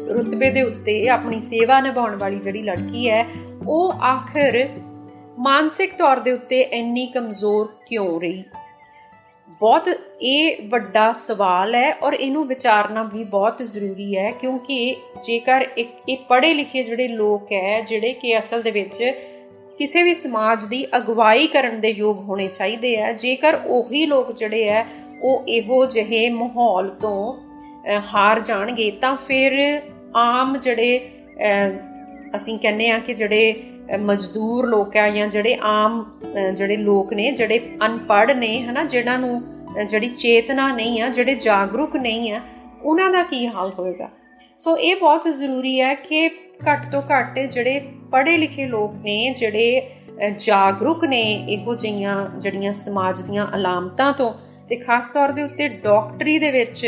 [0.09, 3.25] ਰੁਤਬੇ ਦੇ ਉੱਤੇ ਆਪਣੀ ਸੇਵਾ ਨਿਭਾਉਣ ਵਾਲੀ ਜਿਹੜੀ ਲੜਕੀ ਹੈ,
[3.67, 4.67] ਉਹ ਆਖਰ
[5.39, 8.43] ਮਾਨਸਿਕ ਤੌਰ ਦੇ ਉੱਤੇ ਇੰਨੀ ਕਮਜ਼ੋਰ ਕਿਉਂ ਰਹੀ?
[9.61, 9.89] ਬਹੁਤ,
[10.21, 16.17] ਇਹ ਵੱਡਾ ਸਵਾਲ ਹੈ ਔਰ ਇਹਨੂੰ ਵਿਚਾਰਨਾ ਵੀ ਬਹੁਤ ਜ਼ਰੂਰੀ ਹੈ, ਕਿਉਂਕਿ ਜੇਕਰ ਇੱਕ ਇਹ
[16.29, 19.03] ਪੜ੍ਹੇ ਲਿਖੇ ਜਿਹੜੇ ਲੋਕ ਹੈ, ਜਿਹੜੇ ਕਿ ਅਸਲ ਦੇ ਵਿੱਚ
[19.77, 24.69] ਕਿਸੇ ਵੀ ਸਮਾਜ ਦੀ ਅਗਵਾਈ ਕਰਨ ਦੇ ਯੋਗ ਹੋਣੇ ਚਾਹੀਦੇ ਆ ਜੇਕਰ ਉਹੀ ਲੋਕ ਜਿਹੜੇ
[24.69, 24.85] ਆ
[25.21, 27.33] ਉਹ ਇਹੋ ਜਿਹੇ ਮਾਹੌਲ ਤੋਂ
[28.13, 29.81] ਹਾਰ ਜਾਣਗੇ, ਤਾਂ ਫਿਰ
[30.15, 31.09] ਆਮ ਜਿਹੜੇ
[32.35, 33.63] ਅਸੀਂ ਕਹਿੰਦੇ ਆ ਕਿ ਜਿਹੜੇ
[33.99, 36.03] ਮਜ਼ਦੂਰ ਲੋਕ ਆ ਜਾਂ ਜਿਹੜੇ ਆਮ
[36.55, 39.41] ਜਿਹੜੇ ਲੋਕ ਨੇ, ਜਿਹੜੇ ਅਨਪੜ੍ਹ ਨੇ, ਹਨਾ, ਜਿਹਨਾਂ ਨੂੰ
[39.85, 42.41] ਜਿਹੜੀ ਚੇਤਨਾ ਨਹੀਂ ਆ, ਜਿਹੜੇ ਜਾਗਰੂਕ ਨਹੀਂ ਆ,
[42.83, 44.09] ਉਹਨਾਂ ਦਾ ਕੀ ਹਾਲ ਹੋਏਗਾ?
[44.59, 46.27] ਸੋ ਇਹ ਬਹੁਤ ਜ਼ਰੂਰੀ ਹੈ ਕਿ
[46.67, 47.81] ਘੱਟ ਤੋਂ ਘੱਟ ਜਿਹੜੇ
[48.11, 49.89] ਪੜ੍ਹੇ ਲਿਖੇ ਲੋਕ ਨੇ, ਜਿਹੜੇ
[50.37, 54.33] ਜਾਗਰੂਕ ਨੇ, ਇਹੋ ਜਿਹੀਆਂ ਜਿਹੜੀਆਂ ਸਮਾਜ ਦੀਆਂ ਅਲਾਮਤਾਂ ਤੋਂ
[54.69, 56.85] ਤੇ ਖਾਸ ਤੌਰ ਦੇ ਉੱਤੇ ਡਾਕਟਰੀ ਦੇ ਵਿੱਚ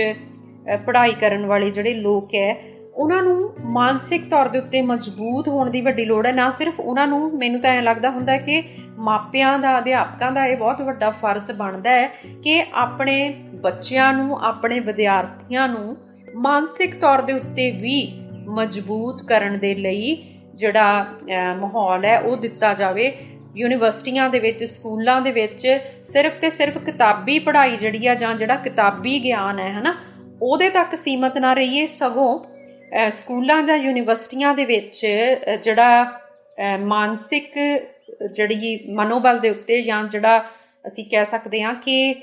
[0.85, 2.55] ਪੜ੍ਹਾਈ ਕਰਨ ਵਾਲੇ ਜਿਹੜੇ ਲੋਕ ਹੈ,
[2.93, 7.07] ਉਹਨਾਂ ਨੂੰ ਮਾਨਸਿਕ ਤੌਰ ਦੇ ਉੱਤੇ ਮਜ਼ਬੂਤ ਹੋਣ ਦੀ ਵੱਡੀ ਲੋੜ ਹੈ। ਨਾ ਸਿਰਫ ਉਹਨਾਂ
[7.07, 8.61] ਨੂੰ, ਮੈਨੂੰ ਤਾਂ ਐਂ ਲੱਗਦਾ ਹੁੰਦਾ ਕਿ
[8.99, 12.07] ਮਾਪਿਆਂ ਦਾ, ਅਧਿਆਪਕਾਂ ਦਾ ਇਹ ਬਹੁਤ ਵੱਡਾ ਫਰਜ਼ ਬਣਦਾ ਹੈ
[12.43, 15.95] ਕਿ ਆਪਣੇ ਬੱਚਿਆਂ ਨੂੰ, ਆਪਣੇ ਵਿਦਿਆਰਥੀਆਂ ਨੂੰ
[16.35, 17.97] ਮਾਨਸਿਕ ਤੌਰ ਦੇ ਉੱਤੇ ਵੀ
[18.49, 20.15] ਮਜ਼ਬੂਤ ਕਰਨ ਦੇ ਲਈ
[20.55, 21.05] ਜਿਹੜਾ
[21.59, 23.11] ਮਾਹੌਲ ਹੈ, ਉਹ ਦਿੱਤਾ ਜਾਵੇ।
[23.55, 25.67] ਯੂਨੀਵਰਸਿਟੀਆਂ ਦੇ ਵਿੱਚ, ਸਕੂਲਾਂ ਦੇ ਵਿੱਚ
[26.05, 29.95] ਸਿਰਫ ਤੇ ਸਿਰਫ ਕਿਤਾਬੀ ਪੜ੍ਹਾਈ ਜਿਹੜੀ ਆ ਜਾਂ ਜਿਹੜਾ ਕਿਤਾਬੀ ਗਿਆਨ ਹੈ, ਹਨਾ,
[30.41, 32.39] ਉਹਦੇ ਤੱਕ ਸੀਮਤ ਨਾ ਰਹੀਏ, ਸਗੋਂ
[33.11, 35.05] ਸਕੂਲਾਂ ਜਾਂ ਯੂਨੀਵਰਸਿਟੀਆਂ ਦੇ ਵਿੱਚ
[35.63, 36.19] ਜਿਹੜਾ
[36.79, 37.57] ਮਾਨਸਿਕ
[38.31, 40.37] ਜਿਹੜੀ ਮਨੋਬਲ ਦੇ ਉੱਤੇ ਜਾਂ ਜਿਹੜਾ
[40.85, 42.15] ਅਸੀਂ ਕਹਿ ਸਕਦੇ ਹਾਂ ਕਿ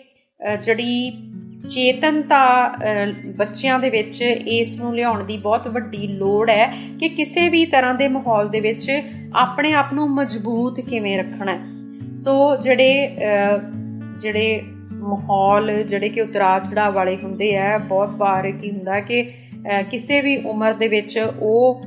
[0.63, 1.11] ਜਿਹੜੀ
[1.69, 2.77] ਚੇਤਨਤਾ
[3.37, 6.67] ਬੱਚਿਆਂ ਦੇ ਵਿੱਚ ਇਸ ਨੂੰ ਲਿਆਉਣ ਦੀ ਬਹੁਤ ਵੱਡੀ ਲੋੜ ਹੈ
[7.01, 8.91] ਕਿ ਕਿਸੇ ਵੀ ਤਰ੍ਹਾਂ ਦੇ ਮਾਹੌਲ ਦੇ ਵਿੱਚ
[9.35, 11.59] ਆਪਣੇ ਆਪ ਨੂੰ ਮਜ਼ਬੂਤ ਕਿਵੇਂ ਰੱਖਣਾ
[12.17, 13.17] ਸੋ ਜਿਹੜੇ
[14.19, 14.63] ਜਿਹੜੇ
[14.93, 19.23] ਮਾਹੌਲ, ਜਿਹੜੇ ਕਿ ਉਤਰਾਅ ਚੜਾਅ ਵਾਲੇ ਹੁੰਦੇ ਆ, ਬਹੁਤ ਵਾਰ ਕੀ ਹੁੰਦਾ ਕਿ
[19.91, 21.83] ਕਿਸੇ ਵੀ ਉਮਰ ਦੇ ਵਿੱਚ ਉਹ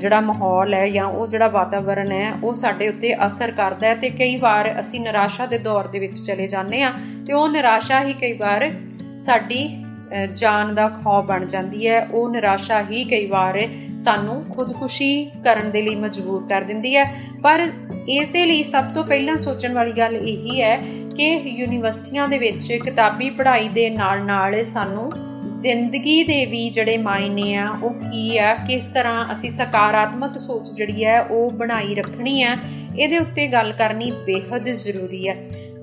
[0.00, 4.10] ਜਿਹੜਾ ਮਾਹੌਲ ਹੈ ਜਾਂ ਉਹ ਜਿਹੜਾ ਵਾਤਾਵਰਣ ਹੈ, ਉਹ ਸਾਡੇ ਉੱਤੇ ਅਸਰ ਕਰਦਾ ਹੈ ਤੇ
[4.10, 6.92] ਕਈ ਵਾਰ ਅਸੀਂ ਨਿਰਾਸ਼ਾ ਦੇ ਦੌਰ ਦੇ ਵਿੱਚ ਚਲੇ ਜਾਂਦੇ ਆ
[7.26, 8.70] ਤੇ ਉਹ ਨਿਰਾਸ਼ਾ ਹੀ ਕਈ ਵਾਰ
[9.18, 9.84] ਸਾਡੀ
[10.32, 13.68] ਜਾਨ ਦਾ ਖੌਫ ਬਣ ਜਾਂਦੀ ਹੈ। ਉਹ ਨਿਰਾਸ਼ਾ ਹੀ ਕਈ ਵਾਰ
[13.98, 17.70] ਸਾਨੂੰ ਖੁਦਕੁਸ਼ੀ ਕਰਨ ਦੇ ਲਈ ਮਜਬੂਰ ਕਰ ਦਿੰਦੀ ਹੈ। ਪਰ
[18.08, 20.76] ਇਸ ਦੇ ਲਈ ਸਭ ਤੋਂ ਪਹਿਲਾਂ ਸੋਚਣ ਵਾਲੀ ਗੱਲ ਇਹੀ ਹੈ
[21.16, 25.12] ਕਿ ਯੂਨੀਵਰਸਿਟੀਆਂ ਦੇ ਵਿੱਚ ਕਿਤਾਬੀ ਪੜ੍ਹਾਈ ਦੇ ਨਾਲ-ਨਾਲ ਸਾਨੂੰ
[25.46, 31.04] ਜ਼ਿੰਦਗੀ ਦੇ ਵੀ ਜਿਹੜੇ ਮਾਇਨੇ ਆ, ਉਹ ਕੀ ਆ, ਕਿਸ ਤਰ੍ਹਾਂ ਅਸੀਂ ਸਕਾਰਾਤਮਕ ਸੋਚ ਜਿਹੜੀ
[31.04, 32.56] ਹੈ, ਉਹ ਬਣਾਈ ਰੱਖਣੀ ਆ
[32.98, 35.36] ਇਹਦੇ ਉੱਤੇ ਗੱਲ ਕਰਨੀ ਬੇहद ਜ਼ਰੂਰੀ ਹੈ।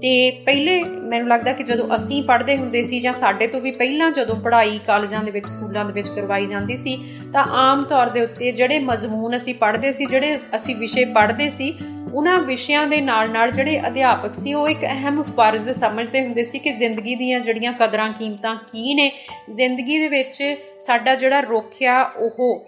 [0.04, 4.12] ਤੇ ਪਹਿਲੇ ਮੈਨੂੰ ਲੱਗਦਾ ਕਿ ਜਦੋਂ ਅਸੀਂ ਪੜ੍ਹਦੇ ਹੁੰਦੇ ਸੀ ਜਾਂ ਸਾਡੇ ਤੋਂ ਵੀ ਪਹਿਲਾਂ
[4.12, 6.98] ਜਦੋਂ ਪੜ੍ਹਾਈ ਕਾਲਜਾਂ ਦੇ ਵਿੱਚ, ਸਕੂਲਾਂ ਦੇ ਵਿੱਚ ਕਰਵਾਈ ਜਾਂਦੀ ਸੀ,
[7.34, 11.74] ਤਾਂ ਆਮ ਤੌਰ ਦੇ ਉੱਤੇ ਜਿਹੜੇ ਮਜ਼ਮੂਨ ਅਸੀਂ ਪੜ੍ਹਦੇ ਸੀ, ਜਿਹੜੇ ਅਸੀਂ ਵਿਸ਼ੇ ਪੜ੍ਹਦੇ ਸੀ,
[12.14, 16.72] ਉਹਨਾਂ ਵਿਸ਼ਿਆਂ ਦੇ ਨਾਲ-ਨਾਲ ਜਿਹੜੇ ਅਧਿਆਪਕ ਸੀ, ਉਹ ਇੱਕ ਅਹਿਮ ਫਰਜ਼ ਸਮਝਦੇ ਹੁੰਦੇ ਸੀ ਕਿ
[16.72, 19.12] ਜ਼ਿੰਦਗੀ ਦੀਆਂ ਜਿਹੜੀਆਂ ਕਦਰਾਂ ਕੀਮਤਾਂ ਕੀ ਨੇ,
[19.50, 22.66] ਜ਼ਿੰਦਗੀ ਦੇ ਵਿੱਚ ਸਾਡਾ ਜਿਹੜਾ ਰੋਖਿਆ ਉਹ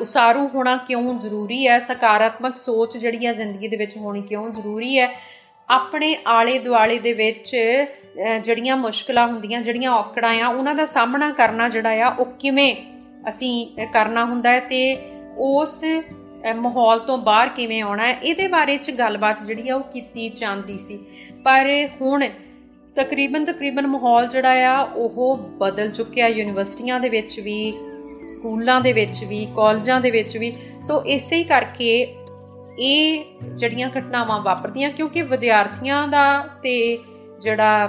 [0.00, 1.78] ਉਸਾਰੂ ਹੋਣਾ ਕਿਉਂ ਜ਼ਰੂਰੀ ਹੈ?
[1.78, 5.35] ਸਕਾਰਾਤਮਕ ਸੋਚ ਜਿਹੜੀ ਹੈ ਜ਼ਿੰਦਗੀ ਦੇ ਵਿੱਚ ਹੋਣੀ ਕਿਉਂ ਜ਼ਰੂਰੀ ਹੈ?
[5.68, 7.56] ਆਪਣੇ ਆਲੇ ਦੁਆਲੇ ਦੇ ਵਿੱਚ
[8.40, 12.74] ਜਿਹੜੀਆਂ ਮੁਸ਼ਕਲਾਂ ਹੁੰਦੀਆਂ, ਜਿਹੜੀਆਂ ਔਕੜਾਂ ਆ, ਉਹਨਾਂ ਦਾ ਸਾਹਮਣਾ ਕਰਨਾ ਜਿਹੜਾ ਆ, ਉਹ ਕਿਵੇਂ
[13.28, 14.96] ਅਸੀਂ ਕਰਨਾ ਹੁੰਦਾ ਹੈ ਤੇ
[15.38, 15.84] ਉਸ
[16.56, 20.78] ਮਾਹੌਲ ਤੋਂ ਬਾਹਰ ਕਿਵੇਂ ਆਉਣਾ ਹੈ, ਇਹਦੇ ਬਾਰੇ ਚ ਗੱਲਬਾਤ ਜਿਹੜੀ ਆ, ਉਹ ਕੀਤੀ ਜਾਂਦੀ
[20.78, 20.98] ਸੀ।
[21.44, 21.70] ਪਰ
[22.00, 22.24] ਹੁਣ
[22.96, 27.72] ਤਕਰੀਬਨ ਤਕਰੀਬਨ ਮਾਹੌਲ ਜਿਹੜਾ ਆ, ਉਹ ਬਦਲ ਚੁੱਕਿਆ। ਯੂਨੀਵਰਸਿਟੀਆਂ ਦੇ ਵਿੱਚ ਵੀ,
[28.28, 30.52] ਸਕੂਲਾਂ ਦੇ ਵਿੱਚ ਵੀ, ਕਾਲਜਾਂ ਦੇ ਵਿੱਚ ਵੀ।
[30.82, 32.06] ਸੋ ਇਸੇ ਹੀ ਕਰਕੇ
[32.78, 33.24] ਇਹ
[33.54, 36.26] ਜਿਹੜੀਆਂ ਘਟਨਾਵਾਂ ਵਾਪਰਦੀਆਂ, ਕਿਉਂਕਿ ਵਿਦਿਆਰਥੀਆਂ ਦਾ
[36.62, 36.76] ਤੇ
[37.40, 37.88] ਜਿਹੜਾ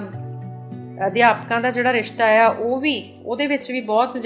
[1.07, 2.95] ਅਧਿਆਪਕਾਂ ਦਾ ਜਿਹੜਾ ਰਿਸ਼ਤਾ ਆ, ਉਹ ਵੀ
[3.25, 4.17] ਉਹਦੇ ਵਿੱਚ ਵੀ ਬਹੁਤ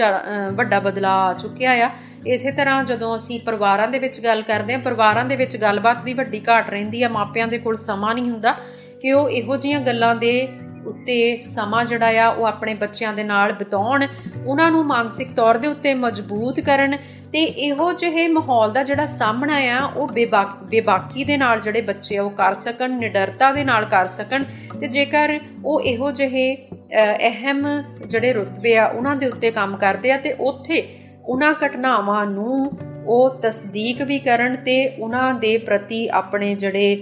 [0.54, 1.90] ਵੱਡਾ ਬਦਲਾਅ ਆ ਚੁੱਕਿਆ ਆ।
[2.28, 6.14] ਇਸੇ ਤਰ੍ਹਾਂ ਜਦੋਂ ਅਸੀਂ ਪਰਿਵਾਰਾਂ ਦੇ ਵਿੱਚ ਗੱਲ ਕਰਦੇ ਹਾਂ, ਪਰਿਵਾਰਾਂ ਦੇ ਵਿੱਚ ਗੱਲਬਾਤ ਦੀ
[6.14, 8.56] ਵੱਡੀ ਘਾਟ ਰਹਿੰਦੀ ਆ, ਮਾਪਿਆਂ ਦੇ ਕੋਲ ਸਮਾਂ ਨਹੀਂ ਹੁੰਦਾ,
[9.02, 10.48] ਕਿ ਉਹ ਇਹੋ ਜੀਆਂ ਗੱਲਾਂ ਦੇ
[10.86, 14.06] ਉੱਤੇ ਸਮਾਂ ਜਿਹੜਾ ਆ, ਉਹ ਆਪਣੇ ਬੱਚਿਆਂ ਦੇ ਨਾਲ ਬਿਤਾਉਣ,
[14.48, 16.98] ਉਹਨਾਂ ਨੂੰ ਮਾਨਸਿਕ ਤੌਰ ਦੇ ਉੱਤੇ ਮਜ਼ਬੂਤ ਕਰਨ
[17.34, 20.08] ਤੇ ਇਹੋ ਜਿਹੇ ਮਾਹੌਲ ਦਾ ਜਿਹੜਾ ਸਾਹਮਣਾ ਆ, ਉਹ
[20.70, 24.44] ਬੇਬਾਕੀ ਦੇ ਨਾਲ ਜਿਹੜੇ ਬੱਚੇ ਆ, ਉਹ ਕਰ ਸਕਣ, ਨਿਡਰਤਾ ਦੇ ਨਾਲ ਕਰ ਸਕਣ
[24.80, 26.56] ਤੇ ਜੇਕਰ ਉਹ ਇਹੋ ਜਿਹੇ
[27.28, 27.68] ਅਹਿਮ
[28.08, 30.84] ਜਿਹੜੇ ਰੁਤਬੇ ਆ, ਉਹਨਾਂ ਦੇ ਉੱਤੇ ਕੰਮ ਕਰਦੇ ਆ ਤੇ ਉੱਥੇ
[31.24, 32.66] ਉਹਨਾਂ ਘਟਨਾਵਾਂ ਨੂੰ
[33.08, 36.96] ਉਹ ਤਸਦੀਕ ਵੀ ਕਰਨ ਤੇ ਉਹਨਾਂ ਦੇ ਪ੍ਰਤੀ ਆਪਣੇ ਜਿਹੜੇ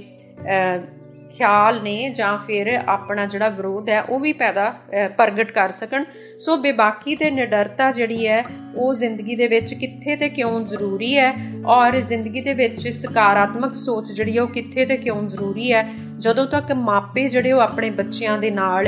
[1.32, 4.74] ਖਿਆਲ ਨੇ ਜਾਂ ਫਿਰ ਆਪਣਾ ਜਿਹੜਾ ਵਿਰੋਧ ਹੈ, ਉਹ ਵੀ ਪੈਦਾ
[5.18, 6.04] ਪ੍ਰਗਟ ਕਰ ਸਕਣ।
[6.40, 8.44] ਸੋ ਬੇਬਾਕੀ ਤੇ ਨਿਡਰਤਾ ਜਿਹੜੀ ਹੈ,
[8.76, 11.34] ਉਹ ਜ਼ਿੰਦਗੀ ਦੇ ਵਿੱਚ ਕਿੱਥੇ ਤੇ ਕਿਉਂ ਜ਼ਰੂਰੀ ਹੈ?
[11.66, 15.94] ਔਰ ਜ਼ਿੰਦਗੀ ਦੇ ਵਿੱਚ ਸਕਾਰਾਤਮਕ ਸੋਚ ਜਿਹੜੀ ਹੈ, ਉਹ ਕਿੱਥੇ ਤੇ ਕਿਉਂ ਜ਼ਰੂਰੀ ਹੈ?
[16.18, 18.88] ਜਦੋਂ ਤੱਕ ਮਾਪੇ ਜਿਹੜੇ ਉਹ ਆਪਣੇ ਬੱਚਿਆਂ ਦੇ ਨਾਲ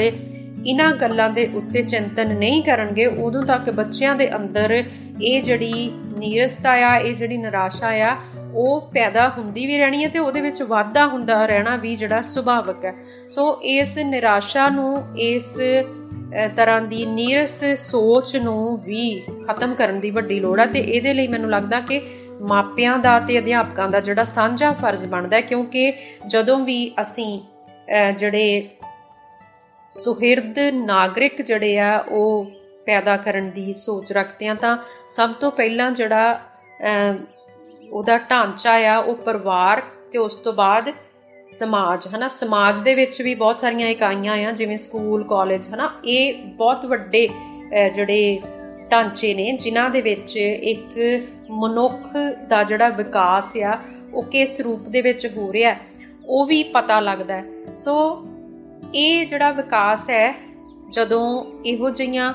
[0.65, 4.83] ਇਹਨਾਂ ਗੱਲਾਂ ਦੇ ਉੱਤੇ ਚਿੰਤਨ ਨਹੀਂ ਕਰਨਗੇ, ਉਦੋਂ ਤੱਕ ਬੱਚਿਆਂ ਦੇ ਅੰਦਰ
[5.21, 8.17] ਇਹ ਜਿਹੜੀ ਨੀਰਸਤਾ ਆ, ਇਹ ਜਿਹੜੀ ਨਿਰਾਸ਼ਾ ਆ,
[8.53, 12.85] ਉਹ ਪੈਦਾ ਹੁੰਦੀ ਵੀ ਰਹਿਣੀ ਹੈ ਤੇ ਉਹਦੇ ਵਿੱਚ ਵਾਧਾ ਹੁੰਦਾ ਰਹਿਣਾ ਵੀ ਜਿਹੜਾ ਸੁਭਾਵਿਕ
[12.85, 12.93] ਹੈ।
[13.29, 15.57] ਸੋ ਇਸ ਨਿਰਾਸ਼ਾ ਨੂੰ, ਇਸ
[16.55, 19.03] ਤਰ੍ਹਾਂ ਦੀ ਨੀਰਸ ਸੋਚ ਨੂੰ ਵੀ
[19.47, 22.01] ਖਤਮ ਕਰਨ ਦੀ ਵੱਡੀ ਲੋੜ ਹੈ ਤੇ ਇਹਦੇ ਲਈ ਮੈਨੂੰ ਲੱਗਦਾ ਕਿ
[22.49, 25.93] ਮਾਪਿਆਂ ਦਾ ਤੇ ਅਧਿਆਪਕਾਂ ਦਾ ਜਿਹੜਾ ਸਾਂਝਾ ਫਰਜ਼ ਬਣਦਾ ਹੈ, ਕਿਉਂਕਿ
[26.27, 27.39] ਜਦੋਂ ਵੀ ਅਸੀਂ
[28.17, 28.69] ਜਿਹੜੇ
[29.91, 32.51] ਸੁਹਿਰਦ ਨਾਗਰਿਕ ਜਿਹੜੇ ਆ, ਉਹ
[32.85, 34.77] ਪੈਦਾ ਕਰਨ ਦੀ ਸੋਚ ਰੱਖਦੇ ਆ, ਤਾਂ
[35.09, 36.39] ਸਭ ਤੋਂ ਪਹਿਲਾਂ ਜਿਹੜਾ
[37.91, 39.81] ਉਹਦਾ ਢਾਂਚਾ ਆ, ਉਹ ਪਰਿਵਾਰ,
[40.11, 40.91] ਤੇ ਉਸ ਤੋਂ ਬਾਅਦ
[41.43, 42.27] ਸਮਾਜ, ਹਨਾ?
[42.27, 45.91] ਸਮਾਜ ਦੇ ਵਿੱਚ ਵੀ ਬਹੁਤ ਸਾਰੀਆਂ ਇਕਾਈਆਂ ਆ, ਜਿਵੇਂ ਸਕੂਲ, ਕਾਲਜ, ਹਨਾ?
[46.05, 47.27] ਇਹ ਬਹੁਤ ਵੱਡੇ
[47.93, 48.39] ਜਿਹੜੇ
[48.91, 52.17] ਢਾਂਚੇ ਨੇ, ਜਿਨ੍ਹਾਂ ਦੇ ਵਿੱਚ ਇੱਕ ਮਨੁੱਖ
[52.49, 53.77] ਦਾ ਜਿਹੜਾ ਵਿਕਾਸ ਆ,
[54.13, 55.75] ਉਹ ਕਿਸ ਰੂਪ ਦੇ ਵਿੱਚ ਹੋ ਰਿਹਾ
[56.25, 57.43] ਉਹ ਵੀ ਪਤਾ ਲੱਗਦਾ ਹੈ।
[57.75, 58.25] ਸੋ,
[58.95, 60.35] ਇਹ ਜਿਹੜਾ ਵਿਕਾਸ ਹੈ,
[60.89, 62.33] ਜਦੋਂ ਇਹੋ ਜਿਹੀਆਂ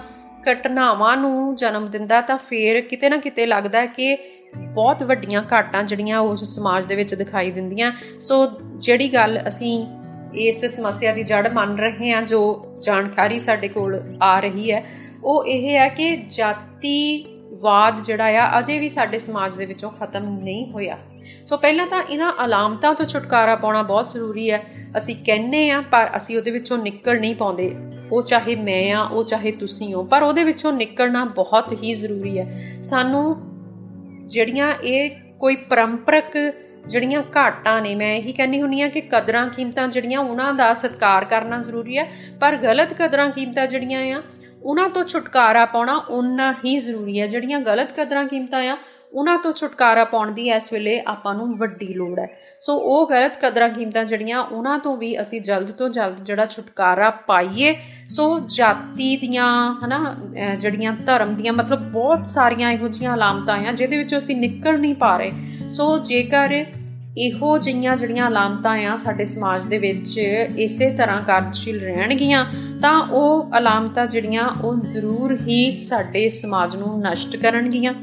[0.53, 4.17] ਘਟਨਾਵਾਂ ਨੂੰ ਜਨਮ ਦਿੰਦਾ ਤਾਂ ਫੇਰ ਕਿਤੇ ਨਾ ਕਿਤੇ ਲੱਗਦਾ ਹੈ ਕਿ
[4.65, 8.47] ਬਹੁਤ ਵੱਡੀਆਂ ਘਾਟਾਂ ਜਿਹੜੀਆਂ ਉਸ ਸਮਾਜ ਦੇ ਵਿੱਚ ਦਿਖਾਈ ਦਿੰਦੀਆਂ। ਸੋ
[8.79, 9.87] ਜਿਹੜੀ ਗੱਲ ਅਸੀਂ
[10.35, 14.85] ਇਸ ਸਮੱਸਿਆ ਦੀ ਜੜ ਮੰਨ ਰਹੇ ਹਾਂ, ਜੋ ਜਾਣਕਾਰੀ ਸਾਡੇ ਕੋਲ ਆ ਰਹੀ ਹੈ,
[15.25, 20.71] ਉਹ ਇਹ ਹੈ ਕਿ ਜਾਤੀਵਾਦ ਜਿਹੜਾ ਆ, ਅਜੇ ਵੀ ਸਾਡੇ ਸਮਾਜ ਦੇ ਵਿੱਚੋਂ ਖਤਮ ਨਹੀਂ
[20.73, 20.99] ਹੋਇਆ।
[21.45, 24.65] ਸੋ ਪਹਿਲਾਂ ਤਾਂ ਇਹਨਾਂ ਅਲਾਮਤਾਂ ਤੋਂ ਛੁਟਕਾਰਾ ਪਾਉਣਾ ਬਹੁਤ ਜ਼ਰੂਰੀ ਹੈ।
[24.97, 27.75] ਅਸੀਂ ਕਹਿੰਨੇ ਆ ਪਰ ਅਸੀਂ ਉਹਦੇ ਵਿੱਚੋਂ ਨਿਕਲ ਨਹੀਂ ਪਾਉਂਦੇ।
[28.13, 32.39] ਉਹ ਚਾਹੇ ਮੈਂ ਆ ਉਹ ਚਾਹੇ ਤੁਸੀਂ ਹੋ, ਪਰ ਉਹਦੇ ਵਿੱਚੋਂ ਨਿਕਲਣਾ ਬਹੁਤ ਹੀ ਜ਼ਰੂਰੀ
[32.39, 33.37] ਹੈ। ਸਾਨੂੰ
[34.27, 36.37] ਜਿਹੜੀਆਂ ਇਹ ਕੋਈ ਪਰੰਪਰਕ
[36.87, 41.25] ਜਿਹੜੀਆਂ ਘਾਟਾਂ ਨੇ, ਮੈਂ ਇਹੀ ਕਹਿੰਨੀ ਹੁੰਨੀ ਆ ਕਿ ਕਦਰਾਂ ਕੀਮਤਾਂ ਜਿਹੜੀਆਂ ਉਹਨਾਂ ਦਾ ਸਤਿਕਾਰ
[41.25, 42.09] ਕਰਨਾ ਜ਼ਰੂਰੀ ਹੈ,
[42.41, 44.23] ਪਰ ਗਲਤ ਕਦਰਾਂ ਕੀਮਤਾਂ ਜਿਹੜੀਆਂ ਆ,
[44.63, 48.77] ਉਹਨਾਂ ਤੋਂ ਛੁਟਕਾਰਾ ਪਾਉਣਾ ਉਨਾ ਹੀ ਜ਼ਰੂਰੀ ਹੈ। ਜਿਹੜੀਆਂ ਗਲਤ ਕਦਰਾਂ ਕੀਮਤਾਂ ਆ,
[49.13, 53.33] ਉਹਨਾਂ ਤੋਂ ਛੁਟਕਾਰਾ ਪਾਉਣ ਦੀ ਇਸ ਵੇਲੇ ਆਪਾਂ ਨੂੰ ਵੱਡੀ ਲੋੜ ਹੈ। ਸੋ ਉਹ ਗਲਤ
[53.43, 57.75] ਕਦਰਾਂ ਕੀਮਤਾਂ ਜਿਹੜੀਆਂ ਉਹਨਾਂ ਤੋਂ ਵੀ ਅਸੀਂ ਜਲਦ ਤੋਂ ਜਲਦ ਜਿਹੜਾ ਛੁਟਕਾਰਾ ਪਾਈਏ।
[58.09, 59.51] ਸੋ ਜਾਤੀ ਦੀਆਂ,
[59.85, 60.17] ਹਨਾ
[60.61, 64.95] ਜਿਹੜੀਆਂ ਧਰਮ ਦੀਆਂ, ਮਤਲਬ ਬਹੁਤ ਸਾਰੀਆਂ ਇਹੋ ਜੀਆਂ ਅਲਾਮਤਾਂ ਆ, ਜਿਹਦੇ ਵਿੱਚੋਂ ਅਸੀਂ ਨਿਕਲ ਨਹੀਂ
[64.95, 65.33] ਪਾ ਰਹੇ।
[65.71, 66.65] ਸੋ ਜੇਕਰ
[67.19, 70.19] ਇਹੋ ਜਿਹੀਆਂ ਜਿਹੜੀਆਂ ਅਲਾਮਤਾਂ ਆ ਸਾਡੇ ਸਮਾਜ ਦੇ ਵਿੱਚ
[70.59, 72.45] ਇਸੇ ਤਰ੍ਹਾਂ ਕਾਰਜਸ਼ੀਲ ਰਹਿਣਗੀਆਂ,
[72.83, 77.95] ਤਾਂ ਉਹ ਅਲਾਮਤਾਂ ਜਿਹੜੀਆਂ ਉਹ ਜ਼ਰੂਰ ਹੀ ਸਾਡੇ ਸਮਾਜ ਨੂੰ ਨਸ਼ਟ ਕਰਨਗੀਆਂ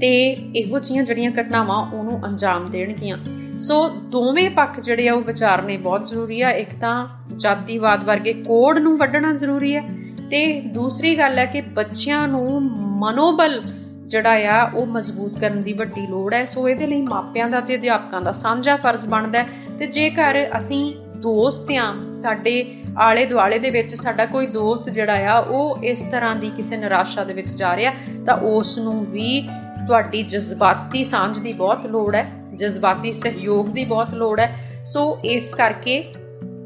[0.00, 0.16] ਤੇ
[0.56, 3.18] ਇਹੋ ਜਿਹੀਆਂ ਜਿਹੜੀਆਂ ਘਟਨਾਵਾਂ ਉਹਨੂੰ ਅੰਜਾਮ ਦੇਣਗੀਆਂ।
[3.60, 7.06] ਸੋ ਦੋਵੇਂ ਪੱਖ ਜਿਹੜੇ ਆ, ਉਹ ਵਿਚਾਰਨੇ ਬਹੁਤ ਜ਼ਰੂਰੀ ਆ। ਇੱਕ ਤਾਂ
[7.36, 9.82] ਜਾਤੀਵਾਦ ਵਰਗੇ ਕੋਡ ਨੂੰ ਵੱਢਣਾ ਜ਼ਰੂਰੀ ਹੈ
[10.30, 12.62] ਤੇ ਦੂਸਰੀ ਗੱਲ ਹੈ ਕਿ ਬੱਚਿਆਂ ਨੂੰ
[12.98, 13.62] ਮਨੋਬਲ
[14.06, 17.74] ਜਿਹੜਾ ਆ, ਉਹ ਮਜ਼ਬੂਤ ਕਰਨ ਦੀ ਵੱਡੀ ਲੋੜ ਹੈ ਸੋ ਇਹਦੇ ਲਈ ਮਾਪਿਆਂ ਦਾ ਤੇ
[17.74, 19.46] ਅਧਿਆਪਕਾਂ ਦਾ ਸਾਂਝਾ ਫਰਜ਼ ਬਣਦਾ ਹੈ।
[19.78, 25.38] ਤੇ ਜੇਕਰ ਅਸੀਂ ਦੋਸਤ ਆ, ਸਾਡੇ ਆਲੇ ਦੁਆਲੇ ਦੇ ਵਿੱਚ ਸਾਡਾ ਕੋਈ ਦੋਸਤ ਜਿਹੜਾ ਆ,
[25.38, 27.92] ਉਹ ਇਸ ਤਰ੍ਹਾਂ ਦੀ ਕਿਸੇ ਨਿਰਾਸ਼ਾ ਦੇ ਵਿੱਚ ਜਾ ਰਿਹਾ,
[28.26, 29.48] ਤਾਂ ਉਸ ਨੂੰ ਵੀ
[29.86, 35.54] ਤੁਹਾਡੀ ਜਜ਼ਬਾਤੀ ਸਾਂਝ ਦੀ ਬਹੁਤ ਲੋੜ ਹੈ। ਜਜ਼ਬਾਤੀ ਸਹਿਯੋਗ ਦੀ ਬਹੁਤ ਲੋੜ ਹੈ। ਸੋ ਇਸ
[35.54, 36.12] ਕਰਕੇ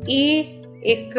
[0.09, 0.45] ਇਹ
[0.85, 1.19] ਇੱਕ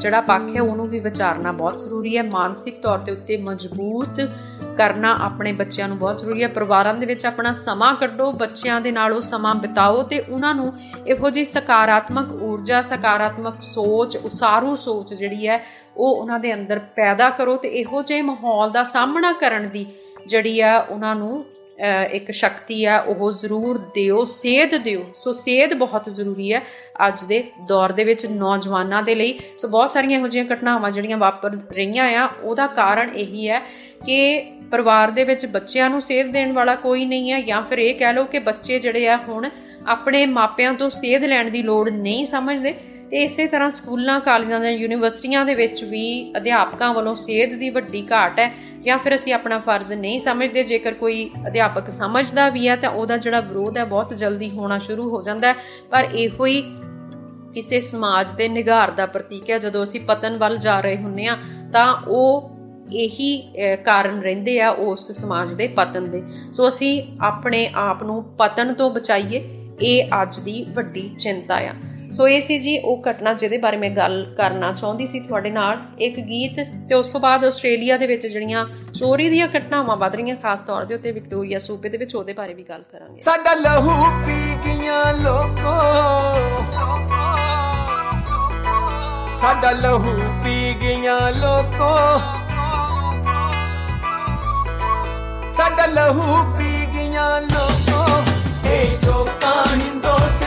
[0.00, 4.20] ਜਿਹੜਾ ਪੱਖ ਹੈ, ਉਹਨੂੰ ਵੀ ਵਿਚਾਰਨਾ ਬਹੁਤ ਜ਼ਰੂਰੀ ਹੈ। ਮਾਨਸਿਕ ਤੌਰ ਤੇ ਉੱਤੇ ਮਜ਼ਬੂਤ
[4.78, 8.90] ਕਰਨਾ ਆਪਣੇ ਬੱਚਿਆਂ ਨੂੰ ਬਹੁਤ ਜ਼ਰੂਰੀ ਹੈ। ਪਰਿਵਾਰਾਂ ਦੇ ਵਿੱਚ ਆਪਣਾ ਸਮਾਂ ਕੱਢੋ, ਬੱਚਿਆਂ ਦੇ
[8.90, 10.72] ਨਾਲ ਉਹ ਸਮਾਂ ਬਿਤਾਓ ਤੇ ਉਹਨਾਂ ਨੂੰ
[11.06, 15.60] ਇਹੋ ਜਿਹੀ ਸਕਾਰਾਤਮਕ ਊਰਜਾ, ਸਕਾਰਾਤਮਕ ਸੋਚ, ਉਸਾਰੂ ਸੋਚ ਜਿਹੜੀ ਹੈ,
[15.96, 19.86] ਉਹ ਉਹਨਾਂ ਦੇ ਅੰਦਰ ਪੈਦਾ ਕਰੋ ਤੇ ਇਹੋ ਜਿਹੇ ਮਾਹੌਲ ਦਾ ਸਾਹਮਣਾ ਕਰਨ ਦੀ
[20.26, 21.44] ਜਿਹੜੀ ਆ ਉਹਨਾਂ ਨੂੰ
[22.12, 26.62] ਇੱਕ ਸ਼ਕਤੀ ਆ, ਉਹ ਜ਼ਰੂਰ ਦਿਓ, ਸੇਧ ਦਿਓ। ਸੋ ਸੇਧ ਬਹੁਤ ਜ਼ਰੂਰੀ ਹੈ
[27.06, 31.16] ਅੱਜ ਦੇ ਦੌਰ ਦੇ ਵਿੱਚ ਨੌਜਵਾਨਾਂ ਦੇ ਲਈ। ਸੋ ਬਹੁਤ ਸਾਰੀਆਂ ਇਹੋ ਜਿਹੀਆਂ ਘਟਨਾਵਾਂ ਜਿਹੜੀਆਂ
[31.16, 33.60] ਵਾਪਰ ਰਹੀਆਂ ਆ, ਉਹਦਾ ਕਾਰਨ ਇਹੀ ਹੈ
[34.06, 34.40] ਕਿ
[34.70, 38.12] ਪਰਿਵਾਰ ਦੇ ਵਿੱਚ ਬੱਚਿਆਂ ਨੂੰ ਸੇਧ ਦੇਣ ਵਾਲਾ ਕੋਈ ਨਹੀਂ ਹੈ, ਜਾਂ ਫਿਰ ਇਹ ਕਹਿ
[38.12, 39.48] ਲਓ ਕਿ ਬੱਚੇ ਜਿਹੜੇ ਆ ਹੁਣ
[39.86, 42.74] ਆਪਣੇ ਮਾਪਿਆਂ ਤੋਂ ਸੇਧ ਲੈਣ ਦੀ ਲੋੜ ਨਹੀਂ ਸਮਝਦੇ।
[43.10, 48.06] ਤੇ ਇਸੇ ਤਰ੍ਹਾਂ ਸਕੂਲਾਂ, ਕਾਲਜਾਂ ਜਾਂ ਯੂਨੀਵਰਸਿਟੀਆਂ ਦੇ ਵਿੱਚ ਵੀ ਅਧਿਆਪਕਾਂ ਵੱਲੋਂ ਸੇਧ ਦੀ ਵੱਡੀ
[48.12, 48.52] ਘਾਟ ਹੈ।
[48.84, 53.16] ਜਾਂ ਫਿਰ ਅਸੀਂ ਆਪਣਾ ਫਰਜ਼ ਨਹੀਂ ਸਮਝਦੇ, ਜੇਕਰ ਕੋਈ ਅਧਿਆਪਕ ਸਮਝਦਾ ਵੀ ਹੈ ਤਾਂ ਉਹਦਾ
[53.16, 55.54] ਜਿਹੜਾ ਵਿਰੋਧ ਹੈ ਬਹੁਤ ਜਲਦੀ ਹੋਣਾ ਸ਼ੁਰੂ ਹੋ ਜਾਂਦਾ ਹੈ।
[55.90, 56.62] ਪਰ ਇਹੋ ਹੀ
[57.54, 61.36] ਕਿਸੇ ਸਮਾਜ ਦੇ ਨਿਗਾਰ ਦਾ ਪ੍ਰਤੀਕ ਹੈ, ਜਦੋਂ ਅਸੀਂ ਪਤਨ ਵੱਲ ਜਾ ਰਹੇ ਹੁੰਨੇ ਆ
[61.72, 62.50] ਤਾਂ ਉਹ
[62.92, 63.36] ਇਹੀ
[63.84, 66.22] ਕਾਰਨ ਰਹਿੰਦੇ ਆ ਉਸ ਸਮਾਜ ਦੇ ਪਤਨ ਦੇ।
[66.52, 69.42] ਸੋ ਅਸੀਂ ਆਪਣੇ ਆਪ ਨੂੰ ਪਤਨ ਤੋਂ ਬਚਾਈਏ,
[69.82, 71.74] ਇਹ ਅੱਜ ਦੀ ਵੱਡੀ ਚਿੰਤਾ ਆ।
[72.16, 75.78] ਸੋ ਇਹ ਸੀ ਜੀ ਉਹ ਘਟਨਾ ਜਿਹਦੇ ਬਾਰੇ ਮੈਂ ਗੱਲ ਕਰਨਾ ਚਾਹੁੰਦੀ ਸੀ ਤੁਹਾਡੇ ਨਾਲ।
[75.98, 76.56] ਇੱਕ ਗੀਤ
[76.88, 80.84] ਤੇ ਉਸ ਤੋਂ ਬਾਅਦ ਆਸਟ੍ਰੇਲੀਆ ਦੇ ਵਿੱਚ ਜਿਹੜੀਆਂ ਚੋਰੀ ਦੀਆਂ ਘਟਨਾਵਾਂ ਵੱਧ ਰਹੀਆਂ, ਖਾਸ ਤੌਰ
[80.84, 85.14] ਦੇ ਉੱਤੇ ਵਿਕਟੋਰੀਆ ਸੂਬੇ ਦੇ ਵਿੱਚ, ਉਹਦੇ ਬਾਰੇ ਵੀ ਗੱਲ ਕਰਾਂਗੇ। ਸਾਡਾ ਲਹੂ ਪੀ ਗਈਆਂ
[85.14, 85.74] ਲੋਕੋ।
[89.40, 91.92] ਸਾਡਾ ਲਹੂ ਪੀ ਗਈਆਂ ਲੋਕੋ।
[95.56, 98.22] ਸਾਡਾ ਲਹੂ ਪੀ ਗਈਆਂ ਲੋਕੋ।
[98.68, 100.41] ਇਹ ਜੋ ਹਿੰਦੁਸਤਾਨ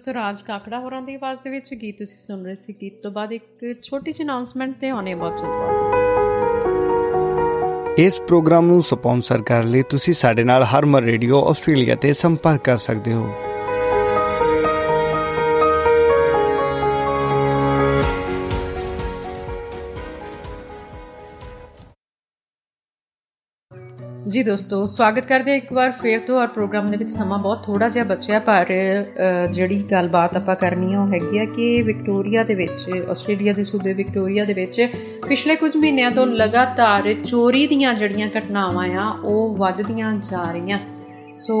[0.00, 3.10] ਦੋਸਤੋ ਰਾਜ ਕਾਕੜਾ ਹੋਰਾਂ ਦੀ ਆਵਾਜ਼ ਦੇ ਵਿੱਚ ਗੀਤ ਤੁਸੀਂ ਸੁਣ ਰਹੇ ਸੀ। ਗੀਤ ਤੋਂ
[3.10, 5.98] ਬਾਅਦ ਇੱਕ ਛੋਟੀ ਜਿਹੀ ਅਨਾਉਂਸਮੈਂਟ ਤੇ ਆਉਣੇ ਬਹੁਤ ਜਲਦ
[7.98, 12.76] ਇਸ ਪ੍ਰੋਗਰਾਮ ਨੂੰ ਸਪਾਂਸਰ ਕਰਨ ਲਈ ਤੁਸੀਂ ਸਾਡੇ ਨਾਲ ਹਰਮਨ ਰੇਡੀਓ ਆਸਟ੍ਰੇਲੀਆ ਤੇ ਸੰਪਰਕ ਕਰ
[12.78, 13.24] ਸਕਦੇ ਹੋ।
[24.40, 27.64] ਜੀ ਦੋਸਤੋ ਸਵਾਗਤ ਕਰਦੇ ਹਾਂ ਇੱਕ ਵਾਰ ਫੇਰ ਤੋਂ। ਔਰ ਪ੍ਰੋਗਰਾਮ ਦੇ ਵਿੱਚ ਸਮਾਂ ਬਹੁਤ
[27.64, 32.44] ਥੋੜਾ ਜਿਹਾ ਬਚਿਆ ਪਰ ਅ, ਜਿਹੜੀ ਗੱਲਬਾਤ ਆਪਾਂ ਕਰਨੀ ਆ ਉਹ ਹੈਗੀ ਆ ਕਿ ਵਿਕਟੋਰੀਆ
[32.44, 34.88] ਦੇ ਵਿੱਚ ਆਸਟ੍ਰੇਲੀਆ ਦੇ ਸੂਬੇ ਵਿਕਟੋਰੀਆ ਦੇ ਵਿੱਚ
[35.28, 40.78] ਪਿਛਲੇ ਕੁਝ ਮਹੀਨਿਆਂ ਤੋਂ ਲਗਾਤਾਰ ਚੋਰੀ ਦੀਆਂ ਜਿਹੜੀਆਂ ਘਟਨਾਵਾਂ ਆ ਉਹ ਵੱਧਦੀਆਂ ਜਾ ਰਹੀਆਂ।
[41.34, 41.58] ਸੋ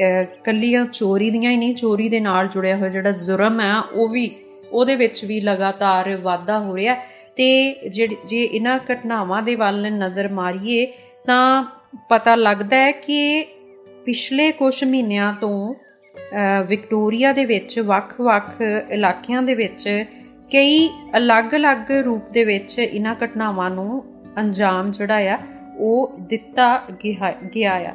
[0.00, 4.08] ਅ, ਕੱਲੀਆਂ ਚੋਰੀ ਦੀਆਂ ਹੀ ਨਹੀਂ ਚੋਰੀ ਦੇ ਨਾਲ ਜੁੜਿਆ ਹੋਇਆ ਜਿਹੜਾ ਜ਼ੁਰਮ ਆ ਉਹ
[4.08, 4.30] ਵੀ
[4.72, 6.94] ਉਹਦੇ ਵਿੱਚ ਵੀ ਲਗਾਤਾਰ ਵਾਧਾ ਹੋ ਰਿਹਾ।
[7.36, 10.92] ਤੇ ਜਿਹੜੀ ਜੇ ਇਹਨਾਂ ਘਟਨਾਵਾਂ ਦੇ ਵੱਲ ਨਜ਼ਰ ਮਾਰੀਏ
[11.26, 11.64] ਤਾਂ
[12.08, 13.46] ਪਤਾ ਲੱਗਦਾ ਹੈ ਕਿ
[14.06, 20.04] ਪਿਛਲੇ ਕੁਝ ਮਹੀਨਿਆਂ ਤੋਂ ਅ, ਵਿਕਟੋਰੀਆ ਦੇ ਵਿੱਚ ਵੱਖ-ਵੱਖ ਇਲਾਕਿਆਂ ਦੇ ਵਿੱਚ
[20.52, 24.04] ਕਈ ਅਲੱਗ-ਅਲੱਗ ਰੂਪ ਦੇ ਵਿੱਚ ਇਹਨਾਂ ਘਟਨਾਵਾਂ ਨੂੰ
[24.38, 25.38] ਅੰਜਾਮ ਜਿਹੜਾ ਆ
[25.78, 27.94] ਉਹ ਦਿੱਤਾ ਗਿਆ ਗਿਆ ਆ।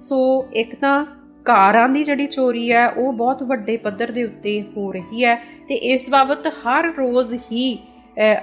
[0.00, 1.04] ਸੋ ਇੱਕ ਤਾਂ
[1.44, 5.34] ਕਾਰਾਂ ਦੀ ਜਿਹੜੀ ਚੋਰੀ ਹੈ ਉਹ ਬਹੁਤ ਵੱਡੇ ਪੱਧਰ ਦੇ ਉੱਤੇ ਹੋ ਰਹੀ ਹੈ
[5.68, 7.97] ਤੇ ਇਸ ਬਾਬਤ ਹਰ ਰੋਜ਼ ਹੀ ਅ,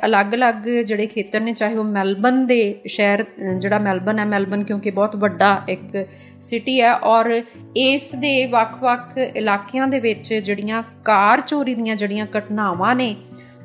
[0.06, 4.91] ਅਲੱਗ-ਅਲੱਗ ਜਿਹੜੇ ਖੇਤਰ ਨੇ ਚਾਹੇ ਉਹ ਮੈਲਬਨ ਦੇ ਸ਼ਹਿਰ ਅ, ਜਿਹੜਾ ਮੈਲਬਨ ਹੈ ਮੈਲਬਨ ਕਿਉਂਕਿ
[4.91, 6.06] ਬਹੁਤ ਵੱਡਾ ਇੱਕ
[6.41, 7.41] ਸਿਟੀ ਹੈ ਔਰ
[7.76, 13.15] ਇਸ ਦੇ ਵੱਖ-ਵੱਖ ਇਲਾਕਿਆਂ ਦੇ ਵਿੱਚ ਜਿਹੜੀਆਂ ਕਾਰ ਚੋਰੀ ਦੀਆਂ ਜਿਹੜੀਆਂ ਘਟਨਾਵਾਂ ਨੇ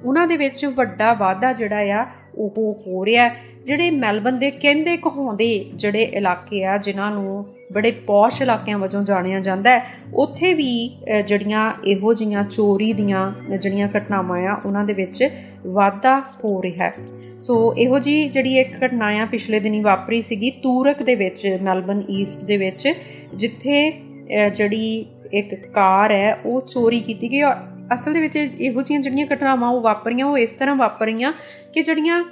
[0.04, 4.96] ਉਹਨਾਂ ਦੇ ਵਿੱਚ ਵੱਡਾ ਵਾਧਾ ਜਿਹੜਾ ਆ ਉਹ ਹੋ ਰਿਹਾ ਹੈ। ਜਿਹੜੇ ਮੈਲਬਨ ਦੇ ਕਹਿੰਦੇ
[4.96, 9.84] ਕਹਾਉਂਦੇ ਜਿਹੜੇ ਇਲਾਕੇ ਆ ਜਿਨ੍ਹਾਂ ਨੂੰ ਬੜੇ ਪੌਸ਼ ਇਲਾਕਿਆਂ ਵਜੋਂ ਜਾਣਿਆ ਜਾਂਦਾ ਹੈ।
[10.14, 15.28] ਉੱਥੇ ਵੀ ਅ, ਜਿਹੜੀਆਂ ਇਹੋ ਜੀਆਂ ਚੋਰੀ ਦੀਆਂ ਜਿਹੜੀਆਂ ਘਟਨਾਵਾਂ ਆ ਉਹਨਾਂ ਦੇ ਵਿੱਚ
[15.66, 16.94] ਵਾਧਾ ਹੋ ਰਿਹਾ ਹੈ।
[17.38, 22.02] ਸੋ ਇਹੋ ਜੀ ਜਿਹੜੀ ਇੱਕ ਘਟਨਾ ਆ ਪਿਛਲੇ ਦਿਨੀ ਵਾਪਰੀ ਸੀਗੀ ਤੂਰਕ ਦੇ ਵਿੱਚ ਮੈਲਬਨ
[22.10, 22.88] ਈਸਟ ਦੇ ਵਿੱਚ
[23.34, 27.54] ਜਿੱਥੇ ਅ, ਜਿਹੜੀ ਇੱਕ ਕਾਰ ਹੈ ਉਹ ਚੋਰੀ ਕੀਤੀ ਗਈ ਔਰ
[27.94, 31.32] ਅਸਲ ਦੇ ਵਿੱਚ ਇਹੋ ਜਿਹੀਆਂ ਜਿਹੜੀਆਂ ਘਟਨਾਵਾਂ ਉਹ ਵਾਪਰੀਆਂ ਉਹ ਇਸ ਤਰ੍ਹਾਂ ਵਾਪਰੀਆਂ
[31.74, 32.26] ਕਿ ਜਿਹੜੀਆਂ ਅ,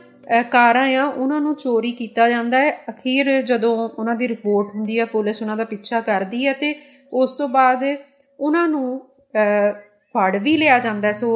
[0.50, 5.04] ਕਾਰਾਂ ਆ ਉਹਨਾਂ ਨੂੰ ਚੋਰੀ ਕੀਤਾ ਜਾਂਦਾ ਹੈ ਅਖੀਰ ਜਦੋਂ ਉਹਨਾਂ ਦੀ ਰਿਪੋਰਟ ਹੁੰਦੀ ਹੈ
[5.04, 6.74] ਪੁਲਿਸ ਉਹਨਾਂ ਦਾ ਪਿੱਛਾ ਕਰਦੀ ਹੈ ਤੇ
[7.12, 7.84] ਉਸ ਤੋਂ ਬਾਅਦ
[8.38, 9.00] ਉਹਨਾਂ ਨੂੰ
[9.34, 9.72] ਅ,
[10.14, 11.30] ਫੜ ਵੀ ਲਿਆ ਜਾਂਦਾ ਹੈ। ਸੋ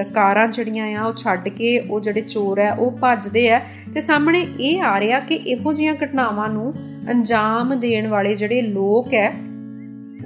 [0.00, 3.60] ਅ, ਕਾਰਾਂ ਜਿਹੜੀਆਂ ਆ ਉਹ ਛੱਡ ਕੇ ਉਹ ਜਿਹੜੇ ਚੋਰ ਹੈ ਉਹ ਭੱਜਦੇ ਆ
[3.94, 6.72] ਤੇ ਸਾਹਮਣੇ ਇਹ ਆ ਰਿਹਾ ਕਿ ਇਹੋ ਜਿਹੀਆਂ ਘਟਨਾਵਾਂ ਨੂੰ
[7.10, 9.28] ਅੰਜਾਮ ਦੇਣ ਵਾਲੇ ਜਿਹੜੇ ਲੋਕ ਹੈ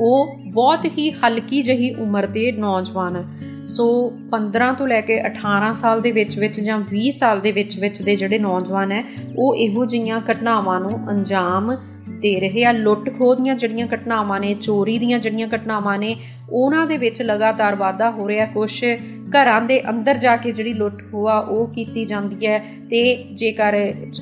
[0.01, 3.25] ਉਹ ਬਹੁਤ ਹੀ ਹਲਕੀ ਜਹੀ ਉਮਰ ਦੇ ਨੌਜਵਾਨ ਹੈ
[3.69, 3.87] ਸੋ
[4.31, 8.03] 15 ਤੋਂ ਲੈ ਕੇ 18 ਸਾਲ ਦੇ ਵਿੱਚ ਵਿੱਚ ਜਾਂ 20 ਸਾਲ ਦੇ ਵਿੱਚ ਵਿੱਚ
[8.03, 9.05] ਦੇ ਜਿਹੜੇ ਨੌਜਵਾਨ ਹੈ,
[9.37, 11.77] ਉਹ ਇਹੋ ਜਿਹੀਆਂ ਘਟਨਾਵਾਂ ਨੂੰ ਅੰਜਾਮ
[12.23, 16.17] ਦੇ ਰਹੇ ਆ। ਲੁੱਟ ਖੋਹ ਦੀਆਂ ਜਿਹੜੀਆਂ ਘਟਨਾਵਾਂ ਨੇ, ਚੋਰੀ ਦੀਆਂ ਜਿਹੜੀਆਂ ਘਟਨਾਵਾਂ ਨੇ,
[16.51, 18.85] ਉਹਨਾਂ ਦੇ ਵਿੱਚ ਲਗਾਤਾਰ ਵਾਧਾ ਹੋ ਰਿਹਾ। ਕੁਝ
[19.31, 22.59] ਘਰਾਂ ਦੇ ਅੰਦਰ ਜਾ ਕੇ ਜਿਹੜੀ ਲੁੱਟ ਖੋਹ ਆ, ਉਹ ਕੀਤੀ ਜਾਂਦੀ ਹੈ
[22.91, 23.01] ਤੇ
[23.35, 23.77] ਜੇਕਰ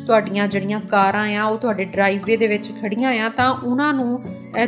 [0.07, 4.21] ਤੁਹਾਡੀਆਂ ਜਿਹੜੀਆਂ ਕਾਰਾਂ ਆ, ਉਹ ਤੁਹਾਡੇ ਡਰਾਈਵੇ ਦੇ ਵਿੱਚ ਖੜੀਆਂ ਆ, ਤਾਂ ਉਹਨਾਂ ਨੂੰ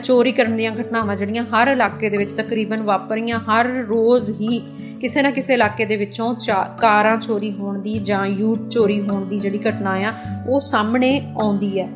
[0.03, 4.61] ਚੋਰੀ ਕਰਨ ਦੀਆਂ ਘਟਨਾਵਾਂ ਜਿਹੜੀਆਂ ਹਰ ਇਲਾਕੇ ਦੇ ਵਿੱਚ ਤਕਰੀਬਨ ਵਾਪਰੀਆਂ। ਹਰ ਰੋਜ਼ ਹੀ
[5.01, 6.35] ਕਿਸੇ ਨਾ ਕਿਸੇ ਇਲਾਕੇ ਦੇ ਵਿੱਚੋਂ
[6.81, 10.13] ਕਾਰਾਂ ਚੋਰੀ ਹੋਣ ਦੀ ਜਾਂ ਯੂਟ ਚੋਰੀ ਹੋਣ ਦੀ ਜਿਹੜੀ ਘਟਨਾ ਆ,
[10.49, 11.89] ਉਹ ਸਾਹਮਣੇ ਆਉਂਦੀ ਹੈ।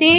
[0.00, 0.12] ਤੇ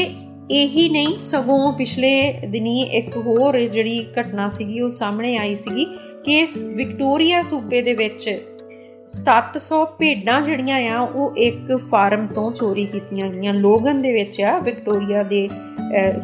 [0.52, 5.86] ਇਹੀ ਨਹੀਂ, ਸਗੋਂ ਪਿਛਲੇ ਦਿਨੀ ਇੱਕ ਹੋਰ ਜਿਹੜੀ ਘਟਨਾ ਸੀਗੀ, ਉਹ ਸਾਹਮਣੇ ਆਈ ਸੀਗੀ
[6.26, 6.46] ਕਿ
[6.76, 8.30] ਵਿਕਟੋਰੀਆ ਸੂਬੇ ਦੇ ਵਿੱਚ
[9.08, 14.58] 700 ਭੇਡਾਂ ਜਿਹੜੀਆਂ ਆ, ਉਹ ਇੱਕ ਫਾਰਮ ਤੋਂ ਚੋਰੀ ਕੀਤੀਆਂ ਗਈਆਂ। ਲੋਗਨ ਦੇ ਵਿੱਚ ਆ,
[14.60, 15.48] ਵਿਕਟੋਰੀਆ ਦੇ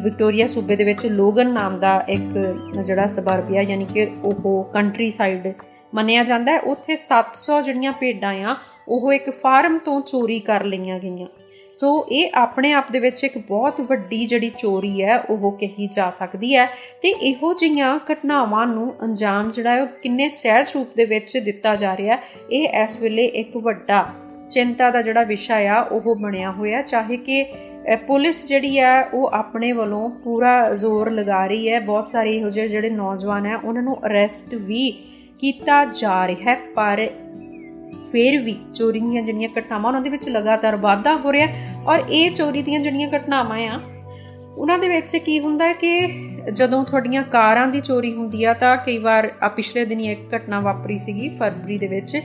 [0.04, 2.38] ਵਿਕਟੋਰੀਆ ਸੂਬੇ ਦੇ ਵਿੱਚ ਲੋਗਨ ਨਾਮ ਦਾ ਇੱਕ
[2.84, 5.52] ਜਿਹੜਾ ਸਬਰਬ ਆ, ਯਾਨੀ ਕਿ ਉਹ ਕੰਟਰੀ ਸਾਈਡ
[5.94, 8.56] ਮੰਨਿਆ ਜਾਂਦਾ ਹੈ। ਉੱਥੇ 700 ਜਿਹੜੀਆਂ ਭੇਡਾਂ ਆ,
[8.88, 11.26] ਉਹ ਇੱਕ ਫਾਰਮ ਤੋਂ ਚੋਰੀ ਕਰ ਲਈਆਂ ਗਈਆਂ।
[11.74, 16.08] ਸੋ ਇਹ ਆਪਣੇ ਆਪ ਦੇ ਵਿੱਚ ਇੱਕ ਬਹੁਤ ਵੱਡੀ ਜਿਹੜੀ ਚੋਰੀ ਹੈ, ਉਹ ਕਹੀ ਜਾ
[16.10, 16.66] ਸਕਦੀ ਹੈ
[17.02, 21.74] ਤੇ ਇਹੋ ਜਿਹੀਆਂ ਘਟਨਾਵਾਂ ਨੂੰ ਅੰਜਾਮ ਜਿਹੜਾ ਹੈ, ਉਹ ਕਿੰਨੇ ਸਹਿਜ ਰੂਪ ਦੇ ਵਿੱਚ ਦਿੱਤਾ
[21.76, 22.18] ਜਾ ਰਿਹਾ
[22.50, 24.06] ਇਹ ਇਸ ਵੇਲੇ ਇੱਕ ਵੱਡਾ
[24.50, 27.44] ਚਿੰਤਾ ਦਾ ਜਿਹੜਾ ਵਿਸ਼ਾ ਆ, ਉਹ ਬਣਿਆ ਹੋਇਆ ਚਾਹੇ ਕਿ
[28.06, 32.68] ਪੁਲਿਸ ਜਿਹੜੀ ਹੈ, ਉਹ ਆਪਣੇ ਵੱਲੋਂ ਪੂਰਾ ਜ਼ੋਰ ਲਗਾ ਰਹੀ ਹੈ, ਬਹੁਤ ਸਾਰੇ ਇਹੋ ਜਿਹੇ
[32.68, 34.90] ਜਿਹੜੇ ਨੌਜਵਾਨ ਹੈ, ਉਹਨਾਂ ਨੂੰ ਅਰੈਸਟ ਵੀ
[35.40, 37.08] ਕੀਤਾ ਜਾ ਰਿਹਾ ਹੈ, ਪਰ
[38.12, 41.46] ਫਿਰ ਵੀ ਚੋਰੀ ਦੀਆਂ ਜਿਹੜੀਆਂ ਘਟਨਾਵਾਂ ਉਹਨਾਂ ਦੇ ਵਿੱਚ ਲਗਾਤਾਰ ਵਾਧਾ ਹੋ ਰਿਹਾ
[41.86, 43.80] ਔਰ ਇਹ ਚੋਰੀ ਦੀਆਂ ਜਿਹੜੀਆਂ ਘਟਨਾਵਾਂ ਆ,
[44.56, 48.76] ਉਹਨਾਂ ਦੇ ਵਿੱਚ ਕੀ ਹੁੰਦਾ ਹੈ ਕਿ ਜਦੋਂ ਤੁਹਾਡੀਆਂ ਕਾਰਾਂ ਦੀ ਚੋਰੀ ਹੁੰਦੀ ਆ ਤਾਂ
[48.76, 52.16] ਕਈ ਵਾਰ ਆ ਪਿਛਲੇ ਦਿਨੀ ਇੱਕ ਘਟਨਾ ਵਾਪਰੀ ਸੀਗੀ ਫਰਵਰੀ ਦੇ ਵਿੱਚ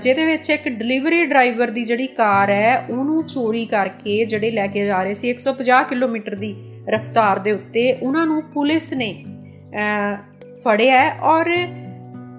[0.00, 4.84] ਜਿਹਦੇ ਵਿੱਚ ਇੱਕ ਡਿਲੀਵਰੀ ਡਰਾਈਵਰ ਦੀ ਜਿਹੜੀ ਕਾਰ ਹੈ, ਉਹਨੂੰ ਚੋਰੀ ਕਰਕੇ ਜਿਹੜੇ ਲੈ ਕੇ
[4.86, 6.54] ਜਾ ਰਹੇ ਸੀ 150 ਕਿਲੋਮੀਟਰ ਦੀ
[6.88, 9.12] ਰਫ਼ਤਾਰ ਦੇ ਉੱਤੇ, ਉਹਨਾਂ ਨੂੰ ਪੁਲਿਸ ਨੇ
[10.64, 11.50] ਫੜਿਆ ਔਰ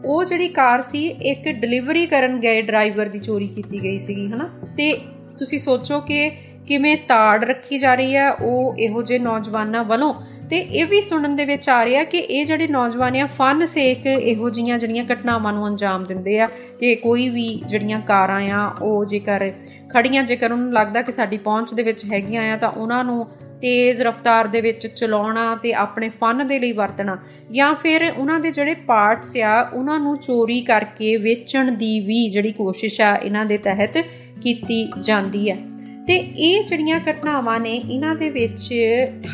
[0.06, 4.50] ਉਹ ਜਿਹੜੀ ਕਾਰ ਸੀ, ਇੱਕ ਡਿਲੀਵਰੀ ਕਰਨ ਗਏ ਡਰਾਈਵਰ ਦੀ ਚੋਰੀ ਕੀਤੀ ਗਈ ਸੀਗੀ, ਹਨਾ?
[4.78, 4.98] ਤੇ
[5.40, 6.32] ਤੁਸੀਂ ਸੋਚੋ ਕਿ
[6.68, 10.14] ਕਿਵੇਂ ਤਾੜ ਰੱਖੀ ਜਾ ਰਹੀ ਹੈ ਉਹ ਇਹੋ ਜਿਹੇ ਨੌਜਵਾਨਾਂ ਵੱਲੋਂ।
[10.50, 14.06] ਤੇ ਇਹ ਵੀ ਸੁਣਨ ਦੇ ਵਿੱਚ ਆ ਰਿਹਾ ਕਿ ਇਹ ਜਿਹੜੇ ਨੌਜਵਾਨ ਆ, ਫਨ ਸੇਕ
[14.06, 16.46] ਇਹੋ ਜੀਆਂ ਜਿਹੜੀਆਂ ਘਟਨਾਵਾਂ ਨੂੰ ਅੰਜਾਮ ਦਿੰਦੇ ਆ
[16.80, 19.52] ਕਿ ਕੋਈ ਵੀ ਜਿਹੜੀਆਂ ਕਾਰਾਂ ਆ, ਉਹ ਜੇਕਰ
[19.94, 23.28] ਖੜੀਆਂ, ਜੇਕਰ ਉਹਨੂੰ ਲੱਗਦਾ ਕਿ ਸਾਡੀ ਪਹੁੰਚ ਦੇ ਵਿੱਚ ਹੈਗੀਆਂ ਆ, ਤਾਂ ਉਹਨਾਂ ਨੂੰ
[23.62, 27.18] ਤੇਜ਼ ਰਫ਼ਤਾਰ ਦੇ ਵਿੱਚ ਚਲਾਉਣਾ ਤੇ ਆਪਣੇ ਫਨ ਦੇ ਲਈ ਵਰਤਣਾ
[27.52, 32.52] ਜਾਂ ਫਿਰ ਉਹਨਾਂ ਦੇ ਜਿਹੜੇ ਪਾਰਟਸ ਆ, ਉਹਨਾਂ ਨੂੰ ਚੋਰੀ ਕਰਕੇ ਵੇਚਣ ਦੀ ਵੀ ਜਿਹੜੀ
[32.52, 33.98] ਕੋਸ਼ਿਸ਼ ਆ, ਇਹਨਾਂ ਦੇ ਤਹਿਤ
[34.42, 35.58] ਕੀਤੀ ਜਾਂਦੀ ਹੈ।
[36.08, 38.74] ਤੇ ਇਹ ਜਿਹੜੀਆਂ ਘਟਨਾਵਾਂ ਨੇ, ਇਹਨਾਂ ਦੇ ਵਿੱਚ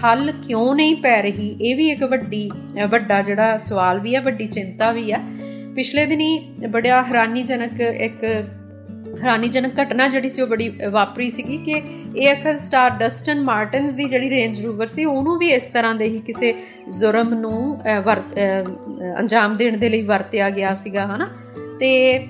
[0.02, 1.58] ਠੱਲ ਕਿਉਂ ਨਹੀਂ ਪੈ ਰਹੀ?
[1.62, 2.50] ਇਹ ਵੀ ਇੱਕ ਵੱਡੀ,
[2.90, 5.20] ਵੱਡਾ ਜਿਹੜਾ ਸਵਾਲ ਵੀ ਆ, ਵੱਡੀ ਚਿੰਤਾ ਵੀ ਆ।
[5.76, 8.48] ਪਿਛਲੇ ਦਿਨੀ ਬੜਾ ਹੈਰਾਨੀਜਨਕ ਇੱਕ
[9.22, 11.82] ਹੈਰਾਨੀਜਨਕ ਘਟਨਾ ਜਿਹੜੀ ਸੀ ਉਹ ਬੜੀ ਵਾਪਰੀ ਸੀਗੀ ਕਿ
[12.18, 16.20] ਏਐਫਐਲ ਸਟਾਰ ਡਸਟਨ ਮਾਰਟਨਸ ਦੀ ਜਿਹੜੀ ਰੇਂਜ ਰੂਵਰ ਸੀ, ਉਹਨੂੰ ਵੀ ਇਸ ਤਰ੍ਹਾਂ ਦੇ ਹੀ
[16.20, 16.54] ਕਿਸੇ
[16.90, 17.82] ਜ਼ੁਰਮ ਨੂੰ
[19.20, 21.30] ਅੰਜਾਮ ਦੇਣ ਦੇ ਲਈ ਵਰਤਿਆ ਗਿਆ ਸੀਗਾ, ਹਨਾ?
[21.80, 22.28] ਤੇ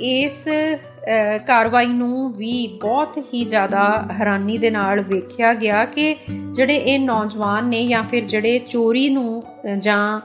[0.00, 0.44] ਇਸ
[1.46, 6.16] ਕਾਰਵਾਈ ਨੂੰ ਵੀ ਬਹੁਤ ਹੀ ਜ਼ਿਆਦਾ ਹੈਰਾਨੀ ਦੇ ਨਾਲ ਵੇਖਿਆ ਗਿਆ ਕਿ
[6.54, 9.42] ਜਿਹੜੇ ਇਹ ਨੌਜਵਾਨ ਨੇ ਜਾਂ ਫਿਰ ਜਿਹੜੇ ਚੋਰੀ ਨੂੰ
[9.78, 10.20] ਜਾਂ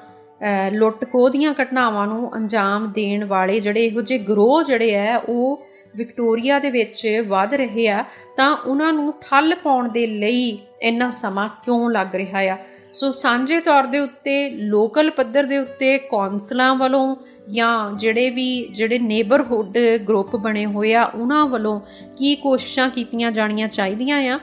[0.72, 5.66] ਲੁੱਟ ਖੋਹ ਦੀਆਂ ਘਟਨਾਵਾਂ ਨੂੰ ਅੰਜਾਮ ਦੇਣ ਵਾਲੇ ਜਿਹੜੇ ਇਹੋ ਜਿਹੇ ਗਰੋਹ ਜਿਹੜੇ ਆ ਉਹ
[5.96, 8.06] ਵਿਕਟੋਰੀਆ ਦੇ ਵਿੱਚ ਵੱਧ ਰਹੇ ਆ,
[8.38, 12.58] ਤਾਂ ਉਹਨਾਂ ਨੂੰ ਠੱਲ ਪਾਉਣ ਦੇ ਲਈ ਇੰਨਾ ਸਮਾਂ ਕਿਉਂ ਲੱਗ ਰਿਹਾ ਆ?
[12.94, 17.16] ਸੋ ਸਾਂਝੇ ਤੌਰ ਦੇ ਉੱਤੇ, ਲੋਕਲ ਪੱਧਰ ਦੇ ਉੱਤੇ ਕੌਂਸਲਾਂ ਵੱਲੋਂ
[17.52, 21.80] ਜਾਂ ਜਿਹੜੇ ਵੀ, ਜਿਹੜੇ ਨੇਬਰਹੁੱਡ ਗਰੁੱਪ ਬਣੇ ਹੋਏ ਆ, ਉਹਨਾਂ ਵੱਲੋਂ
[22.18, 24.40] ਕੀ ਕੋਸ਼ਿਸ਼ਾਂ ਕੀਤੀਆਂ ਜਾਣੀਆਂ ਚਾਹੀਦੀਆਂ ਆ?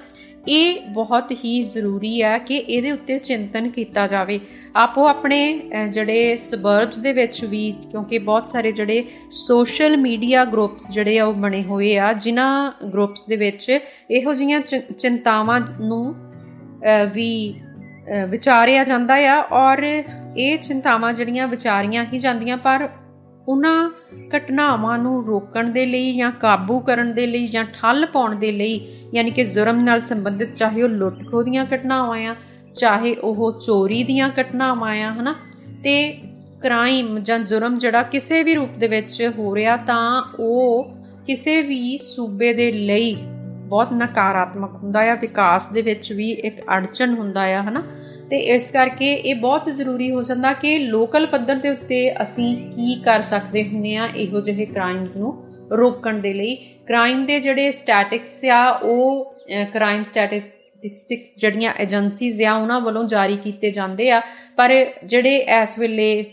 [0.48, 4.40] ਇਹ ਬਹੁਤ ਹੀ ਜ਼ਰੂਰੀ ਹੈ ਕਿ ਇਹਦੇ ਉੱਤੇ ਚਿੰਤਨ ਕੀਤਾ ਜਾਵੇ।
[4.76, 5.38] ਆਪੋ ਆਪਣੇ
[5.92, 11.34] ਜਿਹੜੇ ਸਬਰਬਸ ਦੇ ਵਿੱਚ ਵੀ, ਕਿਉਂਕਿ ਬਹੁਤ ਸਾਰੇ ਜਿਹੜੇ ਸੋਸ਼ਲ ਮੀਡੀਆ ਗਰੁੱਪਸ ਜਿਹੜੇ ਆ ਉਹ
[11.34, 13.68] ਬਣੇ ਹੋਏ ਆ, ਜਿਨ੍ਹਾਂ ਗਰੁੱਪਸ ਦੇ ਵਿੱਚ
[14.10, 16.14] ਇਹੋ ਜੀਆਂ ਚਿੰਤਾਵਾਂ ਨੂੰ
[17.14, 17.54] ਵੀ
[18.30, 22.88] ਵਿਚਾਰਿਆ ਜਾਂਦਾ ਆ ਔਰ ਇਹ ਚਿੰਤਾਵਾਂ ਜਿਹੜੀਆਂ ਵਿਚਾਰੀਆਂ ਹੀ ਜਾਂਦੀਆਂ, ਪਰ
[23.48, 23.90] ਉਹਨਾਂ
[24.36, 28.80] ਘਟਨਾਵਾਂ ਨੂੰ ਰੋਕਣ ਦੇ ਲਈ ਜਾਂ ਕਾਬੂ ਕਰਨ ਦੇ ਲਈ ਜਾਂ ਠੱਲ ਪਾਉਣ ਦੇ ਲਈ,
[29.14, 32.34] ਯਾਨੀ ਕਿ ਜ਼ੁਰਮ ਨਾਲ ਸੰਬੰਧਿਤ ਚਾਹੇ ਉਹ ਲੁੱਟ ਖੋਹ ਦੀਆਂ ਘਟਨਾਵਾਂ ਆ
[32.76, 35.34] ਚਾਹੇ ਉਹ ਚੋਰੀ ਦੀਆਂ ਘਟਨਾਵਾਂ ਆ, ਹਨਾ?
[35.84, 36.18] ਤੇ
[36.62, 40.90] ਕ੍ਰਾਈਮ ਜਾਂ ਜ਼ੁਰਮ ਜਿਹੜਾ ਕਿਸੇ ਵੀ ਰੂਪ ਦੇ ਵਿੱਚ ਹੋ ਰਿਹਾ, ਤਾਂ ਉਹ
[41.26, 43.16] ਕਿਸੇ ਵੀ ਸੂਬੇ ਦੇ ਲਈ
[43.66, 47.82] ਬਹੁਤ ਨਕਾਰਾਤਮਕ ਹੁੰਦਾ ਆ, ਵਿਕਾਸ ਦੇ ਵਿੱਚ ਵੀ ਇੱਕ ਅੜਚਨ ਹੁੰਦਾ ਆ, ਹਨਾ?
[48.30, 53.02] ਤੇ ਇਸ ਕਰਕੇ ਇਹ ਬਹੁਤ ਜ਼ਰੂਰੀ ਹੋ ਜਾਂਦਾ ਕਿ ਲੋਕਲ ਪੱਧਰ ਦੇ ਉੱਤੇ ਅਸੀਂ ਕੀ
[53.04, 56.54] ਕਰ ਸਕਦੇ ਹੁੰਨੇ ਆ ਇਹੋ ਜਿਹੇ ਕ੍ਰਾਈਮਸ ਨੂੰ ਰੋਕਣ ਦੇ ਲਈ।
[56.86, 59.34] ਕ੍ਰਾਈਮ ਦੇ ਜਿਹੜੇ ਸਟੈਟਿਕਸ ਆ, ਉਹ
[59.74, 60.02] ਕ੍ਰਾਈਮ
[60.82, 64.20] ਸਟੈਟਿਸਟਿਕਸ ਜਿਹੜੀਆਂ ਏਜੰਸੀਜ਼ ਆ, ਉਹਨਾਂ ਵੱਲੋਂ ਜਾਰੀ ਕੀਤੇ ਜਾਂਦੇ ਆ।
[64.56, 64.72] ਪਰ
[65.04, 66.24] ਜਿਹੜੇ ਇਸ ਵੇਲੇ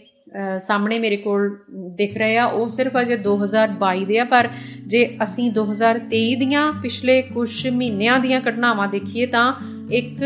[0.61, 1.49] ਸਾਹਮਣੇ ਮੇਰੇ ਕੋਲ
[1.97, 4.49] ਦਿਖ ਰਹੇ ਆ, ਉਹ ਸਿਰਫ ਅਜੇ 2022 ਦੇ ਆ। ਪਰ
[4.87, 9.53] ਜੇ ਅਸੀਂ 2023 ਦੀਆਂ ਪਿਛਲੇ ਕੁਝ ਮਹੀਨਿਆਂ ਦੀਆਂ ਘਟਨਾਵਾਂ ਦੇਖੀਏ ਤਾਂ
[9.91, 10.23] ਇੱਕ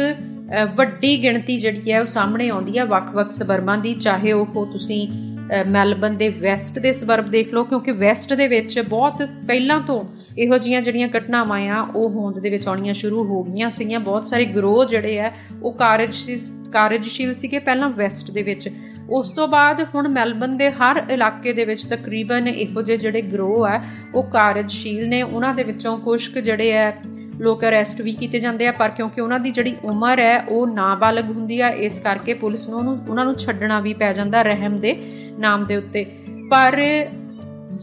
[0.76, 5.08] ਵੱਡੀ ਗਿਣਤੀ ਜਿਹੜੀ ਹੈ ਉਹ ਸਾਹਮਣੇ ਆਉਂਦੀ ਹੈ ਵੱਖ-ਵੱਖ ਸਬਰਬਾਂ ਦੀ। ਚਾਹੇ ਉਹ ਤੁਸੀਂ
[5.68, 10.04] ਮੈਲਬਨ ਦੇ ਵੈਸਟ ਦੇ ਸਬਰਬ ਦੇਖ ਲਓ, ਕਿਉਂਕਿ ਵੈਸਟ ਦੇ ਵਿੱਚ ਬਹੁਤ ਪਹਿਲਾਂ ਤੋਂ
[10.38, 14.28] ਇਹੋ ਜੀਆਂ ਜਿਹੜੀਆਂ ਘਟਨਾਵਾਂ ਆ, ਉਹ ਹੋਂਦ ਦੇ ਵਿੱਚ ਆਉਣੀਆਂ ਸ਼ੁਰੂ ਹੋ ਗਈਆਂ ਸੀਗੀਆਂ। ਬਹੁਤ
[14.28, 15.32] ਸਾਰੇ ਗਰੋਹ ਜਿਹੜੇ ਆ,
[15.64, 16.40] ਉਹ ਕਾਰਜਸ਼ੀਲ
[16.74, 18.70] ਕਾਰਜਸ਼ੀਲ ਸੀਗੇ ਪਹਿਲਾਂ ਵੈਸਟ ਦੇ ਵਿੱਚ।
[19.10, 23.66] ਉਸ ਤੋਂ ਬਾਅਦ ਹੁਣ ਮੈਲਬਨ ਦੇ ਹਰ ਇਲਾਕੇ ਦੇ ਵਿੱਚ ਤਕਰੀਬਨ ਇਹੋ ਜਿਹੇ ਜਿਹੜੇ ਗਰੋਹ
[23.66, 23.82] ਆ,
[24.16, 26.94] ਉਹ ਕਾਰਜਸ਼ੀਲ ਨੇ। ਉਹਨਾਂ ਦੇ ਵਿੱਚੋਂ ਕੁਝ ਕੁ ਜਿਹੜੇ ਆ,
[27.40, 31.32] ਲੋਕ ਅਰੈਸਟ ਵੀ ਕੀਤੇ ਜਾਂਦੇ ਆ, ਪਰ ਕਿਉਂਕਿ ਉਹਨਾਂ ਦੀ ਜਿਹੜੀ ਉਮਰ ਹੈ, ਉਹ ਨਾਬਾਲਗ
[31.32, 34.96] ਹੁੰਦੀ ਆ, ਇਸ ਕਰਕੇ ਪੁਲਿਸ ਨੂੰ ਉਹਨੂੰ, ਉਹਨਾਂ ਨੂੰ ਛੱਡਣਾ ਵੀ ਪੈ ਜਾਂਦਾ ਰਹਿਮ ਦੇ
[35.40, 36.06] ਨਾਮ ਦੇ ਉੱਤੇ।
[36.52, 36.82] ਪਰ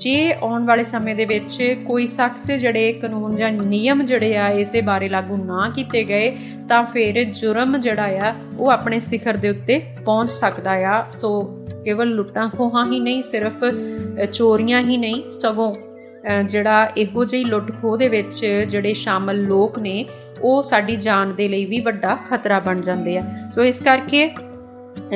[0.01, 1.57] ਜੇ ਆਉਣ ਵਾਲੇ ਸਮੇਂ ਦੇ ਵਿੱਚ
[1.87, 6.31] ਕੋਈ ਸਖਤ ਜਿਹੜੇ ਕਾਨੂੰਨ ਜਾਂ ਨਿਯਮ ਜਿਹੜੇ ਆ, ਇਸ ਦੇ ਬਾਰੇ ਲਾਗੂ ਨਾ ਕੀਤੇ ਗਏ,
[6.69, 11.43] ਤਾਂ ਫਿਰ ਜੁਰਮ ਜਿਹੜਾ ਆ, ਉਹ ਆਪਣੇ ਸਿਖਰ ਦੇ ਉੱਤੇ ਪਹੁੰਚ ਸਕਦਾ ਆ। ਸੋ
[11.85, 13.65] ਕੇਵਲ ਲੁੱਟਾਂ ਖੋਹਾਂ ਹੀ ਨਹੀਂ, ਸਿਰਫ
[14.33, 15.75] ਚੋਰੀਆਂ ਹੀ ਨਹੀਂ, ਸਗੋਂ
[16.45, 20.05] ਜਿਹੜਾ ਇਹੋ ਜਿਹੀ ਲੁੱਟ ਖੋਹ ਦੇ ਵਿੱਚ ਜਿਹੜੇ ਸ਼ਾਮਲ ਲੋਕ ਨੇ,
[20.43, 23.25] ਉਹ ਸਾਡੀ ਜਾਨ ਦੇ ਲਈ ਵੀ ਵੱਡਾ ਖਤਰਾ ਬਣ ਜਾਂਦੇ ਆ।
[23.55, 24.29] ਸੋ ਇਸ ਕਰਕੇ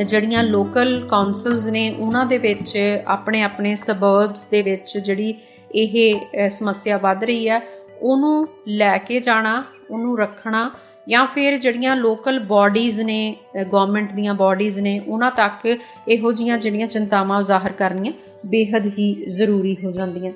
[0.04, 2.76] ਜਿਹੜੀਆਂ ਲੋਕਲ ਕਾਉਂਸਲਸ ਨੇ, ਉਹਨਾਂ ਦੇ ਵਿੱਚ,
[3.06, 5.34] ਆਪਣੇ ਆਪਣੇ ਸਬਰਬਸ ਦੇ ਵਿੱਚ ਜਿਹੜੀ
[5.74, 7.60] ਇਹ ਸਮੱਸਿਆ ਵੱਧ ਰਹੀ ਹੈ,
[8.02, 10.70] ਉਹਨੂੰ ਲੈ ਕੇ ਜਾਣਾ, ਉਹਨੂੰ ਰੱਖਣਾ
[11.08, 13.36] ਜਾਂ ਫਿਰ ਜਿਹੜੀਆਂ ਲੋਕਲ ਬਾਡੀਜ਼ ਨੇ
[13.72, 15.66] ਗਵਰਨਮੈਂਟ ਦੀਆਂ ਬਾਡੀਜ਼ ਨੇ, ਉਹਨਾਂ ਤੱਕ
[16.08, 18.12] ਇਹੋ ਜੀਆਂ ਜਿਹੜੀਆਂ ਚਿੰਤਾਵਾਂ ਜ਼ਾਹਰ ਕਰਨੀਆਂ
[18.46, 20.32] ਬੇहद ਹੀ ਜ਼ਰੂਰੀ ਹੋ ਜਾਂਦੀਆਂ।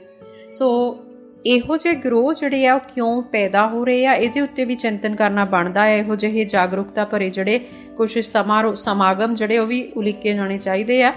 [0.53, 0.69] ਸੋ
[1.49, 4.15] ਇਹੋ ਜਿਹੇ ਗਰੋਹ ਜਿਹੜੇ ਆ, ਉਹ ਕਿਉਂ ਪੈਦਾ ਹੋ ਰਹੇ ਆ?
[4.15, 7.61] ਇਹਦੇ ਉੱਤੇ ਵੀ ਚਿੰਤਨ ਕਰਨਾ ਬਣਦਾ ਹੈ ਇਹੋ ਜਿਹੇ ਜਾਗਰੂਕਤਾ ਭਰੇ ਜਿਹੜੇ
[7.97, 11.13] ਕੁਝ ਸਮਾਰੋਹ ਸਮਾਗਮ ਜਿਹੜੇ, ਉਹ ਵੀ ਉਲੀਕੇ ਜਾਣੇ ਚਾਹੀਦੇ ਆ।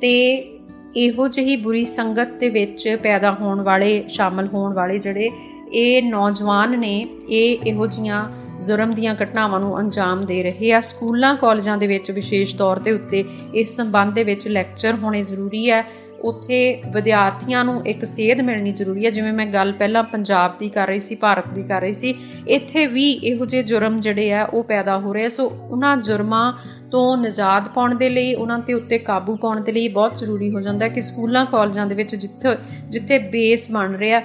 [0.00, 0.36] ਤੇ
[0.96, 5.30] ਇਹੋ ਜਿਹੀ ਬੁਰੀ ਸੰਗਤ ਦੇ ਵਿੱਚ ਪੈਦਾ ਹੋਣ ਵਾਲੇ, ਸ਼ਾਮਲ ਹੋਣ ਵਾਲੇ ਜਿਹੜੇ,
[5.72, 8.30] ਇਹ ਨੌਜਵਾਨ ਨੇ, ਇਹ ਇਹੋ ਜੀਆਂ
[8.60, 12.92] ਜ਼ੁਰਮ ਦੀਆਂ ਘਟਨਾਵਾਂ ਨੂੰ ਅੰਜਾਮ ਦੇ ਰਹੇ ਆ। ਸਕੂਲਾਂ, ਕਾਲਜਾਂ ਦੇ ਵਿੱਚ ਵਿਸ਼ੇਸ਼ ਤੌਰ ਤੇ
[12.92, 13.24] ਉੱਤੇ
[13.54, 16.58] ਇਸ ਸੰਬੰਧ ਦੇ ਵਿੱਚ ਲੈਕਚਰ ਹੋਣੇ ਜ਼ਰੂਰੀ ਹੈ ਉੱਥੇ
[16.92, 21.00] ਵਿਦਿਆਰਥੀਆਂ ਨੂੰ ਇੱਕ ਸੇਧ ਮਿਲਣੀ ਜ਼ਰੂਰੀ ਹੈ। ਜਿਵੇਂ ਮੈਂ ਗੱਲ ਪਹਿਲਾਂ ਪੰਜਾਬ ਦੀ ਕਰ ਰਹੀ
[21.00, 22.14] ਸੀ, ਭਾਰਤ ਦੀ ਕਰ ਰਹੀ ਸੀ,
[22.48, 26.52] ਇੱਥੇ ਵੀ ਇਹੋ ਜਿਹੇ ਜੁਰਮ ਜਿਹੜੇ ਆ, ਉਹ ਪੈਦਾ ਹੋ ਰਹੇ ਸੋ ਉਹਨਾਂ ਜੁਰਮਾਂ
[26.90, 30.60] ਤੋਂ ਨਜਾਤ ਪਾਉਣ ਦੇ ਲਈ, ਉਹਨਾਂ ਤੇ ਉੱਤੇ ਕਾਬੂ ਪਾਉਣ ਦੇ ਲਈ ਬਹੁਤ ਜ਼ਰੂਰੀ ਹੋ
[30.60, 32.56] ਜਾਂਦਾ ਕਿ ਸਕੂਲਾਂ, ਕਾਲਜਾਂ ਦੇ ਵਿੱਚ ਜਿੱਥੇ
[32.88, 34.22] ਜਿੱਥੇ ਬੇਸ ਬਣ ਰਿਹਾ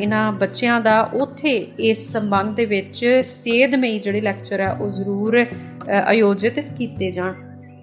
[0.00, 5.44] ਇਹਨਾਂ ਬੱਚਿਆਂ ਦਾ, ਉੱਥੇ ਇਸ ਸੰਬੰਧ ਦੇ ਵਿੱਚ ਸੇਧਮਈ ਜਿਹੜੇ ਲੈਕਚਰ ਆ, ਉਹ ਜ਼ਰੂਰ
[6.04, 7.34] ਆਯੋਜਿਤ ਕੀਤੇ ਜਾਣ।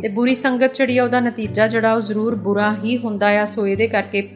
[0.01, 3.67] ਤੇ ਬੁਰੀ ਸੰਗਤ ਜਿਹੜੀ ਆ, ਉਹਦਾ ਨਤੀਜਾ ਜਿਹੜਾ, ਉਹ ਜ਼ਰੂਰ ਬੁਰਾ ਹੀ ਹੁੰਦਾ ਆ। ਸੋ
[3.67, 4.29] ਇਹਦੇ ਕਰਕੇ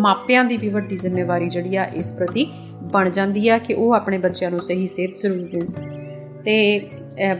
[0.00, 2.46] ਮਾਪਿਆਂ ਦੀ ਵੀ ਵੱਡੀ ਜ਼ਿੰਮੇਵਾਰੀ ਜਿਹੜੀ ਆ, ਇਸ ਪ੍ਰਤੀ
[2.92, 5.66] ਬਣ ਜਾਂਦੀ ਆ ਕਿ ਉਹ ਆਪਣੇ ਬੱਚਿਆਂ ਨੂੰ ਸਹੀ ਸੇਧ ਜ਼ਰੂਰ ਦੇਣ।
[6.44, 6.78] ਤੇ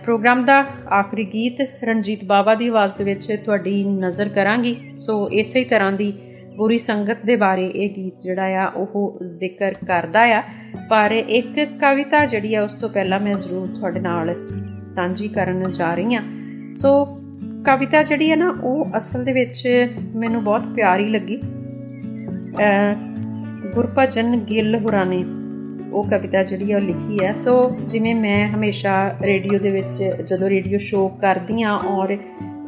[0.03, 5.65] ਪ੍ਰੋਗਰਾਮ ਦਾ ਆਖਰੀ ਗੀਤ ਰਣਜੀਤ ਬਾਬਾ ਦੀ ਆਵਾਜ਼ ਦੇ ਵਿੱਚ ਤੁਹਾਡੀ ਨਜ਼ਰ ਕਰਾਂਗੀ। ਸੋ ਇਸੇ
[5.65, 6.13] ਤਰ੍ਹਾਂ ਦੀ
[6.57, 10.43] ਬੁਰੀ ਸੰਗਤ ਦੇ ਬਾਰੇ ਇਹ ਗੀਤ ਜਿਹੜਾ ਆ, ਉਹ ਜ਼ਿਕਰ ਕਰਦਾ ਆ।
[10.91, 14.35] ਪਰ ਇੱਕ ਕਵਿਤਾ ਜਿਹੜੀ ਆ, ਉਸ ਤੋਂ ਪਹਿਲਾਂ ਮੈਂ ਜ਼ਰੂਰ ਤੁਹਾਡੇ ਨਾਲ
[14.87, 16.23] ਸਾਂਝੀ ਕਰਨ ਜਾ ਰਹੀ ਆ।
[16.77, 16.91] ਸੋ
[17.65, 19.69] ਕਵਿਤਾ ਜਿਹੜੀ ਹੈ ਨਾ, ਉਹ ਅਸਲ ਦੇ ਵਿੱਚ
[20.17, 21.41] ਮੈਨੂੰ ਬਹੁਤ ਪਿਆਰੀ ਲੱਗੀ।
[23.75, 25.25] ਗੁਰਪਜਨ ਗਿੱਲ ਹੋਰਾਂ ਨੇ
[25.93, 27.55] ਉਹ ਕਵਿਤਾ ਜਿਹੜੀ ਹੈ ਉਹ ਲਿਖੀ ਹੈ। ਸੋ
[27.85, 32.17] ਜਿਵੇਂ ਮੈਂ ਹਮੇਸ਼ਾ ਰੇਡੀਓ ਦੇ ਵਿੱਚ ਜਦੋਂ ਰੇਡੀਓ ਸ਼ੋਅ ਕਰਦੀ ਆ ਔਰ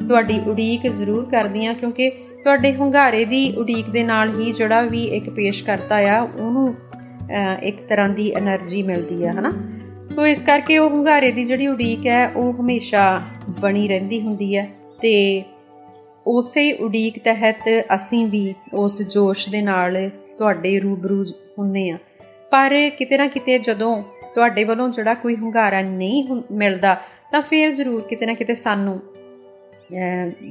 [0.09, 2.09] ਤੁਹਾਡੀ ਉਡੀਕ ਜ਼ਰੂਰ ਕਰਦੀ ਆ ਕਿਉਂਕਿ
[2.43, 6.74] ਤੁਹਾਡੇ ਹੰਗਾਰੇ ਦੀ ਉਡੀਕ ਦੇ ਨਾਲ ਹੀ ਜਿਹੜਾ ਵੀ ਇੱਕ ਪੇਸ਼ਕਰਤਾ ਆ, ਉਹਨੂੰ
[7.62, 9.52] ਇੱਕ ਤਰ੍ਹਾਂ ਦੀ એનર્ਜੀ ਮਿਲਦੀ ਆ ਹਨਾ?
[10.09, 13.23] ਸੋ ਇਸ ਕਰਕੇ ਉਹ ਹੰਗਾਰੇ ਦੀ ਜਿਹੜੀ ਉਡੀਕ ਹੈ, ਉਹ ਹਮੇਸ਼ਾ
[13.60, 14.68] ਬਣੀ ਰਹਿੰਦੀ ਹੁੰਦੀ ਹੈ।
[15.02, 15.43] ਤੇ
[16.27, 21.24] ਉਸੇ ਉਡੀਕ ਤਹਿਤ ਅਸੀਂ ਵੀ ਉਸ ਜੋਸ਼ ਦੇ ਨਾਲ ਤੁਹਾਡੇ ਰੂਬਰੂ
[21.59, 21.98] ਹੁੰਨੇ ਆ।
[22.51, 24.02] ਪਰ ਕਿਤੇ ਨਾ ਕਿਤੇ ਜਦੋਂ
[24.35, 27.01] ਤੁਹਾਡੇ ਵੱਲੋਂ ਜਿਹੜਾ ਕੋਈ ਹੁੰਗਾਰਾ ਨਹੀਂ ਮਿਲਦਾ,
[27.32, 29.01] ਤਾਂ ਫਿਰ ਜ਼ਰੂਰ ਕਿਤੇ ਨਾ ਕਿਤੇ ਸਾਨੂੰ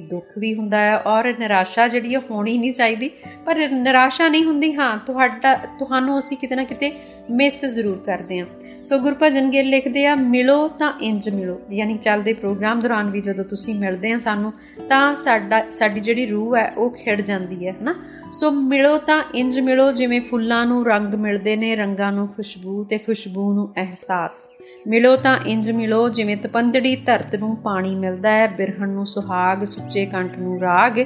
[0.09, 3.09] ਦੁੱਖ ਵੀ ਹੁੰਦਾ ਹੈ ਔਰ ਨਿਰਾਸ਼ਾ ਜਿਹੜੀ ਹੋਣੀ ਨਹੀਂ ਚਾਹੀਦੀ।
[3.45, 6.91] ਪਰ ਨਿਰਾਸ਼ਾ ਨਹੀਂ ਹੁੰਦੀ, ਹਾਂ, ਤੁਹਾਡਾ, ਤੁਹਾਨੂੰ ਅਸੀਂ ਕਿਤੇ ਨਾ ਕਿਤੇ
[7.31, 8.45] ਮਿਸ ਜ਼ਰੂਰ ਕਰਦੇ ਹਾਂ।
[8.85, 13.45] ਸੋ ਗੁਰਭਜਨ ਗਿੱਲ ਲਿਖਦੇ ਆ, ਮਿਲੋ ਤਾਂ ਇੰਜ ਮਿਲੋ। ਯਾਨੀ ਚੱਲਦੇ ਪ੍ਰੋਗਰਾਮ ਦੌਰਾਨ ਵੀ ਜਦੋਂ
[13.45, 14.53] ਤੁਸੀਂ ਮਿਲਦੇ ਆ ਸਾਨੂੰ,
[14.89, 17.95] ਤਾਂ ਸਾਡਾ, ਸਾਡੀ ਜਿਹੜੀ ਰੂਹ ਹੈ, ਉਹ ਖਿੜ ਜਾਂਦੀ ਹੈ, ਹਨਾ?
[18.31, 22.97] ਸੋ ਮਿਲੋ ਤਾਂ ਇੰਜ ਮਿਲੋ, ਜਿਵੇਂ ਫੁੱਲਾਂ ਨੂੰ ਰੰਗ ਮਿਲਦੇ ਨੇ, ਰੰਗਾਂ ਨੂੰ ਖੁਸ਼ਬੂ ਤੇ
[22.97, 24.49] ਖੁਸ਼ਬੂ ਨੂੰ ਅਹਿਸਾਸ।
[24.87, 30.05] ਮਿਲੋ ਤਾਂ ਇੰਜ ਮਿਲੋ, ਜਿਵੇਂ ਤਪੰਦੜੀ ਧਰਤ ਨੂੰ ਪਾਣੀ ਮਿਲਦਾ ਹੈ, ਬਿਰਹਣ ਨੂੰ ਸੁਹਾਗ, ਸੁੱਚੇ
[30.05, 31.05] ਕੰਠ ਨੂੰ ਰਾਗ।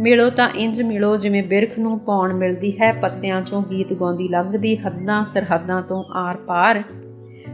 [0.00, 4.76] ਮਿਲੋ ਤਾਂ ਇੰਜ ਮਿਲੋ, ਜਿਵੇਂ ਬਿਰਖ ਨੂੰ ਪੌਣ ਮਿਲਦੀ ਹੈ, ਪੱਤਿਆਂ ਚੋਂ ਗੀਤ ਗਾਉਂਦੀ ਲੰਘਦੀ,
[4.76, 6.82] ਹੱਦਾਂ ਸਰਹੱਦਾਂ ਤੋਂ ਆਰ-ਪਾਰ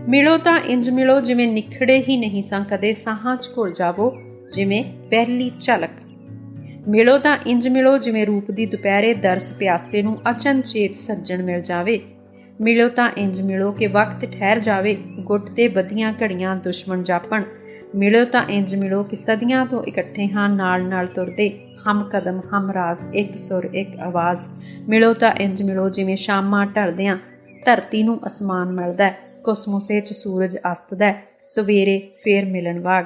[0.09, 4.17] ਮਿਲੋ ਤਾਂ ਇੰਜ ਮਿਲੋ ਜਿਵੇਂ ਨਿਖੜੇ ਹੀ ਨਹੀਂ ਸਾਂ ਕਦੇ ਸਾਹਾਂ 'ਚ ਘੁਲ ਜਾਵੋ,
[4.55, 5.91] ਜਿਵੇਂ ਪਹਿਲੀ ਝਲਕ।
[6.89, 12.01] ਮਿਲੋ ਤਾਂ ਇੰਜ ਮਿਲੋ ਜਿਵੇਂ ਰੂਪ ਦੀ ਦੁਪਹਿਰੇ ਦਰਸ ਪਿਆਸੇ ਨੂੰ ਅਚਨਚੇਤ ਸੱਜਣ ਮਿਲ ਜਾਵੇ।
[12.61, 17.43] ਮਿਲੋ ਤਾਂ ਇੰਜ ਮਿਲੋ ਕਿ ਵਕਤ ਠਹਿਰ ਜਾਵੇ, ਗੁੱਟ ਤੇ ਬਦੀਆਂ ਘੜੀਆਂ ਦੁਸ਼ਮਣ ਜਾਪਣ।
[17.95, 21.59] ਮਿਲੋ ਤਾਂ ਇੰਜ ਮਿਲੋ ਕਿ ਸਦੀਆਂ ਤੋਂ ਇਕੱਠੇ ਹਾਂ, ਨਾਲ ਨਾਲ ਤੁਰਦੇ
[21.89, 24.41] ਹਮ ਕਦਮ ਹਮ ਰਾਜ਼, ਇੱਕ ਸੁਰ ਇੱਕ ਆਵਾਜ਼।
[24.89, 27.17] ਮਿਲੋ ਤਾਂ ਇੰਜ ਮਿਲੋ ਜਿਵੇਂ ਸ਼ਾਮਾਂ ਢਲਦਿਆਂ
[27.65, 33.05] ਧਰਤੀ ਨੂੰ ਅਸਮਾਨ ਮਿਲਦਾ ਕੋਸਮੋਸੇ 'ਚ ਸੂਰਜ ਅਸਤਦਾ ਸਵੇਰੇ ਫੇਰ ਮਿਲਣ ਵਾਗ।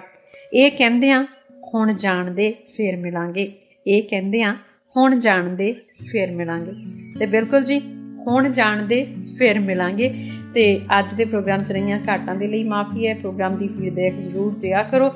[0.54, 1.26] ਇਹ ਕਹਿੰਦੇ ਆ,
[1.74, 3.52] ਹੁਣ ਜਾਣਦੇ ਫੇਰ ਮਿਲਾਂਗੇ।
[3.86, 4.56] ਇਹ ਕਹਿੰਦੇ ਆ,
[4.96, 5.72] ਹੁਣ ਜਾਣਦੇ
[6.12, 6.72] ਫੇਰ ਮਿਲਾਂਗੇ।
[7.18, 7.78] ਤੇ ਬਿਲਕੁਲ ਜੀ,
[8.26, 9.06] ਹੁਣ ਜਾਣਦੇ
[9.38, 13.68] ਫੇਰ ਮਿਲਾਂਗੇ। ਤੇ ਅੱਜ ਦੇ ਪ੍ਰੋਗਰਾਮ 'ਚ ਰਹੀਆਂ ਘਾਟਾਂ ਦੇ ਲਈ ਮਾਫੀ ਹੈ। ਪ੍ਰੋਗਰਾਮ ਦੀ
[13.68, 15.12] ਫੀਡਬੈਕ ਜ਼ਰੂਰ ਦਿਆ ਕਰੋ।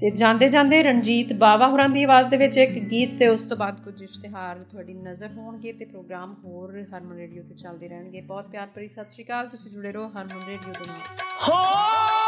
[0.00, 3.56] ਤੇ ਜਾਂਦੇ ਜਾਂਦੇ ਰਣਜੀਤ ਬਾਵਾ ਹੋਰਾਂ ਦੀ ਆਵਾਜ਼ ਦੇ ਵਿੱਚ ਇੱਕ ਗੀਤ ਤੇ ਉਸ ਤੋਂ
[3.56, 8.48] ਬਾਅਦ ਕੁਝ ਇਸ਼ਤਿਹਾਰ ਤੁਹਾਡੀ ਨਜ਼ਰ ਹੋਣਗੇ ਤੇ ਪ੍ਰੋਗਰਾਮ ਹੋਰ ਹਰਮਨ ਰੇਡੀਓ ਤੇ ਚੱਲਦੇ ਰਹਿਣਗੇ। ਬਹੁਤ
[8.48, 11.00] ਪਿਆਰ ਭਰੀ ਸਤਿ ਸ਼੍ਰੀ ਅਕਾਲ, ਤੁਸੀਂ ਜੁੜੇ ਰਹੋ ਹਰਮਨ ਰੇਡੀਓ ਦੇ ਨਾਲ।
[11.48, 12.19] ਹੋ